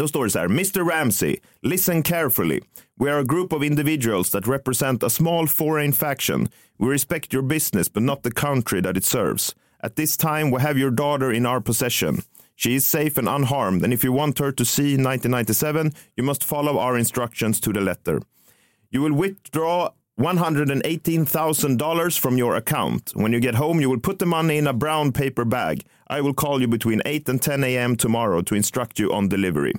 Då 0.00 0.08
står 0.08 0.24
det 0.24 0.30
så 0.30 0.38
här. 0.38 0.46
Mr 0.46 0.84
Ramsey, 0.84 1.36
listen 1.62 2.02
carefully. 2.02 2.60
We 3.00 3.10
are 3.10 3.20
a 3.20 3.24
group 3.24 3.52
of 3.52 3.62
individuals 3.62 4.30
that 4.30 4.46
represent 4.46 5.02
a 5.02 5.10
small 5.10 5.46
foreign 5.46 5.92
faction. 5.92 6.48
We 6.78 6.88
respect 6.88 7.34
your 7.34 7.42
business 7.42 7.92
but 7.92 8.02
not 8.02 8.22
the 8.22 8.30
country 8.30 8.82
that 8.82 8.96
it 8.96 9.04
serves. 9.04 9.54
At 9.82 9.96
this 9.96 10.16
time 10.16 10.50
we 10.50 10.62
have 10.62 10.78
your 10.78 10.90
daughter 10.90 11.32
in 11.32 11.46
our 11.46 11.60
possession. 11.60 12.22
She 12.56 12.74
is 12.74 12.86
safe 12.86 13.18
and 13.18 13.28
unharmed, 13.28 13.84
and 13.84 13.92
if 13.92 14.04
you 14.04 14.16
want 14.16 14.38
her 14.38 14.52
to 14.52 14.64
see 14.64 14.96
1997, 14.96 15.92
you 16.16 16.24
must 16.24 16.44
follow 16.44 16.78
our 16.78 16.98
instructions 16.98 17.60
to 17.60 17.72
the 17.72 17.80
letter. 17.80 18.20
You 18.90 19.02
will 19.02 19.14
withdraw 19.14 19.90
$118,000 20.18 22.18
from 22.18 22.38
your 22.38 22.56
account. 22.56 23.12
When 23.14 23.32
you 23.32 23.40
get 23.40 23.54
home, 23.54 23.80
you 23.82 23.90
will 23.90 24.00
put 24.00 24.18
the 24.18 24.26
money 24.26 24.56
in 24.56 24.66
a 24.66 24.72
brown 24.72 25.12
paper 25.12 25.44
bag. 25.44 25.82
I 26.08 26.22
will 26.22 26.34
call 26.34 26.60
you 26.60 26.68
between 26.68 27.02
8 27.04 27.28
and 27.28 27.42
10 27.42 27.64
a.m. 27.64 27.96
tomorrow 27.96 28.40
to 28.42 28.54
instruct 28.54 28.98
you 28.98 29.12
on 29.12 29.28
delivery. 29.28 29.74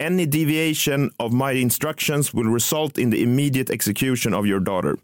Any 0.00 0.26
deviation 0.26 1.10
of 1.18 1.32
my 1.32 1.52
instructions 1.52 2.32
will 2.32 2.44
result 2.44 2.98
in 2.98 3.10
the 3.10 3.20
immediate 3.20 3.68
execution 3.68 4.32
of 4.32 4.46
your 4.46 4.60
daughter. 4.60 4.96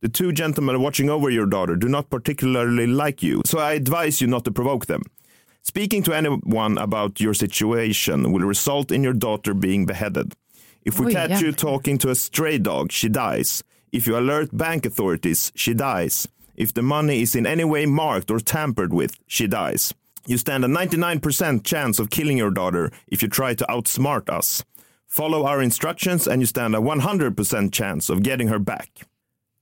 The 0.00 0.08
two 0.08 0.32
gentlemen 0.32 0.82
watching 0.82 1.08
over 1.08 1.30
your 1.30 1.46
daughter 1.46 1.76
do 1.76 1.88
not 1.88 2.10
particularly 2.10 2.88
like 2.88 3.22
you, 3.22 3.42
so 3.46 3.60
I 3.60 3.74
advise 3.74 4.20
you 4.20 4.26
not 4.26 4.44
to 4.46 4.50
provoke 4.50 4.86
them. 4.86 5.02
Speaking 5.62 6.02
to 6.02 6.12
anyone 6.12 6.76
about 6.76 7.20
your 7.20 7.34
situation 7.34 8.32
will 8.32 8.40
result 8.40 8.90
in 8.90 9.04
your 9.04 9.12
daughter 9.12 9.54
being 9.54 9.86
beheaded. 9.86 10.34
If 10.84 10.98
we 10.98 11.06
Oj, 11.06 11.12
catch 11.12 11.40
you 11.40 11.52
talking 11.52 11.96
to 11.98 12.10
a 12.10 12.16
stray 12.16 12.58
dog, 12.58 12.90
she 12.90 13.08
dies. 13.08 13.62
If 13.92 14.08
you 14.08 14.18
alert 14.18 14.56
bank 14.56 14.84
authorities, 14.84 15.52
she 15.54 15.72
dies. 15.72 16.26
If 16.56 16.74
the 16.74 16.82
money 16.82 17.22
is 17.22 17.36
in 17.36 17.46
any 17.46 17.62
way 17.62 17.86
marked 17.86 18.28
or 18.28 18.40
tampered 18.40 18.92
with, 18.92 19.16
she 19.28 19.46
dies. 19.46 19.94
You 20.26 20.38
stand 20.38 20.64
a 20.64 20.68
99% 20.68 21.64
chance 21.64 21.98
of 21.98 22.10
killing 22.10 22.38
your 22.38 22.50
daughter 22.50 22.90
if 23.08 23.22
you 23.22 23.28
try 23.28 23.54
to 23.54 23.66
outsmart 23.68 24.28
us. 24.28 24.64
Follow 25.06 25.44
our 25.44 25.60
instructions 25.60 26.26
and 26.26 26.40
you 26.40 26.46
stand 26.46 26.74
a 26.74 26.78
100% 26.78 27.72
chance 27.72 28.08
of 28.08 28.22
getting 28.22 28.48
her 28.48 28.58
back. 28.58 29.06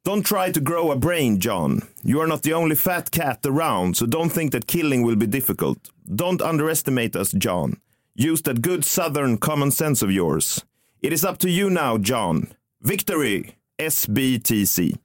Don't 0.04 0.24
try 0.24 0.50
to 0.50 0.60
grow 0.60 0.90
a 0.90 0.96
brain, 0.96 1.40
John. 1.40 1.82
You 2.02 2.20
are 2.20 2.26
not 2.26 2.42
the 2.42 2.54
only 2.54 2.76
fat 2.76 3.10
cat 3.10 3.40
around, 3.44 3.96
so 3.96 4.06
don't 4.06 4.30
think 4.30 4.52
that 4.52 4.66
killing 4.66 5.02
will 5.02 5.16
be 5.16 5.26
difficult. 5.26 5.90
Don't 6.14 6.40
underestimate 6.40 7.16
us, 7.16 7.32
John. 7.32 7.80
Use 8.14 8.42
that 8.42 8.62
good 8.62 8.84
southern 8.84 9.38
common 9.38 9.70
sense 9.70 10.02
of 10.02 10.10
yours. 10.10 10.64
It 11.02 11.12
is 11.12 11.24
up 11.24 11.38
to 11.38 11.50
you 11.50 11.68
now, 11.68 11.98
John. 11.98 12.48
Victory, 12.80 13.56
SBTC. 13.78 14.98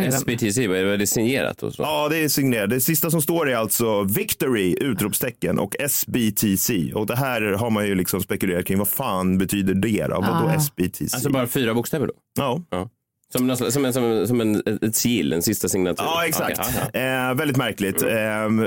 SBTC, 0.00 0.66
vad 0.68 0.76
är 0.78 0.98
det 0.98 1.06
signerat? 1.06 1.62
Och 1.62 1.74
så? 1.74 1.82
Ja, 1.82 2.08
det 2.08 2.16
är 2.16 2.28
signerat. 2.28 2.70
Det 2.70 2.80
sista 2.80 3.10
som 3.10 3.22
står 3.22 3.50
är 3.50 3.56
alltså 3.56 4.02
Victory, 4.02 4.76
utropstecken 4.80 5.58
och 5.58 5.76
SBTC. 5.80 6.92
Och 6.94 7.06
det 7.06 7.16
här 7.16 7.42
har 7.42 7.70
man 7.70 7.86
ju 7.86 7.94
liksom 7.94 8.20
spekulerat 8.22 8.66
kring. 8.66 8.78
Vad 8.78 8.88
fan 8.88 9.38
betyder 9.38 9.74
det 9.74 10.06
då? 10.06 10.20
Vadå 10.20 10.48
Ah. 10.48 10.54
SBTC? 10.54 11.14
Alltså 11.14 11.30
bara 11.30 11.46
fyra 11.46 11.74
bokstäver 11.74 12.06
då? 12.06 12.12
Ja. 12.38 12.88
Som, 13.36 13.50
en- 13.50 13.56
som, 13.56 13.84
en, 13.84 13.92
som, 13.92 14.04
en, 14.04 14.28
som 14.28 14.40
en, 14.40 14.62
ett 14.82 14.96
sigill, 14.96 15.32
en 15.32 15.42
sista 15.42 15.68
signatur? 15.68 16.04
Ja, 16.04 16.26
exakt. 16.26 16.58
Ja, 16.58 16.88
ja. 16.92 17.00
Eh, 17.30 17.34
väldigt 17.34 17.56
märkligt. 17.56 18.02
Eh, 18.02 18.08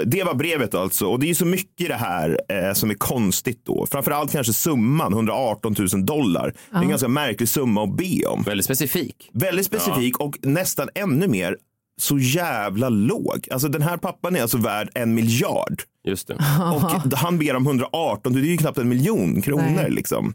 det 0.05 0.24
var 0.24 0.34
brevet 0.34 0.76
alltså. 0.76 1.05
Och 1.07 1.20
det 1.20 1.26
är 1.26 1.28
ju 1.28 1.36
så 1.36 1.45
mycket 1.45 1.82
i 1.82 1.88
det 1.88 1.95
här 1.95 2.39
eh, 2.49 2.74
som 2.74 2.89
är 2.89 2.93
konstigt 2.93 3.61
då. 3.66 3.88
Framförallt 3.91 4.32
kanske 4.32 4.53
summan, 4.53 5.13
118 5.13 5.76
000 5.93 6.05
dollar. 6.05 6.53
Det 6.70 6.76
är 6.76 6.78
en 6.78 6.84
Ja. 6.84 6.89
ganska 6.89 7.07
märklig 7.07 7.49
summa 7.49 7.84
att 7.84 7.97
be 7.97 8.26
om. 8.28 8.43
Väldigt 8.43 8.66
specifik. 8.66 9.30
Väldigt 9.34 9.66
specifik 9.66 10.20
och 10.20 10.38
nästan 10.41 10.89
ännu 10.95 11.28
mer 11.28 11.57
så 12.01 12.18
jävla 12.20 12.89
låg. 12.89 13.47
Alltså 13.51 13.68
den 13.68 13.82
här 13.82 13.97
pappan 13.97 14.36
är 14.36 14.41
alltså 14.41 14.57
värd 14.57 14.89
en 14.95 15.13
miljard. 15.16 15.82
Just 16.07 16.28
det. 16.28 16.34
Och 16.74 17.13
han 17.18 17.38
ber 17.39 17.55
om 17.55 17.66
118, 17.66 18.34
det 18.34 18.39
är 18.39 18.43
ju 18.43 18.57
knappt 18.57 18.78
en 18.78 18.89
miljon 18.89 19.41
kronor 19.41 19.74
Nej. 19.76 19.91
liksom. 19.91 20.34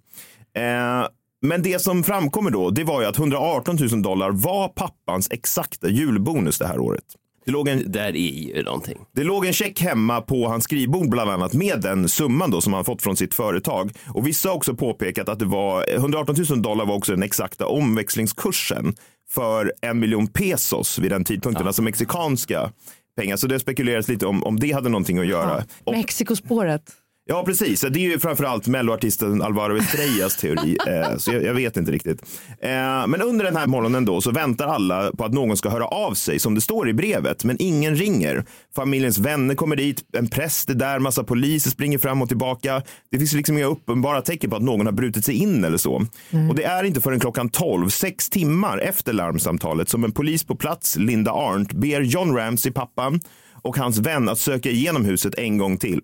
Eh, 0.57 1.07
men 1.43 1.63
det 1.63 1.79
som 1.83 2.05
framkommer 2.05 2.51
då, 2.51 2.71
det 2.71 2.85
var 2.85 3.01
ju 3.01 3.07
att 3.07 3.19
118 3.19 3.77
000 3.91 4.03
dollar 4.03 4.31
var 4.31 4.69
pappans 4.69 5.29
exakta 5.31 5.89
julbonus 5.89 6.59
det 6.59 6.67
här 6.67 6.79
året. 6.81 7.05
Det 7.45 7.51
låg 7.53 7.69
en, 7.69 7.93
Där 7.93 8.17
är 8.17 8.55
ju 8.57 8.63
någonting. 8.63 8.99
det 9.15 9.25
låg 9.25 9.47
en 9.47 9.53
check 9.53 9.81
hemma 9.81 10.21
på 10.21 10.49
hans 10.49 10.65
skrivbord 10.65 11.11
bland 11.11 11.31
annat 11.31 11.53
med 11.53 11.81
den 11.81 12.09
summan 12.09 12.51
då 12.51 12.61
som 12.61 12.73
han 12.73 12.85
fått 12.85 13.03
från 13.03 13.17
sitt 13.17 13.35
företag. 13.35 13.91
Och 14.15 14.27
vissa 14.27 14.49
har 14.49 14.57
också 14.57 14.75
påpekat 14.75 15.29
att 15.29 15.39
det 15.39 15.45
var 15.45 15.85
118 15.95 16.37
000 16.51 16.63
dollar 16.63 16.87
var 16.87 16.95
också 16.95 17.13
den 17.13 17.23
exakta 17.23 17.67
omväxlingskursen 17.67 18.95
för 19.31 19.73
en 19.81 19.99
miljon 20.01 20.27
pesos 20.27 20.99
vid 20.99 21.11
den 21.11 21.25
tidpunkten, 21.25 21.67
alltså 21.67 21.83
mexikanska 21.83 22.73
pengar. 23.17 23.37
Så 23.37 23.47
det 23.47 23.61
spekuleras 23.61 24.09
lite 24.09 24.27
om, 24.27 24.45
om 24.45 24.61
det 24.61 24.73
hade 24.73 24.89
någonting 24.89 25.19
att 25.19 25.27
göra. 25.27 25.65
Och- 25.85 25.93
Mexikospåret. 25.93 26.83
Ja, 27.25 27.43
precis. 27.47 27.81
Det 27.81 28.01
är 28.01 28.11
ju 28.11 28.19
framförallt 28.19 28.67
melloartisten 28.67 29.43
Alvaro 29.43 29.77
Estrellas 29.77 30.37
teori, 30.37 30.77
eh, 30.87 31.17
så 31.17 31.33
jag, 31.33 31.55
vet 31.55 31.77
inte 31.77 31.93
riktigt. 31.93 32.23
Eh, 32.63 33.07
men 33.07 33.23
under 33.23 33.45
den 33.45 33.57
här 33.57 33.67
morgonen 33.67 34.05
då 34.05 34.21
så 34.21 34.31
väntar 34.31 34.67
alla 34.67 35.13
på 35.13 35.25
att 35.25 35.33
någon 35.33 35.57
ska 35.57 35.71
höra 35.71 35.87
av 35.87 36.15
sig, 36.15 36.39
som 36.39 36.55
det 36.55 36.61
står 36.61 36.89
i 36.89 36.93
brevet, 36.93 37.45
men 37.45 37.57
ingen 37.59 37.97
ringer. 37.97 38.45
Familjens 38.77 39.19
vänner 39.19 39.55
kommer 39.55 39.77
dit, 39.77 40.05
en 40.13 40.29
präst 40.29 40.71
är 40.71 40.75
där, 40.75 40.99
massa 40.99 41.25
poliser 41.25 41.71
springer 41.71 41.99
fram 41.99 42.23
och 42.23 42.29
tillbaka. 42.29 42.83
Det 43.11 43.19
finns 43.19 43.33
liksom 43.33 43.57
inga 43.59 43.67
uppenbara 43.67 44.23
tecken 44.23 44.51
på 44.51 44.57
att 44.57 44.63
någon 44.63 44.87
har 44.87 44.93
brutit 44.93 45.25
sig 45.25 45.35
in 45.35 45.65
eller 45.65 45.79
så. 45.79 46.07
Och 46.51 46.55
det 46.55 46.65
är 46.65 46.85
inte 46.85 47.01
förrän 47.01 47.21
klockan 47.21 47.49
12, 47.49 47.89
sex 47.89 48.31
timmar 48.31 48.79
efter 48.79 49.13
larmsamtalet, 49.13 49.89
som 49.89 50.05
en 50.05 50.13
polis 50.13 50.45
på 50.45 50.57
plats, 50.57 50.97
Linda 50.97 51.33
Arndt, 51.33 51.73
ber 51.73 52.01
John 52.01 52.37
Ramsey, 52.37 52.73
pappan, 52.73 53.21
och 53.63 53.77
hans 53.77 53.99
vän 53.99 54.29
att 54.29 54.39
söka 54.39 54.71
igenom 54.71 55.05
huset 55.05 55.35
en 55.35 55.59
gång 55.59 55.77
till. 55.77 56.01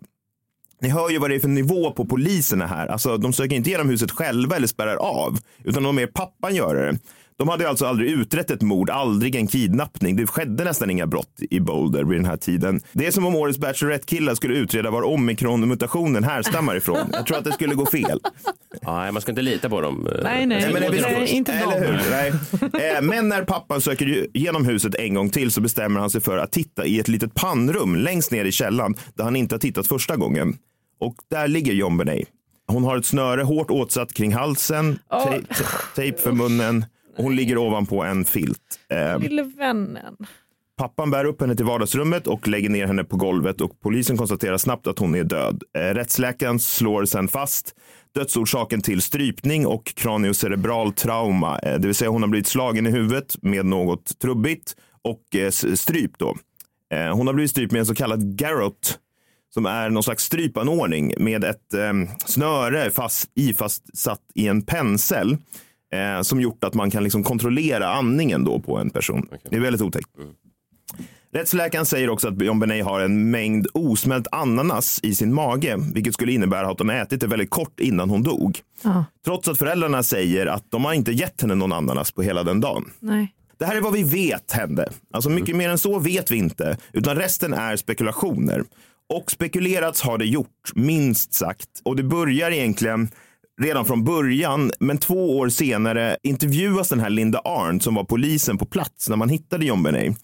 Ni 0.81 0.89
hör 0.89 1.11
ju 1.11 1.18
vad 1.18 1.31
det 1.31 1.35
är 1.37 1.41
för 1.41 1.49
nivå 1.49 1.91
på 1.91 2.05
poliserna 2.05 2.66
här. 2.66 2.87
Alltså, 2.87 3.16
de 3.16 3.33
söker 3.33 3.57
inte 3.57 3.70
igenom 3.70 3.89
huset 3.89 4.11
själva 4.11 4.57
eller 4.57 4.66
spärrar 4.66 4.97
av, 4.97 5.39
utan 5.64 5.83
de 5.83 5.99
är 5.99 6.07
pappan 6.07 6.55
göra 6.55 6.93
det. 6.93 6.99
De 7.39 7.49
hade 7.49 7.68
alltså 7.68 7.87
aldrig 7.87 8.11
utrett 8.11 8.51
ett 8.51 8.62
mord, 8.62 8.91
aldrig 8.91 9.34
en 9.34 9.47
kidnappning. 9.47 10.16
Det 10.16 10.26
skedde 10.26 10.64
nästan 10.64 10.91
inga 10.91 11.07
brott 11.07 11.41
i 11.51 11.61
Boulder 11.61 12.05
vid 12.05 12.18
den 12.18 12.24
här 12.26 12.37
tiden. 12.37 12.80
Det 12.93 13.07
är 13.07 13.11
som 13.11 13.26
om 13.26 13.34
årets 13.37 13.59
Bachelorette-killar 13.59 14.34
skulle 14.34 14.55
utreda 14.55 14.91
var 14.91 15.03
omikron-mutationen 15.03 16.24
härstammar 16.24 16.76
ifrån. 16.76 16.99
Jag 17.12 17.26
tror 17.26 17.39
att 17.39 17.45
det 17.45 17.53
skulle 17.53 17.74
gå 17.74 17.87
fel. 17.87 18.20
Ja, 18.82 19.12
man 19.12 19.22
ska 19.22 19.32
inte 19.32 19.43
lita 19.43 19.68
på 19.68 19.80
dem. 19.80 20.07
eh, 20.07 20.12
Nej, 20.22 20.47
nej, 20.47 20.70
men 20.72 20.82
det 20.82 20.89
nej, 21.01 21.14
är- 21.14 21.26
inte 21.34 21.53
Eller? 21.53 22.03
Nej. 22.11 22.32
Eh, 22.97 23.03
Men 23.03 23.28
när 23.28 23.43
pappan 23.43 23.80
söker 23.80 24.07
ju 24.07 24.26
igenom 24.34 24.64
huset 24.66 24.95
en 24.95 25.14
gång 25.14 25.30
till 25.30 25.51
så 25.51 25.61
bestämmer 25.61 26.01
han 26.01 26.11
sig 26.11 26.20
för 26.20 26.39
att 26.39 26.53
titta 26.53 26.84
i 26.87 27.01
ett 27.01 27.09
litet 27.09 27.34
pannrum 27.34 27.97
längst 27.97 28.32
ner 28.32 28.45
i 28.45 28.53
källaren 28.53 28.95
där 29.14 29.24
han 29.24 29.37
inte 29.37 29.55
har 29.55 29.61
tittat 29.61 29.87
första 29.87 30.16
gången. 30.16 30.57
Och 31.01 31.14
där 31.30 31.49
ligger 31.49 31.72
John 31.72 31.97
Benet. 31.97 32.28
Hon 32.68 32.84
har 32.84 32.97
ett 32.97 33.07
snöre 33.07 33.43
hårt 33.43 33.70
åtsatt 33.70 34.14
kring 34.14 34.34
halsen, 34.34 34.99
te- 35.24 35.55
tejp 35.97 36.18
för 36.22 36.32
munnen 36.32 36.84
hon 37.17 37.37
ligger 37.37 37.59
ovanpå 37.59 38.03
en 38.03 38.25
filt. 38.25 38.61
Eh, 38.89 39.19
Lille 39.19 39.43
vännen. 39.43 40.17
Pappan 40.79 41.11
bär 41.11 41.25
upp 41.25 41.41
henne 41.41 41.57
till 41.57 41.64
vardagsrummet 41.64 42.27
och 42.27 42.49
lägger 42.49 42.69
ner 42.71 42.87
henne 42.87 43.05
på 43.05 43.17
golvet 43.17 43.61
och 43.61 43.81
polisen 43.81 44.17
konstaterar 44.17 44.57
snabbt 44.59 44.87
att 44.87 44.99
hon 44.99 45.14
är 45.14 45.25
död. 45.25 45.62
Eh, 45.79 45.81
Rättsläkaren 45.95 46.59
slår 46.59 47.05
sen 47.05 47.29
fast 47.29 47.75
dödsorsaken 48.14 48.81
till 48.83 49.03
strypning 49.03 49.67
och 49.67 49.85
kraniocerebral 49.85 50.93
trauma, 50.93 51.59
eh, 51.59 51.79
det 51.79 51.87
vill 51.87 51.95
säga 51.95 52.11
hon 52.11 52.23
har 52.23 52.29
blivit 52.29 52.47
slagen 52.47 52.87
i 52.87 52.91
huvudet 52.91 53.37
med 53.43 53.67
något 53.67 54.19
trubbigt 54.19 54.77
och 55.03 55.37
eh, 55.37 55.51
strypt 55.51 56.19
då. 56.19 56.37
Eh, 56.95 57.17
Hon 57.17 57.27
har 57.27 57.35
blivit 57.35 57.51
strypt 57.51 57.73
med 57.73 57.81
en 57.81 57.87
så 57.87 57.95
kallad 57.95 58.39
garrot 58.39 58.99
som 59.55 59.67
är 59.67 59.91
någon 59.91 60.03
slags 60.03 60.25
strypanordning 60.25 61.14
med 61.19 61.45
ett 61.45 61.75
eh, 61.75 61.93
snöre 62.27 62.91
fast, 62.91 63.31
ifastsatt 63.35 64.21
i 64.35 64.49
en 64.49 64.62
pensel 64.62 65.37
eh, 65.93 66.22
som 66.22 66.41
gjort 66.41 66.64
att 66.64 66.74
man 66.74 66.91
kan 66.91 67.03
liksom 67.05 67.24
kontrollera 67.24 67.89
andningen 67.89 68.45
då 68.45 68.61
på 68.61 68.78
en 68.78 68.91
person. 68.91 69.28
Det 69.51 69.57
är 69.57 69.61
väldigt 69.61 69.82
otäckt. 69.82 70.09
Rättsläkaren 71.32 71.87
säger 71.87 72.11
också 72.11 72.28
att 72.28 72.43
John 72.43 72.59
Benet 72.61 72.84
har 72.84 73.01
en 73.01 73.30
mängd 73.30 73.66
osmält 73.74 74.26
ananas 74.32 75.01
i 75.03 75.14
sin 75.14 75.34
mage, 75.34 75.76
vilket 75.95 76.14
skulle 76.14 76.32
innebära 76.32 76.68
att 76.68 76.78
hon 76.78 76.91
ätit 76.91 77.20
det 77.20 77.26
väldigt 77.26 77.51
kort 77.51 77.80
innan 77.80 78.11
hon 78.11 78.22
dog. 78.22 78.59
Ja, 78.82 79.05
Trots 79.24 79.49
att 79.49 79.59
föräldrarna 79.59 80.03
säger 80.03 80.47
att 80.47 80.70
de 80.70 80.84
har 80.84 80.93
inte 80.93 81.12
gett 81.12 81.41
henne 81.43 81.55
någon 81.55 81.72
ananas 81.72 82.12
på 82.12 82.22
hela 82.22 82.43
den 82.43 82.61
dagen. 82.61 82.91
nej. 83.01 83.32
Det 83.59 83.64
här 83.64 83.76
är 83.76 83.80
vad 83.80 83.93
vi 83.93 84.03
vet 84.03 84.53
hände. 84.53 84.89
Alltså 85.12 85.30
mycket 85.30 85.57
mer 85.57 85.68
än 85.68 85.78
så 85.78 85.99
vet 85.99 86.30
vi 86.30 86.37
inte, 86.37 86.76
utan 86.93 87.16
resten 87.16 87.55
är 87.55 87.76
spekulationer. 87.76 88.64
Och 89.14 89.30
spekulerats 89.30 90.03
har 90.03 90.18
det 90.18 90.24
gjort, 90.24 90.72
minst 90.74 91.34
sagt. 91.34 91.68
Och 91.84 91.97
det 91.97 92.03
börjar 92.03 92.51
egentligen 92.51 93.09
redan 93.63 93.85
från 93.85 94.05
början, 94.05 94.71
men 94.81 94.99
två 94.99 95.39
år 95.39 95.49
senare 95.49 96.17
intervjuas 96.23 96.89
den 96.89 97.01
här 97.01 97.11
Linda 97.11 97.39
Arndt 97.39 97.85
som 97.85 97.95
var 97.95 98.05
polisen 98.05 98.59
på 98.59 98.67
plats 98.67 99.09
när 99.09 99.17
man 99.17 99.29
hittade 99.29 99.65
John 99.67 99.83
Benet. 99.83 100.17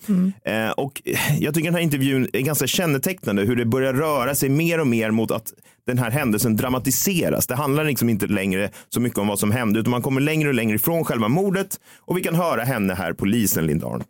Eh, 0.44 0.70
och 0.70 1.02
jag 1.38 1.54
tycker 1.54 1.64
den 1.66 1.74
här 1.74 1.82
intervjun 1.82 2.28
är 2.32 2.40
ganska 2.40 2.66
kännetecknande 2.66 3.42
hur 3.42 3.56
det 3.56 3.64
börjar 3.64 3.94
röra 3.94 4.34
sig 4.34 4.48
mer 4.48 4.80
och 4.80 4.86
mer 4.86 5.10
mot 5.10 5.30
att 5.30 5.52
den 5.86 5.98
här 5.98 6.10
händelsen 6.10 6.56
dramatiseras. 6.56 7.46
Det 7.46 7.54
handlar 7.54 7.84
liksom 7.84 8.08
inte 8.08 8.26
längre 8.26 8.70
så 8.88 9.00
mycket 9.00 9.18
om 9.18 9.28
vad 9.28 9.38
som 9.38 9.50
hände 9.50 9.80
utan 9.80 9.90
man 9.90 10.02
kommer 10.02 10.20
längre 10.20 10.48
och 10.48 10.54
längre 10.54 10.76
ifrån 10.76 11.04
själva 11.04 11.28
mordet 11.28 11.80
och 12.00 12.16
vi 12.16 12.22
kan 12.22 12.34
höra 12.34 12.64
henne 12.64 12.94
här, 12.94 13.12
polisen 13.12 13.66
Linda 13.66 13.86
Arndt. 13.86 14.06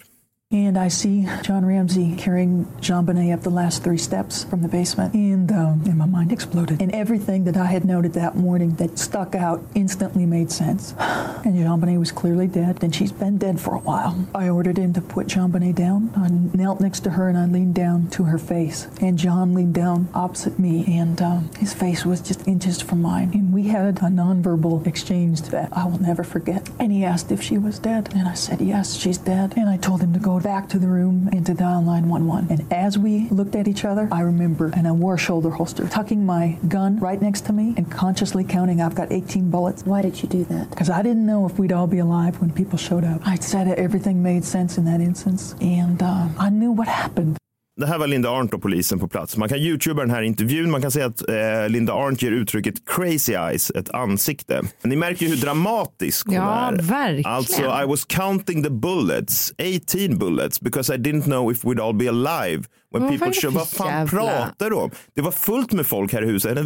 And 0.53 0.77
I 0.77 0.89
see 0.89 1.27
John 1.43 1.65
Ramsey 1.65 2.15
carrying 2.17 2.71
Jean 2.79 3.07
Bonnet 3.07 3.33
up 3.33 3.41
the 3.41 3.51
last 3.51 3.83
three 3.83 3.97
steps 3.97 4.45
from 4.45 4.61
the 4.61 4.69
basement. 4.69 5.15
And, 5.15 5.51
um, 5.51 5.83
and 5.87 5.97
my 5.97 6.05
mind 6.05 6.31
exploded. 6.31 6.83
And 6.83 6.95
everything 6.95 7.45
that 7.45 7.57
I 7.57 7.65
had 7.65 7.87
noted 7.87 8.13
that 8.13 8.37
morning 8.37 8.75
that 8.75 8.99
stuck 8.99 9.35
out 9.35 9.65
instantly 9.75 10.27
made 10.27 10.53
sense. 10.53 10.95
And 11.45 11.57
Jean 11.57 11.81
Bonnet 11.81 11.99
was 11.99 12.13
clearly 12.13 12.47
dead, 12.47 12.85
and 12.85 12.95
she's 12.95 13.11
been 13.11 13.37
dead 13.37 13.61
for 13.61 13.75
a 13.75 13.81
while. 13.81 14.29
I 14.33 14.49
ordered 14.49 14.77
him 14.77 14.93
to 14.93 15.01
put 15.01 15.27
Jean 15.27 15.51
Bonnet 15.51 15.75
down. 15.75 16.13
I 16.17 16.29
knelt 16.57 16.81
next 16.81 17.01
to 17.01 17.11
her 17.11 17.29
and 17.29 17.37
I 17.37 17.47
leaned 17.47 17.75
down 17.75 18.09
to 18.11 18.25
her 18.25 18.39
face. 18.39 18.87
And 19.01 19.19
John 19.19 19.53
leaned 19.53 19.75
down 19.75 20.09
opposite 20.15 20.61
me, 20.61 20.85
and 20.87 21.21
um, 21.21 21.51
his 21.59 21.75
face 21.75 22.05
was 22.05 22.21
just 22.21 22.47
inches 22.47 22.81
from 22.81 23.03
mine. 23.03 23.33
And 23.35 23.53
we 23.53 23.65
had 23.65 23.99
a 23.99 24.03
nonverbal 24.03 24.87
exchange 24.87 25.43
that 25.43 25.77
I 25.77 25.85
will 25.87 26.01
never 26.01 26.23
forget. 26.23 26.71
And 26.79 26.93
he 26.93 27.05
asked 27.05 27.33
if 27.33 27.43
she 27.43 27.59
was 27.59 27.81
dead. 27.81 28.15
And 28.15 28.29
I 28.29 28.35
said, 28.35 28.61
Yes, 28.61 28.95
she's 28.95 29.19
dead. 29.19 29.55
And 29.57 29.69
I 29.69 29.79
told 29.79 30.01
him 30.01 30.13
to 30.13 30.21
go 30.21 30.39
back 30.43 30.69
to 30.71 30.79
the 30.79 30.89
room 30.89 31.29
and 31.33 31.47
to 31.47 31.55
dial 31.55 31.83
911. 31.83 32.51
And 32.51 32.73
as 32.73 32.99
we 32.99 33.29
looked 33.29 33.55
at 33.55 33.69
each 33.69 33.85
other, 33.85 34.09
I 34.11 34.21
remember, 34.21 34.71
and 34.75 34.87
I 34.87 34.93
wore 34.93 35.15
a 35.15 35.19
shoulder 35.19 35.51
holster, 35.51 35.89
tucking 35.89 36.27
my 36.27 36.59
gun 36.69 36.99
right 36.99 37.21
next 37.21 37.47
to 37.47 37.53
me 37.53 37.75
and 37.77 37.91
consciously 37.91 38.45
counting, 38.45 38.81
I've 38.81 38.95
got 38.95 39.13
18 39.13 39.51
bullets. 39.51 39.85
Why 39.85 40.03
did 40.03 40.23
you 40.23 40.29
do 40.29 40.45
that? 40.45 40.71
Because 40.71 40.91
I 40.91 41.03
didn't 41.03 41.27
know 41.27 41.47
if 41.47 41.59
we'd 41.59 41.73
all 41.73 41.87
be 41.87 41.99
alive 41.99 42.41
when 42.41 42.53
people 42.53 42.79
showed 42.79 43.05
up. 43.05 43.27
I 43.27 43.37
said 43.37 43.69
everything 43.69 44.23
made 44.23 44.45
sense 44.45 44.79
in 44.79 44.85
that 44.87 45.01
instance. 45.01 45.55
And 45.61 46.03
uh, 46.03 46.29
I 46.39 46.51
knew 46.51 46.73
what 46.73 46.89
happened. 46.89 47.42
Det 47.83 47.87
här 47.89 47.99
var 47.99 48.07
Linda 48.07 48.31
Arndt 48.31 48.55
och 48.55 48.63
polisen 48.63 48.99
på 48.99 49.09
plats. 49.09 49.37
Man 49.37 49.49
kan 49.49 49.59
youtuba 49.59 50.01
den 50.03 50.11
här 50.11 50.23
intervjun. 50.23 50.71
Man 50.71 50.83
kan 50.83 50.91
säga 50.91 51.07
att 51.07 51.29
eh, 51.29 51.69
Linda 51.69 51.93
Arndt 51.93 52.23
ger 52.23 52.33
uttrycket 52.33 52.75
crazy 52.87 53.33
eyes 53.33 53.71
ett 53.71 53.91
ansikte. 53.91 54.63
Ni 54.83 54.97
märker 54.97 55.27
ju 55.27 55.33
hur 55.35 55.41
dramatisk 55.41 56.27
hon 56.27 56.35
Ja, 56.35 56.69
är. 56.69 56.83
verkligen. 56.83 57.31
Alltså, 57.33 57.63
I 57.63 57.87
was 57.87 58.05
counting 58.05 58.63
the 58.65 58.71
bullets, 58.71 59.53
18 59.99 60.19
bullets, 60.19 60.61
because 60.61 60.95
I 60.95 60.97
didn't 60.99 61.23
know 61.25 61.53
if 61.53 61.65
we'd 61.65 61.81
all 61.87 61.95
be 61.95 62.09
alive 62.09 62.65
When 62.93 63.03
Vad 63.03 63.11
people 63.19 63.33
show, 63.33 63.53
vad 63.53 63.69
fan 63.69 63.89
jävla- 63.89 64.11
pratar 64.11 64.71
du 64.71 64.77
om? 64.77 64.91
Det 65.15 65.23
var 65.23 65.33
fullt 65.33 65.73
med 65.73 65.87
folk 65.87 66.13
här 66.13 66.23
i 66.23 66.27
huset. 66.27 66.59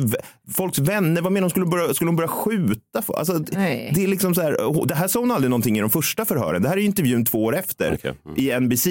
Folks 0.53 0.79
vänner, 0.79 1.23
vad 1.23 1.33
menar 1.33 1.49
de? 1.49 1.51
Skulle, 1.51 1.67
börja, 1.67 1.95
skulle 1.95 2.09
de 2.09 2.17
börja 2.17 2.29
skjuta? 2.29 3.03
Alltså, 3.17 3.45
Nej. 3.53 3.93
det 3.95 4.05
är 4.05 4.09
liksom 4.09 4.35
så 4.35 4.43
här, 4.43 4.87
det 4.87 4.95
här 4.95 5.09
sa 5.09 5.21
hon 5.21 5.31
aldrig 5.31 5.51
någonting 5.51 5.79
i 5.79 5.81
de 5.81 5.91
första 5.91 6.25
förhören. 6.25 6.63
Det 6.63 6.69
här 6.69 6.77
är 6.77 6.81
intervjun 6.81 7.25
två 7.25 7.45
år 7.45 7.57
efter 7.57 7.99
i 8.37 8.61
NBC. 8.61 8.87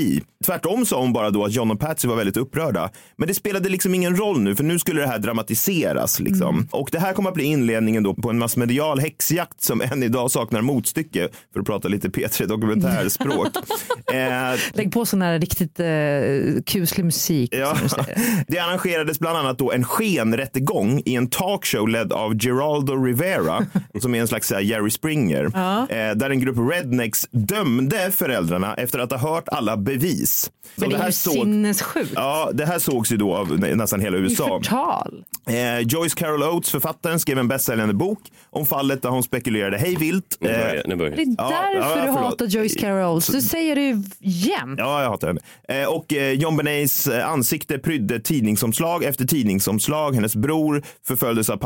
Tvärtom 0.46 0.86
sa 0.86 1.00
hon 1.02 1.14
bara 1.14 1.30
då 1.30 1.46
att 1.46 1.52
John 1.52 1.72
och 1.72 1.80
Patsy 1.80 2.08
var 2.08 2.16
väldigt 2.16 2.38
upprörda. 2.38 2.90
Men 3.18 3.28
det 3.28 3.34
spelade 3.34 3.70
liksom 3.70 3.96
ingen 3.96 4.16
roll 4.18 4.42
nu, 4.42 4.56
för 4.56 4.64
nu 4.64 4.80
skulle 4.80 5.02
det 5.02 5.08
här 5.08 5.20
dramatiseras. 5.20 6.20
Liksom. 6.20 6.68
Och 6.72 6.90
det 6.92 7.00
här 7.00 7.14
kommer 7.14 7.30
att 7.30 7.36
bli 7.36 7.44
inledningen 7.44 8.04
då 8.04 8.14
på 8.14 8.30
en 8.30 8.38
massmedial 8.38 9.00
häxjakt 9.00 9.62
som 9.62 9.82
än 9.82 10.04
idag 10.04 10.32
saknar 10.32 10.62
motstycke, 10.62 11.30
för 11.54 11.60
att 11.60 11.66
prata 11.66 11.88
lite 11.88 12.08
P3 12.10 12.46
dokumentärspråk. 12.46 13.48
eh, 14.14 14.60
Lägg 14.74 14.92
på 14.92 15.06
sån 15.06 15.22
här 15.22 15.40
riktigt 15.40 15.80
eh, 15.80 16.64
kuslig 16.66 17.06
musik. 17.06 17.25
Ja, 17.30 17.78
du 17.84 17.90
säger. 17.90 18.44
det 18.48 18.60
arrangerades 18.60 19.20
bland 19.20 19.38
annat 19.38 19.58
då 19.58 19.72
en 19.72 19.84
skenrättegång 19.84 21.02
i 21.06 21.16
en 21.16 21.28
talkshow 21.30 21.88
ledd 21.90 22.14
av 22.14 22.36
Geraldo 22.46 23.04
Rivera, 23.04 23.66
som 24.02 24.16
är 24.16 24.20
en 24.22 24.28
slags 24.28 24.52
här, 24.52 24.60
Jerry 24.60 24.90
Springer, 24.90 25.52
Ja. 25.54 25.82
eh, 25.90 26.16
där 26.16 26.30
en 26.30 26.40
grupp 26.40 26.58
rednecks 26.72 27.28
dömde 27.32 28.12
föräldrarna 28.12 28.74
efter 28.76 29.00
att 29.00 29.12
ha 29.12 29.18
hört 29.18 29.50
alla 29.50 29.78
bevis. 29.78 30.52
Men 30.76 30.86
Och 30.86 30.92
det 30.94 31.00
är 31.04 31.06
ju 31.06 31.12
sinnessjukt. 31.12 32.12
Ja, 32.16 32.50
det 32.54 32.66
här 32.66 32.80
sågs 32.80 33.12
ju 33.12 33.18
då 33.18 33.36
av 33.36 33.60
nästan 33.60 34.02
hela 34.02 34.18
Det 34.18 34.24
är 34.24 34.24
USA. 34.24 34.60
förtal. 34.64 35.24
Eh, 35.50 35.80
Joyce 35.80 36.16
Carol 36.16 36.44
Oates, 36.44 36.72
författaren, 36.72 37.20
skrev 37.20 37.40
en 37.40 37.48
bästsäljande 37.48 37.94
bok 37.94 38.20
om 38.50 38.66
fallet 38.66 39.02
där 39.02 39.10
hon 39.10 39.24
spekulerade 39.24 39.78
hej 39.78 39.96
vilt. 39.96 40.38
Nu 40.40 40.48
börjar- 40.48 40.76
Eh, 40.76 40.82
nu 40.86 40.96
börjar 40.96 41.16
Det 41.16 41.22
är 41.22 41.26
därför 41.38 41.96
du 41.96 42.02
förlåt. 42.14 42.18
hatar 42.24 42.46
Joyce 42.46 42.80
Carol. 42.80 43.20
Du 43.32 43.42
säger 43.42 43.76
det 43.76 43.82
ju 43.82 44.04
jämt. 44.20 44.76
Ja, 44.80 45.02
jag 45.02 45.10
hatar 45.10 45.28
henne. 45.28 45.40
Eh, 45.84 45.88
och 45.90 46.14
eh, 46.14 46.32
John 46.32 46.58
Benays 46.58 47.08
ansikte 47.24 47.80
prydde 47.80 48.20
tidningsomslag 48.20 49.04
efter 49.04 49.26
tidningsomslag. 49.26 50.16
Hennes 50.16 50.36
bror 50.36 50.84
förföljdes 51.08 51.50
av 51.50 51.58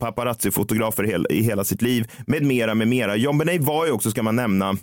paparazzi-fotografer 0.00 1.32
i 1.32 1.42
hela 1.42 1.64
sitt 1.64 1.82
liv, 1.82 2.10
med 2.26 2.42
mera, 2.42 2.74
med 2.74 2.88
mera. 2.88 3.16
John 3.16 3.38
Benay 3.38 3.58
var 3.58 3.86
ju 3.86 3.92
också, 3.92 4.10
ska 4.10 4.22
man 4.22 4.36
nämna, 4.36 4.74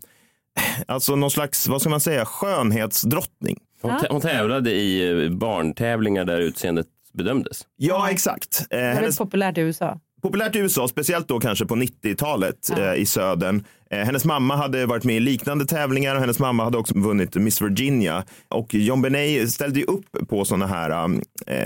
alltså 0.88 1.16
någon 1.16 1.32
slags, 1.32 1.68
vad 1.68 1.82
ska 1.82 1.90
man 1.90 2.00
säga, 2.00 2.26
skönhetsdrottning. 2.26 3.58
Hon, 3.82 3.92
hon 4.10 4.22
tävlade 4.22 4.72
i 4.72 5.24
eh, 5.26 5.30
barntävlingar 5.32 6.26
där 6.26 6.40
utseendet 6.40 6.88
bedömdes. 7.14 7.62
Ja, 7.78 8.10
exakt. 8.12 8.60
Eh, 8.62 8.66
Det 8.70 8.76
är 8.78 8.82
hennes, 8.88 9.02
väldigt 9.02 9.18
populärt 9.18 9.58
i 9.58 9.62
USA. 9.62 10.00
Populärt 10.22 10.56
i 10.56 10.60
USA, 10.60 10.88
speciellt 10.88 11.28
då 11.28 11.40
kanske 11.40 11.66
på 11.66 11.76
90-talet 11.76 12.70
eh, 12.78 12.94
i 12.96 13.06
södern. 13.06 13.64
Eh, 13.94 14.06
hennes 14.06 14.26
mamma 14.26 14.56
hade 14.56 14.86
varit 14.86 15.04
med 15.04 15.16
i 15.16 15.20
liknande 15.20 15.66
tävlingar 15.66 16.16
och 16.16 16.22
hennes 16.22 16.39
mamma 16.39 16.64
hade 16.64 16.78
också 16.78 16.94
vunnit 17.00 17.36
Miss 17.36 17.62
Virginia. 17.62 18.24
Och 18.50 18.74
John 18.74 19.02
Benet 19.02 19.52
ställde 19.52 19.80
ju 19.80 19.86
upp 19.86 20.28
på 20.30 20.46
sådana 20.46 20.68
här, 20.68 21.04
um, 21.04 21.22
eh, 21.48 21.58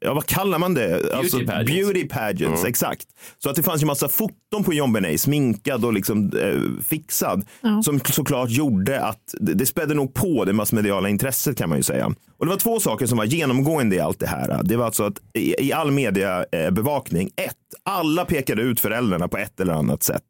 ja 0.00 0.14
vad 0.14 0.26
kallar 0.26 0.58
man 0.58 0.74
det? 0.74 1.14
Alltså, 1.14 1.38
pageants. 1.38 1.72
Beauty 1.72 2.08
pageants, 2.08 2.60
Mm. 2.60 2.68
exakt. 2.70 3.06
Så 3.38 3.50
att 3.50 3.56
det 3.56 3.62
fanns 3.62 3.82
ju 3.82 3.86
massa 3.86 4.08
foton 4.08 4.64
på 4.64 4.72
John 4.74 4.92
Benet, 4.92 5.20
sminkad 5.20 5.84
och 5.84 5.92
liksom 5.92 6.32
eh, 6.42 6.82
fixad. 6.84 7.44
Ja. 7.60 7.82
Som 7.82 8.00
såklart 8.00 8.50
gjorde 8.50 9.00
att 9.00 9.34
det, 9.40 9.54
det 9.54 9.66
spädde 9.66 9.94
nog 9.94 10.14
på 10.14 10.44
det 10.44 10.52
massmediala 10.52 11.08
intresset 11.08 11.58
kan 11.58 11.68
man 11.68 11.78
ju 11.78 11.82
säga. 11.82 12.06
Och 12.38 12.46
det 12.46 12.50
var 12.50 12.58
två 12.58 12.80
saker 12.80 13.06
som 13.06 13.18
var 13.18 13.24
genomgående 13.24 13.96
i 13.96 14.00
allt 14.00 14.20
det 14.20 14.26
här. 14.26 14.60
Det 14.64 14.76
var 14.76 14.84
alltså 14.86 15.04
att 15.04 15.20
i, 15.34 15.54
i 15.66 15.72
all 15.72 15.90
mediebevakning, 15.90 17.30
ett, 17.36 17.54
alla 17.82 18.24
pekade 18.24 18.62
ut 18.62 18.80
föräldrarna 18.80 19.28
på 19.28 19.36
ett 19.36 19.60
eller 19.60 19.72
annat 19.72 20.02
sätt. 20.02 20.22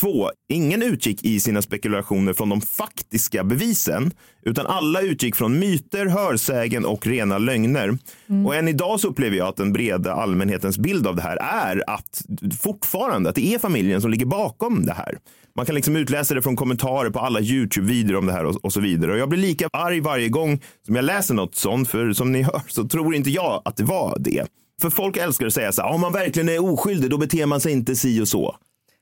Två, 0.00 0.30
ingen 0.48 0.82
utgick 0.82 1.24
i 1.24 1.40
sina 1.40 1.62
spekulationer 1.62 2.32
från 2.32 2.48
de 2.48 2.60
faktiska 2.60 3.44
bevisen, 3.44 4.12
utan 4.42 4.66
alla 4.66 5.00
utgick 5.00 5.36
från 5.36 5.58
myter, 5.58 6.06
hörsägen 6.06 6.84
och 6.84 7.06
rena 7.06 7.38
lögner. 7.38 7.98
Och 8.46 8.54
än 8.54 8.68
idag 8.68 9.00
så 9.00 9.08
upplever 9.08 9.36
jag 9.36 9.48
att 9.48 9.56
den 9.56 9.72
breda 9.72 10.12
allmänhetens 10.12 10.78
bild 10.78 11.06
av 11.06 11.16
det 11.16 11.22
här 11.22 11.36
är 11.36 11.84
att 11.86 12.22
fortfarande 12.60 13.28
att 13.28 13.34
det 13.34 13.54
är 13.54 13.58
familjen 13.58 14.00
som 14.00 14.10
ligger 14.10 14.26
bakom 14.26 14.86
det 14.86 14.92
här. 14.92 15.18
Man 15.56 15.66
kan 15.66 15.74
liksom 15.74 15.96
utläsa 15.96 16.34
det 16.34 16.42
från 16.42 16.56
kommentarer 16.56 17.10
på 17.10 17.18
alla 17.18 17.40
YouTube-videor 17.40 18.16
om 18.16 18.26
det 18.26 18.32
här 18.32 18.44
och, 18.44 18.64
och 18.64 18.72
så 18.72 18.80
vidare. 18.80 19.12
Och 19.12 19.18
jag 19.18 19.28
blir 19.28 19.40
lika 19.40 19.68
arg 19.72 20.00
varje 20.00 20.28
gång 20.28 20.60
som 20.86 20.96
jag 20.96 21.04
läser 21.04 21.34
något 21.34 21.54
sånt, 21.54 21.88
för 21.88 22.12
som 22.12 22.32
ni 22.32 22.42
hör 22.42 22.62
så 22.68 22.88
tror 22.88 23.14
inte 23.14 23.30
jag 23.30 23.62
att 23.64 23.76
det 23.76 23.84
var 23.84 24.16
det. 24.20 24.46
För 24.80 24.90
folk 24.90 25.16
älskar 25.16 25.46
att 25.46 25.54
säga 25.54 25.72
så 25.72 25.82
här, 25.82 25.88
om 25.94 26.00
man 26.00 26.12
verkligen 26.12 26.48
är 26.48 26.64
oskyldig, 26.64 27.10
då 27.10 27.18
beter 27.18 27.46
man 27.46 27.60
sig 27.60 27.72
inte 27.72 27.96
si 27.96 28.20
och 28.20 28.28
så. 28.28 28.56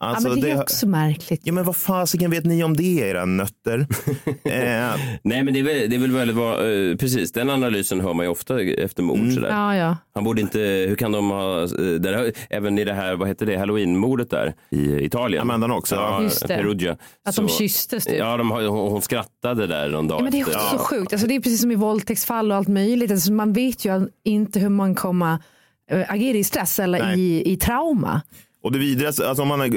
Alltså, 0.04 0.28
ja, 0.28 0.34
men 0.34 0.42
det 0.44 0.50
är 0.50 0.60
också 0.60 0.86
märkligt. 0.86 1.40
Ja, 1.44 1.52
men 1.52 1.64
vad 1.64 1.76
fasiken 1.76 2.30
vet 2.30 2.44
ni 2.44 2.64
om 2.64 2.76
det, 2.76 2.82
era 2.98 3.24
nötter? 3.24 3.78
eh, 4.44 5.00
Nej, 5.22 5.42
men 5.42 5.54
det 5.54 5.60
är 5.60 5.62
väl, 5.64 5.90
det 5.90 5.96
är 5.96 6.00
väl 6.00 6.10
väldigt 6.12 6.36
bra, 6.36 6.66
eh, 6.70 6.96
precis 6.96 7.32
den 7.32 7.50
analysen 7.50 8.00
hör 8.00 8.14
man 8.14 8.26
ju 8.26 8.30
ofta 8.30 8.60
efter 8.62 9.02
mord. 9.02 9.32
Sådär. 9.32 9.48
Ja, 9.48 9.76
ja. 9.76 9.96
Han 10.14 10.24
borde 10.24 10.40
inte, 10.40 10.58
hur 10.58 10.96
kan 10.96 11.12
de 11.12 11.30
ha, 11.30 11.62
eh, 11.62 11.68
där, 12.00 12.32
även 12.50 12.78
i 12.78 12.84
det 12.84 12.92
här, 12.94 13.14
vad 13.16 13.28
heter 13.28 13.46
det, 13.46 13.56
halloween-mordet 13.56 14.30
där 14.30 14.54
i 14.70 15.04
Italien. 15.04 15.42
Amanda 15.42 15.74
också. 15.76 15.94
Ja, 15.94 16.22
Just 16.22 16.48
det. 16.48 16.56
Perugia. 16.56 16.96
Att 17.28 17.36
de 17.36 17.48
kysstes, 17.48 18.04
typ. 18.04 18.18
Ja, 18.18 18.36
de, 18.36 18.50
har- 18.50 18.62
hon, 18.62 18.92
hon 18.92 19.02
skrattade 19.02 19.66
där 19.66 19.88
någon 19.88 20.08
dag 20.08 20.18
Ja, 20.18 20.22
men 20.22 20.32
det 20.32 20.40
är 20.40 20.46
också 20.46 20.58
så 20.72 20.78
sjukt. 20.78 21.12
Alltså, 21.12 21.28
det 21.28 21.34
är 21.36 21.40
precis 21.40 21.60
som 21.60 21.70
i 21.70 21.74
våldtäktsfall 21.74 22.50
och 22.50 22.56
allt 22.56 22.68
möjligt. 22.68 23.10
Alltså, 23.10 23.32
man 23.32 23.52
vet 23.52 23.84
ju 23.84 24.08
inte 24.24 24.60
hur 24.60 24.68
man 24.68 24.94
kommer 24.94 25.38
agera 26.08 26.38
i 26.38 26.44
stress 26.44 26.78
eller 26.78 26.98
Nej. 26.98 27.20
i, 27.20 27.52
i 27.52 27.56
trauma. 27.56 28.22
Och 28.64 28.72
det 28.72 28.78
vidare, 28.78 29.08
alltså 29.08 29.42
om 29.42 29.48
man 29.48 29.60
är 29.60 29.74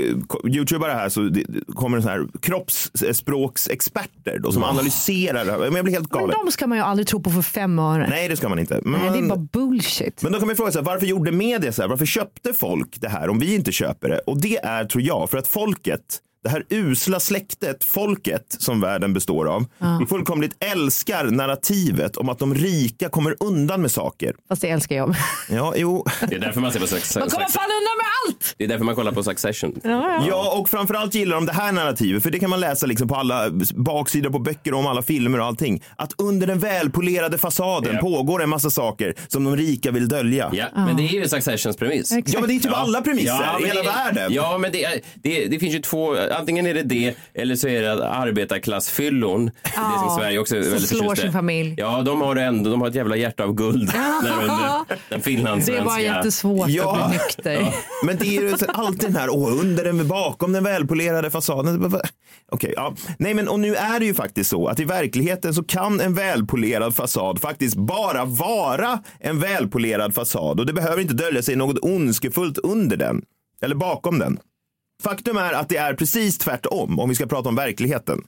youtubar 0.47 0.89
här 0.89 1.09
så 1.09 1.31
kommer 1.73 1.97
det 1.97 2.03
så 2.03 2.09
här 2.09 2.27
kroppsspråksexperter 2.41 4.39
då, 4.39 4.51
som 4.51 4.63
analyserar 4.63 5.45
det 5.45 5.51
här. 5.51 5.59
Men 5.59 5.75
jag 5.75 5.85
blir 5.85 5.93
helt 5.93 6.11
Men 6.13 6.19
galen. 6.21 6.35
de 6.45 6.51
ska 6.51 6.67
man 6.67 6.77
ju 6.77 6.83
aldrig 6.83 7.07
tro 7.07 7.21
på 7.21 7.29
för 7.29 7.41
fem 7.41 7.79
öre. 7.79 8.07
Nej, 8.09 8.27
det 8.29 8.37
ska 8.37 8.49
man 8.49 8.59
inte. 8.59 8.81
Men, 8.83 9.01
Nej, 9.01 9.09
det 9.11 9.17
är 9.25 9.29
bara 9.29 9.47
bullshit. 9.53 10.23
Men 10.23 10.31
då 10.31 10.39
kan 10.39 10.47
man 10.47 10.55
fråga 10.55 10.71
sig, 10.71 10.81
varför 10.81 11.05
gjorde 11.05 11.31
media 11.31 11.71
så 11.71 11.81
här? 11.81 11.89
Varför 11.89 12.05
köpte 12.05 12.53
folk 12.53 13.01
det 13.01 13.09
här 13.09 13.29
om 13.29 13.39
vi 13.39 13.55
inte 13.55 13.71
köper 13.71 14.09
det? 14.09 14.19
Och 14.19 14.41
det 14.41 14.57
är, 14.57 14.85
tror 14.85 15.01
jag, 15.03 15.29
för 15.29 15.37
att 15.37 15.47
folket, 15.47 16.01
det 16.47 16.51
här 16.51 16.63
usla 16.69 17.19
släktet, 17.19 17.83
folket 17.83 18.55
som 18.59 18.81
världen 18.81 19.13
består 19.13 19.47
av, 19.47 19.65
fullkomligt 20.09 20.51
älskar 20.59 21.25
narrativet 21.25 22.17
om 22.17 22.29
att 22.29 22.39
de 22.39 22.55
rika 22.55 23.09
kommer 23.09 23.35
undan 23.39 23.81
med 23.81 23.91
saker. 23.91 24.35
Fast 24.47 24.61
det 24.61 24.69
älskar 24.69 24.95
jag. 24.95 25.15
Ja, 25.49 25.73
jo. 25.77 26.05
Det 26.29 26.35
är 26.35 26.39
därför 26.39 26.61
man 26.61 26.71
ser 26.71 26.79
på 26.79 26.87
Succession. 26.87 27.19
Man 27.19 27.29
kommer 27.29 27.45
fan 27.49 27.63
undan 27.63 27.97
med 27.97 28.05
allt! 28.27 28.55
Det 28.57 28.63
är 28.63 28.67
därför 28.67 28.85
man 28.85 28.95
kollar 28.95 29.11
på 29.11 29.23
Succession. 29.23 29.79
Ja, 30.27 30.57
och 30.59 30.69
framförallt 30.69 31.15
gillar 31.15 31.35
de 31.35 31.45
det 31.45 31.51
här 31.53 31.71
narrativet, 31.71 32.23
för 32.23 32.31
det 32.31 32.39
kan 32.39 32.49
man 32.49 32.59
läsa 32.59 32.85
liksom 32.85 33.07
på 33.07 33.15
alla 33.15 33.49
baksidor 33.75 34.29
på 34.29 34.39
böcker 34.39 34.73
om 34.73 34.87
alla 34.87 35.01
filmer 35.01 35.39
och 35.39 35.45
allting. 35.45 35.83
Att 35.95 36.13
under 36.17 36.47
den 36.47 36.59
välpolerade 36.59 37.37
fasaden 37.37 37.93
Ja. 37.95 38.01
pågår 38.01 38.43
en 38.43 38.49
massa 38.49 38.69
saker 38.69 39.13
som 39.27 39.43
de 39.43 39.55
rika 39.57 39.91
vill 39.91 40.07
dölja. 40.07 40.49
Ja, 40.53 40.65
men 40.75 40.97
det 40.97 41.03
är 41.03 41.07
ju 41.13 41.27
Successions 41.27 41.77
premiss. 41.77 42.11
Ja, 42.25 42.39
men 42.39 42.49
det 42.49 42.55
är 42.55 42.59
typ 42.59 42.73
alla 42.73 43.01
premisser 43.01 43.63
i 43.63 43.65
hela 43.67 43.81
det, 43.81 43.87
världen. 43.87 44.33
Ja, 44.33 44.57
men 44.57 44.71
det, 44.71 45.01
det, 45.15 45.45
det 45.45 45.59
finns 45.59 45.75
ju 45.75 45.79
två, 45.79 46.15
antingen 46.39 46.67
är 46.67 46.73
det 46.73 46.83
det 46.83 47.15
eller 47.33 47.55
så 47.55 47.67
är 47.67 47.81
det 47.81 48.09
arbetarklassfyllon. 48.09 49.45
Det 49.63 49.99
som 50.07 50.15
Sverige 50.19 50.39
också 50.39 50.55
är 50.55 50.59
väldigt 50.59 50.89
slår 50.89 51.15
sin 51.15 51.31
familj. 51.31 51.75
Ja, 51.77 52.01
de 52.01 52.21
har 52.21 52.35
det 52.35 52.41
ändå, 52.43 52.69
de 52.69 52.81
har 52.81 52.87
ett 52.87 52.95
jävla 52.95 53.15
hjärta 53.15 53.43
av 53.43 53.53
guld 53.53 53.91
där 54.23 54.31
under 54.41 54.97
den 55.09 55.21
finlandssvenska. 55.21 55.83
Det 55.83 55.89
var 55.89 55.99
jättesvårt 55.99 56.69
Ja. 56.69 56.97
att 56.97 57.09
bli 57.09 57.17
nykter. 57.17 57.73
Men 58.05 58.17
det 58.17 58.25
är 58.37 58.41
ju 58.41 58.55
alltid 58.67 58.99
den 59.09 59.15
här, 59.15 59.29
åh, 59.29 59.59
under 59.61 59.83
den, 59.83 60.07
bakom 60.07 60.51
den 60.51 60.63
välpolerade 60.63 61.31
fasaden. 61.31 61.93
Okej, 62.51 62.73
ja. 62.75 62.93
Nej, 63.17 63.33
men 63.33 63.47
och 63.47 63.59
nu 63.59 63.75
är 63.75 63.99
det 63.99 64.05
ju 64.05 64.13
faktiskt 64.13 64.49
så 64.49 64.67
att 64.67 64.79
i 64.79 64.83
verkligheten 64.85 65.53
så 65.53 65.63
kan 65.63 65.99
en 66.01 66.13
välpolerad 66.13 66.95
fasad 66.95 67.41
faktiskt 67.41 67.75
bara 67.75 68.25
vara 68.25 68.99
en 69.19 69.39
välpolerad 69.39 70.13
fasad 70.15 70.59
och 70.59 70.65
det 70.65 70.73
behöver 70.73 71.01
inte 71.01 71.13
dölja 71.13 71.41
sig 71.41 71.55
något 71.55 71.77
ondskefullt 71.81 72.57
under 72.57 72.97
den 72.97 73.21
eller 73.61 73.75
bakom 73.75 74.19
den. 74.19 74.39
Faktum 75.03 75.37
är 75.37 75.53
att 75.53 75.69
det 75.69 75.77
är 75.77 75.93
precis 75.93 76.37
tvärtom 76.37 76.99
om 76.99 77.09
vi 77.09 77.15
ska 77.15 77.25
prata 77.25 77.49
om 77.49 77.55
verkligheten. 77.55 78.21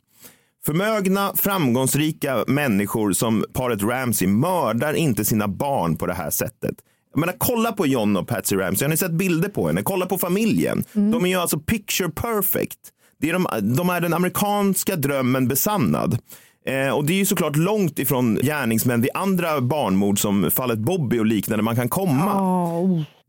Förmögna, 0.65 1.33
framgångsrika 1.35 2.43
människor 2.47 3.11
som 3.11 3.45
paret 3.53 3.83
Ramsey 3.83 4.27
mördar 4.27 4.93
inte 4.93 5.25
sina 5.25 5.47
barn 5.47 5.95
på 5.95 6.05
det 6.05 6.13
här 6.13 6.29
sättet. 6.29 6.75
Jag 7.13 7.19
menar, 7.19 7.35
kolla 7.37 7.71
på 7.71 7.87
John 7.87 8.17
och 8.17 8.27
Patsy 8.27 8.55
Ramsey. 8.55 8.85
Har 8.85 8.89
ni 8.89 8.97
sett 8.97 9.11
bilder 9.11 9.49
på 9.49 9.67
henne? 9.67 9.81
Kolla 9.83 10.05
på 10.05 10.17
familjen. 10.17 10.83
De 10.93 11.25
är 11.25 11.29
ju 11.29 11.35
alltså 11.35 11.59
picture 11.59 12.09
perfect. 12.09 12.79
Det 13.21 13.29
är 13.29 13.33
de, 13.33 13.47
de 13.75 13.89
är 13.89 14.01
den 14.01 14.13
amerikanska 14.13 14.95
drömmen 14.95 15.47
besannad. 15.47 16.17
Eh, 16.65 16.89
och 16.89 17.05
det 17.05 17.13
är 17.13 17.17
ju 17.17 17.25
såklart 17.25 17.55
långt 17.55 17.99
ifrån 17.99 18.35
gärningsmän 18.35 19.01
vid 19.01 19.11
andra 19.13 19.61
barnmord 19.61 20.19
som 20.19 20.51
fallet 20.51 20.79
Bobby 20.79 21.19
och 21.19 21.25
liknande 21.25 21.63
man 21.63 21.75
kan 21.75 21.89
komma. 21.89 22.33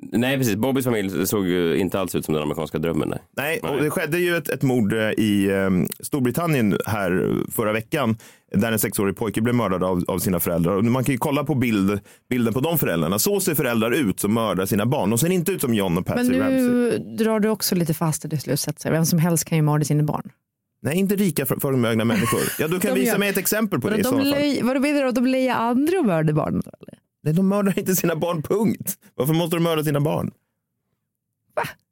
Nej, 0.03 0.38
precis. 0.38 0.57
Bobbys 0.57 0.84
familj 0.84 1.26
såg 1.26 1.46
ju 1.46 1.76
inte 1.76 2.01
alls 2.01 2.14
ut 2.14 2.24
som 2.24 2.34
den 2.34 2.42
amerikanska 2.42 2.78
drömmen. 2.78 3.09
Nej. 3.09 3.20
Nej, 3.36 3.61
och 3.76 3.82
det 3.82 3.90
skedde 3.90 4.18
ju 4.18 4.36
ett, 4.36 4.48
ett 4.48 4.62
mord 4.62 4.92
eh, 4.92 4.98
i 5.11 5.51
eh, 5.51 5.70
Storbritannien 6.05 6.78
här 6.86 7.34
förra 7.53 7.72
veckan 7.72 8.16
där 8.55 8.72
en 8.72 8.78
sexårig 8.78 9.16
pojke 9.16 9.40
blev 9.40 9.55
mördad 9.55 9.84
av, 9.84 10.05
av 10.09 10.18
sina 10.18 10.40
föräldrar. 10.40 10.72
Och 10.76 10.84
man 10.84 11.05
kan 11.05 11.12
ju 11.12 11.18
kolla 11.18 11.44
på 11.44 11.55
bild, 11.55 12.01
bilden 12.30 12.55
på 12.55 12.61
de 12.61 12.78
föräldrarna. 12.78 13.18
Så 13.18 13.40
ser 13.40 13.55
föräldrar 13.55 13.90
ut 13.90 14.20
som 14.20 14.34
mördar 14.34 14.66
sina 14.66 14.86
barn. 14.86 15.11
De 15.11 15.18
ser 15.18 15.30
inte 15.30 15.53
ut 15.53 15.61
som 15.61 15.74
John 15.74 15.86
och 15.98 16.05
Men 16.09 16.16
Patsy 16.16 16.38
Ramsey. 16.40 16.59
nu 16.61 16.98
drar 17.18 17.40
du 17.40 17.48
också 17.48 17.74
lite 17.74 17.94
fast 17.94 18.24
i 18.24 18.28
det 18.28 18.38
slutsatser. 18.38 18.90
Vem 18.92 19.07
som 19.07 19.18
helst 19.18 19.44
kan 19.44 19.59
ju 19.59 19.62
mörda 19.62 19.84
sina 19.84 20.03
barn. 20.03 20.30
Nej, 20.82 20.96
inte 20.98 21.16
rika 21.16 21.46
för- 21.46 21.57
förmögna 21.61 22.05
människor. 22.05 22.40
Ja, 22.59 22.68
du 22.68 22.80
kan 22.80 22.94
visa 22.94 23.12
gör- 23.12 23.18
mig 23.18 23.28
ett 23.28 23.38
exempel 23.38 23.80
på 23.80 23.90
det 23.90 23.98
i 23.98 24.05
så 24.05 24.11
fall. 24.12 24.34
Vadå 24.62 24.80
menar 24.80 25.03
du 25.03 25.09
att 25.09 25.14
de 25.14 25.26
lejar 25.26 25.57
andra 25.57 25.98
och 25.98 26.05
mördar 26.07 26.32
barn? 26.32 26.55
Eller? 26.55 26.98
Nej, 27.22 27.34
de 27.34 27.48
mördar 27.48 27.78
inte 27.78 27.96
sina 27.96 28.16
barn, 28.16 28.42
punkt. 28.42 28.98
Varför 29.14 29.34
måste 29.34 29.56
de 29.56 29.62
mörda 29.62 29.84
sina 29.84 30.00
barn? 30.00 30.30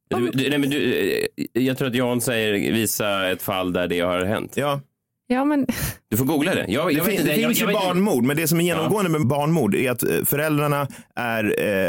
Du, 0.09 0.31
du, 0.31 0.51
nej, 0.51 0.59
men 0.59 0.71
du, 0.71 0.93
eh, 0.93 1.27
jag 1.53 1.79
tror 1.79 1.89
att 1.89 1.95
Jan 1.95 2.21
säger 2.21 2.73
visa 2.73 3.31
ett 3.31 3.43
fall 3.43 3.73
där 3.73 3.89
det 3.89 4.01
har 4.01 4.25
hänt. 4.25 4.57
Ja. 4.57 4.81
Ja, 5.27 5.45
men 5.45 5.67
Du 6.11 6.17
får 6.17 6.25
googla 6.25 6.55
det. 6.55 6.65
Jag, 6.69 6.87
Det, 6.89 6.93
jag 6.93 7.05
vet 7.05 7.05
fin- 7.05 7.21
inte, 7.21 7.33
det 7.35 7.41
jag, 7.41 7.49
finns 7.51 7.61
jag 7.61 7.69
ju 7.71 7.75
barnmord, 7.75 8.25
men 8.25 8.37
det 8.37 8.49
som 8.49 8.61
är 8.61 8.65
genomgående 8.65 9.11
med 9.11 9.27
barnmord 9.27 9.75
är 9.75 9.91
att 9.91 10.03
eh, 10.03 10.09
föräldrarna 10.25 10.89
är, 11.17 11.45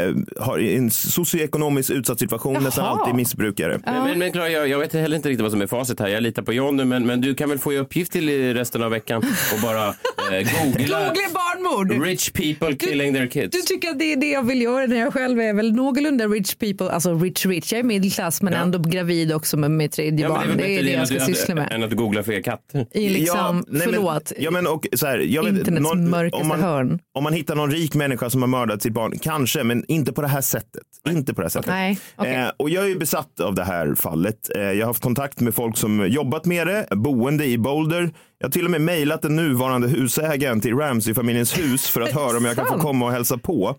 eh, 0.08 0.14
har 0.44 0.58
en 0.58 0.90
socioekonomiskt 0.90 1.90
utsatt 1.90 2.18
situation, 2.18 2.62
nästan 2.64 2.84
Jaha. 2.84 2.98
alltid 3.00 3.14
missbrukare. 3.14 3.80
Men, 3.84 4.04
men, 4.04 4.18
men 4.18 4.32
Clara, 4.32 4.48
jag, 4.48 4.68
jag 4.68 4.78
vet 4.78 4.92
heller 4.92 5.16
inte 5.16 5.28
riktigt 5.28 5.42
vad 5.42 5.50
som 5.52 5.62
är 5.62 5.66
facit 5.66 6.00
här. 6.00 6.08
Jag 6.08 6.22
litar 6.22 6.42
på 6.42 6.52
John 6.52 6.76
nu, 6.76 6.84
men, 6.84 7.06
men 7.06 7.20
du 7.20 7.34
kan 7.34 7.48
väl 7.48 7.58
få 7.58 7.72
i 7.72 7.78
uppgift 7.78 8.12
till 8.12 8.54
resten 8.54 8.82
av 8.82 8.90
veckan 8.90 9.22
och 9.54 9.60
bara 9.62 9.86
eh, 9.88 9.92
googla 10.64 10.98
Googla 10.98 11.12
barnmord. 11.34 12.04
rich 12.06 12.32
people 12.32 12.76
killing 12.76 13.14
their 13.14 13.26
kids. 13.26 13.56
Du 13.56 13.62
tycker 13.62 13.90
att 13.90 13.98
det 13.98 14.12
är 14.12 14.16
det 14.16 14.30
jag 14.30 14.42
vill 14.42 14.62
göra 14.62 14.86
när 14.86 14.96
jag 14.96 15.12
själv 15.12 15.40
är 15.40 15.52
väl 15.54 15.72
någorlunda 15.72 16.26
rich 16.26 16.54
people, 16.54 16.90
alltså 16.90 17.14
rich 17.14 17.46
rich. 17.46 17.72
Jag 17.72 17.78
är 17.78 17.82
medelklass 17.84 18.42
men 18.42 18.54
ändå 18.54 18.78
gravid 18.78 19.32
också 19.32 19.56
med 19.56 19.70
mitt 19.70 19.92
tredje 19.92 20.26
Ja, 20.26 20.38
men 20.38 20.48
barn. 20.48 20.56
Det 20.56 20.78
är 20.78 20.82
det 20.82 20.90
jag 20.90 21.08
ska 21.08 21.20
syssla 21.20 21.54
med. 21.54 21.72
Än 21.72 21.82
att 21.82 21.92
googla 21.92 22.22
fler 22.22 22.42
katter. 22.42 22.86
I 22.92 23.08
liksom, 23.08 23.64
nej, 23.68 23.82
förlåt, 23.84 24.09
Men, 24.12 24.44
ja, 24.44 24.50
men 24.50 24.66
och, 24.66 24.86
så 24.92 25.06
här, 25.06 25.18
jag 25.18 25.42
vet, 25.44 25.58
internets 25.58 25.94
mörkaste 25.94 26.42
om, 26.42 26.48
man, 26.48 26.60
hörn. 26.60 26.98
om 27.14 27.24
man 27.24 27.32
hittar 27.32 27.54
någon 27.54 27.70
rik 27.70 27.94
människa 27.94 28.30
som 28.30 28.42
har 28.42 28.48
mördat 28.48 28.82
sitt 28.82 28.92
barn, 28.92 29.18
kanske, 29.22 29.64
men 29.64 29.84
inte 29.88 30.12
på 30.12 30.22
det 30.22 30.28
här 30.28 30.40
sättet. 30.40 30.82
Inte 31.08 31.34
på 31.34 31.40
det 31.40 31.44
här 31.44 31.50
sättet. 31.50 31.70
Nej, 31.70 31.98
okej. 32.16 32.34
eh, 32.34 32.50
och 32.56 32.70
jag 32.70 32.84
är 32.84 32.88
ju 32.88 32.98
besatt 32.98 33.40
av 33.40 33.54
det 33.54 33.64
här 33.64 33.94
fallet. 33.94 34.50
Eh, 34.56 34.62
jag 34.62 34.80
har 34.80 34.86
haft 34.86 35.02
kontakt 35.02 35.40
med 35.40 35.54
folk 35.54 35.76
som 35.76 36.08
jobbat 36.08 36.44
med 36.44 36.66
det, 36.66 36.86
boende 36.90 37.46
i 37.46 37.58
Boulder. 37.58 38.10
Jag 38.38 38.46
har 38.46 38.52
till 38.52 38.64
och 38.64 38.70
med 38.70 38.80
mejlat 38.80 39.22
den 39.22 39.36
nuvarande 39.36 39.88
husägaren 39.88 40.60
till 40.60 40.74
Ramsey-familjens 40.74 41.58
hus 41.58 41.88
för 41.88 42.00
att 42.00 42.12
höra 42.14 42.36
om 42.36 42.44
jag 42.44 42.56
kan 42.56 42.66
få 42.66 42.78
komma 42.78 43.06
och 43.06 43.12
hälsa 43.12 43.38
på. 43.38 43.76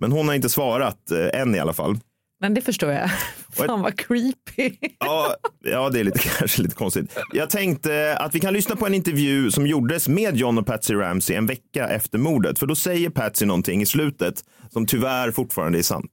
Men 0.00 0.12
hon 0.12 0.28
har 0.28 0.34
inte 0.34 0.48
svarat, 0.48 1.10
eh, 1.10 1.40
än 1.40 1.54
i 1.54 1.58
alla 1.58 1.72
fall. 1.72 1.98
Men 2.42 2.54
det 2.54 2.60
förstår 2.60 2.92
jag. 2.92 3.10
Fan 3.52 3.82
vad 3.82 3.98
creepy. 3.98 4.76
Ja, 4.98 5.36
ja, 5.64 5.90
det 5.90 6.00
är 6.00 6.04
lite, 6.04 6.18
kanske 6.38 6.62
lite 6.62 6.74
konstigt. 6.74 7.18
Jag 7.32 7.50
tänkte 7.50 8.16
att 8.20 8.34
vi 8.34 8.40
kan 8.40 8.52
lyssna 8.52 8.76
på 8.76 8.86
en 8.86 8.94
intervju 8.94 9.50
som 9.50 9.66
gjordes 9.66 10.08
med 10.08 10.36
John 10.36 10.58
och 10.58 10.66
Patsy 10.66 10.94
Ramsey 10.94 11.36
en 11.36 11.46
vecka 11.46 11.88
efter 11.88 12.18
mordet. 12.18 12.58
För 12.58 12.66
då 12.66 12.74
säger 12.74 13.10
Patsy 13.10 13.46
någonting 13.46 13.82
i 13.82 13.86
slutet 13.86 14.44
som 14.70 14.86
tyvärr 14.86 15.30
fortfarande 15.30 15.78
är 15.78 15.82
sant. 15.82 16.10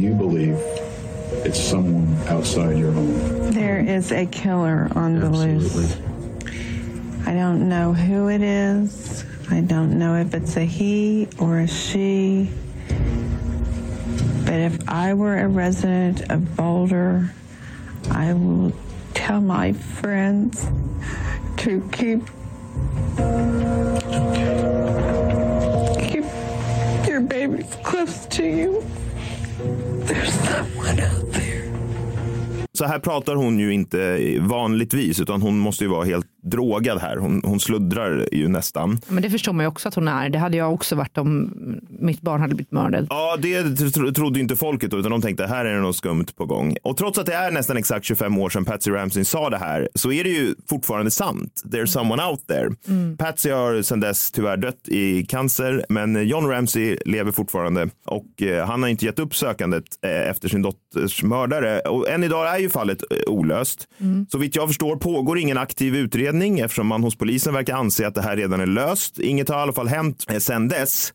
You 0.00 0.30
believe 0.30 0.58
it's 1.44 1.70
someone 1.70 2.06
outside 2.36 2.78
your 2.78 2.92
home. 2.92 3.52
There 3.52 3.96
is 3.96 4.12
a 4.12 4.26
killer 4.32 4.90
on 4.96 5.20
the 5.20 5.28
loose. 5.28 5.98
I 7.26 7.30
don't 7.30 7.68
know 7.68 7.92
who 7.92 8.30
it 8.30 8.42
is. 8.42 9.24
I 9.50 9.60
don't 9.60 9.98
know 9.98 10.16
if 10.16 10.34
it's 10.34 10.56
a 10.56 10.64
he 10.64 11.26
or 11.38 11.60
a 11.60 11.66
she. 11.66 12.46
But 14.52 14.60
if 14.60 14.86
I 14.86 15.14
were 15.14 15.38
a 15.38 15.48
resident 15.48 16.30
of 16.30 16.56
Boulder, 16.56 17.30
I 18.10 18.34
will 18.34 18.72
tell 19.14 19.40
my 19.40 19.72
friends 19.72 20.66
to 21.56 21.80
keep 21.90 22.20
keep 25.98 26.24
your 27.08 27.22
babies 27.22 27.76
close 27.82 28.26
to 28.26 28.42
you. 28.42 28.84
There's 30.04 30.34
someone 30.34 31.00
out 31.00 31.32
there. 31.32 31.72
Så 32.72 32.84
här 32.84 32.98
pratar 32.98 33.34
hon 33.34 33.58
ju 33.58 33.72
inte 33.72 34.18
vanligtvis, 34.40 35.20
utan 35.20 35.42
hon 35.42 35.58
måste 35.58 35.84
ju 35.84 35.90
vara 35.90 36.04
helt 36.04 36.26
drogad 36.42 36.98
här. 37.00 37.16
Hon, 37.16 37.40
hon 37.44 37.60
sluddrar 37.60 38.28
ju 38.32 38.48
nästan. 38.48 38.98
Men 39.08 39.22
det 39.22 39.30
förstår 39.30 39.52
man 39.52 39.64
ju 39.64 39.68
också 39.68 39.88
att 39.88 39.94
hon 39.94 40.08
är. 40.08 40.28
Det 40.28 40.38
hade 40.38 40.56
jag 40.56 40.72
också 40.74 40.94
varit 40.96 41.18
om 41.18 41.52
mitt 41.88 42.20
barn 42.20 42.40
hade 42.40 42.54
blivit 42.54 42.72
mördad. 42.72 43.06
Ja, 43.10 43.36
det 43.38 43.76
tro- 43.76 44.12
trodde 44.12 44.38
ju 44.38 44.42
inte 44.42 44.56
folket 44.56 44.90
då, 44.90 44.98
utan 44.98 45.10
de 45.10 45.22
tänkte 45.22 45.46
här 45.46 45.64
är 45.64 45.74
det 45.74 45.80
något 45.80 45.96
skumt 45.96 46.26
på 46.36 46.46
gång. 46.46 46.76
Och 46.82 46.96
trots 46.96 47.18
att 47.18 47.26
det 47.26 47.34
är 47.34 47.50
nästan 47.50 47.76
exakt 47.76 48.04
25 48.06 48.38
år 48.38 48.50
sedan 48.50 48.64
Patsy 48.64 48.90
Ramsey 48.90 49.24
sa 49.24 49.50
det 49.50 49.58
här, 49.58 49.88
så 49.94 50.12
är 50.12 50.24
det 50.24 50.30
ju 50.30 50.54
fortfarande 50.70 51.10
sant. 51.10 51.62
There's 51.64 51.86
someone 51.86 52.24
out 52.24 52.46
there. 52.46 52.70
Patsy 53.18 53.50
har 53.50 53.82
sedan 53.82 54.00
dess 54.00 54.32
tyvärr 54.32 54.56
dött 54.56 54.88
i 54.88 55.22
cancer, 55.26 55.84
men 55.88 56.28
John 56.28 56.46
Ramsey 56.46 56.96
lever 57.06 57.32
fortfarande 57.32 57.88
och 58.06 58.42
eh, 58.42 58.66
han 58.66 58.82
har 58.82 58.88
inte 58.88 59.04
gett 59.06 59.18
upp 59.18 59.34
sökandet 59.34 59.84
eh, 60.04 60.30
efter 60.30 60.48
sin 60.48 60.62
dotters 60.62 61.22
mördare. 61.22 61.80
Och 61.80 62.08
än 62.10 62.24
idag 62.24 62.54
är 62.54 62.58
ju 62.58 62.70
fallet 62.70 63.02
eh, 63.10 63.32
olöst. 63.32 63.88
Så 64.32 64.38
vitt 64.38 64.56
jag 64.56 64.68
förstår 64.68 64.96
pågår 64.96 65.38
ingen 65.38 65.58
aktiv 65.58 65.96
utredning 65.96 66.31
eftersom 66.40 66.86
man 66.86 67.02
hos 67.02 67.16
polisen 67.16 67.54
verkar 67.54 67.76
anse 67.76 68.06
att 68.06 68.14
det 68.14 68.22
här 68.22 68.36
redan 68.36 68.60
är 68.60 68.66
löst. 68.66 69.18
Inget 69.18 69.48
har 69.48 69.58
i 69.58 69.60
alla 69.60 69.72
fall 69.72 69.88
hänt 69.88 70.24
eh, 70.28 70.38
sedan 70.38 70.68
dess. 70.68 71.12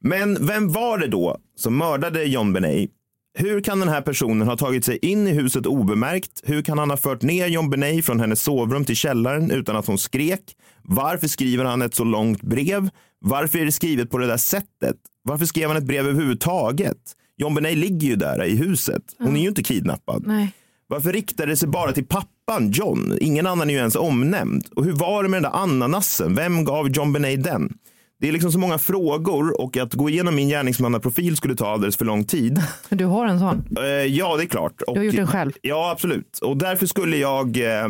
Men 0.00 0.46
vem 0.46 0.72
var 0.72 0.98
det 0.98 1.06
då 1.06 1.38
som 1.56 1.78
mördade 1.78 2.24
John 2.24 2.52
Benet? 2.52 2.90
Hur 3.38 3.60
kan 3.60 3.80
den 3.80 3.88
här 3.88 4.00
personen 4.00 4.48
ha 4.48 4.56
tagit 4.56 4.84
sig 4.84 4.98
in 5.02 5.26
i 5.26 5.32
huset 5.32 5.66
obemärkt? 5.66 6.42
Hur 6.44 6.62
kan 6.62 6.78
han 6.78 6.90
ha 6.90 6.96
fört 6.96 7.22
ner 7.22 7.46
John 7.46 7.70
Benet 7.70 8.04
från 8.04 8.20
hennes 8.20 8.42
sovrum 8.42 8.84
till 8.84 8.96
källaren 8.96 9.50
utan 9.50 9.76
att 9.76 9.86
hon 9.86 9.98
skrek? 9.98 10.42
Varför 10.82 11.28
skriver 11.28 11.64
han 11.64 11.82
ett 11.82 11.94
så 11.94 12.04
långt 12.04 12.42
brev? 12.42 12.88
Varför 13.20 13.58
är 13.58 13.64
det 13.64 13.72
skrivet 13.72 14.10
på 14.10 14.18
det 14.18 14.26
där 14.26 14.36
sättet? 14.36 14.96
Varför 15.22 15.44
skrev 15.44 15.68
han 15.68 15.76
ett 15.76 15.84
brev 15.84 16.06
överhuvudtaget? 16.06 16.96
John 17.36 17.54
Benet 17.54 17.76
ligger 17.76 18.08
ju 18.08 18.16
där 18.16 18.44
i 18.44 18.56
huset. 18.56 19.02
Hon 19.18 19.36
är 19.36 19.40
ju 19.40 19.48
inte 19.48 19.62
kidnappad. 19.62 20.26
Nej. 20.26 20.52
Varför 20.86 21.12
riktade 21.12 21.52
det 21.52 21.56
sig 21.56 21.68
bara 21.68 21.92
till 21.92 22.06
pappan 22.46 22.70
John? 22.70 23.18
Ingen 23.20 23.46
annan 23.46 23.70
är 23.70 23.74
ju 23.74 23.78
ens 23.78 23.96
omnämnd. 23.96 24.66
Och 24.76 24.84
hur 24.84 24.92
var 24.92 25.22
det 25.22 25.28
med 25.28 25.42
den 25.42 25.52
där 25.52 25.58
ananasen? 25.58 26.34
Vem 26.34 26.64
gav 26.64 26.88
John 26.88 27.12
Benet 27.12 27.44
den? 27.44 27.72
Det 28.20 28.28
är 28.28 28.32
liksom 28.32 28.52
så 28.52 28.58
många 28.58 28.78
frågor 28.78 29.60
och 29.60 29.76
att 29.76 29.94
gå 29.94 30.10
igenom 30.10 30.34
min 30.34 30.48
gärningsmannaprofil 30.48 31.36
skulle 31.36 31.54
ta 31.54 31.68
alldeles 31.72 31.96
för 31.96 32.04
lång 32.04 32.24
tid. 32.24 32.62
Du 32.88 33.04
har 33.04 33.26
en 33.26 33.38
sån. 33.38 33.64
Eh, 33.78 33.84
ja, 33.86 34.36
det 34.36 34.42
är 34.42 34.46
klart. 34.46 34.72
Du 34.86 34.98
har 34.98 35.04
gjort 35.04 35.16
den 35.16 35.26
själv. 35.26 35.52
Ja, 35.62 35.90
absolut. 35.90 36.38
Och 36.42 36.56
därför 36.56 36.86
skulle 36.86 37.16
jag 37.16 37.56
eh, 37.56 37.88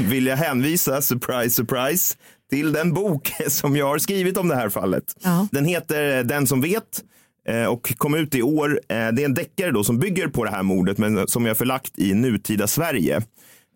vilja 0.08 0.34
hänvisa, 0.34 1.02
surprise, 1.02 1.50
surprise, 1.50 2.16
till 2.50 2.72
den 2.72 2.92
bok 2.92 3.32
som 3.48 3.76
jag 3.76 3.86
har 3.86 3.98
skrivit 3.98 4.36
om 4.36 4.48
det 4.48 4.56
här 4.56 4.68
fallet. 4.68 5.04
Den 5.50 5.64
heter 5.64 6.24
Den 6.24 6.46
som 6.46 6.60
vet 6.60 7.02
eh, 7.48 7.64
och 7.64 7.94
kom 7.98 8.14
ut 8.14 8.34
i 8.34 8.42
år. 8.42 8.80
Eh, 8.88 8.96
Det 8.96 9.22
är 9.22 9.24
en 9.24 9.34
deckare 9.34 9.70
då 9.70 9.84
som 9.84 9.98
bygger 9.98 10.28
på 10.28 10.44
det 10.44 10.50
här 10.50 10.62
mordet 10.62 10.98
men 10.98 11.28
som 11.28 11.46
jag 11.46 11.56
förlagt 11.56 11.98
i 11.98 12.14
nutida 12.14 12.66
Sverige. 12.66 13.22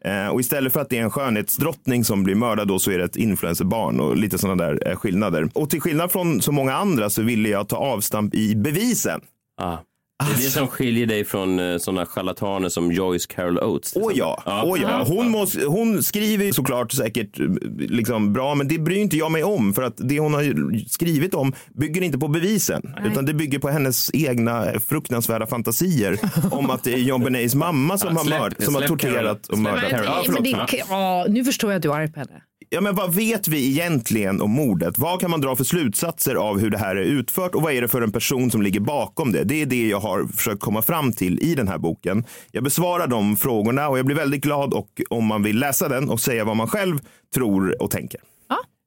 Eh, 0.05 0.29
och 0.29 0.41
istället 0.41 0.73
för 0.73 0.81
att 0.81 0.89
det 0.89 0.99
är 0.99 1.03
en 1.03 1.11
skönhetsdrottning 1.11 2.05
som 2.05 2.25
blir 2.25 2.35
mördad 2.35 2.69
då 2.69 2.79
så 2.79 2.91
är 2.91 2.99
det 2.99 3.05
ett 3.05 3.17
influencerbarn 3.17 4.01
och 4.01 4.17
lite 4.17 4.39
sådana 4.39 4.65
där 4.65 4.89
eh, 4.89 4.97
skillnader. 4.97 5.49
Och 5.53 5.71
till 5.71 5.81
skillnad 5.81 6.13
från 6.13 6.43
så 6.43 6.53
många 6.53 6.75
andra 6.75 7.11
så 7.11 7.23
ville 7.23 7.49
jag 7.49 7.69
ta 7.69 7.77
avstamp 7.77 8.35
i 8.35 8.57
bevisen. 8.57 9.21
Ah. 9.61 9.77
Det 10.19 10.33
är 10.33 10.37
det 10.37 10.51
som 10.51 10.69
skiljer 10.69 11.07
dig 11.07 11.25
från 11.25 11.59
eh, 11.59 11.79
sådana 11.79 12.07
charlataner 12.07 12.69
som 12.69 12.93
Joyce 12.93 13.27
Carol 13.27 13.59
Oates. 13.59 13.93
Åh 13.97 14.03
exempel. 14.03 14.19
ja, 14.47 14.63
åh 14.67 14.81
ja. 14.83 15.05
Hon, 15.07 15.31
måste, 15.31 15.65
hon 15.65 16.03
skriver 16.03 16.45
ju 16.45 16.53
såklart 16.53 16.93
säkert 16.93 17.41
eh, 17.41 17.47
liksom 17.79 18.33
bra, 18.33 18.55
men 18.55 18.69
det 18.69 18.79
bryr 18.79 18.99
inte 18.99 19.17
jag 19.17 19.33
mig 19.33 19.45
om 19.45 19.75
för 19.75 19.83
att 19.83 19.95
det 19.97 20.19
hon 20.19 20.35
har 20.35 20.89
skrivit 20.89 21.35
om 21.35 21.53
bygger 21.75 22.03
inte 22.03 22.19
på 22.19 22.29
bevisen, 22.29 22.95
utan 23.05 23.25
det 23.27 23.35
bygger 23.35 23.59
på 23.59 23.69
hennes 23.69 24.11
egna 24.15 24.81
fruktansvärda 24.89 25.47
fantasier 25.47 26.19
om 26.51 26.71
att 26.71 26.85
det 26.85 26.93
är 26.93 26.99
John 26.99 27.25
Benets 27.25 27.55
mamma 27.55 27.99
som 27.99 28.09
Ja, 28.09 28.19
har, 28.19 28.25
släpp 28.25 28.41
mörd, 28.41 28.55
det, 28.59 28.65
som 28.65 28.75
har 28.75 28.81
släpp 28.83 28.89
torterat 28.89 29.47
och 29.47 29.59
mördat. 29.59 29.85
Ja, 29.91 30.23
förlåt. 30.27 30.73
Ja, 30.89 31.27
nu 31.29 31.45
förstår 31.45 31.71
jag 31.71 31.77
att 31.77 31.83
du 31.83 31.91
är 31.91 31.95
arg 31.95 32.13
på 32.13 32.19
henne. 32.21 32.43
Ja, 32.75 32.81
men 32.81 32.95
vad 32.95 33.15
vet 33.15 33.49
vi 33.49 33.71
egentligen 33.71 34.41
om 34.41 34.51
mordet? 34.51 34.99
Vad 34.99 35.21
kan 35.21 35.31
man 35.31 35.41
dra 35.41 35.57
för 35.57 35.65
slutsatser 35.65 36.35
av 36.35 36.59
hur 36.59 36.71
det 36.71 36.79
här 36.79 36.97
är 36.97 37.03
utfört 37.03 37.55
och 37.55 37.63
vad 37.63 37.73
är 37.73 37.83
det 37.83 37.89
för 37.89 38.03
en 38.03 38.13
person 38.13 38.51
som 38.51 38.63
ligger 38.63 38.81
bakom 38.81 39.33
det? 39.33 39.45
Det 39.45 39.63
är 39.63 39.67
det 39.67 39.89
jag 39.89 40.01
har 40.01 40.25
försökt 40.25 40.61
komma 40.61 40.83
fram 40.83 41.13
till 41.13 41.39
i 41.43 41.55
den 41.55 41.69
här 41.69 41.79
boken. 41.79 42.25
Jag 42.53 42.65
besvarar 42.65 43.07
de 43.07 43.37
frågorna 43.37 43.89
och 43.89 43.99
jag 43.99 44.07
blir 44.07 44.17
väldigt 44.17 44.43
glad 44.43 44.75
och 44.75 45.03
om 45.11 45.27
man 45.27 45.43
vill 45.43 45.59
läsa 45.59 45.89
den 45.89 46.11
och 46.11 46.21
säga 46.21 46.45
vad 46.45 46.57
man 46.57 46.69
själv 46.69 46.99
tror 47.35 47.83
och 47.83 47.91
tänker. 47.91 48.21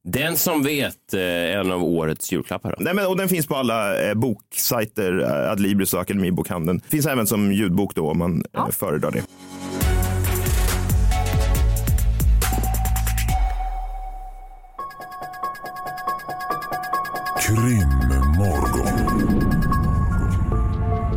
Den 0.04 0.38
som 0.38 0.64
vet, 0.64 1.14
eh, 1.14 1.22
en 1.60 1.72
av 1.72 1.84
årets 1.84 2.32
julklappar. 2.32 2.70
Då. 2.70 2.84
Nej, 2.84 2.94
men, 2.94 3.08
och 3.08 3.18
den 3.18 3.30
finns 3.30 3.48
på 3.48 3.56
alla 3.56 4.02
eh, 4.10 4.14
boksajter, 4.14 5.20
eh, 5.20 5.52
Adlibris 5.52 5.94
och 5.94 6.02
Akademibokhandeln. 6.02 6.82
Finns 6.90 7.06
även 7.06 7.28
som 7.28 7.52
ljudbok 7.52 7.96
då 7.96 8.10
om 8.10 8.18
man 8.18 8.44
eh, 8.54 8.70
föredrar 8.70 9.12
det. 9.12 9.22
Krimmorgon. 17.48 18.88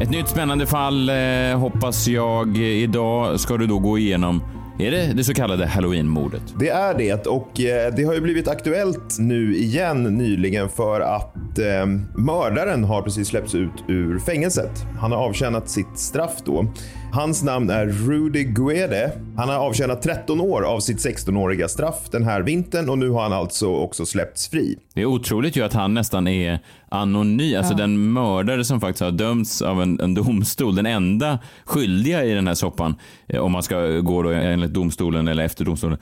Ett 0.03 0.11
nytt 0.11 0.29
spännande 0.29 0.67
fall 0.67 1.09
eh, 1.09 1.59
hoppas 1.59 2.09
jag. 2.09 2.57
Idag 2.57 3.41
ska 3.41 3.57
du 3.57 3.67
då 3.67 3.79
gå 3.79 3.99
igenom, 3.99 4.43
är 4.79 4.91
det 4.91 5.13
det 5.13 5.25
så 5.25 5.35
kallade 5.35 5.67
halloweenmordet? 5.67 6.43
Det 6.59 6.69
är 6.69 6.95
det 6.95 7.27
och 7.27 7.61
eh, 7.61 7.95
det 7.95 8.05
har 8.05 8.15
ju 8.15 8.21
blivit 8.21 8.49
aktuellt 8.49 9.19
nu 9.19 9.57
igen 9.57 10.03
nyligen 10.03 10.69
för 10.69 11.01
att 11.01 11.59
eh, 11.59 11.87
mördaren 12.15 12.85
har 12.85 13.03
precis 13.03 13.29
släppts 13.29 13.55
ut 13.55 13.85
ur 13.89 14.19
fängelset. 14.19 14.87
Han 15.01 15.13
har 15.13 15.19
avtjänat 15.19 15.69
sitt 15.69 15.99
straff 15.99 16.35
då. 16.45 16.67
Hans 17.13 17.43
namn 17.43 17.71
är 17.71 17.87
Rudy 17.87 18.45
Guede. 18.45 19.13
Han 19.37 19.49
har 19.49 19.57
avtjänat 19.57 20.03
13 20.03 20.41
år 20.41 20.63
av 20.63 20.81
sitt 20.81 20.99
16-åriga 20.99 21.69
straff 21.69 22.09
den 22.11 22.25
här 22.25 22.43
vintern 22.43 22.89
och 22.89 22.99
nu 22.99 23.11
har 23.11 23.23
han 23.23 23.33
alltså 23.33 23.67
också 23.69 24.07
släppts 24.07 24.49
fri. 24.49 24.79
Det 24.95 25.01
är 25.01 25.07
otroligt 25.07 25.57
ju 25.57 25.63
att 25.65 25.73
han 25.73 25.95
nästan 25.95 26.29
är 26.29 26.59
anonym, 26.89 27.59
alltså 27.59 27.73
Ja. 27.73 27.77
den 27.79 28.13
mördare 28.13 28.65
som 28.65 28.81
faktiskt 28.81 29.01
har 29.03 29.11
dömts 29.11 29.63
av 29.63 29.83
en, 29.83 30.01
en 30.01 30.15
domstol, 30.15 30.75
den 30.75 30.87
enda 30.87 31.39
skyldiga 31.65 32.25
i 32.25 32.35
den 32.35 32.47
här 32.47 32.55
soppan, 32.55 32.95
eh, 33.29 33.41
om 33.41 33.53
man 33.53 33.63
ska 33.63 33.87
gå 33.87 34.23
då 34.23 34.31
enligt 34.31 34.75
domstolen 34.75 35.29
eller 35.29 35.45
efter 35.45 35.65
domstolen, 35.65 35.99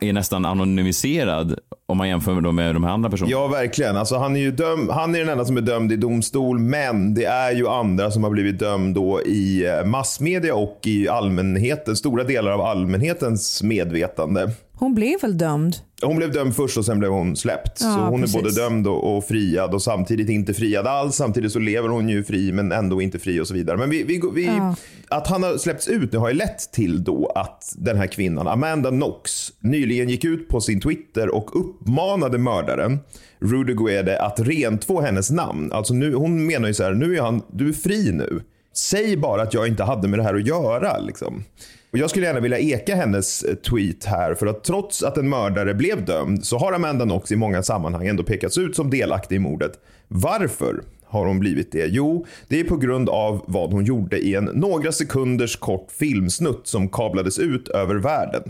är 0.00 0.12
nästan 0.12 0.44
anonymiserad 0.44 1.58
om 1.92 1.98
man 1.98 2.08
jämför 2.08 2.34
med, 2.34 2.42
då 2.42 2.52
med 2.52 2.74
de 2.74 2.84
här 2.84 2.90
andra 2.92 3.10
personerna. 3.10 3.30
Ja, 3.30 3.46
verkligen. 3.46 3.96
Alltså, 3.96 4.16
han, 4.16 4.36
är 4.36 4.40
ju 4.40 4.50
döm- 4.52 4.90
han 4.90 5.14
är 5.14 5.18
den 5.18 5.28
enda 5.28 5.44
som 5.44 5.56
är 5.56 5.60
dömd 5.60 5.92
i 5.92 5.96
domstol, 5.96 6.58
men 6.58 7.14
det 7.14 7.24
är 7.24 7.52
ju 7.52 7.68
andra 7.68 8.10
som 8.10 8.24
har 8.24 8.30
blivit 8.30 8.58
dömd 8.58 8.94
då 8.94 9.22
i 9.22 9.66
eh, 9.66 9.84
massmedia 9.84 10.54
och 10.54 10.78
i 10.84 11.08
allmänheten, 11.08 11.96
stora 11.96 12.24
delar 12.24 12.50
av 12.52 12.60
allmänhetens 12.60 13.62
medvetande. 13.62 14.50
Hon 14.82 14.94
blev 14.94 15.20
väl 15.20 15.38
dömd? 15.38 15.76
Hon 16.02 16.16
blev 16.16 16.32
dömd 16.32 16.56
först 16.56 16.78
och 16.78 16.84
sen 16.84 16.98
blev 16.98 17.10
hon 17.10 17.36
släppt. 17.36 17.80
Ja, 17.80 17.94
så 17.94 18.00
hon 18.00 18.20
precis. 18.20 18.36
är 18.36 18.42
både 18.42 18.54
dömd 18.54 18.86
och, 18.86 19.16
och 19.16 19.24
friad 19.24 19.74
och 19.74 19.82
samtidigt 19.82 20.28
inte 20.28 20.54
friad 20.54 20.86
alls. 20.86 21.16
Samtidigt 21.16 21.52
så 21.52 21.58
lever 21.58 21.88
hon 21.88 22.08
ju 22.08 22.24
fri 22.24 22.52
men 22.52 22.72
ändå 22.72 23.02
inte 23.02 23.18
fri 23.18 23.40
och 23.40 23.46
så 23.48 23.54
vidare. 23.54 23.76
Men 23.76 23.90
vi, 23.90 24.02
vi, 24.02 24.20
vi, 24.34 24.46
Ja. 24.46 24.76
att 25.08 25.26
han 25.26 25.42
har 25.42 25.56
släppts 25.56 25.88
ut 25.88 26.12
nu 26.12 26.18
har 26.18 26.28
ju 26.28 26.34
lett 26.34 26.72
till 26.72 27.04
då 27.04 27.32
att 27.34 27.74
den 27.78 27.96
här 27.96 28.06
kvinnan, 28.06 28.48
Amanda 28.48 28.90
Knox, 28.90 29.52
nyligen 29.60 30.08
gick 30.08 30.24
ut 30.24 30.48
på 30.48 30.60
sin 30.60 30.80
Twitter 30.80 31.34
och 31.34 31.60
uppmanade 31.60 32.38
mördaren 32.38 32.98
Rudy 33.40 33.74
Guede 33.74 34.22
att 34.22 34.40
rentvå 34.40 35.00
hennes 35.00 35.30
namn. 35.30 35.72
Alltså 35.72 35.94
nu, 35.94 36.14
hon 36.14 36.46
menar 36.46 36.68
ju 36.68 36.74
så 36.74 36.82
här, 36.82 36.94
nu 36.94 37.16
är 37.16 37.22
han, 37.22 37.42
du 37.52 37.68
är 37.68 37.72
fri 37.72 38.12
nu. 38.12 38.42
Säg 38.76 39.16
bara 39.16 39.42
att 39.42 39.54
jag 39.54 39.68
inte 39.68 39.84
hade 39.84 40.08
med 40.08 40.18
det 40.18 40.22
här 40.22 40.34
att 40.34 40.46
göra. 40.46 40.98
Liksom. 40.98 41.44
Och 41.92 41.98
jag 41.98 42.10
skulle 42.10 42.26
gärna 42.26 42.40
vilja 42.40 42.58
eka 42.58 42.94
hennes 42.94 43.42
eh, 43.42 43.54
tweet 43.54 44.04
här 44.04 44.34
för 44.34 44.46
att 44.46 44.64
trots 44.64 45.02
att 45.02 45.16
en 45.16 45.28
mördare 45.28 45.74
blev 45.74 46.04
dömd 46.04 46.44
så 46.44 46.58
har 46.58 46.72
Amanda 46.72 47.04
Knox 47.04 47.32
i 47.32 47.36
många 47.36 47.62
sammanhang 47.62 48.06
ändå 48.06 48.22
pekats 48.22 48.58
ut 48.58 48.76
som 48.76 48.90
delaktig 48.90 49.36
i 49.36 49.38
mordet. 49.38 49.72
Varför 50.08 50.82
har 51.04 51.26
hon 51.26 51.38
blivit 51.38 51.72
det? 51.72 51.86
Jo, 51.86 52.26
det 52.48 52.60
är 52.60 52.64
på 52.64 52.76
grund 52.76 53.08
av 53.08 53.44
vad 53.46 53.72
hon 53.72 53.84
gjorde 53.84 54.18
i 54.18 54.34
en 54.34 54.44
några 54.44 54.92
sekunders 54.92 55.56
kort 55.56 55.92
filmsnutt 55.92 56.66
som 56.66 56.88
kablades 56.88 57.38
ut 57.38 57.68
över 57.68 57.94
världen. 57.94 58.42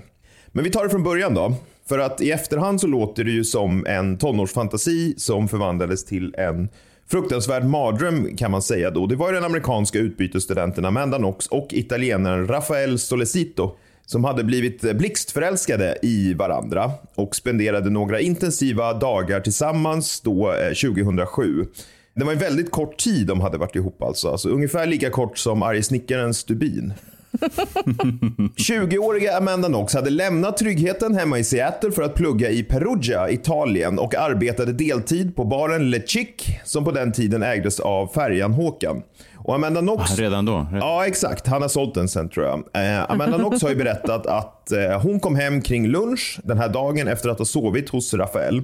Men 0.48 0.64
vi 0.64 0.70
tar 0.70 0.84
det 0.84 0.90
från 0.90 1.02
början 1.02 1.34
då. 1.34 1.54
För 1.88 1.98
att 1.98 2.20
i 2.20 2.30
efterhand 2.30 2.80
så 2.80 2.86
låter 2.86 3.24
det 3.24 3.30
ju 3.30 3.44
som 3.44 3.86
en 3.86 4.18
tonårsfantasi 4.18 5.14
som 5.16 5.48
förvandlades 5.48 6.04
till 6.04 6.34
en 6.38 6.68
fruktansvärd 7.08 7.64
mardröm 7.64 8.36
kan 8.36 8.50
man 8.50 8.62
säga 8.62 8.90
då. 8.90 9.06
Det 9.06 9.16
var 9.16 9.28
ju 9.28 9.34
den 9.34 9.44
amerikanska 9.44 9.98
utbytesstudenten 9.98 10.84
Amanda 10.84 11.18
Knox 11.18 11.46
och 11.46 11.66
italienaren 11.70 12.48
Rafael 12.48 12.98
Solecito 12.98 13.76
som 14.06 14.24
hade 14.24 14.44
blivit 14.44 14.96
blixtförälskade 14.96 15.98
i 16.02 16.34
varandra 16.34 16.90
och 17.14 17.36
spenderade 17.36 17.90
några 17.90 18.20
intensiva 18.20 18.92
dagar 18.92 19.40
tillsammans 19.40 20.20
då 20.20 20.52
eh, 20.52 20.68
2007. 20.68 21.66
Det 22.14 22.24
var 22.24 22.32
en 22.32 22.38
väldigt 22.38 22.70
kort 22.70 22.98
tid 22.98 23.26
de 23.26 23.40
hade 23.40 23.58
varit 23.58 23.76
ihop 23.76 24.02
alltså. 24.02 24.28
alltså 24.28 24.48
ungefär 24.48 24.86
lika 24.86 25.10
kort 25.10 25.38
som 25.38 25.62
arge 25.62 25.82
snickarens 25.82 26.38
stubin. 26.38 26.92
20-åriga 28.56 29.36
Amanda 29.36 29.68
Knox 29.68 29.94
hade 29.94 30.10
lämnat 30.10 30.56
tryggheten 30.56 31.14
hemma 31.14 31.38
i 31.38 31.44
Seattle 31.44 31.92
för 31.92 32.02
att 32.02 32.14
plugga 32.14 32.50
i 32.50 32.62
Perugia, 32.62 33.30
Italien 33.30 33.98
och 33.98 34.14
arbetade 34.14 34.72
deltid 34.72 35.36
på 35.36 35.44
baren 35.44 35.90
Le 35.90 36.06
Chic 36.06 36.28
som 36.64 36.84
på 36.84 36.90
den 36.90 37.12
tiden 37.12 37.42
ägdes 37.42 37.80
av 37.80 38.06
färjan 38.06 38.52
Håkan. 38.52 39.02
Och 39.44 39.54
Amanda 39.54 39.80
Knox... 39.80 40.12
Ah, 40.12 40.14
redan 40.16 40.44
då? 40.44 40.66
Ja, 40.72 41.06
exakt. 41.06 41.46
Han 41.46 41.62
har 41.62 41.68
sålt 41.68 41.94
den 41.94 42.08
sen 42.08 42.28
tror 42.28 42.46
jag. 42.46 42.84
Eh, 42.84 43.10
Amanda 43.10 43.38
Knox 43.38 43.62
har 43.62 43.68
ju 43.70 43.76
berättat 43.76 44.26
att 44.26 44.72
eh, 44.72 45.00
hon 45.02 45.20
kom 45.20 45.36
hem 45.36 45.62
kring 45.62 45.86
lunch 45.88 46.40
den 46.44 46.58
här 46.58 46.68
dagen 46.68 47.08
efter 47.08 47.28
att 47.28 47.38
ha 47.38 47.44
sovit 47.44 47.90
hos 47.90 48.14
Rafael. 48.14 48.62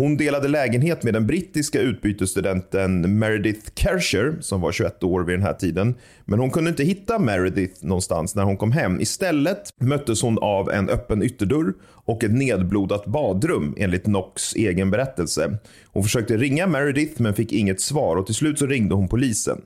Hon 0.00 0.16
delade 0.16 0.48
lägenhet 0.48 1.02
med 1.02 1.14
den 1.14 1.26
brittiska 1.26 1.80
utbytesstudenten 1.80 3.18
Meredith 3.18 3.70
Kersher 3.74 4.36
som 4.40 4.60
var 4.60 4.72
21 4.72 5.02
år 5.02 5.22
vid 5.22 5.34
den 5.34 5.42
här 5.42 5.54
tiden. 5.54 5.94
Men 6.24 6.38
hon 6.38 6.50
kunde 6.50 6.70
inte 6.70 6.84
hitta 6.84 7.18
Meredith 7.18 7.84
någonstans 7.84 8.34
när 8.34 8.42
hon 8.42 8.56
kom 8.56 8.72
hem. 8.72 9.00
Istället 9.00 9.62
möttes 9.80 10.22
hon 10.22 10.38
av 10.38 10.70
en 10.70 10.88
öppen 10.88 11.22
ytterdörr 11.22 11.72
och 11.82 12.24
ett 12.24 12.32
nedblodat 12.32 13.06
badrum 13.06 13.74
enligt 13.78 14.04
Knox 14.04 14.54
egen 14.54 14.90
berättelse. 14.90 15.58
Hon 15.92 16.02
försökte 16.02 16.36
ringa 16.36 16.66
Meredith 16.66 17.22
men 17.22 17.34
fick 17.34 17.52
inget 17.52 17.80
svar 17.80 18.16
och 18.16 18.26
till 18.26 18.34
slut 18.34 18.58
så 18.58 18.66
ringde 18.66 18.94
hon 18.94 19.08
polisen. 19.08 19.60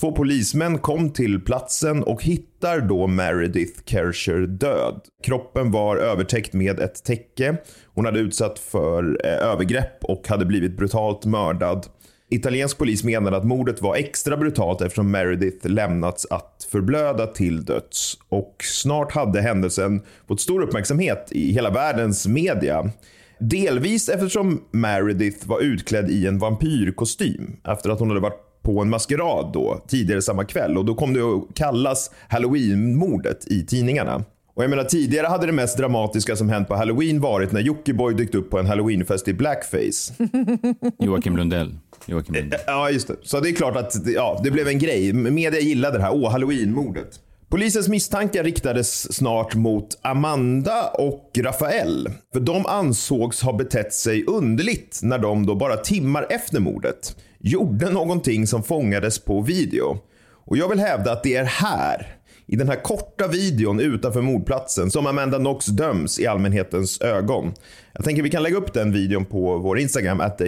Två 0.00 0.12
polismän 0.12 0.78
kom 0.78 1.10
till 1.10 1.40
platsen 1.40 2.02
och 2.02 2.22
hittar 2.24 2.80
då 2.80 3.06
Meredith 3.06 3.80
Kersher 3.84 4.46
död. 4.46 5.00
Kroppen 5.24 5.70
var 5.70 5.96
övertäckt 5.96 6.52
med 6.52 6.80
ett 6.80 7.04
täcke. 7.04 7.56
Hon 7.94 8.04
hade 8.04 8.18
utsatt 8.18 8.58
för 8.58 9.20
eh, 9.24 9.32
övergrepp 9.32 10.04
och 10.04 10.28
hade 10.28 10.44
blivit 10.44 10.76
brutalt 10.76 11.24
mördad. 11.24 11.86
Italiensk 12.30 12.78
polis 12.78 13.04
menade 13.04 13.36
att 13.36 13.44
mordet 13.44 13.82
var 13.82 13.96
extra 13.96 14.36
brutalt 14.36 14.80
eftersom 14.80 15.10
Meredith 15.10 15.66
lämnats 15.66 16.26
att 16.30 16.68
förblöda 16.70 17.26
till 17.26 17.64
döds. 17.64 18.18
Och 18.28 18.56
snart 18.64 19.12
hade 19.12 19.40
händelsen 19.40 20.02
fått 20.28 20.40
stor 20.40 20.62
uppmärksamhet 20.62 21.28
i 21.30 21.52
hela 21.52 21.70
världens 21.70 22.26
media. 22.26 22.90
Delvis 23.40 24.08
eftersom 24.08 24.62
Meredith 24.70 25.48
var 25.48 25.60
utklädd 25.60 26.10
i 26.10 26.26
en 26.26 26.38
vampyrkostym 26.38 27.56
efter 27.64 27.90
att 27.90 27.98
hon 27.98 28.08
hade 28.08 28.20
varit 28.20 28.47
på 28.68 28.82
en 28.82 28.90
maskerad 28.90 29.52
då, 29.52 29.84
tidigare 29.88 30.22
samma 30.22 30.44
kväll. 30.44 30.78
Och 30.78 30.84
då 30.84 30.94
kom 30.94 31.14
det 31.14 31.20
att 31.20 31.54
kallas 31.54 32.10
Halloween-mordet 32.28 33.46
i 33.46 33.66
tidningarna. 33.66 34.24
Och 34.54 34.62
jag 34.62 34.70
menar 34.70 34.84
tidigare 34.84 35.26
hade 35.26 35.46
det 35.46 35.52
mest 35.52 35.78
dramatiska 35.78 36.36
som 36.36 36.48
hänt 36.48 36.68
på 36.68 36.74
Halloween 36.74 37.20
varit 37.20 37.52
när 37.52 37.60
Jockiboi 37.60 38.14
dykt 38.14 38.34
upp 38.34 38.50
på 38.50 38.58
en 38.58 38.66
Halloweenfest 38.66 39.28
i 39.28 39.34
blackface. 39.34 40.14
Joakim 40.98 41.36
Lundell. 41.36 41.74
Joakim 42.06 42.34
Lundell. 42.34 42.60
Ja, 42.66 42.90
just 42.90 43.08
det. 43.08 43.16
Så 43.22 43.40
det 43.40 43.48
är 43.48 43.52
klart 43.52 43.76
att 43.76 44.06
ja, 44.06 44.40
det 44.44 44.50
blev 44.50 44.68
en 44.68 44.78
grej. 44.78 45.12
Media 45.12 45.60
gillade 45.60 45.98
det 45.98 46.04
här. 46.04 46.14
Åh, 46.14 46.30
Halloween-mordet. 46.30 47.20
Polisens 47.48 47.88
misstankar 47.88 48.44
riktades 48.44 49.14
snart 49.14 49.54
mot 49.54 49.98
Amanda 50.02 50.88
och 50.88 51.30
Rafael. 51.38 52.08
För 52.32 52.40
de 52.40 52.66
ansågs 52.66 53.42
ha 53.42 53.52
betett 53.52 53.94
sig 53.94 54.24
underligt 54.24 55.00
när 55.02 55.18
de 55.18 55.46
då 55.46 55.54
bara 55.54 55.76
timmar 55.76 56.26
efter 56.30 56.60
mordet 56.60 57.16
gjorde 57.38 57.90
någonting 57.90 58.46
som 58.46 58.62
fångades 58.62 59.18
på 59.18 59.40
video. 59.40 59.98
Och 60.30 60.56
jag 60.56 60.68
vill 60.68 60.78
hävda 60.78 61.12
att 61.12 61.22
det 61.22 61.36
är 61.36 61.44
här, 61.44 62.18
i 62.46 62.56
den 62.56 62.68
här 62.68 62.82
korta 62.82 63.28
videon 63.28 63.80
utanför 63.80 64.20
mordplatsen, 64.20 64.90
som 64.90 65.06
Amanda 65.06 65.38
Knox 65.38 65.66
döms 65.66 66.20
i 66.20 66.26
allmänhetens 66.26 67.00
ögon. 67.00 67.52
Jag 67.92 68.04
tänker 68.04 68.22
vi 68.22 68.30
kan 68.30 68.42
lägga 68.42 68.56
upp 68.56 68.72
den 68.72 68.92
videon 68.92 69.24
på 69.24 69.58
vår 69.58 69.78
Instagram, 69.78 70.20
at 70.20 70.38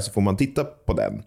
så 0.00 0.12
får 0.12 0.20
man 0.20 0.36
titta 0.36 0.64
på 0.64 0.92
den. 0.92 1.22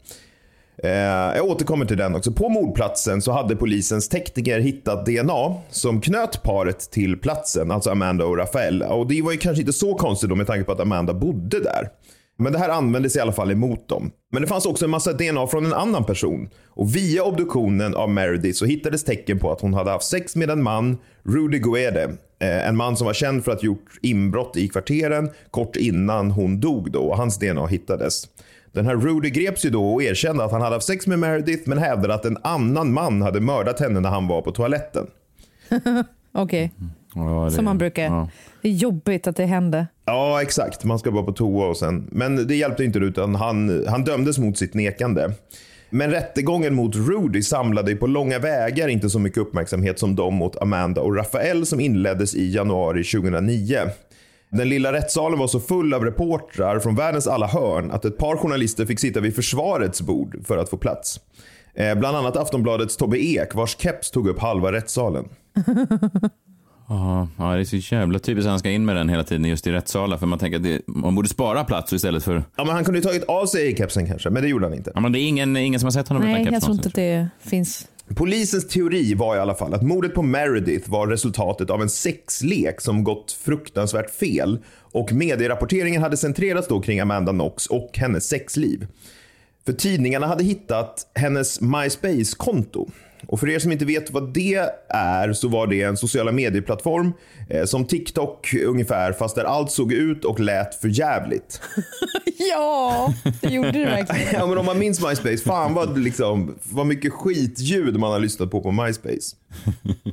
Eh, 0.78 1.36
jag 1.36 1.46
återkommer 1.46 1.86
till 1.86 1.98
den 1.98 2.16
också. 2.16 2.32
På 2.32 2.50
mordplatsen 2.50 3.22
så 3.22 3.32
hade 3.32 3.56
polisens 3.56 4.10
tekniker 4.10 4.60
hittat 4.60 5.06
DNA 5.06 5.56
som 5.70 6.02
knöt 6.02 6.44
paret 6.44 6.92
till 6.92 7.18
platsen, 7.18 7.72
alltså 7.72 7.90
Amanda 7.90 8.26
och 8.26 8.38
Rafael. 8.38 8.84
Och 8.84 9.08
det 9.08 9.22
var 9.22 9.32
ju 9.32 9.38
kanske 9.38 9.62
inte 9.62 9.74
så 9.74 9.96
konstigt 9.96 10.30
då 10.30 10.36
med 10.36 10.48
tanke 10.48 10.64
på 10.64 10.72
att 10.72 10.80
Amanda 10.80 11.14
bodde 11.14 11.60
där. 11.60 11.90
Men 12.44 12.54
det 12.54 12.60
här 12.60 12.70
användes 12.70 13.16
i 13.16 13.20
alla 13.20 13.32
fall 13.32 13.52
emot 13.52 13.88
dem. 13.88 14.12
Men 14.32 14.42
det 14.42 14.48
fanns 14.48 14.66
också 14.66 14.86
en 14.86 14.92
massa 14.92 15.14
DNA 15.14 15.48
från 15.48 15.66
en 15.66 15.74
annan 15.74 16.04
person. 16.04 16.50
Och 16.68 16.96
via 16.96 17.24
obduktionen 17.24 17.96
av 17.96 18.10
Meredith 18.10 18.58
så 18.58 18.66
hittades 18.66 19.04
tecken 19.04 19.40
på 19.40 19.52
att 19.52 19.62
hon 19.62 19.74
hade 19.74 19.92
haft 19.92 20.06
sex 20.06 20.36
med 20.36 20.50
en 20.50 20.64
man, 20.64 20.98
Rudy 21.24 21.60
Guede. 21.60 22.04
Eh, 22.40 22.68
En 22.68 22.78
man 22.78 22.98
som 22.98 23.06
var 23.08 23.14
känd 23.14 23.44
för 23.46 23.52
att 23.52 23.60
ha 23.62 23.66
gjort 23.66 23.86
inbrott 24.02 24.58
i 24.58 24.68
kvarteren 24.68 25.30
kort 25.52 25.76
innan 25.76 26.32
hon 26.32 26.60
dog 26.60 26.92
då 26.92 27.00
och 27.00 27.18
hans 27.18 27.40
DNA 27.40 27.68
hittades. 27.68 28.24
Den 28.72 28.86
här 28.86 28.96
Rudy 28.96 29.30
greps 29.30 29.66
ju 29.66 29.70
då 29.70 29.94
och 29.94 30.04
erkände 30.04 30.44
att 30.44 30.52
han 30.52 30.62
hade 30.62 30.76
haft 30.76 30.88
sex 30.88 31.08
med 31.08 31.20
Meredith 31.20 31.70
men 31.70 31.78
hävdade 31.78 32.14
att 32.14 32.26
en 32.26 32.38
annan 32.44 32.94
man 32.94 33.22
hade 33.22 33.40
mördat 33.40 33.80
henne 33.80 34.00
när 34.00 34.10
han 34.10 34.28
var 34.28 34.42
på 34.42 34.52
toaletten. 34.52 35.08
Okej, 36.32 36.72
Ja, 37.16 37.46
det- 37.46 37.52
som 37.52 37.66
man 37.66 37.78
brukar. 37.78 38.04
ja. 38.04 38.30
Det 38.62 38.68
är 38.70 38.74
jobbigt 38.74 39.28
att 39.28 39.36
det 39.36 39.46
hände. 39.46 39.88
Ja, 40.06 40.42
exakt. 40.42 40.84
Man 40.84 41.00
ska 41.00 41.12
bara 41.12 41.24
på 41.24 41.32
toa 41.32 41.68
och 41.68 41.78
sen. 41.78 42.08
Men 42.12 42.48
det 42.48 42.56
hjälpte 42.56 42.84
inte 42.84 43.00
utan 43.00 43.36
han, 43.36 43.86
han 43.88 44.04
dömdes 44.04 44.38
mot 44.38 44.58
sitt 44.58 44.74
nekande. 44.74 45.32
Men 45.90 46.12
rättegången 46.12 46.76
mot 46.76 46.96
Rudy 46.96 47.42
samlade 47.42 47.96
på 47.96 48.08
långa 48.08 48.40
vägar 48.40 48.88
inte 48.88 49.10
så 49.10 49.20
mycket 49.20 49.38
uppmärksamhet 49.38 50.00
som 50.00 50.16
de 50.16 50.34
mot 50.34 50.62
Amanda 50.62 51.02
och 51.02 51.16
Rafael 51.16 51.66
som 51.66 51.80
inleddes 51.80 52.36
i 52.36 52.54
januari 52.54 53.04
2009. 53.04 53.80
Den 54.50 54.70
lilla 54.70 54.94
rättssalen 54.94 55.40
var 55.40 55.48
så 55.48 55.60
full 55.60 55.94
av 55.94 56.06
reportrar 56.06 56.80
från 56.80 56.96
världens 56.96 57.28
alla 57.28 57.48
hörn 57.48 57.92
att 57.92 58.06
ett 58.06 58.18
par 58.18 58.38
journalister 58.38 58.86
fick 58.86 59.00
sitta 59.00 59.20
vid 59.20 59.36
försvarets 59.36 60.02
bord 60.02 60.46
för 60.48 60.58
att 60.58 60.70
få 60.70 60.78
plats. 60.78 61.20
Eh, 61.76 61.96
bland 61.96 62.18
annat 62.18 62.38
Aftonbladets 62.38 62.98
Tobbe 62.98 63.18
Ek 63.18 63.56
vars 63.56 63.78
keps 63.78 64.12
tog 64.12 64.28
upp 64.28 64.40
halva 64.40 64.72
rättssalen. 64.72 65.26
Ja, 67.38 67.56
det 67.56 67.60
är 67.60 67.64
så 67.64 67.96
jävla 67.96 68.20
typiskt 68.20 68.46
att 68.46 68.52
han 68.52 68.60
ska 68.60 68.70
in 68.70 68.86
med 68.86 68.96
den 68.96 69.10
hela 69.10 69.24
tiden 69.24 69.46
just 69.46 69.68
i 69.68 69.72
rättssalen. 69.72 70.20
För 70.20 70.28
man 70.28 70.40
tänker 70.40 70.58
att 70.58 70.64
det, 70.64 70.82
man 70.88 71.16
borde 71.16 71.30
spara 71.30 71.64
plats 71.64 71.94
istället 71.94 72.24
för... 72.24 72.44
Ja, 72.56 72.64
men 72.64 72.76
han 72.76 72.84
kunde 72.86 73.00
ju 73.00 73.04
tagit 73.04 73.24
av 73.24 73.46
sig 73.46 73.76
kepsen 73.78 74.08
kanske, 74.08 74.30
men 74.30 74.44
det 74.44 74.50
gjorde 74.50 74.66
han 74.66 74.74
inte. 74.74 74.92
Ja, 74.96 75.02
men 75.02 75.12
det 75.12 75.20
är 75.20 75.28
ingen, 75.28 75.58
ingen 75.58 75.80
som 75.80 75.88
har 75.88 75.92
sett 75.92 76.08
honom 76.08 76.24
Nej, 76.24 76.32
utan 76.32 76.44
jag 76.46 76.54
keps 76.54 76.66
tror 76.66 76.76
någonsin. 76.76 77.02
inte 77.02 77.30
att 77.30 77.40
det 77.44 77.50
finns. 77.50 77.88
Polisens 78.16 78.68
teori 78.68 79.14
var 79.14 79.36
i 79.36 79.40
alla 79.40 79.56
fall 79.56 79.74
att 79.74 79.82
mordet 79.84 80.14
på 80.14 80.22
Meredith 80.22 80.90
var 80.90 81.08
resultatet 81.08 81.70
av 81.70 81.82
en 81.82 81.90
sexlek 81.90 82.82
som 82.82 83.04
gått 83.04 83.32
fruktansvärt 83.32 84.10
fel 84.10 84.60
och 84.80 85.14
medierapporteringen 85.14 86.02
hade 86.02 86.18
centrerats 86.18 86.68
då 86.68 86.82
kring 86.82 87.00
Amanda 87.00 87.32
Knox 87.32 87.68
och 87.68 87.90
hennes 87.94 88.28
sexliv. 88.28 88.88
För 89.66 89.74
tidningarna 89.74 90.28
hade 90.28 90.44
hittat 90.44 91.12
hennes 91.16 91.62
MySpace-konto. 91.62 92.88
Och 93.28 93.40
för 93.40 93.50
er 93.50 93.60
som 93.60 93.72
inte 93.72 93.86
vet 93.86 94.12
vad 94.12 94.34
det 94.34 94.70
är 94.90 95.34
så 95.34 95.48
var 95.48 95.68
det 95.68 95.82
en 95.82 95.98
sociala 95.98 96.32
medieplattform 96.32 97.14
eh, 97.50 97.66
som 97.66 97.86
TikTok 97.86 98.54
ungefär 98.54 99.14
fast 99.14 99.36
där 99.36 99.44
allt 99.44 99.72
såg 99.72 99.94
ut 99.94 100.26
och 100.26 100.40
lät 100.40 100.76
för 100.76 100.88
jävligt. 100.88 101.62
ja, 102.52 103.14
det 103.42 103.50
gjorde 103.50 103.72
det 103.72 103.86
verkligen. 103.86 104.34
ja, 104.34 104.48
men 104.48 104.58
om 104.58 104.66
man 104.66 104.80
minns 104.80 105.02
MySpace, 105.02 105.38
fan 105.38 105.74
vad, 105.74 105.98
liksom, 105.98 106.56
vad 106.64 106.86
mycket 106.88 107.14
skitljud 107.14 108.00
man 108.00 108.12
har 108.12 108.20
lyssnat 108.20 108.52
på 108.52 108.62
på 108.62 108.72
MySpace. 108.72 109.36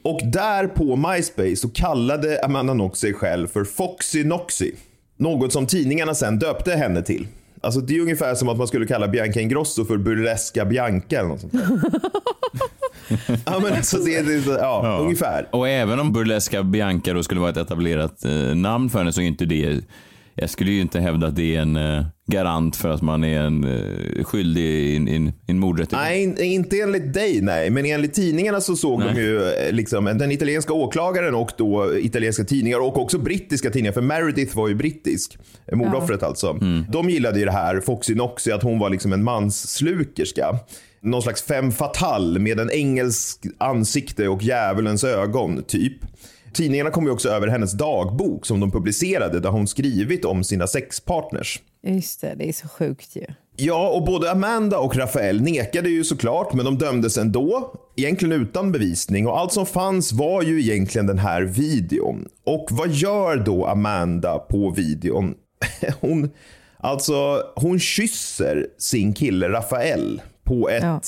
Och 0.04 0.20
där 0.24 0.66
på 0.66 0.96
MySpace 0.96 1.56
så 1.56 1.68
kallade 1.68 2.44
Amanda 2.44 2.72
Knox 2.72 2.98
sig 3.00 3.14
själv 3.14 3.46
för 3.46 3.64
Foxy 3.64 4.24
Noxy. 4.24 4.72
Något 5.16 5.52
som 5.52 5.66
tidningarna 5.66 6.14
sen 6.14 6.38
döpte 6.38 6.72
henne 6.74 7.02
till. 7.02 7.26
Alltså 7.60 7.80
det 7.80 7.96
är 7.96 8.00
ungefär 8.00 8.34
som 8.34 8.48
att 8.48 8.58
man 8.58 8.66
skulle 8.66 8.86
kalla 8.86 9.08
Bianca 9.08 9.40
Ingrosso 9.40 9.84
för 9.84 9.96
Burlesca 9.96 10.64
Bianca 10.64 11.18
eller 11.18 11.28
något 11.28 11.40
sånt 11.40 11.54
ja, 13.46 13.60
men 13.62 13.72
alltså 13.72 13.98
det, 13.98 14.22
det, 14.22 14.44
ja, 14.46 14.56
ja, 14.84 14.98
ungefär. 14.98 15.48
Och 15.50 15.68
även 15.68 16.00
om 16.00 16.12
Burlesca 16.12 16.62
Bianca 16.62 17.12
då 17.12 17.22
skulle 17.22 17.40
vara 17.40 17.50
ett 17.50 17.56
etablerat 17.56 18.24
eh, 18.24 18.32
namn 18.54 18.90
för 18.90 18.98
henne 18.98 19.12
så 19.12 19.20
är 19.20 19.24
inte 19.24 19.44
det 19.44 19.80
jag 20.34 20.50
skulle 20.50 20.70
ju 20.70 20.80
inte 20.80 21.00
hävda 21.00 21.26
att 21.26 21.36
det 21.36 21.56
är 21.56 21.60
en 21.60 21.76
uh, 21.76 22.04
garant 22.26 22.76
för 22.76 22.88
att 22.88 23.02
man 23.02 23.24
är 23.24 23.40
en 23.40 23.64
uh, 23.64 24.24
skyldig 24.24 24.62
i 24.62 24.96
en, 24.96 25.32
en 25.46 25.58
mordrättegång. 25.58 26.04
Nej, 26.04 26.22
in, 26.22 26.38
inte 26.38 26.80
enligt 26.80 27.14
dig 27.14 27.40
nej. 27.40 27.70
Men 27.70 27.86
enligt 27.86 28.14
tidningarna 28.14 28.60
så 28.60 28.76
såg 28.76 29.00
nej. 29.00 29.14
de 29.14 29.20
ju 29.20 29.52
liksom, 29.70 30.04
den 30.04 30.32
italienska 30.32 30.72
åklagaren 30.72 31.34
och 31.34 31.50
då 31.58 31.98
italienska 31.98 32.44
tidningar 32.44 32.78
och 32.78 32.98
också 32.98 33.18
brittiska 33.18 33.70
tidningar. 33.70 33.92
För 33.92 34.02
Meredith 34.02 34.56
var 34.56 34.68
ju 34.68 34.74
brittisk. 34.74 35.38
Mordoffret 35.72 36.18
ja. 36.22 36.26
alltså. 36.28 36.50
Mm. 36.50 36.84
De 36.88 37.10
gillade 37.10 37.38
ju 37.38 37.44
det 37.44 37.52
här, 37.52 37.80
Foxy 37.80 38.14
Noxy, 38.14 38.50
att 38.50 38.62
hon 38.62 38.78
var 38.78 38.90
liksom 38.90 39.12
en 39.12 39.24
mansslukerska 39.24 40.58
någon 41.02 41.22
slags 41.22 41.42
fem 41.42 41.72
fatal 41.72 42.38
med 42.38 42.60
en 42.60 42.70
engelsk 42.70 43.46
ansikte 43.58 44.28
och 44.28 44.42
djävulens 44.42 45.04
ögon, 45.04 45.62
typ. 45.62 45.96
Tidningarna 46.52 46.90
kom 46.90 47.04
ju 47.04 47.10
också 47.10 47.28
över 47.28 47.48
hennes 47.48 47.72
dagbok 47.72 48.46
som 48.46 48.60
de 48.60 48.70
publicerade 48.70 49.40
där 49.40 49.50
hon 49.50 49.66
skrivit 49.66 50.24
om 50.24 50.44
sina 50.44 50.66
sexpartners. 50.66 51.60
Just 51.82 52.20
det, 52.20 52.34
det 52.34 52.48
är 52.48 52.52
så 52.52 52.68
sjukt 52.68 53.16
ju. 53.16 53.26
Ja, 53.56 53.88
och 53.88 54.04
både 54.04 54.30
Amanda 54.30 54.78
och 54.78 54.96
Rafael 54.96 55.40
nekade 55.40 55.88
ju 55.88 56.04
såklart, 56.04 56.52
men 56.52 56.64
de 56.64 56.78
dömdes 56.78 57.18
ändå. 57.18 57.74
Egentligen 57.96 58.42
utan 58.42 58.72
bevisning 58.72 59.26
och 59.26 59.38
allt 59.38 59.52
som 59.52 59.66
fanns 59.66 60.12
var 60.12 60.42
ju 60.42 60.60
egentligen 60.60 61.06
den 61.06 61.18
här 61.18 61.42
videon. 61.42 62.28
Och 62.44 62.68
vad 62.70 62.88
gör 62.90 63.36
då 63.36 63.66
Amanda 63.66 64.38
på 64.38 64.70
videon? 64.70 65.34
Hon, 66.00 66.30
alltså, 66.78 67.42
hon 67.56 67.78
kysser 67.78 68.66
sin 68.78 69.12
kille 69.12 69.48
Rafael 69.48 70.22
på 70.44 70.68
ett 70.68 70.82
ja. 70.82 71.00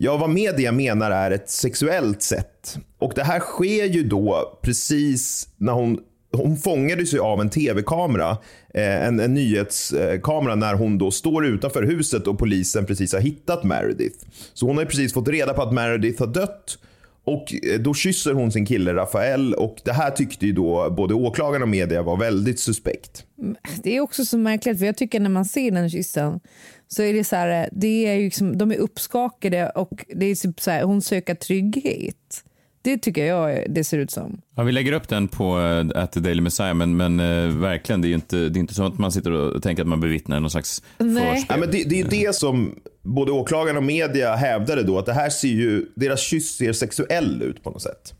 Ja, 0.00 0.16
vad 0.16 0.30
media 0.30 0.72
menar 0.72 1.10
är 1.10 1.30
ett 1.30 1.50
sexuellt 1.50 2.22
sätt. 2.22 2.78
Och 2.98 3.12
det 3.14 3.24
här 3.24 3.40
sker 3.40 3.84
ju 3.84 4.02
då 4.02 4.58
precis 4.62 5.48
när 5.56 5.72
hon 5.72 6.00
hon 6.32 6.56
fångades 6.56 7.14
ju 7.14 7.20
av 7.20 7.40
en 7.40 7.50
tv-kamera, 7.50 8.30
eh, 8.74 9.06
en, 9.06 9.20
en 9.20 9.34
nyhetskamera 9.34 10.54
när 10.54 10.74
hon 10.74 10.98
då 10.98 11.10
står 11.10 11.46
utanför 11.46 11.82
huset 11.82 12.26
och 12.26 12.38
polisen 12.38 12.86
precis 12.86 13.12
har 13.12 13.20
hittat 13.20 13.64
Meredith. 13.64 14.26
Så 14.54 14.66
hon 14.66 14.78
har 14.78 14.84
precis 14.84 15.12
fått 15.12 15.28
reda 15.28 15.54
på 15.54 15.62
att 15.62 15.72
Meredith 15.72 16.20
har 16.20 16.26
dött 16.26 16.78
och 17.24 17.54
eh, 17.64 17.80
då 17.80 17.94
kysser 17.94 18.32
hon 18.32 18.52
sin 18.52 18.66
kille 18.66 18.94
Rafael 18.94 19.54
och 19.54 19.76
det 19.84 19.92
här 19.92 20.10
tyckte 20.10 20.46
ju 20.46 20.52
då 20.52 20.90
både 20.90 21.14
åklagaren 21.14 21.62
och 21.62 21.68
media 21.68 22.02
var 22.02 22.16
väldigt 22.16 22.60
suspekt. 22.60 23.24
Mm, 23.38 23.56
det 23.82 23.96
är 23.96 24.00
också 24.00 24.24
så 24.24 24.38
märkligt 24.38 24.78
för 24.78 24.86
jag 24.86 24.96
tycker 24.96 25.20
när 25.20 25.30
man 25.30 25.44
ser 25.44 25.70
den 25.70 25.90
kyssen 25.90 26.40
så 26.88 27.02
är 27.02 27.12
det 27.12 27.24
så 27.24 27.36
här, 27.36 27.62
eh, 27.62 27.68
det 27.72 28.06
är 28.06 28.18
liksom, 28.18 28.58
de 28.58 28.72
är 28.72 28.76
uppskakade 28.76 29.70
och 29.70 30.04
det 30.14 30.26
är 30.26 30.34
typ 30.34 30.60
så 30.60 30.70
här, 30.70 30.82
hon 30.82 31.02
söker 31.02 31.34
trygghet. 31.34 32.44
Det 32.88 32.98
tycker 32.98 33.24
jag 33.24 33.64
det 33.68 33.84
ser 33.84 33.98
ut 33.98 34.10
som. 34.10 34.40
Ja, 34.56 34.62
vi 34.62 34.72
lägger 34.72 34.92
upp 34.92 35.08
den 35.08 35.28
på 35.28 35.58
uh, 35.58 35.90
at 35.94 36.12
the 36.12 36.20
Daily 36.20 36.40
Messiah, 36.40 36.74
men, 36.74 36.96
men 36.96 37.20
uh, 37.20 37.58
verkligen, 37.58 38.00
det 38.00 38.06
är 38.06 38.08
ju 38.08 38.14
inte, 38.14 38.36
det 38.36 38.58
är 38.58 38.60
inte 38.60 38.74
så 38.74 38.86
att 38.86 38.98
man 38.98 39.12
sitter 39.12 39.32
och 39.32 39.62
tänker 39.62 39.82
att 39.82 39.88
man 39.88 40.00
bevittnar 40.00 40.40
någon 40.40 40.50
slags 40.50 40.82
Nej. 40.98 41.46
Ja, 41.48 41.56
men 41.56 41.70
det, 41.70 41.84
det 41.84 41.94
är 42.00 42.02
ju 42.02 42.08
det 42.08 42.34
som 42.34 42.74
både 43.02 43.32
åklagaren 43.32 43.76
och 43.76 43.82
media 43.82 44.34
hävdade 44.34 44.82
då, 44.82 44.98
att 44.98 45.06
det 45.06 45.12
här 45.12 45.30
ser 45.30 45.48
ju, 45.48 45.86
deras 45.94 46.20
kyss 46.20 46.56
ser 46.56 46.72
sexuell 46.72 47.42
ut 47.42 47.62
på 47.62 47.70
något 47.70 47.82
sätt. 47.82 48.14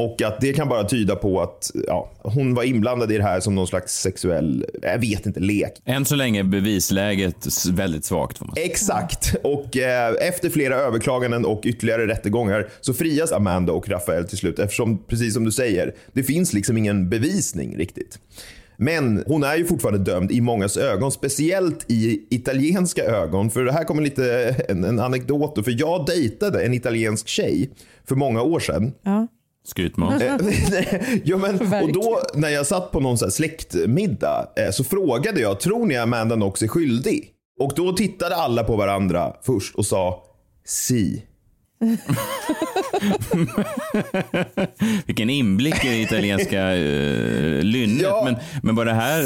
Och 0.00 0.22
att 0.22 0.40
det 0.40 0.52
kan 0.52 0.68
bara 0.68 0.84
tyda 0.84 1.16
på 1.16 1.40
att 1.40 1.70
ja, 1.86 2.10
hon 2.22 2.54
var 2.54 2.62
inblandad 2.62 3.12
i 3.12 3.16
det 3.16 3.22
här 3.22 3.40
som 3.40 3.54
någon 3.54 3.66
slags 3.66 4.00
sexuell, 4.00 4.66
jag 4.82 4.98
vet 4.98 5.26
inte, 5.26 5.40
lek. 5.40 5.72
Än 5.84 6.04
så 6.04 6.16
länge 6.16 6.40
är 6.40 6.44
bevisläget 6.44 7.46
väldigt 7.72 8.04
svagt. 8.04 8.40
Exakt. 8.56 9.34
Och 9.42 9.76
eh, 9.76 10.14
efter 10.28 10.50
flera 10.50 10.74
överklaganden 10.74 11.44
och 11.44 11.60
ytterligare 11.64 12.06
rättegångar 12.06 12.68
så 12.80 12.94
frias 12.94 13.32
Amanda 13.32 13.72
och 13.72 13.88
Rafael 13.88 14.28
till 14.28 14.38
slut 14.38 14.58
eftersom, 14.58 15.04
precis 15.04 15.34
som 15.34 15.44
du 15.44 15.52
säger, 15.52 15.94
det 16.12 16.22
finns 16.22 16.52
liksom 16.52 16.76
ingen 16.76 17.08
bevisning 17.08 17.76
riktigt. 17.76 18.18
Men 18.76 19.24
hon 19.26 19.44
är 19.44 19.56
ju 19.56 19.64
fortfarande 19.64 20.12
dömd 20.12 20.32
i 20.32 20.40
mångas 20.40 20.76
ögon, 20.76 21.12
speciellt 21.12 21.90
i 21.90 22.26
italienska 22.30 23.04
ögon. 23.04 23.50
För 23.50 23.64
det 23.64 23.72
här 23.72 23.84
kommer 23.84 24.02
lite 24.02 24.56
en, 24.68 24.84
en 24.84 24.98
anekdot. 24.98 25.64
För 25.64 25.80
jag 25.80 26.06
dejtade 26.06 26.62
en 26.62 26.74
italiensk 26.74 27.28
tjej 27.28 27.70
för 28.08 28.16
många 28.16 28.42
år 28.42 28.60
sedan. 28.60 28.92
Ja. 29.02 29.28
Skrytmås. 29.64 30.22
ja, 31.24 31.36
men, 31.36 31.82
och 31.82 31.92
då 31.92 32.20
när 32.34 32.48
jag 32.48 32.66
satt 32.66 32.90
på 32.90 33.00
någon 33.00 33.18
så 33.18 33.30
släktmiddag 33.30 34.48
eh, 34.56 34.70
så 34.70 34.84
frågade 34.84 35.40
jag, 35.40 35.60
tror 35.60 35.86
ni 35.86 35.96
Amanda 35.96 36.34
Knox 36.34 36.62
är 36.62 36.68
skyldig? 36.68 37.34
Och 37.60 37.72
då 37.76 37.92
tittade 37.92 38.36
alla 38.36 38.64
på 38.64 38.76
varandra 38.76 39.32
först 39.42 39.74
och 39.74 39.86
sa 39.86 40.24
si. 40.64 41.22
Vilken 45.06 45.30
inblick 45.30 45.84
i 45.84 45.88
det 45.88 46.00
italienska 46.00 46.74
uh, 46.74 47.62
lynnet. 47.62 48.02
Ja. 48.02 48.22
Men, 48.24 48.36
men 48.62 48.74
var 48.74 48.84
det 48.84 48.92
här, 48.92 49.22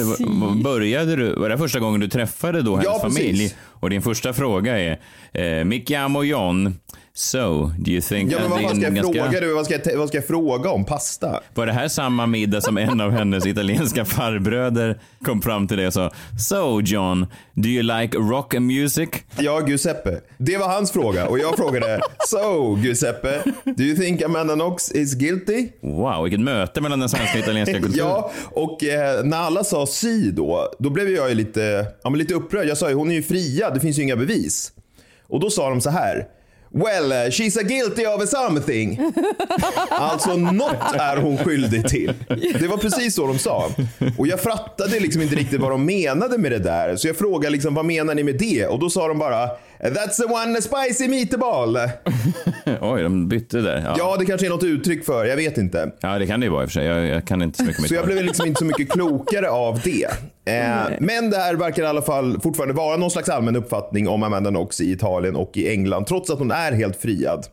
började 0.63 1.17
du, 1.17 1.35
var 1.35 1.49
det 1.49 1.59
första 1.59 1.81
gången 1.81 2.01
du 2.01 2.09
träffade 2.09 2.63
då 2.63 2.77
hennes 2.77 2.87
ja, 2.87 3.01
familj? 3.01 3.55
Och 3.61 3.91
din 3.91 4.03
första 4.03 4.33
fråga 4.33 4.79
är, 4.79 5.01
eh, 5.33 5.65
mi 5.65 5.85
chiamo 5.87 6.25
John, 6.25 6.75
So, 7.17 7.71
do 7.79 7.91
you 7.91 8.01
think... 8.01 8.33
Ja, 8.33 8.39
men 8.41 8.51
vad, 8.51 8.63
vad 8.63 8.77
ska 8.77 8.81
jag 8.85 8.95
ganska... 8.95 9.23
fråga 9.23 9.41
du? 9.41 9.55
Vad 9.55 9.65
ska 9.65 9.75
jag, 9.85 9.97
vad 9.97 10.09
ska 10.09 10.19
jag 10.19 10.27
fråga 10.27 10.71
om? 10.71 10.85
Pasta? 10.85 11.41
Var 11.55 11.67
det 11.67 11.73
här 11.73 11.89
samma 11.89 12.27
middag 12.27 12.61
som 12.61 12.79
en 12.79 13.01
av 13.01 13.11
hennes 13.11 13.47
italienska 13.47 14.05
farbröder 14.05 15.01
kom 15.25 15.43
fram 15.43 15.69
till 15.69 15.77
dig 15.77 15.87
och 15.87 15.93
sa 15.93 16.11
So 16.49 16.81
John, 16.81 17.27
do 17.53 17.69
you 17.69 17.83
like 17.83 18.19
rock 18.19 18.55
and 18.55 18.67
music? 18.67 19.09
Ja, 19.39 19.69
Giuseppe. 19.69 20.21
Det 20.39 20.57
var 20.57 20.69
hans 20.69 20.93
fråga 20.93 21.27
och 21.27 21.39
jag 21.39 21.57
frågade 21.57 22.01
So 22.29 22.79
Giuseppe, 22.83 23.43
do 23.65 23.83
you 23.83 23.97
think 23.97 24.23
Amanda 24.23 24.55
Knox 24.55 24.93
is 24.93 25.15
guilty? 25.15 25.69
Wow, 25.81 26.23
vilket 26.23 26.41
möte 26.41 26.81
mellan 26.81 27.01
den 27.01 27.09
svenska 27.09 27.39
och 27.39 27.45
italienska 27.45 27.81
kulturen. 27.81 28.09
ja, 28.09 28.31
och 28.53 28.85
eh, 28.85 29.25
när 29.25 29.37
alla 29.39 29.65
sa 29.65 29.87
si 29.87 30.31
då, 30.31 30.73
då 30.79 30.91
blev 30.91 31.09
jag 31.09 31.29
ju 31.29 31.35
lite, 31.35 31.87
ja, 32.03 32.11
men 32.11 32.19
lite 32.19 32.35
upprörd. 32.35 32.67
Jag 32.67 32.79
sa 32.79 32.89
ju 32.89 32.95
hon 32.95 33.11
är 33.11 33.15
ju 33.15 33.23
fria, 33.23 33.71
det 33.71 33.81
finns 33.81 33.99
ju 33.99 34.03
inga 34.03 34.17
bevis. 34.17 34.73
Och 35.29 35.41
då 35.41 35.51
sa 35.51 35.69
de 35.71 35.81
så 35.81 35.91
här. 35.91 36.27
Well, 36.77 37.13
uh, 37.13 37.31
she's 37.31 37.57
a 37.57 37.63
guilty 37.63 38.07
of 38.07 38.29
something. 38.29 38.99
alltså 39.91 40.37
något 40.37 40.95
är 40.95 41.17
hon 41.17 41.39
skyldig 41.39 41.89
till. 41.89 42.15
Det 42.61 42.69
var 42.69 42.77
precis 42.77 43.15
så 43.15 43.27
de 43.27 43.39
sa. 43.39 43.71
Och 44.19 44.27
jag 44.27 44.41
fattade 44.41 45.01
liksom 45.01 45.23
inte 45.23 45.35
riktigt 45.35 45.61
vad 45.61 45.71
de 45.71 45.85
menade 45.85 46.39
med 46.39 46.53
det 46.53 46.59
där. 46.59 46.97
Så 46.97 47.07
jag 47.07 47.17
frågade 47.17 47.51
liksom, 47.51 47.75
vad 47.75 47.85
menar 47.85 48.15
ni 48.15 48.23
med 48.23 48.35
det? 48.39 48.67
Och 48.67 48.79
då 48.79 48.91
sa 48.91 49.09
de 49.09 49.19
bara 49.19 49.49
That's 49.85 50.17
the 50.17 50.25
one 50.25 50.63
spicy 50.63 51.09
meatball. 51.09 51.77
Oj, 52.81 53.03
de 53.03 53.29
bytte 53.29 53.61
där. 53.61 53.83
Ja. 53.85 53.95
ja. 53.99 54.17
det 54.19 54.25
kanske 54.25 54.47
är 54.47 54.51
något 54.51 54.65
uttryck 54.65 55.05
för. 55.05 55.25
Jag 55.25 55.37
vet 55.37 55.59
inte. 55.59 55.91
Ja, 56.01 56.19
det 56.19 56.27
kan 56.27 56.41
det 56.41 56.47
ju 56.47 56.53
vara 56.53 56.63
i 56.63 56.67
och 56.67 56.71
för 56.71 56.73
sig. 56.73 56.87
Jag, 56.87 57.07
jag 57.07 57.27
kan 57.27 57.43
inte 57.43 57.59
så 57.59 57.65
mycket 57.65 57.81
mer. 57.81 57.89
Så 57.89 57.95
jag 57.95 58.07
blev 58.07 58.25
liksom 58.25 58.47
inte 58.47 58.59
så 58.59 58.65
mycket 58.65 58.91
klokare 58.91 59.49
av 59.49 59.81
det. 59.85 60.05
Eh, 60.53 60.97
men 61.01 61.31
det 61.31 61.37
här 61.37 61.55
verkar 61.55 61.83
i 61.83 61.87
alla 61.87 62.03
fall 62.03 62.41
fortfarande 62.41 62.75
vara 62.75 62.97
någon 62.97 63.11
slags 63.11 63.29
allmän 63.29 63.57
uppfattning 63.57 64.09
om 64.09 64.23
Amanda 64.23 64.51
Knox 64.51 64.81
i 64.81 64.93
Italien 64.93 65.37
och 65.37 65.57
i 65.57 65.71
England, 65.71 66.07
trots 66.07 66.31
att 66.31 66.39
hon 66.39 66.51
är 66.51 66.73
helt 66.73 66.97
friad. 66.97 67.47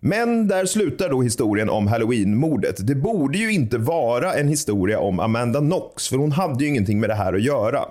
Men 0.00 0.48
där 0.48 0.66
slutar 0.66 1.08
då 1.10 1.22
historien 1.22 1.70
om 1.70 1.88
Halloween-mordet. 1.88 2.86
Det 2.86 2.94
borde 2.94 3.38
ju 3.38 3.52
inte 3.52 3.78
vara 3.78 4.34
en 4.34 4.48
historia 4.48 5.00
om 5.00 5.20
Amanda 5.20 5.58
Knox, 5.58 6.08
för 6.08 6.16
hon 6.16 6.32
hade 6.32 6.64
ju 6.64 6.70
ingenting 6.70 7.00
med 7.00 7.10
det 7.10 7.14
här 7.14 7.32
att 7.32 7.42
göra. 7.42 7.84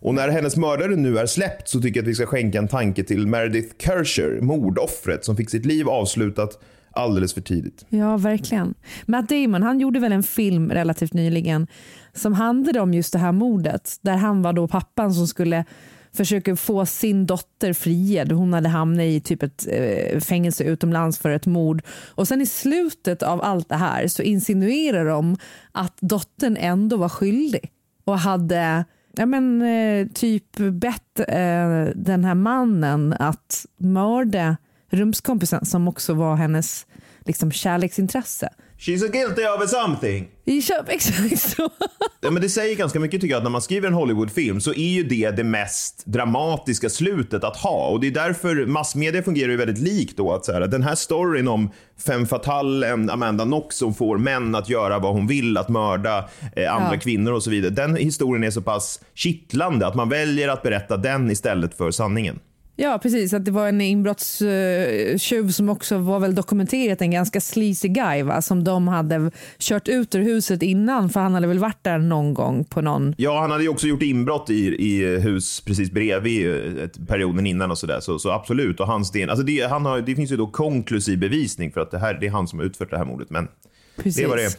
Och 0.00 0.14
när 0.14 0.28
hennes 0.28 0.56
mördare 0.56 0.96
nu 0.96 1.18
är 1.18 1.26
släppt 1.26 1.68
så 1.68 1.80
tycker 1.80 2.00
jag 2.00 2.04
att 2.04 2.08
vi 2.08 2.14
ska 2.14 2.26
skänka 2.26 2.58
en 2.58 2.68
tanke 2.68 3.04
till 3.04 3.26
Meredith 3.26 3.74
Kersher, 3.78 4.40
mordoffret 4.40 5.24
som 5.24 5.36
fick 5.36 5.50
sitt 5.50 5.66
liv 5.66 5.88
avslutat 5.88 6.58
alldeles 6.90 7.34
för 7.34 7.40
tidigt. 7.40 7.86
Ja, 7.88 8.16
verkligen. 8.16 8.74
Matt 9.06 9.28
Damon 9.28 9.62
han 9.62 9.80
gjorde 9.80 10.00
väl 10.00 10.12
en 10.12 10.22
film 10.22 10.70
relativt 10.70 11.12
nyligen 11.12 11.66
som 12.14 12.32
handlade 12.32 12.80
om 12.80 12.94
just 12.94 13.12
det 13.12 13.18
här 13.18 13.32
mordet, 13.32 13.96
där 14.02 14.16
han 14.16 14.42
var 14.42 14.52
då 14.52 14.68
pappan 14.68 15.14
som 15.14 15.26
skulle 15.26 15.64
försöka 16.12 16.56
få 16.56 16.86
sin 16.86 17.26
dotter 17.26 17.72
friad. 17.72 18.32
Hon 18.32 18.52
hade 18.52 18.68
hamnat 18.68 19.04
i 19.04 19.20
typ 19.20 19.42
ett 19.42 19.66
eh, 19.70 20.20
fängelse 20.20 20.64
utomlands 20.64 21.18
för 21.18 21.30
ett 21.30 21.46
mord. 21.46 21.82
Och 22.14 22.28
sen 22.28 22.40
i 22.40 22.46
slutet 22.46 23.22
av 23.22 23.42
allt 23.42 23.68
det 23.68 23.76
här 23.76 24.08
så 24.08 24.22
insinuerar 24.22 25.04
de 25.04 25.36
att 25.72 25.96
dottern 26.00 26.56
ändå 26.56 26.96
var 26.96 27.08
skyldig 27.08 27.70
och 28.04 28.18
hade 28.18 28.84
ja, 29.18 29.26
men, 29.26 29.62
eh, 29.62 30.06
typ 30.14 30.56
bett 30.56 31.20
eh, 31.20 31.84
den 31.94 32.24
här 32.24 32.34
mannen 32.34 33.14
att 33.18 33.66
mörda 33.76 34.56
rumskompisen 34.90 35.66
som 35.66 35.88
också 35.88 36.14
var 36.14 36.36
hennes 36.36 36.86
liksom, 37.24 37.50
kärleksintresse. 37.50 38.48
She's 38.78 39.04
a 39.04 39.08
guilty 39.12 39.42
of 39.44 39.70
something. 39.70 40.28
Köp, 40.62 40.88
exakt 40.88 41.38
så. 41.40 41.70
Ja, 42.20 42.30
men 42.30 42.42
det 42.42 42.48
säger 42.48 42.76
ganska 42.76 43.00
mycket 43.00 43.20
tycker 43.20 43.32
jag 43.34 43.38
att 43.38 43.42
när 43.44 43.50
man 43.50 43.62
skriver 43.62 43.88
en 43.88 43.94
Hollywoodfilm 43.94 44.60
så 44.60 44.70
är 44.74 44.88
ju 44.88 45.02
det 45.02 45.30
det 45.30 45.44
mest 45.44 46.02
dramatiska 46.06 46.88
slutet 46.90 47.44
att 47.44 47.56
ha 47.56 47.88
och 47.88 48.00
det 48.00 48.06
är 48.06 48.10
därför 48.10 48.66
massmedia 48.66 49.22
fungerar 49.22 49.50
ju 49.50 49.56
väldigt 49.56 49.78
likt 49.78 50.16
då 50.16 50.32
att 50.32 50.44
så 50.44 50.52
här, 50.52 50.60
den 50.60 50.82
här 50.82 50.94
storyn 50.94 51.48
om 51.48 51.70
fem 52.06 52.26
fatalen 52.26 53.10
Amanda 53.10 53.44
Knox 53.44 53.76
som 53.76 53.94
får 53.94 54.18
män 54.18 54.54
att 54.54 54.68
göra 54.68 54.98
vad 54.98 55.12
hon 55.12 55.26
vill, 55.26 55.56
att 55.56 55.68
mörda 55.68 56.28
eh, 56.56 56.74
andra 56.74 56.94
Ja. 56.94 57.00
kvinnor 57.00 57.32
och 57.32 57.42
så 57.42 57.50
vidare. 57.50 57.70
Den 57.70 57.96
historien 57.96 58.44
är 58.44 58.50
så 58.50 58.62
pass 58.62 59.00
kittlande 59.14 59.86
att 59.86 59.94
man 59.94 60.08
väljer 60.08 60.48
att 60.48 60.62
berätta 60.62 60.96
den 60.96 61.30
istället 61.30 61.76
för 61.76 61.90
sanningen. 61.90 62.38
Ja, 62.80 62.98
precis. 63.02 63.32
Att 63.32 63.44
det 63.44 63.50
var 63.50 63.68
en 63.68 63.80
inbrottstjuv 63.80 65.48
som 65.50 65.68
också 65.68 65.98
var 65.98 66.20
väl 66.20 66.34
dokumenterat 66.34 67.00
en 67.02 67.10
ganska 67.10 67.40
sleazy 67.40 67.88
guy 67.88 68.22
va? 68.22 68.42
som 68.42 68.64
de 68.64 68.88
hade 68.88 69.30
kört 69.58 69.88
ut 69.88 70.14
ur 70.14 70.22
huset 70.22 70.62
innan 70.62 71.10
för 71.10 71.20
han 71.20 71.34
hade 71.34 71.46
väl 71.46 71.58
varit 71.58 71.84
där 71.84 71.98
någon 71.98 72.34
gång 72.34 72.64
på 72.64 72.80
någon 72.80 73.14
Ja, 73.18 73.40
han 73.40 73.50
hade 73.50 73.62
ju 73.62 73.68
också 73.68 73.86
gjort 73.86 74.02
inbrott 74.02 74.50
i, 74.50 74.66
i 74.66 75.18
hus 75.18 75.60
precis 75.60 75.90
bredvid 75.90 76.50
eh, 76.50 76.84
ett- 76.84 77.08
perioden 77.08 77.46
innan 77.46 77.70
och 77.70 77.78
sådär. 77.78 78.00
Så, 78.00 78.18
så 78.18 78.30
absolut. 78.30 78.80
Och 78.80 78.86
hans 78.86 79.10
del, 79.12 79.30
alltså 79.30 79.44
det, 79.44 79.60
han 79.70 79.86
har, 79.86 80.00
det 80.00 80.14
finns 80.14 80.32
ju 80.32 80.36
då 80.36 80.46
konklusiv 80.46 81.18
bevisning 81.18 81.72
för 81.72 81.80
att 81.80 81.90
det, 81.90 81.98
här, 81.98 82.18
det 82.20 82.26
är 82.26 82.30
han 82.30 82.48
som 82.48 82.58
har 82.58 82.66
utfört 82.66 82.90
det 82.90 82.98
här 82.98 83.04
mordet. 83.04 83.30
Men 83.30 83.48
det 84.04 84.26
var 84.26 84.36
det. 84.36 84.58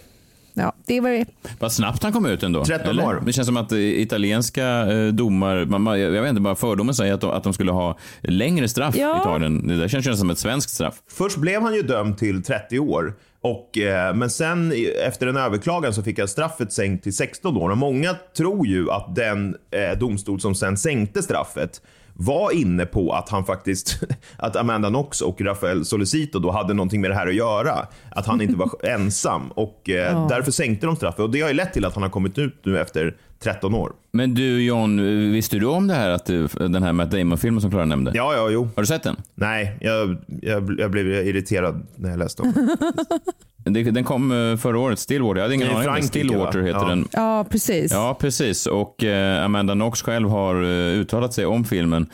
Ja, 0.60 0.73
det 0.86 0.99
var 1.02 1.10
det. 1.10 1.26
Vad 1.60 1.72
snabbt 1.72 2.03
han 2.03 2.11
kom 2.14 2.26
ut 2.26 2.44
ändå. 2.44 2.65
13 2.65 2.90
eller? 2.90 3.06
år. 3.06 3.23
Det 3.26 3.34
känns 3.34 3.48
som 3.48 3.57
att 3.57 3.72
eh, 3.72 3.80
italienska 3.80 4.68
eh, 4.68 5.07
domar, 5.07 5.65
man, 5.65 5.99
jag 5.99 6.22
vet 6.22 6.30
inte, 6.30 6.41
bara 6.41 6.56
fördomen 6.56 6.95
säger 6.95 7.14
att 7.14 7.22
de, 7.22 7.30
att 7.31 7.44
de 7.44 7.53
skulle 7.53 7.72
ha 7.72 7.98
längre 8.22 8.68
straff 8.68 8.95
Ja. 8.98 9.18
i 9.18 9.22
Italien. 9.22 9.68
Det 9.68 9.77
där 9.80 9.88
känns 9.88 10.07
ju 10.07 10.14
som 10.15 10.30
ett 10.30 10.38
svenskt 10.40 10.69
straff. 10.69 10.95
Först 11.11 11.38
blev 11.38 11.61
han 11.61 11.73
ju 11.76 11.81
dömd 11.81 12.18
till 12.18 12.44
30 12.44 12.80
år. 12.80 13.14
Och, 13.41 13.77
eh, 13.77 14.15
men 14.15 14.30
sen 14.30 14.73
efter 15.06 15.27
en 15.27 15.38
överklagan 15.38 15.94
så 15.94 16.03
fick 16.03 16.19
han 16.19 16.27
straffet 16.27 16.73
sänkt 16.73 17.03
till 17.03 17.15
16 17.15 17.57
år. 17.57 17.69
Och 17.69 17.77
många 17.77 18.15
tror 18.38 18.68
ju 18.68 18.91
att 18.91 19.15
den 19.15 19.56
eh, 19.72 19.99
domstol 19.99 20.40
som 20.40 20.56
sen 20.56 20.77
sänkte 20.77 21.23
straffet 21.23 21.81
var 22.22 22.52
inne 22.52 22.86
på 22.86 23.12
att 23.14 23.30
han 23.30 23.46
faktiskt, 23.46 24.00
att 24.38 24.56
Amanda 24.56 24.90
Knox 24.90 25.22
och 25.22 25.41
Rafael 25.41 25.86
Solicito 25.86 26.40
då 26.40 26.52
hade 26.52 26.74
någonting 26.74 27.02
med 27.02 27.12
det 27.12 27.16
här 27.16 27.28
att 27.28 27.36
göra. 27.36 27.88
Att 28.12 28.26
han 28.26 28.41
inte 28.41 28.56
var 28.58 28.70
ensam 28.88 29.52
och 29.52 29.90
eh, 29.90 29.96
Ja. 29.96 30.28
därför 30.30 30.52
sänkte 30.52 30.86
de 30.86 30.96
straffet. 30.96 31.20
Och 31.20 31.30
det 31.30 31.41
har 31.41 31.48
ju 31.50 31.54
lett 31.56 31.74
till 31.74 31.86
att 31.86 31.94
han 31.94 32.04
har 32.04 32.10
kommit 32.10 32.38
ut 32.38 32.56
nu 32.66 32.80
efter 32.80 33.16
13 33.44 33.74
år. 33.76 33.91
Men 34.12 34.34
du 34.34 34.64
John, 34.64 34.98
visste 35.32 35.60
du 35.60 35.66
om 35.66 35.88
det 35.88 35.94
här, 35.94 36.10
att 36.10 36.30
eh, 36.30 36.44
den 36.56 36.84
här 36.84 36.94
Matt 36.94 37.12
Damon-filmen 37.12 37.62
som 37.62 37.72
Klara 37.72 37.86
nämnde? 37.86 38.12
Ja, 38.16 38.34
ja, 38.36 38.50
jo. 38.50 38.70
Har 38.76 38.84
du 38.84 38.88
sett 38.88 39.04
den? 39.04 39.16
Nej, 39.36 39.78
jag, 39.82 40.18
jag, 40.41 40.80
jag 40.80 40.91
blev 40.91 41.08
irriterad 41.08 41.88
när 41.96 42.10
jag 42.10 42.20
läste 42.20 42.41
om 42.41 42.52
det. 42.52 42.78
Den 43.64 44.03
kom 44.03 44.31
eh, 44.52 44.57
förra 44.57 44.80
året, 44.80 44.99
Stillwater. 44.99 45.36
Jag 45.40 45.44
hade 45.44 45.56
ingen 45.56 45.68
Det 45.68 45.73
är 45.73 45.77
aning. 45.88 46.02
om 46.03 46.07
Stillwater 46.07 46.60
va? 46.60 46.65
heter 46.65 46.80
Ja. 46.80 46.88
den. 46.90 47.07
Ja, 47.11 47.45
precis. 47.49 47.91
Ja, 47.91 48.18
precis. 48.22 48.65
Och 48.68 49.03
eh, 49.03 49.45
Amanda 49.45 49.73
Knox 49.73 50.02
själv 50.02 50.30
har 50.30 50.64
eh, 50.64 50.69
uttalat 50.99 51.34
sig 51.34 51.45
om 51.45 51.65
filmen. 51.65 52.10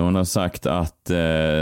Hon 0.00 0.14
har 0.14 0.24
sagt 0.24 0.66
att 0.66 1.10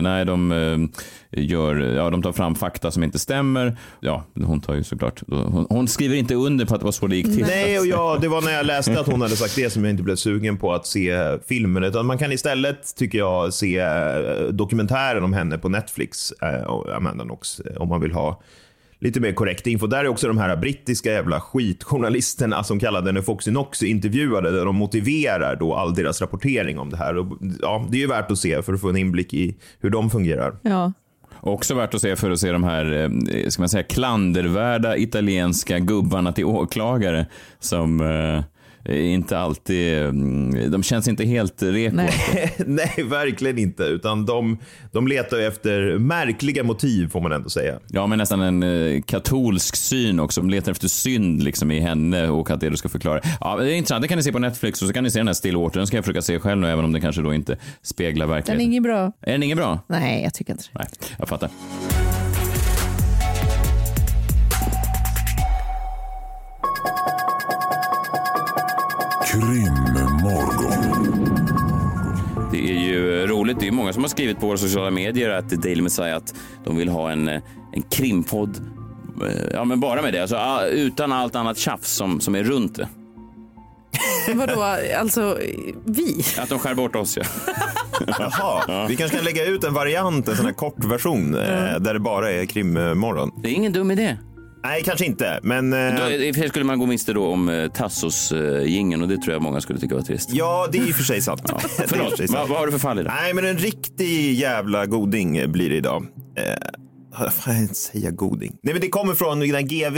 nej, 0.03 0.24
de, 0.24 0.90
gör, 1.31 1.77
ja, 1.77 2.11
de 2.11 2.23
tar 2.23 2.32
fram 2.32 2.55
fakta 2.55 2.90
som 2.90 3.03
inte 3.03 3.19
stämmer. 3.19 3.77
Ja, 4.01 4.24
hon 4.44 4.61
tar 4.61 4.74
ju 4.74 4.85
såklart, 4.85 5.23
hon, 5.28 5.66
hon 5.70 5.89
skriver 5.89 6.16
inte 6.16 6.35
under 6.35 6.65
på 6.66 6.74
att 6.74 6.81
det 6.81 6.85
var 6.85 6.93
så 6.93 7.07
det 7.07 7.16
gick 7.16 7.27
till. 7.27 7.44
Nej, 7.47 7.78
och 7.78 7.86
ja, 7.86 8.19
det 8.20 8.28
var 8.28 8.43
när 8.43 8.53
jag 8.53 8.66
läste 8.66 9.01
att 9.01 9.07
hon 9.07 9.20
hade 9.23 9.36
sagt 9.36 9.57
det 9.57 9.70
som 9.70 9.85
jag 9.85 9.90
inte 9.90 10.03
blev 10.03 10.16
sugen 10.16 10.57
på 10.59 10.73
att 10.73 10.86
se 10.86 11.39
filmen. 11.49 11.85
Utan 11.85 12.07
man 12.07 12.19
kan 12.19 12.32
istället, 12.32 12.97
tycker 12.97 13.19
jag, 13.19 13.53
se 13.55 13.85
dokumentären 14.51 15.24
om 15.24 15.32
henne 15.32 15.59
på 15.59 15.69
Netflix, 15.69 16.32
Amanda 16.97 17.24
Knox, 17.24 17.61
om 17.77 17.89
man 17.89 18.01
vill 18.01 18.12
ha 18.12 18.40
lite 19.03 19.20
mer 19.20 19.33
korrekt 19.33 19.66
info. 19.66 19.87
Där 19.87 19.99
är 19.99 20.09
också 20.09 20.29
de 20.29 20.39
här 20.39 20.57
brittiska 20.57 21.12
jävla 21.12 21.41
skitjournalisterna 21.41 22.65
som 22.65 22.81
kallade 22.81 23.07
henne 23.09 23.23
Foxy 23.23 23.51
Knox 23.51 23.83
intervjuade, 23.83 24.51
där 24.51 24.65
de 24.65 24.77
motiverar 24.77 25.57
då 25.57 25.74
all 25.74 25.95
deras 25.95 26.20
rapportering 26.20 26.79
om 26.79 26.91
det 26.91 26.97
här. 26.97 27.16
Och, 27.16 27.27
ja, 27.61 27.87
det 27.91 27.97
är 27.97 28.01
ju 28.01 28.07
värt 28.07 28.31
att 28.31 28.39
se 28.39 28.62
för 28.62 28.73
att 28.73 28.81
få 28.81 28.89
en 28.89 28.97
inblick 28.97 29.35
i 29.35 29.55
hur 29.81 29.91
de 29.91 30.11
fungerar. 30.11 30.57
Ja. 30.62 30.93
Också 31.41 31.74
värt 31.74 31.95
att 31.95 32.01
se 32.01 32.16
för 32.16 32.31
att 32.31 32.41
se 32.41 32.53
de 32.53 32.65
här, 32.65 32.93
eh, 32.93 33.49
ska 33.49 33.62
man 33.62 33.69
säga, 33.69 33.83
klandervärda 33.83 34.97
italienska 34.97 35.79
gubbarna 35.79 36.33
till 36.33 36.45
åklagare 36.45 37.27
som 37.61 38.01
eh, 38.01 38.45
inte 38.89 39.39
alltid, 39.39 39.99
mm, 39.99 40.71
de 40.71 40.83
känns 40.83 41.09
inte 41.09 41.25
helt 41.25 41.63
reko. 41.63 41.97
Nej, 41.97 43.05
verkligen 43.05 43.59
inte. 43.59 43.83
Utan 43.83 44.27
de, 44.27 44.59
de 44.93 45.07
letar 45.09 45.39
efter 45.39 45.99
märkliga 45.99 46.65
motiv 46.65 47.09
får 47.09 47.21
man 47.21 47.33
ändå 47.33 47.49
säga. 47.49 47.79
Ja, 47.89 48.07
men 48.07 48.19
nästan 48.19 48.41
en 48.41 48.63
eh, 48.63 49.03
katolsk 49.03 49.77
syn 49.77 50.21
också. 50.21 50.41
De 50.41 50.51
letar 50.51 50.73
efter 50.73 50.89
synd 50.89 51.43
liksom 51.43 51.71
i 51.71 51.81
henne 51.81 52.29
och 52.29 52.51
att 52.51 52.61
det 52.61 52.71
du 52.71 52.77
ska 52.77 52.89
förklara. 52.89 53.21
Ja, 53.41 53.57
det 53.57 53.73
är 53.73 53.77
intressant. 53.77 54.03
Det 54.03 54.09
kan 54.09 54.17
ni 54.19 54.23
se 54.23 54.33
på 54.33 54.39
Netflix 54.39 54.83
och 54.83 54.89
så 54.89 54.95
kan 54.95 55.05
ni 55.05 55.11
se 55.11 55.19
den 55.19 55.27
här 55.27 55.35
Stillwater. 55.35 55.79
Den 55.79 55.87
ska 55.87 55.97
jag 55.97 56.05
försöka 56.05 56.23
se 56.23 56.39
själv 56.39 56.61
nu, 56.61 56.69
även 56.71 56.85
om 56.85 56.93
den 56.93 57.01
kanske 57.01 57.23
då 57.23 57.35
inte 57.35 57.57
speglar 57.83 58.27
Den 58.27 58.33
är 58.33 58.37
verkligheten. 58.37 58.61
inget 58.67 58.83
bra. 58.83 59.13
Är 59.21 59.33
den 59.33 59.43
ingen 59.43 59.59
bra? 59.59 59.79
Nej, 59.87 60.23
jag 60.23 60.35
tycker 60.35 60.53
inte 60.53 60.65
det. 60.73 60.79
Nej, 60.79 60.89
jag 61.19 61.29
fattar. 61.29 61.51
Krimmorgon. 69.33 71.29
Det 72.53 72.59
är 72.71 72.75
ju 72.81 73.27
roligt. 73.27 73.61
Det 73.61 73.69
är 73.69 73.73
många 73.73 73.93
som 73.93 74.03
har 74.03 74.09
skrivit 74.09 74.41
på 74.41 74.47
våra 74.47 74.57
sociala 74.57 74.91
medier 74.91 75.31
att 75.31 75.49
Daily 75.51 75.83
Messiah 75.83 76.17
att 76.17 76.35
de 76.65 76.77
vill 76.77 76.89
ha 76.89 77.11
en, 77.11 77.29
eh, 77.29 77.41
en 77.73 77.83
krimpodd. 77.83 78.57
eh, 79.27 79.33
Ja, 79.55 79.65
men 79.65 79.81
bara 79.81 80.03
med 80.03 80.13
det. 80.13 80.21
Alltså, 80.21 80.37
ah, 80.37 80.65
utan 80.65 81.13
allt 81.13 81.37
annat 81.37 81.59
tjafs 81.59 81.93
som, 81.93 82.21
som 82.21 82.35
är 82.35 82.43
runt 82.45 82.75
det. 82.77 82.89
Vadå, 84.35 84.63
alltså 85.01 85.39
vi? 85.85 86.25
Att 86.39 86.49
de 86.49 86.59
skär 86.59 86.75
bort 86.75 86.97
oss, 86.97 87.17
ja. 87.17 87.23
Jaha, 88.19 88.87
vi 88.89 88.97
kanske 88.97 89.17
kan 89.17 89.25
lägga 89.25 89.45
ut 89.45 89.65
en 89.65 89.75
variant, 89.75 90.29
en 90.29 90.37
sån 90.37 90.47
här 90.47 90.53
kort 90.53 90.85
version 90.85 91.35
eh, 91.35 91.79
där 91.81 91.95
det 91.95 92.01
bara 92.01 92.31
är 92.31 92.47
krimmorgon. 92.47 93.31
Det 93.43 93.49
är 93.49 93.53
ingen 93.53 93.73
dum 93.73 93.91
idé. 93.91 94.17
Nej, 94.65 94.83
kanske 94.83 95.07
inte, 95.07 95.41
men... 95.43 95.73
Eh, 95.73 95.95
Då, 95.97 96.11
I 96.11 96.31
och 96.31 96.35
för 96.35 96.41
sig 96.41 96.49
skulle 96.49 96.65
man 96.65 96.79
gå 96.79 96.87
miste 96.87 97.13
då 97.13 97.27
om 97.27 97.49
eh, 97.49 97.69
Tassos 97.71 98.33
eh, 98.33 99.01
och 99.03 99.09
det 99.09 99.17
tror 99.17 99.33
jag 99.33 99.43
många 99.43 99.61
skulle 99.61 99.79
tycka 99.79 99.95
var 99.95 100.03
trist. 100.03 100.31
Ja, 100.33 100.69
det 100.73 100.79
är 100.79 100.89
i 100.89 100.91
och 100.91 100.95
för 100.95 101.03
sig 101.03 101.21
sant. 101.23 101.41
För 101.77 101.87
Förlåt, 101.89 102.17
sig 102.17 102.27
vad, 102.27 102.49
vad 102.49 102.59
har 102.59 102.67
du 102.67 102.73
för 102.73 102.79
fall 102.79 102.99
idag? 102.99 103.13
Nej, 103.23 103.35
men 103.35 103.45
en 103.45 103.57
riktig 103.59 104.35
jävla 104.35 104.87
goding 104.87 105.53
blir 105.53 105.71
det 105.71 105.77
idag. 105.77 106.07
Eh, 106.37 106.45
vad 107.21 107.33
fan 107.33 107.55
jag 107.55 107.63
inte 107.63 107.75
säga 107.75 108.11
goding? 108.11 108.57
Nej, 108.63 108.75
men 108.75 108.81
det 108.81 108.89
kommer 108.89 109.15
från 109.15 109.39
när 109.39 109.61
GV 109.63 109.97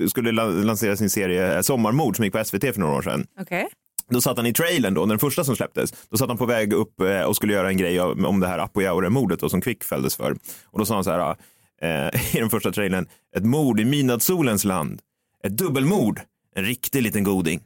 eh, 0.00 0.06
skulle 0.08 0.32
la- 0.32 0.44
lansera 0.44 0.96
sin 0.96 1.10
serie 1.10 1.54
eh, 1.56 1.60
Sommarmord 1.60 2.16
som 2.16 2.24
gick 2.24 2.34
på 2.34 2.44
SVT 2.44 2.60
för 2.60 2.78
några 2.80 2.94
år 2.96 3.02
sedan. 3.02 3.24
Okej. 3.40 3.66
Då 4.10 4.20
satt 4.20 4.36
han 4.36 4.46
i 4.46 4.52
trailern 4.52 4.94
då, 4.94 5.06
den 5.06 5.18
första 5.18 5.44
som 5.44 5.56
släpptes. 5.56 5.92
Då 6.10 6.16
satt 6.16 6.28
han 6.28 6.36
på 6.38 6.46
väg 6.46 6.72
upp 6.72 7.00
eh, 7.00 7.20
och 7.22 7.36
skulle 7.36 7.52
göra 7.52 7.68
en 7.68 7.76
grej 7.76 8.00
om 8.00 8.40
det 8.40 8.46
här 8.46 8.58
Apojaure-mordet 8.58 9.50
som 9.50 9.60
Quick 9.60 9.84
fälldes 9.84 10.16
för. 10.16 10.36
Och 10.64 10.78
då 10.78 10.84
sa 10.84 10.94
han 10.94 11.04
så 11.04 11.10
här 11.10 11.36
eh, 11.82 12.34
i 12.36 12.40
den 12.40 12.50
första 12.50 12.72
trailern, 12.72 13.06
ett 13.36 13.44
mord 13.44 13.80
i 13.80 13.84
midnattssolens 13.84 14.64
land. 14.64 15.00
Ett 15.44 15.56
dubbelmord, 15.56 16.20
en 16.56 16.64
riktig 16.64 17.02
liten 17.02 17.24
goding. 17.24 17.60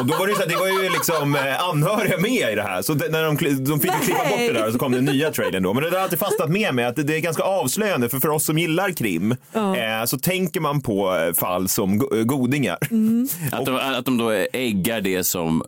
Och 0.00 0.06
då 0.06 0.14
var 0.16 0.26
det, 0.26 0.34
så 0.34 0.40
här, 0.40 0.48
det 0.48 0.56
var 0.56 0.82
ju 0.82 0.90
liksom 0.90 1.34
eh, 1.34 1.64
anhöriga 1.64 2.18
med 2.18 2.52
i 2.52 2.54
det 2.54 2.62
här. 2.62 2.82
Så 2.82 2.94
det, 2.94 3.08
när 3.08 3.22
de, 3.22 3.64
de 3.64 3.80
fick 3.80 3.92
ju 3.92 3.98
klippa 4.00 4.28
bort 4.28 4.38
det 4.38 4.52
där 4.52 4.66
och 4.66 4.72
så 4.72 4.78
kom 4.78 4.92
den 4.92 5.04
nya 5.04 5.30
trailern 5.30 5.62
då. 5.62 5.74
Men 5.74 5.82
det 5.82 5.90
där 5.90 5.96
har 5.96 6.04
alltid 6.04 6.18
fastnat 6.18 6.50
med 6.50 6.74
mig 6.74 6.84
att 6.84 6.96
det, 6.96 7.02
det 7.02 7.16
är 7.16 7.20
ganska 7.20 7.42
avslöjande 7.42 8.08
för 8.08 8.18
för 8.18 8.28
oss 8.28 8.44
som 8.44 8.58
gillar 8.58 8.90
krim 8.90 9.32
eh, 9.54 10.04
så 10.06 10.18
tänker 10.18 10.60
man 10.60 10.80
på 10.80 11.16
eh, 11.16 11.32
fall 11.32 11.68
som 11.68 11.92
eh, 11.92 12.22
godingar. 12.24 12.78
Att, 13.52 13.66
de, 13.66 13.76
att 13.76 14.04
de 14.04 14.18
då 14.18 14.30
äggar 14.52 15.00
det 15.00 15.24
som 15.24 15.62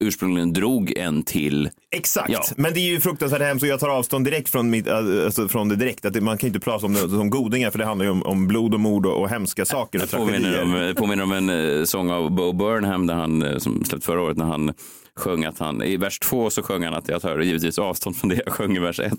ursprungligen 0.00 0.52
drog 0.52 0.92
en 0.96 1.22
till... 1.22 1.70
Exakt, 1.90 2.30
Ja. 2.30 2.44
men 2.56 2.74
det 2.74 2.80
är 2.80 2.90
ju 2.90 3.00
fruktansvärt 3.00 3.42
hemskt 3.42 3.62
och 3.62 3.68
jag 3.68 3.80
tar 3.80 3.88
avstånd 3.88 4.24
direkt 4.24 4.48
från, 4.48 4.70
mitt, 4.70 4.88
alltså 4.88 5.48
från 5.48 5.68
det 5.68 5.76
direkt. 5.76 6.04
Att 6.04 6.12
det, 6.12 6.20
man 6.20 6.38
kan 6.38 6.46
inte 6.46 6.60
prata 6.60 6.86
om 6.86 6.92
det 6.92 7.00
som 7.00 7.30
godingar 7.30 7.70
för 7.70 7.78
det 7.78 7.84
handlar 7.84 8.04
ju 8.04 8.10
om, 8.10 8.22
om 8.22 8.46
blod 8.48 8.74
och 8.74 8.80
mord 8.80 9.06
och, 9.06 9.20
och 9.20 9.28
hemska 9.28 9.64
saker 9.64 9.98
och 10.02 10.08
Jag 10.12 10.20
påminner 10.20 10.62
om, 10.62 10.94
påminner 10.96 11.22
om 11.22 11.32
en 11.32 11.50
eh, 11.50 11.84
sång 11.84 12.10
av 12.10 12.30
Bo 12.30 12.52
Burnham 12.52 13.06
där 13.06 13.14
han, 13.14 13.42
eh, 13.42 13.58
som 13.58 13.84
släppte 13.84 14.06
förra 14.06 14.22
året 14.22 14.36
när 14.36 14.44
han 14.44 14.72
sjöng 15.16 15.44
att 15.44 15.58
han, 15.58 15.82
i 15.82 15.96
vers 15.96 16.18
två 16.18 16.50
så 16.50 16.62
sjöng 16.62 16.84
han 16.84 16.94
att 16.94 17.08
jag 17.08 17.22
tar 17.22 17.38
givetvis 17.40 17.78
avstånd 17.78 18.16
från 18.16 18.28
det 18.30 18.42
jag 18.44 18.54
sjöng 18.54 18.76
i 18.76 18.78
vers 18.78 19.00
ett. 19.00 19.12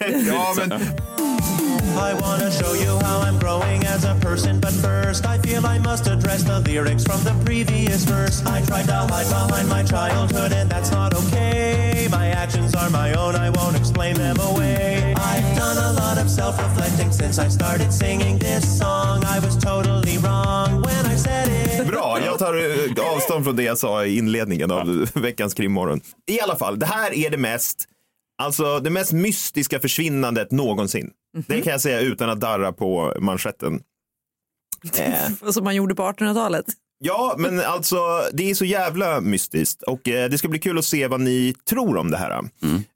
ja, 0.28 0.54
men... 0.58 0.80
I 1.96 2.14
wanna 2.14 2.50
show 2.50 2.72
you 2.74 2.98
how 3.00 3.20
I'm 3.20 3.38
growing 3.38 3.84
as 3.84 4.04
a 4.04 4.14
person, 4.20 4.60
but 4.60 4.72
first 4.72 5.24
I 5.26 5.38
feel 5.38 5.64
I 5.66 5.78
must 5.78 6.06
address 6.06 6.42
the 6.42 6.60
lyrics 6.60 7.04
from 7.04 7.22
the 7.24 7.34
previous 7.44 8.04
verse. 8.04 8.44
I 8.44 8.60
tried 8.62 8.86
to 8.86 8.92
hide 9.12 9.28
behind 9.28 9.68
my 9.68 9.82
childhood, 9.82 10.52
and 10.52 10.70
that's 10.70 10.90
not 10.90 11.14
okay. 11.14 12.08
My 12.10 12.28
actions 12.28 12.74
are 12.74 12.90
my 12.90 13.14
own, 13.14 13.34
I 13.36 13.50
won't 13.50 13.76
explain 13.76 14.14
them 14.16 14.36
away. 14.40 15.14
I've 15.16 15.56
done 15.56 15.78
a 15.78 15.92
lot 15.92 16.18
of 16.18 16.30
self 16.30 16.58
reflecting 16.58 17.12
since 17.12 17.38
I 17.38 17.48
started 17.48 17.92
singing 17.92 18.38
this 18.38 18.78
song. 18.78 19.24
I 19.24 19.38
was 19.40 19.56
totally 19.56 20.18
wrong 20.18 20.82
when 20.82 21.06
I 21.06 21.16
said 21.16 21.48
it. 21.48 21.86
Bra, 21.86 22.18
jag 22.24 22.38
tar 22.38 22.54
eh, 22.54 23.14
avstånd 23.14 23.44
från 23.44 23.56
det 23.56 23.62
jag 23.62 23.78
sa 23.78 24.04
i 24.04 24.16
inledningen 24.18 24.70
av 24.70 25.08
veckans 25.14 25.54
krimmorgon. 25.54 26.00
I 26.26 26.40
alla 26.40 26.56
fall, 26.56 26.78
det 26.78 26.86
här 26.86 27.14
är 27.14 27.30
det 27.30 27.36
mest, 27.36 27.84
alltså 28.38 28.80
det 28.80 28.90
mest 28.90 29.12
mystiska 29.12 29.80
försvinnandet 29.80 30.50
någonsin. 30.50 31.10
Det 31.46 31.60
kan 31.60 31.70
jag 31.70 31.80
säga 31.80 32.00
utan 32.00 32.30
att 32.30 32.40
darra 32.40 32.72
på 32.72 33.14
manschetten. 33.20 33.80
Eh, 34.98 35.50
Som 35.50 35.64
man 35.64 35.74
gjorde 35.74 35.94
på 35.94 36.02
1800-talet. 36.02 36.64
Ja, 36.98 37.34
men 37.38 37.60
alltså 37.60 37.96
det 38.32 38.50
är 38.50 38.54
så 38.54 38.64
jävla 38.64 39.20
mystiskt 39.20 39.82
och 39.82 40.08
eh, 40.08 40.30
det 40.30 40.38
ska 40.38 40.48
bli 40.48 40.58
kul 40.58 40.78
att 40.78 40.84
se 40.84 41.06
vad 41.06 41.20
ni 41.20 41.54
tror 41.68 41.96
om 41.96 42.10
det 42.10 42.16
här. 42.16 42.44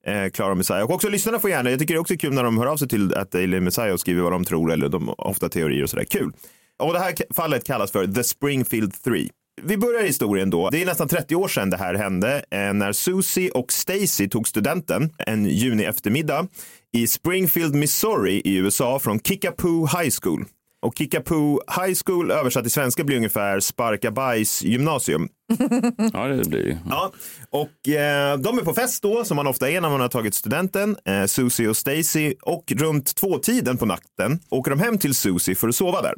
Eh, 0.06 0.31
Klara 0.31 0.55
Messiah. 0.55 0.82
Och 0.82 0.90
också 0.90 1.09
lyssnarna 1.09 1.39
får 1.39 1.51
gärna, 1.51 1.70
jag 1.70 1.78
tycker 1.78 1.94
det 1.94 1.98
är 1.98 2.01
också 2.01 2.16
kul 2.16 2.32
när 2.32 2.44
de 2.44 2.59
hör 2.59 2.66
av 2.66 2.77
sig 2.77 2.89
till 2.89 3.15
att 3.15 3.31
Daily 3.31 3.60
Messiah 3.60 3.93
och 3.93 4.01
skriver 4.01 4.23
vad 4.23 4.32
de 4.32 4.44
tror 4.44 4.73
eller 4.73 4.89
de 4.89 5.09
har 5.09 5.27
ofta 5.27 5.48
teorier 5.48 5.82
och 5.82 5.90
sådär. 5.90 6.05
Kul. 6.05 6.32
Och 6.78 6.93
det 6.93 6.98
här 6.98 7.15
fallet 7.35 7.65
kallas 7.65 7.90
för 7.90 8.06
The 8.06 8.24
Springfield 8.24 9.02
3. 9.02 9.28
Vi 9.64 9.76
börjar 9.76 10.02
historien 10.02 10.51
då. 10.51 10.70
Det 10.70 10.82
är 10.82 10.86
nästan 10.86 11.09
30 11.09 11.35
år 11.35 11.48
sedan 11.48 11.70
det 11.70 11.76
här 11.76 11.94
hände 11.94 12.44
eh, 12.51 12.72
när 12.72 12.93
Susie 12.93 13.51
och 13.51 13.72
Stacy 13.72 14.28
tog 14.28 14.48
studenten 14.48 15.10
en 15.18 15.44
juni 15.44 15.85
eftermiddag 15.85 16.47
i 16.93 17.06
Springfield, 17.06 17.74
Missouri 17.74 18.43
i 18.44 18.56
USA 18.56 18.98
från 18.98 19.20
Kickapoo 19.20 19.86
High 19.86 20.10
School. 20.22 20.44
Och 20.82 20.94
Kickapoo 20.98 21.60
High 21.80 21.98
School 22.06 22.30
översatt 22.30 22.64
till 22.64 22.72
svenska 22.72 23.05
blir 23.05 23.16
ungefär 23.16 23.60
Sparka 23.60 24.10
Bajs 24.10 24.62
gymnasium. 24.62 25.28
Ja, 26.12 26.26
det 26.26 26.48
blir 26.48 26.64
det. 26.64 26.78
Ja, 26.90 27.12
och 27.51 27.89
eh, 27.89 28.39
de 28.39 28.59
är 28.59 28.62
på 28.62 28.74
fest 28.74 29.02
då, 29.02 29.24
som 29.24 29.36
man 29.36 29.47
ofta 29.47 29.70
är 29.70 29.80
när 29.80 29.90
man 29.90 30.01
har 30.01 30.09
tagit 30.09 30.35
studenten. 30.35 30.97
Eh, 31.05 31.24
Susie 31.24 31.68
och 31.68 31.76
Stacy. 31.76 32.35
Och 32.43 32.72
runt 32.76 33.14
tvåtiden 33.14 33.76
på 33.76 33.86
natten 33.86 34.39
åker 34.51 34.70
de 34.70 34.80
hem 34.80 34.98
till 34.98 35.14
Susie 35.14 35.55
för 35.55 35.68
att 35.68 35.74
sova 35.74 36.02
där. 36.02 36.14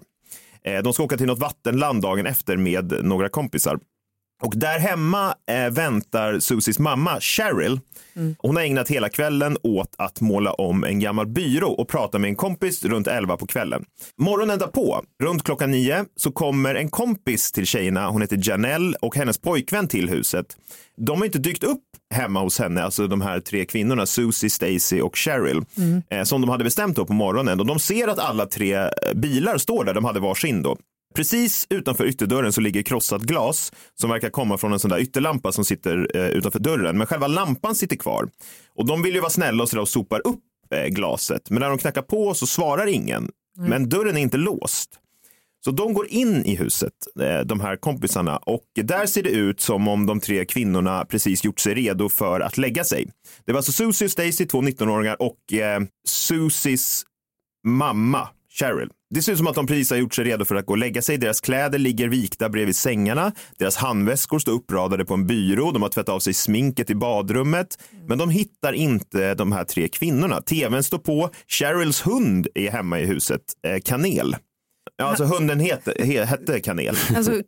Eh, 0.64 0.82
de 0.82 0.92
ska 0.92 1.02
åka 1.02 1.16
till 1.16 1.26
något 1.26 1.38
vattenland 1.38 2.02
dagen 2.02 2.26
efter 2.26 2.56
med 2.56 3.04
några 3.04 3.28
kompisar. 3.28 3.78
Och 4.40 4.52
där 4.56 4.78
hemma 4.78 5.34
eh, 5.50 5.70
väntar 5.70 6.38
Susies 6.38 6.78
mamma 6.78 7.20
Cheryl. 7.20 7.80
Hon 8.38 8.56
har 8.56 8.62
ägnat 8.62 8.88
hela 8.88 9.08
kvällen 9.08 9.56
åt 9.62 9.94
att 9.98 10.20
måla 10.20 10.52
om 10.52 10.84
en 10.84 11.00
gammal 11.00 11.26
byrå 11.26 11.68
och 11.68 11.88
prata 11.88 12.18
med 12.18 12.28
en 12.28 12.36
kompis 12.36 12.84
runt 12.84 13.06
11 13.06 13.36
på 13.36 13.46
kvällen. 13.46 13.84
Morgonen 14.18 14.58
därpå, 14.58 15.02
runt 15.22 15.44
klockan 15.44 15.70
9, 15.70 16.04
så 16.16 16.32
kommer 16.32 16.74
en 16.74 16.90
kompis 16.90 17.52
till 17.52 17.66
tjejerna. 17.66 18.08
Hon 18.08 18.20
heter 18.20 18.38
Janelle 18.42 18.96
och 19.00 19.16
hennes 19.16 19.38
pojkvän 19.38 19.88
till 19.88 20.08
huset. 20.08 20.46
De 20.96 21.18
har 21.18 21.26
inte 21.26 21.38
dykt 21.38 21.64
upp 21.64 21.82
hemma 22.14 22.40
hos 22.40 22.58
henne, 22.58 22.82
alltså 22.82 23.06
de 23.06 23.20
här 23.20 23.40
tre 23.40 23.64
kvinnorna, 23.64 24.06
Susie, 24.06 24.50
Stacy 24.50 25.00
och 25.00 25.16
Cheryl, 25.16 25.64
eh, 26.10 26.22
som 26.22 26.40
de 26.40 26.50
hade 26.50 26.64
bestämt 26.64 26.96
då 26.96 27.06
på 27.06 27.12
morgonen. 27.12 27.60
Och 27.60 27.66
de 27.66 27.78
ser 27.78 28.08
att 28.08 28.18
alla 28.18 28.46
tre 28.46 28.74
eh, 28.74 28.88
bilar 29.14 29.58
står 29.58 29.84
där, 29.84 29.94
de 29.94 30.04
hade 30.04 30.20
varsin 30.20 30.62
då. 30.62 30.76
Precis 31.14 31.66
utanför 31.70 32.06
ytterdörren 32.06 32.52
så 32.52 32.60
ligger 32.60 32.82
krossat 32.82 33.22
glas 33.22 33.72
som 33.94 34.10
verkar 34.10 34.30
komma 34.30 34.58
från 34.58 34.72
en 34.72 34.78
sån 34.78 34.90
där 34.90 34.98
ytterlampa 34.98 35.52
som 35.52 35.64
sitter 35.64 36.16
eh, 36.16 36.28
utanför 36.28 36.58
dörren. 36.58 36.98
Men 36.98 37.06
själva 37.06 37.26
lampan 37.26 37.74
sitter 37.74 37.96
kvar. 37.96 38.28
Och 38.74 38.86
de 38.86 39.02
vill 39.02 39.14
ju 39.14 39.20
vara 39.20 39.30
snälla 39.30 39.62
och, 39.62 39.68
så 39.68 39.80
och 39.80 39.88
sopar 39.88 40.26
upp 40.26 40.40
eh, 40.74 40.86
glaset. 40.86 41.50
Men 41.50 41.60
när 41.60 41.68
de 41.68 41.78
knackar 41.78 42.02
på 42.02 42.34
så 42.34 42.46
svarar 42.46 42.86
ingen. 42.86 43.30
Men 43.58 43.88
dörren 43.88 44.16
är 44.16 44.20
inte 44.20 44.36
låst. 44.36 44.90
Så 45.64 45.70
de 45.70 45.94
går 45.94 46.06
in 46.06 46.44
i 46.44 46.56
huset, 46.56 46.92
eh, 47.20 47.40
de 47.40 47.60
här 47.60 47.76
kompisarna, 47.76 48.36
och 48.36 48.64
där 48.82 49.06
ser 49.06 49.22
det 49.22 49.30
ut 49.30 49.60
som 49.60 49.88
om 49.88 50.06
de 50.06 50.20
tre 50.20 50.44
kvinnorna 50.44 51.04
precis 51.04 51.44
gjort 51.44 51.60
sig 51.60 51.74
redo 51.74 52.08
för 52.08 52.40
att 52.40 52.58
lägga 52.58 52.84
sig. 52.84 53.06
Det 53.44 53.52
var 53.52 53.58
alltså 53.58 53.72
Susie 53.72 54.06
och 54.06 54.10
Stacy, 54.10 54.46
två 54.46 54.62
19-åringar, 54.62 55.22
och 55.22 55.52
eh, 55.52 55.80
Susies 56.08 57.04
mamma, 57.66 58.28
Cheryl. 58.60 58.88
Det 59.14 59.22
ser 59.22 59.32
ut 59.32 59.38
som 59.38 59.46
att 59.46 59.54
de 59.54 59.66
precis 59.66 59.90
har 59.90 59.96
gjort 59.96 60.14
sig 60.14 60.24
redo 60.24 60.44
för 60.44 60.54
att 60.54 60.66
gå 60.66 60.72
och 60.72 60.78
lägga 60.78 61.02
sig. 61.02 61.18
Deras 61.18 61.40
kläder 61.40 61.78
ligger 61.78 62.08
vikta 62.08 62.48
bredvid 62.48 62.76
sängarna. 62.76 63.32
Deras 63.58 63.76
handväskor 63.76 64.38
står 64.38 64.52
uppradade 64.52 65.04
på 65.04 65.14
en 65.14 65.26
byrå. 65.26 65.70
De 65.72 65.82
har 65.82 65.88
tvättat 65.88 66.14
av 66.14 66.20
sig 66.20 66.34
sminket 66.34 66.90
i 66.90 66.94
badrummet. 66.94 67.78
Men 68.06 68.18
de 68.18 68.30
hittar 68.30 68.72
inte 68.72 69.34
de 69.34 69.52
här 69.52 69.64
tre 69.64 69.88
kvinnorna. 69.88 70.40
TVn 70.40 70.82
står 70.82 70.98
på. 70.98 71.30
Cheryls 71.46 72.06
hund 72.06 72.48
är 72.54 72.70
hemma 72.70 73.00
i 73.00 73.06
huset. 73.06 73.42
Eh, 73.66 73.80
kanel. 73.84 74.36
Ja, 74.96 75.04
alltså 75.04 75.24
hunden 75.24 75.60
hette, 75.60 75.94
he, 76.04 76.24
hette 76.24 76.60
Kanel. 76.60 76.96
Alltså, 77.16 77.32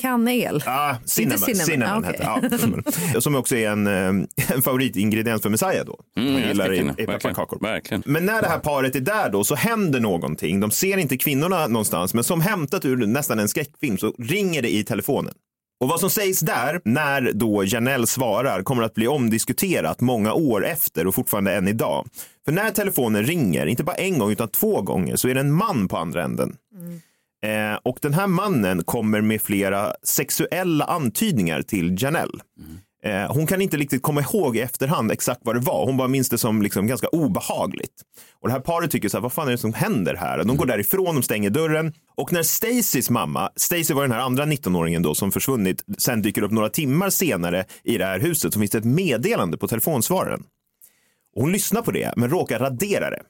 kanel. 0.00 0.62
Ah, 0.66 0.94
cinnamon, 1.04 1.38
cinnamon, 1.38 1.66
cinnamon 1.66 2.04
ah, 2.04 2.06
hette, 2.06 2.22
ja, 2.22 2.58
cinnamon. 2.58 2.82
Som 3.20 3.34
också 3.34 3.56
är 3.56 3.70
en, 3.70 3.86
eh, 3.86 4.26
en 4.54 4.62
favoritingrediens 4.62 5.42
för 5.42 5.50
Messiah 5.50 5.84
då. 5.86 6.00
Mm, 6.16 6.32
Man 6.32 6.42
gillar 6.42 6.74
i, 6.74 6.82
Verkligen. 6.82 6.94
pepparkakor. 7.12 7.58
Verkligen. 7.60 8.02
Men 8.06 8.26
när 8.26 8.42
det 8.42 8.48
här 8.48 8.58
paret 8.58 8.96
är 8.96 9.00
där 9.00 9.30
då 9.30 9.44
så 9.44 9.54
händer 9.54 10.00
någonting. 10.00 10.60
De 10.60 10.70
ser 10.70 10.96
inte 10.98 11.16
kvinnorna 11.16 11.66
någonstans, 11.66 12.14
men 12.14 12.24
som 12.24 12.40
hämtat 12.40 12.84
ur 12.84 12.96
nästan 13.06 13.38
en 13.38 13.48
skräckfilm 13.48 13.98
så 13.98 14.14
ringer 14.18 14.62
det 14.62 14.74
i 14.74 14.84
telefonen. 14.84 15.34
Och 15.80 15.88
vad 15.88 16.00
som 16.00 16.10
sägs 16.10 16.40
där, 16.40 16.80
när 16.84 17.32
då 17.32 17.64
Janelle 17.64 18.06
svarar, 18.06 18.62
kommer 18.62 18.82
att 18.82 18.94
bli 18.94 19.08
omdiskuterat 19.08 20.00
många 20.00 20.32
år 20.32 20.66
efter 20.66 21.06
och 21.06 21.14
fortfarande 21.14 21.54
än 21.54 21.68
idag. 21.68 22.08
För 22.44 22.52
när 22.52 22.70
telefonen 22.70 23.24
ringer, 23.24 23.66
inte 23.66 23.84
bara 23.84 23.96
en 23.96 24.18
gång 24.18 24.30
utan 24.32 24.48
två 24.48 24.82
gånger, 24.82 25.16
så 25.16 25.28
är 25.28 25.34
det 25.34 25.40
en 25.40 25.52
man 25.52 25.88
på 25.88 25.96
andra 25.96 26.24
änden. 26.24 26.56
Eh, 27.46 27.78
och 27.82 27.98
den 28.02 28.14
här 28.14 28.26
mannen 28.26 28.84
kommer 28.84 29.20
med 29.20 29.42
flera 29.42 29.92
sexuella 30.02 30.84
antydningar 30.84 31.62
till 31.62 32.02
Janelle. 32.02 32.42
Eh, 33.04 33.32
hon 33.32 33.46
kan 33.46 33.62
inte 33.62 33.76
riktigt 33.76 34.02
komma 34.02 34.20
ihåg 34.20 34.56
i 34.56 34.60
efterhand 34.60 35.12
exakt 35.12 35.40
vad 35.44 35.56
det 35.56 35.60
var. 35.60 35.86
Hon 35.86 35.96
bara 35.96 36.08
minns 36.08 36.28
det 36.28 36.38
som 36.38 36.62
liksom 36.62 36.86
ganska 36.86 37.08
obehagligt. 37.08 38.02
Och 38.40 38.48
det 38.48 38.52
här 38.52 38.60
paret 38.60 38.90
tycker 38.90 39.08
så 39.08 39.16
här, 39.16 39.22
vad 39.22 39.32
fan 39.32 39.48
är 39.48 39.52
det 39.52 39.58
som 39.58 39.74
händer 39.74 40.14
här? 40.14 40.44
De 40.44 40.56
går 40.56 40.66
därifrån, 40.66 41.14
de 41.14 41.22
stänger 41.22 41.50
dörren. 41.50 41.92
Och 42.14 42.32
när 42.32 42.42
Stacys 42.42 43.10
mamma, 43.10 43.50
Stacy 43.56 43.94
var 43.94 44.02
den 44.02 44.12
här 44.12 44.20
andra 44.20 44.44
19-åringen 44.44 45.02
då 45.02 45.14
som 45.14 45.32
försvunnit, 45.32 45.84
sen 45.98 46.22
dyker 46.22 46.42
upp 46.42 46.52
några 46.52 46.68
timmar 46.68 47.10
senare 47.10 47.64
i 47.84 47.98
det 47.98 48.04
här 48.04 48.20
huset 48.20 48.54
så 48.54 48.60
finns 48.60 48.70
det 48.70 48.78
ett 48.78 48.84
meddelande 48.84 49.58
på 49.58 49.68
telefonsvararen. 49.68 50.42
Och 51.36 51.42
hon 51.42 51.52
lyssnar 51.52 51.82
på 51.82 51.90
det, 51.90 52.12
men 52.16 52.30
råkar 52.30 52.58
radera 52.58 53.10
det. 53.10 53.22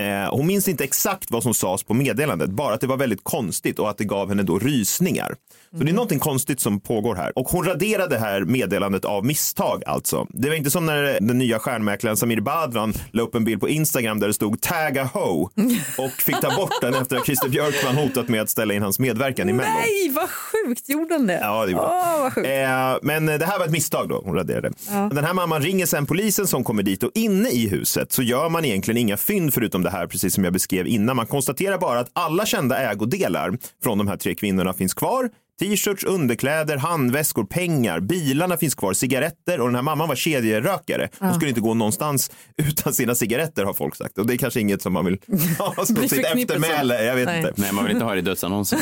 Eh, 0.00 0.30
hon 0.30 0.46
minns 0.46 0.68
inte 0.68 0.84
exakt 0.84 1.30
vad 1.30 1.42
som 1.42 1.54
sades 1.54 1.82
på 1.82 1.94
meddelandet, 1.94 2.50
bara 2.50 2.74
att 2.74 2.80
det 2.80 2.86
var 2.86 2.96
väldigt 2.96 3.24
konstigt 3.24 3.78
och 3.78 3.90
att 3.90 3.98
det 3.98 4.04
gav 4.04 4.28
henne 4.28 4.42
då 4.42 4.58
rysningar. 4.58 5.34
Så 5.78 5.84
det 5.84 5.90
är 5.90 5.94
någonting 5.94 6.18
konstigt 6.18 6.60
som 6.60 6.80
pågår 6.80 7.14
här. 7.14 7.38
Och 7.38 7.48
hon 7.48 7.64
raderade 7.64 8.14
det 8.14 8.18
här 8.18 8.40
meddelandet 8.40 9.04
av 9.04 9.24
misstag 9.24 9.82
alltså. 9.86 10.26
Det 10.28 10.48
var 10.48 10.56
inte 10.56 10.70
som 10.70 10.86
när 10.86 11.18
den 11.20 11.38
nya 11.38 11.58
stjärnmäklaren 11.58 12.16
Samir 12.16 12.40
Badran 12.40 12.94
la 13.10 13.22
upp 13.22 13.34
en 13.34 13.44
bild 13.44 13.60
på 13.60 13.68
Instagram 13.68 14.20
där 14.20 14.26
det 14.26 14.34
stod 14.34 14.60
tag 14.60 14.98
a 14.98 15.10
ho 15.12 15.42
och 15.98 16.10
fick 16.10 16.40
ta 16.40 16.56
bort 16.56 16.80
den 16.80 16.94
efter 16.94 17.16
att 17.16 17.26
Christer 17.26 17.48
Björkman 17.48 17.96
hotat 17.96 18.28
med 18.28 18.42
att 18.42 18.50
ställa 18.50 18.74
in 18.74 18.82
hans 18.82 18.98
medverkan 18.98 19.48
i 19.48 19.52
Mello. 19.52 19.68
Nej, 19.68 20.08
vad 20.14 20.30
sjukt 20.30 20.88
gjorde 20.88 21.14
han 21.14 21.26
det? 21.26 21.38
Ja, 21.42 21.66
det 21.66 21.74
vad 21.74 22.32
sjukt. 22.32 22.48
Eh, 22.48 22.96
men 23.02 23.26
det 23.26 23.46
här 23.46 23.58
var 23.58 23.66
ett 23.66 23.72
misstag 23.72 24.08
då, 24.08 24.22
hon 24.24 24.34
raderade. 24.34 24.70
Ja. 24.90 25.10
Den 25.12 25.24
här 25.24 25.34
mamman 25.34 25.62
ringer 25.62 25.86
sen 25.86 26.06
polisen 26.06 26.46
som 26.46 26.64
kommer 26.64 26.82
dit 26.82 27.02
och 27.02 27.10
inne 27.14 27.50
i 27.50 27.68
huset 27.68 28.12
så 28.12 28.22
gör 28.22 28.48
man 28.48 28.64
egentligen 28.64 28.98
inga 28.98 29.16
fynd 29.16 29.54
förutom 29.54 29.82
det 29.82 29.89
här, 29.90 30.06
precis 30.06 30.34
som 30.34 30.44
jag 30.44 30.52
beskrev 30.52 30.86
innan. 30.86 31.16
Man 31.16 31.26
konstaterar 31.26 31.78
bara 31.78 32.00
att 32.00 32.10
alla 32.12 32.46
kända 32.46 32.78
ägodelar 32.78 33.58
från 33.82 33.98
de 33.98 34.08
här 34.08 34.16
tre 34.16 34.34
kvinnorna 34.34 34.72
finns 34.72 34.94
kvar. 34.94 35.30
T-shirts, 35.60 36.04
underkläder, 36.04 36.76
handväskor, 36.76 37.44
pengar, 37.44 38.00
bilarna 38.00 38.56
finns 38.56 38.74
kvar, 38.74 38.92
cigaretter 38.92 39.60
och 39.60 39.66
den 39.68 39.74
här 39.74 39.82
mamman 39.82 40.08
var 40.08 40.16
kedjerökare. 40.16 41.08
Hon 41.18 41.28
Ja. 41.28 41.34
skulle 41.34 41.48
inte 41.48 41.60
gå 41.60 41.74
någonstans 41.74 42.30
utan 42.56 42.94
sina 42.94 43.14
cigaretter 43.14 43.64
har 43.64 43.74
folk 43.74 43.96
sagt. 43.96 44.18
Och 44.18 44.26
det 44.26 44.34
är 44.34 44.36
kanske 44.38 44.60
inget 44.60 44.82
som 44.82 44.92
man 44.92 45.04
vill 45.04 45.18
ha 45.58 45.86
som 45.86 45.96
sitt 45.96 46.12
eftermäle. 46.26 47.04
Jag 47.04 47.14
vet 47.14 47.26
Nej. 47.26 47.38
inte. 47.38 47.52
Nej, 47.56 47.72
man 47.72 47.84
vill 47.84 47.92
inte 47.92 48.04
ha 48.04 48.12
det 48.12 48.18
i 48.18 48.22
dödsannonsen. 48.22 48.78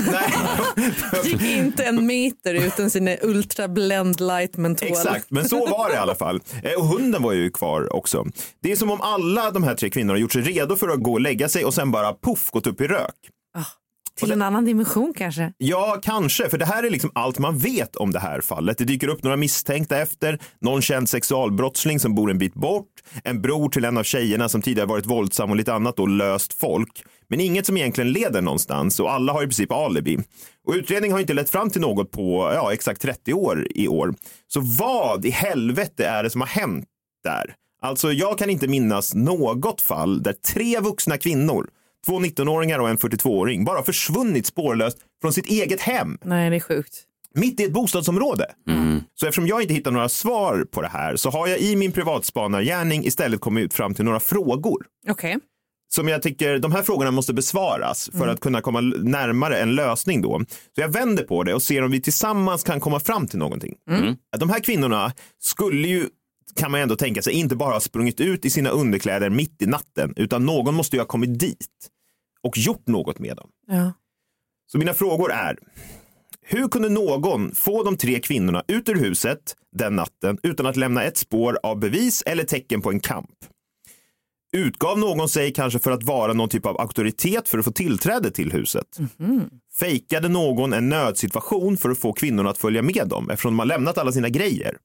Gick 1.25 1.43
inte 1.43 1.85
en 1.85 2.07
meter 2.07 2.55
utan 2.55 2.91
sina 2.91 3.17
Ultra 3.23 3.69
Blend 3.69 4.21
Light 4.21 4.57
mentol. 4.57 4.89
Exakt, 4.89 5.31
men 5.31 5.49
så 5.49 5.67
var 5.67 5.89
det 5.89 5.95
i 5.95 5.99
alla 5.99 6.15
fall. 6.15 6.41
Eh, 6.63 6.73
Och 6.73 6.85
hunden 6.87 7.23
var 7.23 7.33
ju 7.33 7.51
kvar 7.51 7.97
också. 7.97 8.27
Det 8.63 8.73
är 8.73 8.77
som 8.77 8.91
om 8.91 9.01
alla 9.01 9.51
de 9.51 9.63
här 9.65 9.75
tre 9.75 9.91
kvinnorna 9.91 10.13
har 10.13 10.19
gjort 10.19 10.33
sig 10.33 10.43
redo 10.43 10.77
för 10.77 10.89
att 10.89 11.03
gå 11.03 11.13
och 11.13 11.21
lägga 11.21 11.49
sig 11.49 11.65
och 11.65 11.75
sen 11.75 11.91
bara 11.91 12.15
puff 12.15 12.51
gått 12.51 12.67
upp 12.67 12.81
i 12.81 12.87
rök. 12.87 13.15
Till 14.19 14.33
en 14.33 14.43
annan 14.43 14.65
dimension 14.65 15.13
kanske. 15.17 15.53
Ja, 15.59 15.99
kanske, 16.03 16.49
för 16.49 16.59
det 16.59 16.65
här 16.65 16.83
är 16.83 16.91
liksom 16.91 17.11
allt 17.15 17.39
man 17.39 17.59
vet 17.59 17.97
om 17.97 18.11
det 18.11 18.19
här 18.19 18.41
fallet. 18.41 18.79
Det 18.79 18.85
dyker 18.85 19.09
upp 19.09 19.23
några 19.23 19.37
misstänkta 19.37 19.99
efter, 19.99 20.39
någon 20.61 20.83
känd 20.83 21.09
sexualbrottsling 21.09 22.01
som 22.01 22.15
bor 22.15 22.31
en 22.31 22.39
bit 22.39 22.55
bort, 22.55 22.93
en 23.25 23.43
bror 23.43 23.69
till 23.69 23.85
en 23.85 23.99
av 23.99 24.03
tjejerna 24.03 24.49
som 24.49 24.63
tidigare 24.63 24.89
varit 24.89 25.07
våldsam 25.07 25.51
och 25.51 25.57
lite 25.57 25.75
annat 25.75 25.99
och 25.99 26.09
löst 26.09 26.61
folk. 26.61 27.05
Men 27.29 27.41
inget 27.41 27.67
som 27.67 27.77
egentligen 27.77 28.13
leder 28.13 28.43
någonstans 28.43 29.01
och 29.01 29.13
alla 29.13 29.33
har 29.33 29.43
i 29.43 29.47
princip 29.47 29.73
alibi. 29.73 30.19
Och 30.67 30.75
utredningen 30.75 31.13
har 31.13 31.21
inte 31.21 31.35
lett 31.35 31.51
fram 31.51 31.71
till 31.71 31.81
något 31.81 32.11
på 32.11 32.53
ja, 32.55 32.73
exakt 32.73 33.03
30 33.03 33.33
år 33.33 33.67
i 33.71 33.89
år. 33.89 34.15
Så 34.47 34.61
vad 34.61 35.25
i 35.25 35.31
helvete 35.31 36.07
är 36.07 36.23
det 36.23 36.31
som 36.31 36.41
har 36.41 36.49
hänt 36.49 36.85
där? 37.25 37.55
Alltså 37.83 38.13
jag 38.13 38.39
kan 38.39 38.51
inte 38.51 38.69
minnas 38.69 39.15
något 39.15 39.81
fall 39.81 40.23
där 40.23 40.33
tre 40.33 40.81
vuxna 40.81 41.19
kvinnor, 41.19 41.69
två 42.07 42.21
19-åringar 42.21 42.79
och 42.79 42.89
en 42.89 42.99
42-åring, 42.99 43.65
bara 43.65 43.83
försvunnit 43.83 44.47
spårlöst 44.47 44.99
från 45.21 45.33
sitt 45.33 45.47
eget 45.47 45.81
hem. 45.81 46.19
Nej, 46.25 46.51
det 46.51 46.57
är 46.57 46.61
sjukt. 46.61 47.05
Mitt 47.35 47.61
i 47.61 47.65
ett 47.65 47.73
bostadsområde. 47.73 48.47
Så 49.15 49.27
eftersom 49.27 49.47
jag 49.47 49.63
inte 49.63 49.75
hittar 49.75 49.91
några 49.91 50.09
svar 50.09 50.67
på 50.71 50.83
det 50.83 50.89
här 50.89 51.17
så 51.17 51.31
har 51.31 51.49
jag 51.49 51.59
i 51.59 51.77
min 51.77 51.93
privatspanargärning 51.93 53.05
istället 53.05 53.41
kommit 53.41 53.65
ut 53.65 53.75
fram 53.75 53.95
till 53.95 54.05
några 54.05 54.21
frågor. 54.21 54.87
Okej. 55.09 55.39
Som 55.95 56.09
jag 56.09 56.23
tycker, 56.23 56.59
de 56.59 56.73
här 56.73 56.83
frågorna 56.83 57.11
måste 57.11 57.35
besvaras 57.35 58.11
för 58.19 58.29
att 58.29 58.41
kunna 58.41 58.61
komma 58.61 58.81
närmare 58.81 59.59
en 59.59 59.75
lösning 59.75 60.23
då. 60.23 60.41
Så 60.75 60.81
jag 60.81 60.89
vänder 60.89 61.25
på 61.25 61.43
det 61.43 61.55
och 61.55 61.63
ser 61.63 61.83
om 61.83 61.91
vi 61.91 62.01
tillsammans 62.01 62.65
kan 62.65 62.81
komma 62.81 63.01
fram 63.01 63.27
till 63.27 63.39
någonting. 63.39 63.75
De 64.39 64.51
här 64.51 64.61
kvinnorna 64.61 65.13
skulle 65.39 65.89
ju 65.89 66.07
kan 66.55 66.71
man 66.71 66.81
ändå 66.81 66.97
tänka 66.97 67.23
sig 67.23 67.33
inte 67.33 67.57
bara 67.57 67.73
ha 67.73 67.81
sprungit 67.81 68.21
ut 68.21 68.45
i 68.45 68.51
sina 68.51 68.71
underkläder 68.71 69.31
mitt 69.31 69.63
i 69.63 69.67
natten 69.67 70.13
utan 70.17 70.47
någon 70.47 70.75
måste 70.75 70.97
ju 70.97 71.01
ha 71.01 71.07
kommit 71.07 71.39
dit 71.39 71.91
och 72.43 72.59
gjort 72.59 72.87
något 72.87 73.19
med 73.19 73.37
dem. 73.37 73.49
Ja. 73.67 73.93
Så 74.67 74.79
mina 74.79 74.95
frågor 74.95 75.33
är, 75.33 75.59
hur 76.43 76.69
kunde 76.69 76.89
någon 76.89 77.55
få 77.55 77.83
de 77.83 77.97
tre 77.97 78.21
kvinnorna 78.21 78.63
ut 78.69 78.89
ur 78.89 78.95
huset 78.95 79.57
den 79.73 79.97
natten 79.97 80.39
utan 80.43 80.67
att 80.67 80.77
lämna 80.77 81.03
ett 81.03 81.17
spår 81.17 81.59
av 81.63 81.79
bevis 81.79 82.23
eller 82.27 82.45
tecken 82.45 82.83
på 82.83 82.91
en 82.91 83.01
kamp? 83.01 83.31
Utgav 84.53 84.99
någon 84.99 85.29
sig 85.29 85.53
kanske 85.53 85.79
för 85.79 85.91
att 85.91 86.03
vara 86.03 86.33
någon 86.33 86.49
typ 86.49 86.67
av 86.67 86.81
auktoritet 86.81 87.49
för 87.49 87.59
att 87.59 87.65
få 87.65 87.73
tillträde 87.73 88.31
till 88.31 88.53
huset? 88.53 88.99
Fejkade 89.79 90.29
någon 90.29 90.73
en 90.73 90.89
nödsituation 90.89 91.77
för 91.77 91.91
att 91.91 91.99
få 91.99 92.13
kvinnorna 92.13 92.51
att 92.51 92.59
följa 92.59 92.83
med 92.83 93.09
dem 93.09 93.31
eftersom 93.31 93.53
de 93.53 93.59
har 93.59 93.67
lämnat 93.67 93.99
alla 93.99 94.13
sina 94.13 94.29
grejer? 94.29 94.77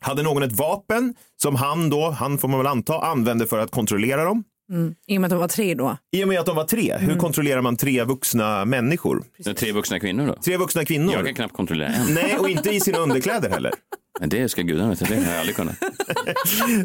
Hade 0.00 0.22
någon 0.22 0.42
ett 0.42 0.52
vapen 0.52 1.14
som 1.42 1.56
han 1.56 1.90
då, 1.90 2.10
han 2.10 2.38
får 2.38 2.48
man 2.48 2.58
väl 2.60 2.66
anta, 2.66 2.98
använde 3.00 3.46
för 3.46 3.58
att 3.58 3.70
kontrollera 3.70 4.24
dem? 4.24 4.44
Mm. 4.72 4.94
I 5.06 5.16
och 5.16 5.20
med 5.20 5.28
att 5.28 5.30
de 5.30 5.38
var 5.40 5.48
tre 5.48 5.74
då. 5.74 5.96
I 6.12 6.24
och 6.24 6.28
med 6.28 6.40
att 6.40 6.46
de 6.46 6.56
var 6.56 6.64
tre, 6.64 6.96
hur 6.98 7.16
kontrollerar 7.16 7.60
man 7.60 7.76
tre 7.76 8.04
vuxna 8.04 8.64
människor? 8.64 9.24
Tre 9.56 9.72
vuxna 9.72 10.00
kvinnor 10.00 10.26
då? 10.26 10.34
Tre 10.34 10.56
vuxna 10.56 10.84
kvinnor? 10.84 11.12
Jag 11.14 11.24
kan 11.26 11.34
knappt 11.34 11.54
kontrollera 11.54 11.88
en. 11.88 12.14
Nej, 12.14 12.36
och 12.38 12.48
inte 12.50 12.70
i 12.70 12.80
sina 12.80 12.98
underkläder 13.04 13.50
heller. 13.50 13.72
Men 14.20 14.28
det 14.28 14.48
ska 14.48 14.62
gudarna 14.62 14.90
veta, 14.90 15.04
det 15.04 15.14
har 15.16 15.32
jag 15.32 15.40
aldrig 15.40 15.56
kunnat. 15.56 15.74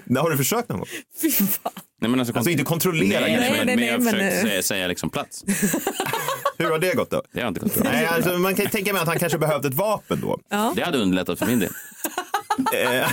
Har 0.18 0.30
du 0.30 0.38
försökt 0.38 0.70
någon 0.70 0.80
gång? 0.80 0.88
Nej, 2.02 2.10
men 2.12 2.20
alltså, 2.20 2.36
Alltså 2.36 2.50
inte 2.52 2.64
kontrollera 2.64 3.20
Nej, 3.22 3.36
kanske, 3.36 3.52
men, 3.58 3.66
men- 3.66 3.76
men 3.80 3.88
jag 3.88 3.94
har 3.94 4.02
försökt 4.12 4.42
säga, 4.42 4.64
säga 4.64 4.88
liksom 4.88 5.10
plats. 5.10 5.44
Hur 6.58 6.70
har 6.72 6.80
det 6.80 6.96
gått 6.96 7.10
då? 7.10 7.22
Det 7.34 7.42
har 7.42 7.48
inte 7.48 7.60
gått 7.60 7.76
bra. 7.76 7.84
Nej, 7.92 8.06
alltså, 8.06 8.38
man 8.38 8.56
kan 8.56 8.66
tänka 8.68 8.94
mig 8.94 9.02
att 9.02 9.08
han 9.08 9.20
kanske 9.20 9.38
behövde 9.38 9.68
ett 9.68 9.74
vapen 9.74 10.20
då. 10.22 10.40
Det 10.76 10.82
hade 10.84 10.98
underlättat 10.98 11.40
för 11.40 11.46
min 11.46 11.60
del. 11.60 11.72
Eh, 12.74 13.10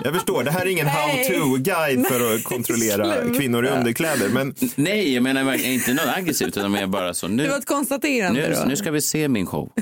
jag 0.04 0.14
förstår, 0.14 0.44
det 0.44 0.50
här 0.50 0.60
är 0.60 0.66
ingen 0.66 0.86
Nej. 0.86 1.28
how-to-guide 1.28 2.06
för 2.06 2.34
att 2.34 2.44
kontrollera 2.44 3.34
kvinnor 3.34 3.66
i 3.66 3.68
underkläder. 3.68 4.28
Men... 4.28 4.54
Nej, 4.74 5.14
jag 5.14 5.22
menar 5.22 5.54
inte 5.54 5.94
något 5.94 6.16
aggressivt 6.16 6.56
utan 6.56 6.72
mer 6.72 6.86
bara 6.86 7.14
så 7.14 7.28
nu, 7.28 7.42
Det 7.42 7.48
var 7.48 7.58
ett 7.58 7.66
konstaterande 7.66 8.48
nu, 8.48 8.54
då. 8.54 8.64
nu 8.68 8.76
ska 8.76 8.90
vi 8.90 9.02
se 9.02 9.28
min 9.28 9.46
show. 9.46 9.72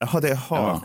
Jaha, 0.00 0.20
det 0.20 0.28
är. 0.28 0.38
Ja, 0.50 0.80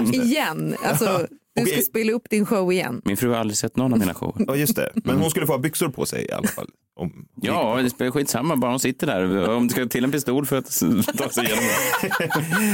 just 0.00 0.12
det. 0.12 0.18
Igen. 0.18 0.76
Alltså, 0.84 1.26
du 1.60 1.66
ska 1.66 1.80
spela 1.82 2.12
upp 2.12 2.30
din 2.30 2.46
show 2.46 2.72
igen. 2.72 3.02
Min 3.04 3.16
fru 3.16 3.28
har 3.30 3.36
aldrig 3.36 3.56
sett 3.56 3.76
någon 3.76 3.92
av 3.92 3.98
mina 3.98 4.14
shower. 4.14 4.44
Ja, 4.46 4.56
just 4.56 4.76
det. 4.76 4.92
Men 4.94 5.16
hon 5.16 5.30
skulle 5.30 5.46
få 5.46 5.52
ha 5.52 5.58
byxor 5.58 5.88
på 5.88 6.06
sig 6.06 6.26
i 6.26 6.32
alla 6.32 6.48
fall. 6.48 6.68
Om... 6.98 7.12
Ja, 7.42 7.80
det 7.82 7.90
spelar 7.90 8.10
skitsamma, 8.10 8.56
bara 8.56 8.70
hon 8.70 8.80
sitter 8.80 9.06
där. 9.06 9.48
Om 9.50 9.66
det 9.68 9.72
ska 9.72 9.86
till 9.86 10.04
en 10.04 10.12
pistol 10.12 10.46
för 10.46 10.56
att 10.58 10.64
ta 11.18 11.28
sig 11.28 11.44
igenom 11.44 11.64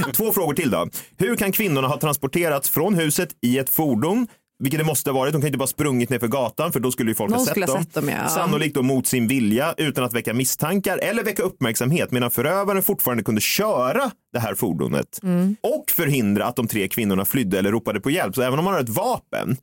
det. 0.06 0.12
Två 0.12 0.32
frågor 0.32 0.54
till 0.54 0.70
då. 0.70 0.88
Hur 1.18 1.36
kan 1.36 1.52
kvinnorna 1.52 1.88
ha 1.88 2.00
transporterats 2.00 2.70
från 2.70 2.94
huset 2.94 3.28
i 3.42 3.58
ett 3.58 3.70
fordon? 3.70 4.26
Vilket 4.58 4.80
det 4.80 4.84
måste 4.86 5.10
ha 5.10 5.18
varit. 5.18 5.32
De 5.32 5.40
kan 5.42 5.46
inte 5.46 5.58
bara 5.58 5.66
sprungit 5.66 6.10
ner 6.10 6.18
för 6.18 6.28
gatan 6.28 6.72
för 6.72 6.80
då 6.80 6.90
skulle 6.92 7.10
ju 7.10 7.14
folk 7.14 7.30
Någon 7.30 7.38
ha 7.38 7.46
sett 7.46 7.66
dem. 7.66 7.82
sett 7.82 7.94
dem, 7.94 8.08
ja. 8.08 8.28
Sannolikt 8.28 8.74
då 8.74 8.82
mot 8.82 9.06
sin 9.06 9.26
vilja 9.26 9.74
utan 9.76 10.04
att 10.04 10.12
väcka 10.12 10.34
misstankar 10.34 10.98
eller 10.98 11.24
väcka 11.24 11.42
uppmärksamhet 11.42 12.10
medan 12.12 12.30
förövaren 12.30 12.82
fortfarande 12.82 13.22
kunde 13.22 13.40
köra 13.40 14.10
det 14.32 14.38
här 14.38 14.54
fordonet 14.54 15.18
Mm. 15.22 15.56
och 15.60 15.90
förhindra 15.90 16.44
att 16.46 16.56
de 16.56 16.68
tre 16.68 16.88
kvinnorna 16.88 17.24
flydde 17.24 17.58
eller 17.58 17.70
ropade 17.72 18.00
på 18.00 18.10
hjälp. 18.10 18.34
Så 18.34 18.42
även 18.42 18.58
om 18.58 18.64
man 18.64 18.74
har 18.74 18.80
ett 18.80 18.88
vapen 18.88 19.56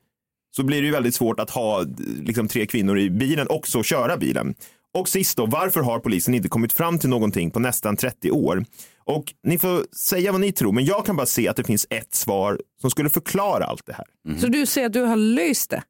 så 0.56 0.64
blir 0.64 0.82
det 0.82 0.86
ju 0.86 0.92
väldigt 0.92 1.16
svårt 1.16 1.40
att 1.40 1.50
ha 1.50 1.86
liksom, 2.20 2.48
tre 2.48 2.66
kvinnor 2.66 3.00
i 3.00 3.10
bilen 3.10 3.48
och 3.48 3.68
så 3.68 3.84
köra 3.84 4.18
bilen. 4.18 4.56
Och 4.94 5.10
sist 5.10 5.38
då, 5.38 5.46
varför 5.46 5.82
har 5.82 6.00
polisen 6.00 6.34
inte 6.34 6.50
kommit 6.50 6.74
fram 6.74 7.00
till 7.00 7.10
någonting 7.10 7.52
på 7.52 7.60
nästan 7.60 7.98
30 7.98 8.32
år? 8.32 8.66
Och 9.04 9.34
ni 9.44 9.58
får 9.58 9.86
säga 9.96 10.32
vad 10.32 10.42
ni 10.42 10.52
tror, 10.52 10.72
men 10.72 10.86
jag 10.86 11.06
kan 11.06 11.16
bara 11.16 11.26
se 11.26 11.48
att 11.48 11.56
det 11.56 11.64
finns 11.64 11.88
ett 11.90 12.16
svar 12.16 12.62
som 12.82 12.92
skulle 12.92 13.10
förklara 13.10 13.66
allt 13.66 13.86
det 13.86 13.94
här. 13.94 14.38
Så 14.40 14.48
du 14.48 14.66
säger 14.66 14.88
att 14.88 14.94
du 14.94 15.02
har 15.02 15.16
löst 15.16 15.70
det? 15.70 15.84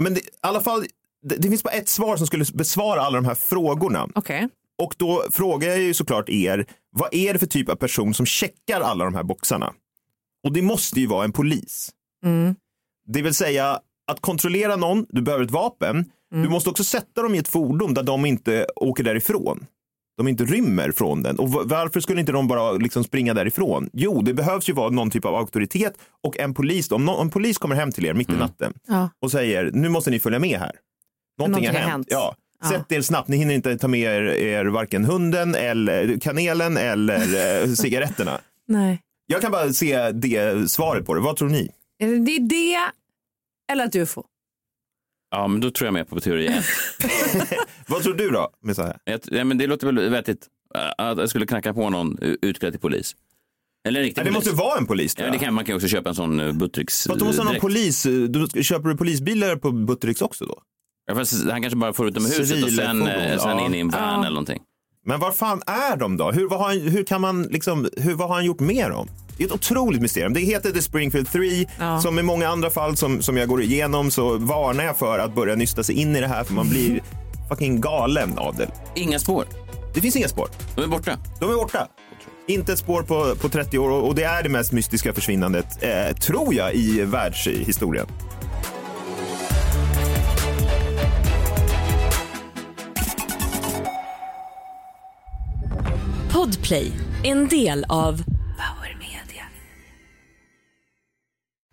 Men 0.00 0.14
det, 0.14 0.20
i 0.20 0.24
alla 0.40 0.60
fall, 0.60 0.84
det, 1.22 1.36
det 1.36 1.48
finns 1.48 1.62
bara 1.62 1.74
ett 1.74 1.88
svar 1.88 2.16
som 2.16 2.26
skulle 2.26 2.44
besvara 2.54 3.00
alla 3.00 3.16
de 3.16 3.24
här 3.24 3.34
frågorna. 3.34 4.08
Okej. 4.14 4.48
Och 4.82 4.94
då 4.98 5.24
frågar 5.30 5.68
jag 5.68 5.80
ju 5.80 5.94
såklart 5.94 6.28
er, 6.28 6.66
vad 6.96 7.14
är 7.14 7.32
det 7.32 7.38
för 7.38 7.46
typ 7.46 7.68
av 7.68 7.74
person 7.74 8.14
som 8.14 8.26
checkar 8.26 8.80
alla 8.80 9.04
de 9.04 9.14
här 9.14 9.22
boxarna? 9.22 9.72
Och 10.44 10.52
det 10.52 10.62
måste 10.62 11.00
ju 11.00 11.06
vara 11.06 11.24
en 11.24 11.32
polis. 11.32 11.90
Mm. 12.24 12.54
Det 13.06 13.22
vill 13.22 13.34
säga 13.34 13.80
att 14.10 14.20
kontrollera 14.20 14.76
någon, 14.76 15.06
du 15.08 15.22
behöver 15.22 15.44
ett 15.44 15.50
vapen. 15.50 16.04
Du 16.34 16.48
måste 16.48 16.70
också 16.70 16.84
sätta 16.84 17.22
dem 17.22 17.34
i 17.34 17.38
ett 17.38 17.48
fordon 17.48 17.94
där 17.94 18.02
de 18.02 18.26
inte 18.26 18.66
åker 18.76 19.04
därifrån. 19.04 19.66
De 20.16 20.28
inte 20.28 20.44
rymmer 20.44 20.92
från 20.92 21.22
den. 21.22 21.38
Och 21.38 21.52
va- 21.52 21.62
varför 21.64 22.00
skulle 22.00 22.20
inte 22.20 22.32
de 22.32 22.48
bara 22.48 22.72
liksom 22.72 23.04
springa 23.04 23.34
därifrån? 23.34 23.90
Jo, 23.92 24.22
det 24.22 24.34
behövs 24.34 24.68
ju 24.68 24.72
vara 24.72 24.90
någon 24.90 25.10
typ 25.10 25.24
av 25.24 25.34
auktoritet 25.34 25.92
och 26.24 26.38
en 26.38 26.54
polis. 26.54 26.90
Om, 26.90 27.04
någon, 27.04 27.20
en 27.20 27.30
polis 27.30 27.58
kommer 27.58 27.76
hem 27.76 27.92
till 27.92 28.06
er 28.06 28.14
mitt 28.14 28.30
i 28.30 28.36
natten 28.36 28.72
Ja. 28.88 29.10
och 29.22 29.30
säger 29.30 29.70
nu 29.72 29.88
måste 29.88 30.10
ni 30.10 30.20
följa 30.20 30.38
med 30.38 30.58
här. 30.58 30.72
Någonting, 31.38 31.66
har 31.66 31.74
hänt. 31.74 32.06
Ja. 32.10 32.34
Ja. 32.62 32.68
Sätt 32.68 32.92
er 32.92 33.00
snabbt, 33.00 33.28
ni 33.28 33.36
hinner 33.36 33.54
inte 33.54 33.78
ta 33.78 33.88
med 33.88 34.00
er, 34.00 34.22
er 34.22 34.64
varken 34.64 35.04
hunden 35.04 35.54
eller 35.54 36.18
kanelen 36.20 36.76
eller 36.76 37.16
eh, 37.62 37.68
cigaretterna. 37.74 38.40
Nej. 38.68 39.00
Jag 39.26 39.40
kan 39.40 39.52
bara 39.52 39.72
se 39.72 40.10
det 40.10 40.70
svaret 40.70 41.06
på 41.06 41.14
det. 41.14 41.20
Vad 41.20 41.36
tror 41.36 41.48
ni? 41.48 41.70
Är 41.98 42.06
det 42.06 42.18
det, 42.18 42.38
det 42.38 42.78
eller 43.70 43.84
att 43.84 43.92
du 43.92 44.06
får? 44.06 44.24
Ja, 45.30 45.46
men 45.48 45.60
då 45.60 45.70
tror 45.70 45.86
jag 45.86 45.94
mer 45.94 46.04
på 46.04 46.20
teori 46.20 46.46
ett. 46.46 46.64
Vad 47.86 48.02
tror 48.02 48.14
du 48.14 48.30
då? 48.30 48.50
Med 48.62 48.76
så 48.76 48.82
här? 48.82 48.98
Jag, 49.04 49.20
ja, 49.24 49.44
men 49.44 49.58
det 49.58 49.66
låter 49.66 49.86
väl 49.92 50.10
vettigt 50.10 50.46
äh, 50.74 51.06
att 51.06 51.18
jag 51.18 51.28
skulle 51.30 51.46
knacka 51.46 51.74
på 51.74 51.90
någon 51.90 52.18
u- 52.20 52.38
utklädd 52.42 52.72
till 52.72 52.80
polis. 52.80 53.16
Eller 53.88 54.00
en 54.00 54.04
riktig 54.06 54.24
det 54.24 54.30
polis. 54.32 54.46
måste 54.46 54.62
vara 54.62 54.78
en 54.78 54.86
polis. 54.86 55.14
tror 55.14 55.26
Ja, 55.26 55.32
det 55.32 55.38
kan, 55.38 55.54
man 55.54 55.64
kan 55.64 55.72
ju 55.72 55.76
också 55.76 55.88
köpa 55.88 56.08
en 56.08 56.14
sån 56.14 56.40
uh, 56.40 56.52
Buttricks 56.52 57.06
Fast 57.06 57.18
du 57.18 57.24
måste 57.24 57.42
ha 57.42 57.52
någon 57.52 57.60
polis. 57.60 58.02
Du, 58.02 58.62
köper 58.62 58.88
du 58.88 58.96
polisbilar 58.96 59.56
på 59.56 59.70
Buttericks 59.72 60.22
också 60.22 60.44
då? 60.44 60.58
Ja, 61.06 61.14
fast 61.14 61.50
han 61.50 61.62
kanske 61.62 61.76
bara 61.76 61.92
får 61.92 62.08
ut 62.08 62.14
dem 62.14 62.26
i 62.26 62.26
huset 62.26 62.40
och 62.40 62.46
sen, 62.46 62.66
Civilfordon, 62.68 63.08
eh, 63.08 63.38
sen 63.38 63.58
ja. 63.58 63.66
in 63.66 63.74
i 63.74 63.78
en 63.80 63.88
van 63.88 64.00
Ja. 64.02 64.14
eller 64.20 64.30
någonting. 64.30 64.62
Men 65.06 65.20
var 65.20 65.32
fan 65.32 65.62
är 65.66 65.96
de 65.96 66.16
då? 66.16 66.30
Hur, 66.30 66.48
vad, 66.48 66.58
har 66.60 66.68
han, 66.68 66.80
hur 66.80 67.04
kan 67.04 67.20
man 67.20 67.42
liksom, 67.42 67.88
hur, 67.96 68.14
vad 68.14 68.28
har 68.28 68.34
han 68.34 68.44
gjort 68.44 68.60
med 68.60 68.90
dem? 68.90 69.08
Det 69.40 69.44
är 69.44 69.46
ett 69.46 69.54
otroligt 69.54 70.02
mysterium. 70.02 70.32
Det 70.32 70.40
heter 70.40 70.70
The 70.70 70.82
Springfield 70.82 71.32
3. 71.32 71.66
Ja. 71.78 72.00
Som 72.00 72.18
i 72.18 72.22
många 72.22 72.48
andra 72.48 72.70
fall 72.70 72.96
som, 72.96 73.22
som 73.22 73.36
jag 73.36 73.48
går 73.48 73.62
igenom 73.62 74.10
så 74.10 74.36
varnar 74.38 74.84
jag 74.84 74.96
för 74.96 75.18
att 75.18 75.34
börja 75.34 75.54
nysta 75.54 75.82
sig 75.82 75.94
in 75.94 76.16
i 76.16 76.20
det 76.20 76.26
här 76.26 76.44
för 76.44 76.54
man 76.54 76.68
blir 76.68 77.02
fucking 77.48 77.80
galen 77.80 78.38
av 78.38 78.56
det. 78.56 78.68
Inga 78.94 79.18
spår. 79.18 79.44
Det 79.94 80.00
finns 80.00 80.16
inga 80.16 80.28
spår. 80.28 80.48
De 80.74 80.82
är 80.82 80.86
borta. 80.86 81.18
De 81.40 81.50
är 81.50 81.54
borta. 81.54 81.88
Inte 82.46 82.72
ett 82.72 82.78
spår 82.78 83.02
på, 83.02 83.34
på 83.36 83.48
30 83.48 83.78
år 83.78 83.90
och 83.90 84.14
det 84.14 84.22
är 84.22 84.42
det 84.42 84.48
mest 84.48 84.72
mystiska 84.72 85.12
försvinnandet, 85.12 85.82
eh, 85.82 86.16
tror 86.16 86.54
jag, 86.54 86.74
i 86.74 87.00
världshistorien. 87.04 88.06
Podplay, 96.32 96.92
en 97.24 97.48
del 97.48 97.84
av 97.88 98.22